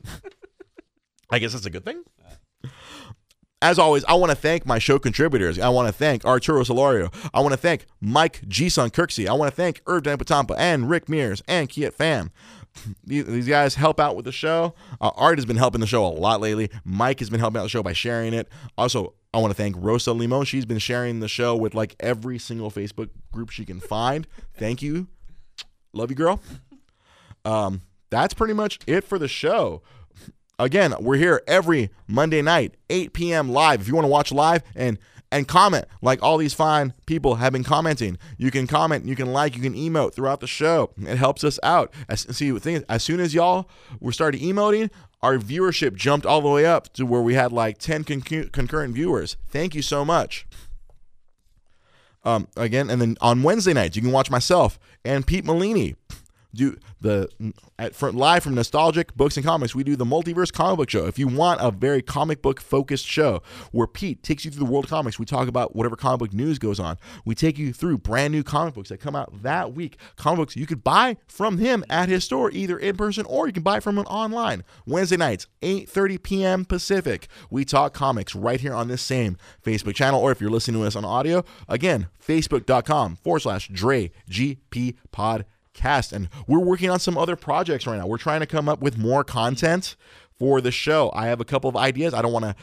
I 1.29 1.39
guess 1.39 1.53
that's 1.53 1.65
a 1.65 1.69
good 1.69 1.85
thing. 1.85 2.03
As 3.61 3.79
always, 3.79 4.05
I 4.05 4.13
want 4.13 4.29
to 4.29 4.35
thank 4.35 4.65
my 4.65 4.77
show 4.77 4.99
contributors. 4.99 5.57
I 5.57 5.69
want 5.69 5.87
to 5.87 5.91
thank 5.91 6.23
Arturo 6.23 6.61
Solario. 6.63 7.11
I 7.33 7.39
want 7.39 7.53
to 7.53 7.57
thank 7.57 7.87
Mike 7.99 8.41
G. 8.47 8.69
Son 8.69 8.91
Kirksey. 8.91 9.27
I 9.27 9.33
want 9.33 9.49
to 9.49 9.55
thank 9.55 9.81
Irv 9.87 10.03
Patampa 10.03 10.55
and 10.57 10.89
Rick 10.89 11.09
Mears 11.09 11.41
and 11.47 11.67
Kiet 11.67 11.95
Pham. 11.95 12.29
These 13.03 13.47
guys 13.47 13.75
help 13.75 13.99
out 13.99 14.15
with 14.15 14.25
the 14.25 14.31
show. 14.31 14.73
Uh, 14.99 15.11
Art 15.15 15.37
has 15.37 15.45
been 15.45 15.57
helping 15.57 15.81
the 15.81 15.87
show 15.87 16.05
a 16.05 16.09
lot 16.09 16.41
lately. 16.41 16.69
Mike 16.83 17.19
has 17.19 17.29
been 17.29 17.39
helping 17.39 17.59
out 17.59 17.63
the 17.63 17.69
show 17.69 17.83
by 17.83 17.93
sharing 17.93 18.33
it. 18.33 18.47
Also, 18.77 19.13
I 19.33 19.39
want 19.39 19.51
to 19.51 19.55
thank 19.55 19.75
Rosa 19.77 20.13
Limon. 20.13 20.45
She's 20.45 20.65
been 20.65 20.79
sharing 20.79 21.19
the 21.19 21.27
show 21.27 21.55
with 21.55 21.73
like 21.73 21.95
every 21.99 22.37
single 22.37 22.71
Facebook 22.71 23.09
group 23.31 23.49
she 23.49 23.65
can 23.65 23.79
find. 23.79 24.27
Thank 24.57 24.81
you. 24.81 25.07
Love 25.93 26.09
you, 26.09 26.15
girl. 26.15 26.39
Um, 27.43 27.81
that's 28.09 28.33
pretty 28.33 28.53
much 28.53 28.79
it 28.87 29.03
for 29.03 29.19
the 29.19 29.27
show. 29.27 29.81
Again, 30.57 30.95
we're 31.01 31.17
here 31.17 31.41
every 31.47 31.89
Monday 32.07 32.41
night, 32.41 32.75
8 32.89 33.11
p.m. 33.11 33.49
live. 33.49 33.81
If 33.81 33.87
you 33.87 33.93
want 33.93 34.05
to 34.05 34.09
watch 34.09 34.31
live 34.31 34.63
and 34.73 34.97
and 35.35 35.49
comment 35.49 35.83
like 36.01 36.23
all 36.23 36.37
these 36.37 36.53
fine 36.53 36.93
people 37.05 37.35
have 37.35 37.51
been 37.51 37.63
commenting, 37.63 38.17
you 38.37 38.51
can 38.51 38.67
comment, 38.67 39.05
you 39.05 39.17
can 39.17 39.33
like, 39.33 39.53
you 39.55 39.61
can 39.61 39.73
emote 39.73 40.13
throughout 40.13 40.39
the 40.39 40.47
show. 40.47 40.91
It 40.97 41.17
helps 41.17 41.43
us 41.43 41.59
out. 41.61 41.93
As, 42.07 42.21
see, 42.35 42.51
the 42.51 42.59
thing 42.61 42.75
is, 42.77 42.83
as 42.87 43.03
soon 43.03 43.19
as 43.19 43.33
y'all 43.33 43.69
we 43.99 44.13
started 44.13 44.39
emoting, 44.39 44.89
our 45.21 45.37
viewership 45.37 45.95
jumped 45.95 46.25
all 46.25 46.39
the 46.39 46.47
way 46.47 46.65
up 46.65 46.93
to 46.93 47.05
where 47.05 47.21
we 47.21 47.33
had 47.33 47.51
like 47.51 47.79
10 47.79 48.05
concu- 48.05 48.49
concurrent 48.53 48.93
viewers. 48.95 49.35
Thank 49.49 49.75
you 49.75 49.81
so 49.81 50.05
much. 50.05 50.47
Um, 52.23 52.47
again, 52.55 52.89
and 52.89 53.01
then 53.01 53.17
on 53.19 53.43
Wednesday 53.43 53.73
nights, 53.73 53.97
you 53.97 54.01
can 54.01 54.13
watch 54.13 54.31
myself 54.31 54.79
and 55.03 55.27
Pete 55.27 55.43
Molini 55.43 55.95
do 56.55 56.77
the 57.01 57.29
mm, 57.41 57.53
at 57.77 57.95
front 57.95 58.15
live 58.15 58.43
from 58.43 58.55
nostalgic 58.55 59.15
books 59.15 59.37
and 59.37 59.45
comics 59.45 59.75
we 59.75 59.83
do 59.83 59.95
the 59.95 60.05
multiverse 60.05 60.51
comic 60.51 60.77
book 60.77 60.89
show. 60.89 61.05
If 61.05 61.19
you 61.19 61.27
want 61.27 61.61
a 61.61 61.71
very 61.71 62.01
comic 62.01 62.41
book 62.41 62.59
focused 62.59 63.05
show 63.05 63.43
where 63.71 63.87
pete 63.87 64.23
takes 64.23 64.45
you 64.45 64.51
through 64.51 64.65
the 64.65 64.71
world 64.71 64.85
of 64.85 64.89
comics 64.89 65.19
we 65.19 65.25
talk 65.25 65.47
about 65.47 65.75
whatever 65.75 65.95
comic 65.95 66.19
book 66.19 66.33
news 66.33 66.57
goes 66.57 66.79
on. 66.79 66.97
We 67.25 67.35
take 67.35 67.57
you 67.57 67.73
through 67.73 67.99
brand 67.99 68.31
new 68.31 68.43
comic 68.43 68.73
books 68.73 68.89
that 68.89 68.99
come 68.99 69.15
out 69.15 69.43
that 69.43 69.73
week. 69.73 69.97
Comic 70.15 70.37
books 70.37 70.55
you 70.55 70.65
could 70.65 70.83
buy 70.83 71.17
from 71.27 71.57
him 71.57 71.83
at 71.89 72.09
his 72.09 72.23
store 72.23 72.51
either 72.51 72.77
in 72.77 72.97
person 72.97 73.25
or 73.25 73.47
you 73.47 73.53
can 73.53 73.63
buy 73.63 73.79
from 73.79 73.97
him 73.97 74.05
online. 74.05 74.63
Wednesday 74.85 75.17
nights 75.17 75.47
8.30 75.61 76.23
p.m 76.23 76.65
pacific. 76.65 77.27
We 77.49 77.65
talk 77.65 77.93
comics 77.93 78.35
right 78.35 78.59
here 78.59 78.73
on 78.73 78.87
this 78.87 79.01
same 79.01 79.37
facebook 79.63 79.95
channel 79.95 80.21
or 80.21 80.31
if 80.31 80.41
you're 80.41 80.49
listening 80.49 80.81
to 80.81 80.87
us 80.87 80.95
on 80.95 81.05
audio 81.05 81.43
again 81.67 82.07
facebook.com 82.25 83.17
forward 83.17 83.39
slash 83.39 83.69
dre 83.69 84.11
gp 84.29 84.95
pod 85.11 85.45
cast 85.75 86.11
and 86.11 86.29
we're 86.47 86.59
working 86.59 86.89
on 86.89 86.99
some 86.99 87.17
other 87.17 87.35
projects 87.35 87.85
right 87.85 87.97
now. 87.97 88.07
We're 88.07 88.17
trying 88.17 88.39
to 88.39 88.47
come 88.47 88.67
up 88.67 88.81
with 88.81 88.97
more 88.97 89.23
content 89.23 89.95
for 90.39 90.61
the 90.61 90.71
show. 90.71 91.11
I 91.13 91.27
have 91.27 91.39
a 91.39 91.45
couple 91.45 91.69
of 91.69 91.75
ideas. 91.77 92.13
I 92.13 92.21
don't 92.21 92.33
want 92.33 92.45
to 92.45 92.55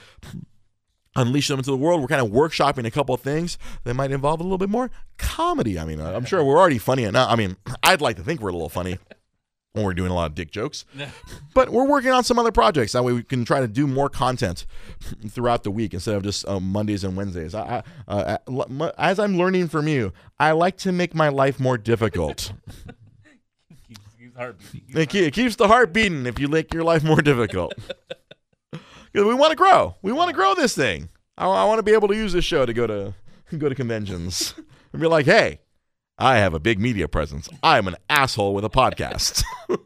unleash 1.17 1.49
them 1.49 1.59
into 1.59 1.71
the 1.71 1.77
world. 1.77 2.01
We're 2.01 2.09
kind 2.09 2.25
of 2.25 2.33
workshopping 2.33 2.87
a 2.87 2.91
couple 2.91 3.15
of 3.15 3.21
things 3.21 3.59
that 3.85 3.95
might 3.95 4.11
involve 4.11 4.41
a 4.41 4.43
little 4.43 4.59
bit 4.59 4.71
more 4.71 4.91
comedy. 5.19 5.79
I 5.79 5.85
mean 5.85 6.01
i'm 6.01 6.25
sure 6.25 6.43
we're 6.43 6.59
already 6.59 6.79
funny 6.79 7.05
enough. 7.05 7.31
I 7.31 7.37
mean 7.37 7.57
i'd 7.83 8.01
like 8.01 8.17
to 8.17 8.23
think 8.23 8.41
we're 8.41 8.49
a 8.49 8.53
little 8.55 8.69
funny 8.69 8.99
when 9.73 9.85
we're 9.85 9.95
doing 9.95 10.11
a 10.11 10.15
lot 10.15 10.27
of 10.31 10.35
dick 10.35 10.51
jokes 10.51 10.85
but 11.55 11.71
we're 11.71 11.87
working 11.87 12.11
on 12.11 12.25
some 12.25 12.39
other 12.39 12.53
projects. 12.53 12.93
That 12.93 13.05
way 13.05 13.13
we 13.13 13.23
can 13.23 13.45
try 13.45 13.61
to 13.61 13.69
do 13.69 13.87
more 13.87 14.09
content 14.09 14.67
throughout 15.29 15.65
the 15.65 15.71
week 15.71 15.95
instead 15.95 16.15
of 16.15 16.23
just 16.23 16.47
uh, 16.49 16.61
mondays 16.61 17.05
and 17.05 17.17
wednesdays. 17.17 17.55
I, 17.55 17.83
I, 18.09 18.39
uh, 18.49 18.91
as 18.99 19.19
i'm 19.19 19.37
learning 19.37 19.69
from 19.69 19.89
you 19.89 20.13
i 20.39 20.53
like 20.53 20.77
to 20.79 20.93
make 20.93 21.15
my 21.15 21.29
life 21.29 21.61
more 21.61 21.77
difficult 21.77 22.53
heart 24.43 24.59
beating. 24.73 25.01
it, 25.01 25.15
it 25.15 25.35
keeps 25.35 25.57
the 25.57 25.69
heart 25.69 25.93
beating 25.93 26.27
if 26.27 26.39
you 26.39 26.49
make 26.49 26.73
your 26.75 26.85
life 26.85 27.03
more 27.03 27.21
difficult. 27.23 27.75
Because 29.13 29.27
we 29.27 29.35
want 29.35 29.51
to 29.51 29.57
grow. 29.57 29.95
We 30.01 30.11
want 30.11 30.31
to 30.31 30.35
grow 30.35 30.55
this 30.55 30.75
thing. 30.75 31.11
I, 31.37 31.47
I 31.47 31.65
want 31.65 31.79
to 31.79 31.83
be 31.83 31.93
able 31.93 32.09
to 32.09 32.17
use 32.17 32.33
this 32.33 32.47
show 32.47 32.65
to 32.65 32.73
go 32.73 32.87
to 32.87 33.15
go 33.59 33.69
to 33.69 33.75
conventions 33.75 34.55
and 34.91 35.03
be 35.03 35.07
like, 35.07 35.27
hey, 35.27 35.61
I 36.17 36.39
have 36.39 36.55
a 36.55 36.59
big 36.59 36.81
media 36.81 37.09
presence. 37.09 37.47
I 37.63 37.77
am 37.77 37.89
an 37.89 37.97
asshole 38.09 38.55
with 38.55 38.65
a 38.65 38.71
podcast. 38.71 39.45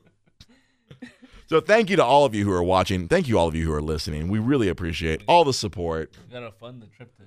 so 1.49 1.61
thank 1.61 1.91
you 1.91 1.97
to 1.97 2.05
all 2.05 2.25
of 2.25 2.37
you 2.37 2.45
who 2.45 2.53
are 2.53 2.63
watching. 2.63 3.09
Thank 3.09 3.27
you 3.27 3.37
all 3.37 3.49
of 3.49 3.57
you 3.57 3.67
who 3.67 3.73
are 3.73 3.83
listening. 3.83 4.29
We 4.29 4.39
really 4.39 4.69
appreciate 4.69 5.23
all 5.27 5.45
the 5.45 5.53
support. 5.53 6.13
We 6.29 6.33
gotta 6.33 6.53
fund 6.53 6.81
the 6.81 6.87
trip 6.87 7.17
to. 7.17 7.23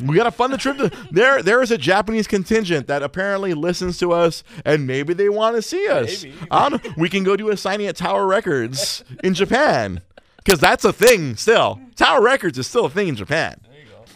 We 0.00 0.16
gotta 0.16 0.30
fund 0.30 0.52
the 0.52 0.58
trip 0.58 0.76
to 0.78 0.90
there. 1.10 1.42
There 1.42 1.62
is 1.62 1.70
a 1.70 1.78
Japanese 1.78 2.26
contingent 2.26 2.86
that 2.86 3.02
apparently 3.02 3.54
listens 3.54 3.98
to 3.98 4.12
us, 4.12 4.44
and 4.64 4.86
maybe 4.86 5.14
they 5.14 5.28
want 5.28 5.56
to 5.56 5.62
see 5.62 5.88
us. 5.88 6.22
Maybe. 6.22 6.36
I 6.50 6.68
don't. 6.68 6.96
We 6.96 7.08
can 7.08 7.24
go 7.24 7.36
do 7.36 7.50
a 7.50 7.56
signing 7.56 7.86
at 7.86 7.96
Tower 7.96 8.26
Records 8.26 9.02
in 9.24 9.34
Japan 9.34 10.02
because 10.36 10.60
that's 10.60 10.84
a 10.84 10.92
thing 10.92 11.36
still. 11.36 11.80
Tower 11.96 12.22
Records 12.22 12.58
is 12.58 12.66
still 12.66 12.86
a 12.86 12.90
thing 12.90 13.08
in 13.08 13.16
Japan. 13.16 13.60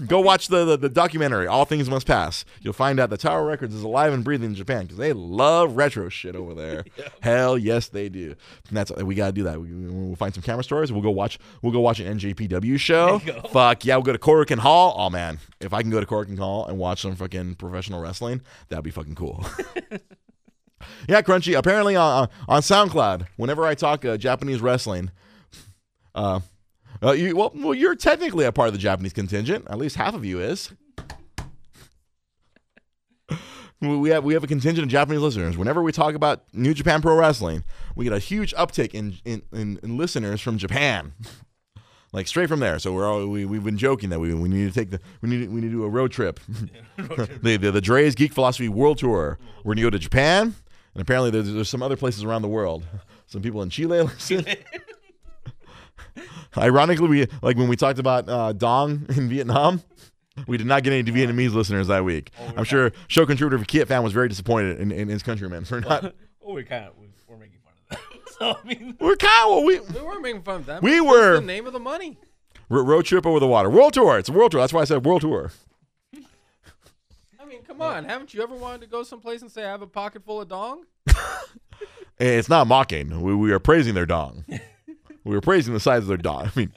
Go. 0.07 0.21
Watch 0.21 0.49
the, 0.49 0.65
the, 0.65 0.77
the 0.77 0.89
documentary, 0.89 1.47
All 1.47 1.65
Things 1.65 1.91
Must 1.91 2.07
Pass. 2.07 2.45
You'll 2.61 2.73
find 2.73 3.01
out 3.01 3.11
that 3.11 3.21
Tower 3.21 3.45
Records 3.45 3.75
is 3.75 3.83
alive 3.83 4.13
and 4.13 4.23
breathing 4.23 4.51
in 4.51 4.55
Japan 4.55 4.83
because 4.83 4.99
they 4.99 5.13
love 5.13 5.77
retro 5.77 6.09
shit 6.09 6.37
over 6.37 6.55
there. 6.55 6.85
Hell 7.21 7.59
yes, 7.59 7.89
they 7.89 8.09
do. 8.09 8.35
And 8.69 8.77
that's 8.77 8.93
we 8.93 9.15
gotta 9.15 9.33
do 9.33 9.43
that. 9.45 9.61
We, 9.61 9.73
we'll 9.73 10.17
find 10.17 10.33
some 10.33 10.43
camera 10.43 10.65
stores. 10.65 10.93
We'll 10.93 11.03
go 11.03 11.11
watch. 11.11 11.39
We'll 11.61 11.73
go 11.73 11.81
watch 11.81 12.01
an 12.01 12.19
NJPW 12.19 12.79
show. 12.79 13.19
There 13.19 13.35
you 13.37 13.43
go. 13.43 13.49
Fuck 13.49 13.85
yeah, 13.85 13.97
we'll 13.97 14.05
go 14.05 14.13
to 14.13 14.19
Korakuen 14.19 14.59
Hall. 14.59 14.95
Oh 14.97 15.11
man, 15.11 15.39
if 15.61 15.73
I 15.73 15.83
can 15.83 15.91
go 15.91 16.01
to 16.01 16.07
Korakuen 16.07 16.39
Hall 16.39 16.67
and 16.67 16.79
watch 16.79 17.03
some 17.03 17.17
fucking 17.17 17.57
professional 17.57 18.01
wrestling, 18.01 18.43
that'd 18.69 18.85
be 18.85 18.91
fucking 18.91 19.15
cool. 19.15 19.45
yeah, 21.09 21.23
Crunchy. 21.23 21.57
Apparently 21.57 21.97
on 21.97 22.29
on 22.49 22.63
SoundCloud, 22.63 23.27
whenever 23.37 23.67
I 23.67 23.75
talk 23.75 24.05
uh, 24.05 24.17
Japanese 24.17 24.61
wrestling, 24.61 25.11
uh, 26.15 26.41
uh, 27.03 27.13
you, 27.13 27.37
well, 27.37 27.53
well, 27.55 27.75
you're 27.75 27.95
technically 27.95 28.45
a 28.45 28.53
part 28.53 28.69
of 28.69 28.75
the 28.75 28.79
Japanese 28.79 29.13
contingent. 29.13 29.67
At 29.69 29.79
least 29.79 29.97
half 29.97 30.15
of 30.15 30.25
you 30.25 30.41
is. 30.41 30.73
We 33.83 33.97
we 33.97 34.11
have 34.11 34.23
we 34.23 34.35
have 34.35 34.45
a 34.45 34.47
contingent 34.47 34.85
of 34.85 34.89
Japanese 34.89 35.21
listeners. 35.21 35.59
Whenever 35.59 35.83
we 35.83 35.91
talk 35.91 36.15
about 36.15 36.45
New 36.53 36.73
Japan 36.73 37.03
Pro 37.03 37.17
Wrestling, 37.17 37.65
we 37.97 38.05
get 38.05 38.13
a 38.13 38.21
huge 38.21 38.55
uptick 38.55 38.95
in 38.95 39.19
in, 39.25 39.43
in, 39.53 39.81
in 39.83 39.97
listeners 39.97 40.41
from 40.41 40.57
Japan, 40.57 41.15
like 42.13 42.29
straight 42.29 42.49
from 42.49 42.61
there. 42.61 42.79
So 42.79 42.93
we're 42.93 43.11
all, 43.11 43.27
we 43.27 43.45
we've 43.45 43.65
been 43.65 43.77
joking 43.77 44.11
that 44.11 44.21
we, 44.21 44.33
we 44.35 44.49
need 44.49 44.73
to 44.73 44.73
take 44.73 44.91
the 44.91 45.01
we 45.21 45.29
need 45.29 45.51
we 45.51 45.61
need 45.61 45.67
to 45.69 45.73
do 45.73 45.83
a 45.85 45.89
road 45.89 46.13
trip. 46.13 46.39
the, 46.97 47.57
the 47.61 47.73
the 47.73 47.81
Dre's 47.81 48.15
Geek 48.15 48.33
Philosophy 48.33 48.69
World 48.69 48.99
Tour. 48.99 49.37
We're 49.65 49.75
gonna 49.75 49.83
go 49.83 49.91
to 49.91 49.99
Japan, 49.99 50.55
and 50.95 51.03
apparently 51.03 51.33
there's, 51.33 51.53
there's 51.53 51.69
some 51.69 51.83
other 51.83 51.97
places 51.97 52.23
around 52.23 52.43
the 52.43 52.49
world. 52.49 52.85
Some 53.27 53.43
people 53.43 53.63
in 53.63 53.71
Chile 53.71 54.03
listen. 54.03 54.47
Ironically, 56.57 57.09
we 57.09 57.27
like 57.43 57.57
when 57.57 57.69
we 57.69 57.77
talked 57.77 57.99
about 57.99 58.29
uh, 58.29 58.53
Dong 58.53 59.07
in 59.17 59.29
Vietnam. 59.29 59.83
We 60.47 60.57
did 60.57 60.67
not 60.67 60.83
get 60.83 60.93
any 60.95 61.03
Vietnamese 61.11 61.53
listeners 61.55 61.89
that 61.89 62.05
week. 62.05 62.31
I'm 62.57 62.65
sure 62.65 62.91
show 63.09 63.27
contributor 63.27 63.63
Kiet 63.65 63.87
Phan 63.89 64.03
was 64.03 64.13
very 64.15 64.29
disappointed 64.29 64.81
in, 64.81 64.91
in 64.91 65.09
his 65.09 65.23
countrymen 65.23 65.65
for 65.65 65.81
not. 65.81 66.15
Oh, 66.45 66.55
we're 66.55 66.65
kind 66.65 66.87
of 66.87 66.95
we're 67.29 67.37
making 67.37 67.59
fun 67.63 67.73
of 67.91 67.99
that. 67.99 68.33
so 68.39 68.57
I 68.61 68.67
mean, 68.67 68.97
We're 68.99 69.15
kind 69.15 69.53
of 69.59 69.65
we 69.65 69.79
We 69.79 70.05
weren't 70.05 70.23
making 70.23 70.43
fun 70.43 70.57
of 70.57 70.67
that. 70.67 70.83
We 70.83 71.01
were- 71.01 71.35
the 71.37 71.47
name 71.47 71.67
of 71.69 71.73
the 71.73 71.79
money. 71.79 72.19
ro- 72.69 72.83
road 72.83 73.05
trip 73.05 73.25
over 73.27 73.39
the 73.39 73.47
water, 73.47 73.71
world 73.71 73.93
tour. 73.95 74.19
It's 74.19 74.29
a 74.29 74.33
world 74.33 74.51
tour. 74.51 74.61
That's 74.61 74.73
why 74.73 74.81
I 74.81 74.85
said 74.85 75.05
world 75.05 75.21
tour. 75.21 75.53
I 77.41 77.45
mean, 77.45 77.63
come 77.63 77.81
on. 77.81 78.05
Haven't 78.05 78.35
you 78.35 78.43
ever 78.43 78.55
wanted 78.57 78.81
to 78.81 78.87
go 78.89 79.03
someplace 79.05 79.43
and 79.43 79.51
say 79.53 79.65
I 79.65 79.69
have 79.71 79.83
a 79.83 79.87
pocket 79.87 80.25
full 80.25 80.41
of 80.41 80.49
dong? 80.49 80.85
It's 82.19 82.49
not 82.49 82.69
mocking. 82.69 83.21
We, 83.23 83.35
we 83.35 83.51
are 83.53 83.59
praising 83.59 83.95
their 83.95 84.07
dong. 84.07 84.45
We 85.25 85.35
were 85.35 85.41
praising 85.41 85.75
the 85.75 85.81
size 85.81 86.03
of 86.03 86.07
their 86.09 86.17
dong. 86.17 86.47
I 86.57 86.59
mean, 86.59 86.73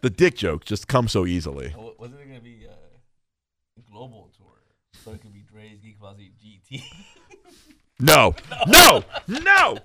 the 0.00 0.10
dick 0.10 0.36
joke 0.36 0.64
just 0.64 0.88
comes 0.88 1.12
so 1.12 1.26
easily. 1.26 1.74
wa- 1.76 1.92
wasn't 1.98 2.20
it 2.20 2.28
gonna 2.28 2.40
be 2.40 2.66
uh, 2.68 2.72
a 3.78 3.90
global 3.92 4.30
tour? 4.36 4.46
So 5.04 5.12
it 5.12 5.20
could 5.20 5.32
be 5.32 5.44
Dre's 5.50 5.78
Geek 5.80 5.98
Philosophy 5.98 6.32
GT. 6.44 6.82
No, 8.00 8.36
no, 8.68 9.02
no, 9.26 9.38
no, 9.40 9.78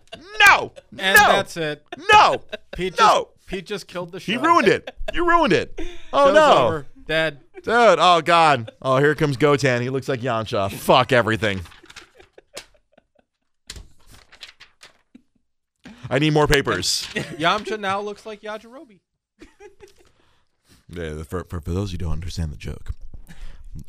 No. 0.48 0.72
And 1.00 1.18
no, 1.18 1.28
that's 1.28 1.58
it. 1.58 1.84
no. 2.14 2.44
Pete 2.76 2.96
just, 2.96 3.00
No. 3.00 3.30
Pete 3.48 3.66
just 3.66 3.88
killed 3.88 4.12
the 4.12 4.20
show. 4.20 4.32
He 4.34 4.38
ruined 4.38 4.68
it. 4.68 4.96
You 5.14 5.28
ruined 5.28 5.52
it. 5.54 5.80
Oh 6.12 6.28
Show's 6.28 6.34
no. 6.36 6.58
over. 6.68 6.86
Dead. 7.08 7.40
Dude, 7.56 7.66
oh 8.00 8.22
god. 8.22 8.72
Oh, 8.84 8.98
here 8.98 9.16
comes 9.16 9.36
Goten. 9.38 9.82
He 9.82 9.90
looks 9.90 10.08
like 10.08 10.20
Yamcha. 10.22 10.72
Fuck 10.72 11.12
everything. 11.12 11.62
I 16.10 16.20
need 16.20 16.34
more 16.34 16.48
papers. 16.48 17.08
Yamcha 17.14 17.80
now 17.80 18.02
looks 18.02 18.26
like 18.26 18.42
Yajirobe. 18.42 19.00
Yeah, 20.90 21.24
for, 21.24 21.44
for, 21.46 21.60
for 21.60 21.72
those 21.72 21.92
who 21.92 21.98
don't 21.98 22.12
understand 22.12 22.52
the 22.52 22.58
joke, 22.58 22.92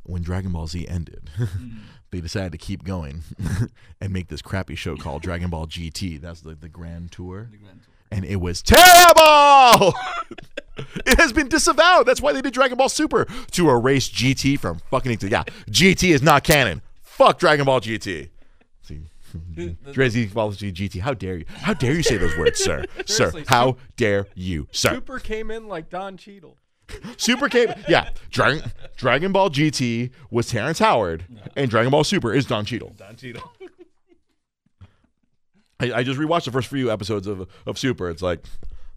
when 0.04 0.22
Dragon 0.22 0.52
Ball 0.52 0.66
Z 0.66 0.86
ended, 0.88 1.30
they 2.10 2.20
decided 2.20 2.52
to 2.52 2.58
keep 2.58 2.84
going 2.84 3.22
and 4.00 4.12
make 4.12 4.28
this 4.28 4.42
crappy 4.42 4.74
show 4.74 4.96
called 4.96 5.22
Dragon 5.22 5.50
Ball 5.50 5.66
GT. 5.66 6.20
That's 6.20 6.40
the, 6.40 6.54
the 6.54 6.68
grand 6.68 7.12
tour. 7.12 7.48
The 7.50 7.58
Grand 7.58 7.80
Tour. 7.82 7.90
And 8.10 8.24
it 8.24 8.36
was 8.36 8.62
terrible! 8.62 9.94
it 11.04 11.18
has 11.18 11.32
been 11.32 11.48
disavowed. 11.48 12.06
That's 12.06 12.20
why 12.20 12.32
they 12.32 12.42
did 12.42 12.54
Dragon 12.54 12.78
Ball 12.78 12.88
Super 12.88 13.26
to 13.52 13.70
erase 13.70 14.08
GT 14.08 14.58
from 14.58 14.78
fucking. 14.90 15.18
Yeah, 15.22 15.42
GT 15.68 16.10
is 16.10 16.22
not 16.22 16.44
canon. 16.44 16.82
Fuck 17.02 17.40
Dragon 17.40 17.64
Ball 17.64 17.80
GT. 17.80 18.28
Dragon 19.92 20.28
Ball 20.28 20.52
GT. 20.52 21.00
How 21.00 21.14
dare 21.14 21.38
you? 21.38 21.44
How 21.48 21.74
dare 21.74 21.92
you 21.92 22.02
say 22.02 22.16
those 22.16 22.36
words, 22.36 22.62
sir? 22.62 22.84
sir, 22.98 23.30
Seriously, 23.30 23.44
how 23.48 23.76
dare 23.96 24.26
you, 24.34 24.68
sir? 24.72 24.94
Super 24.94 25.18
came 25.18 25.50
in 25.50 25.68
like 25.68 25.90
Don 25.90 26.16
Cheadle. 26.16 26.56
Super 27.16 27.48
came. 27.48 27.72
Yeah, 27.88 28.10
Dragon 28.30 28.70
Dragon 28.96 29.32
Ball 29.32 29.50
GT 29.50 30.10
was 30.30 30.48
Terrence 30.48 30.78
Howard, 30.78 31.24
and 31.56 31.70
Dragon 31.70 31.90
Ball 31.90 32.04
Super 32.04 32.32
is 32.32 32.46
Don 32.46 32.64
Cheadle. 32.64 32.94
Don 32.96 33.16
Cheadle. 33.16 33.42
I, 35.80 35.92
I 35.92 36.02
just 36.04 36.20
rewatched 36.20 36.44
the 36.44 36.52
first 36.52 36.68
few 36.68 36.90
episodes 36.90 37.26
of 37.26 37.48
of 37.66 37.78
Super. 37.78 38.08
It's 38.10 38.22
like 38.22 38.44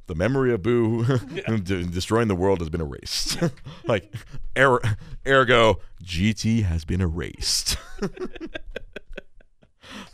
the 0.08 0.16
memory 0.16 0.54
of 0.54 0.62
Boo 0.64 1.04
de- 1.04 1.84
destroying 1.84 2.28
the 2.28 2.36
world 2.36 2.60
has 2.60 2.70
been 2.70 2.82
erased. 2.82 3.38
like, 3.86 4.14
er- 4.58 4.82
ergo, 5.28 5.80
GT 6.04 6.64
has 6.64 6.86
been 6.86 7.02
erased. 7.02 7.78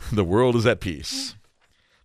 the 0.12 0.24
world 0.24 0.56
is 0.56 0.66
at 0.66 0.80
peace. 0.80 1.34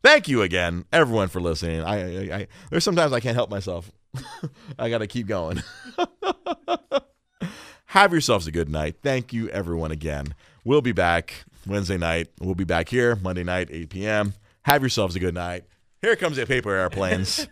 Thank 0.02 0.28
you 0.28 0.42
again, 0.42 0.86
everyone, 0.94 1.28
for 1.28 1.42
listening. 1.42 1.82
I, 1.82 2.32
I, 2.32 2.36
I 2.38 2.48
there's 2.70 2.84
sometimes 2.84 3.12
I 3.12 3.20
can't 3.20 3.36
help 3.36 3.50
myself. 3.50 3.92
I 4.80 4.90
got 4.90 5.00
to 5.00 5.08
keep 5.08 5.28
going. 5.28 5.62
Have 7.88 8.12
yourselves 8.12 8.48
a 8.48 8.52
good 8.52 8.70
night. 8.70 8.98
Thank 9.04 9.34
you, 9.34 9.50
everyone, 9.50 9.92
again. 9.92 10.36
We'll 10.64 10.82
be 10.82 10.92
back 10.92 11.46
Wednesday 11.66 11.98
night. 11.98 12.30
We'll 12.40 12.56
be 12.56 12.64
back 12.64 12.88
here 12.90 13.16
Monday 13.16 13.44
night, 13.44 13.70
8 13.72 13.90
p.m. 13.90 14.34
Have 14.64 14.82
yourselves 14.82 15.16
a 15.16 15.20
good 15.20 15.34
night. 15.34 15.66
Here 16.02 16.16
comes 16.16 16.38
the 16.38 16.46
paper 16.46 16.74
airplanes. 16.74 17.48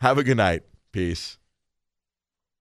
Have 0.00 0.18
a 0.18 0.24
good 0.24 0.36
night. 0.36 0.64
Peace. 0.92 1.37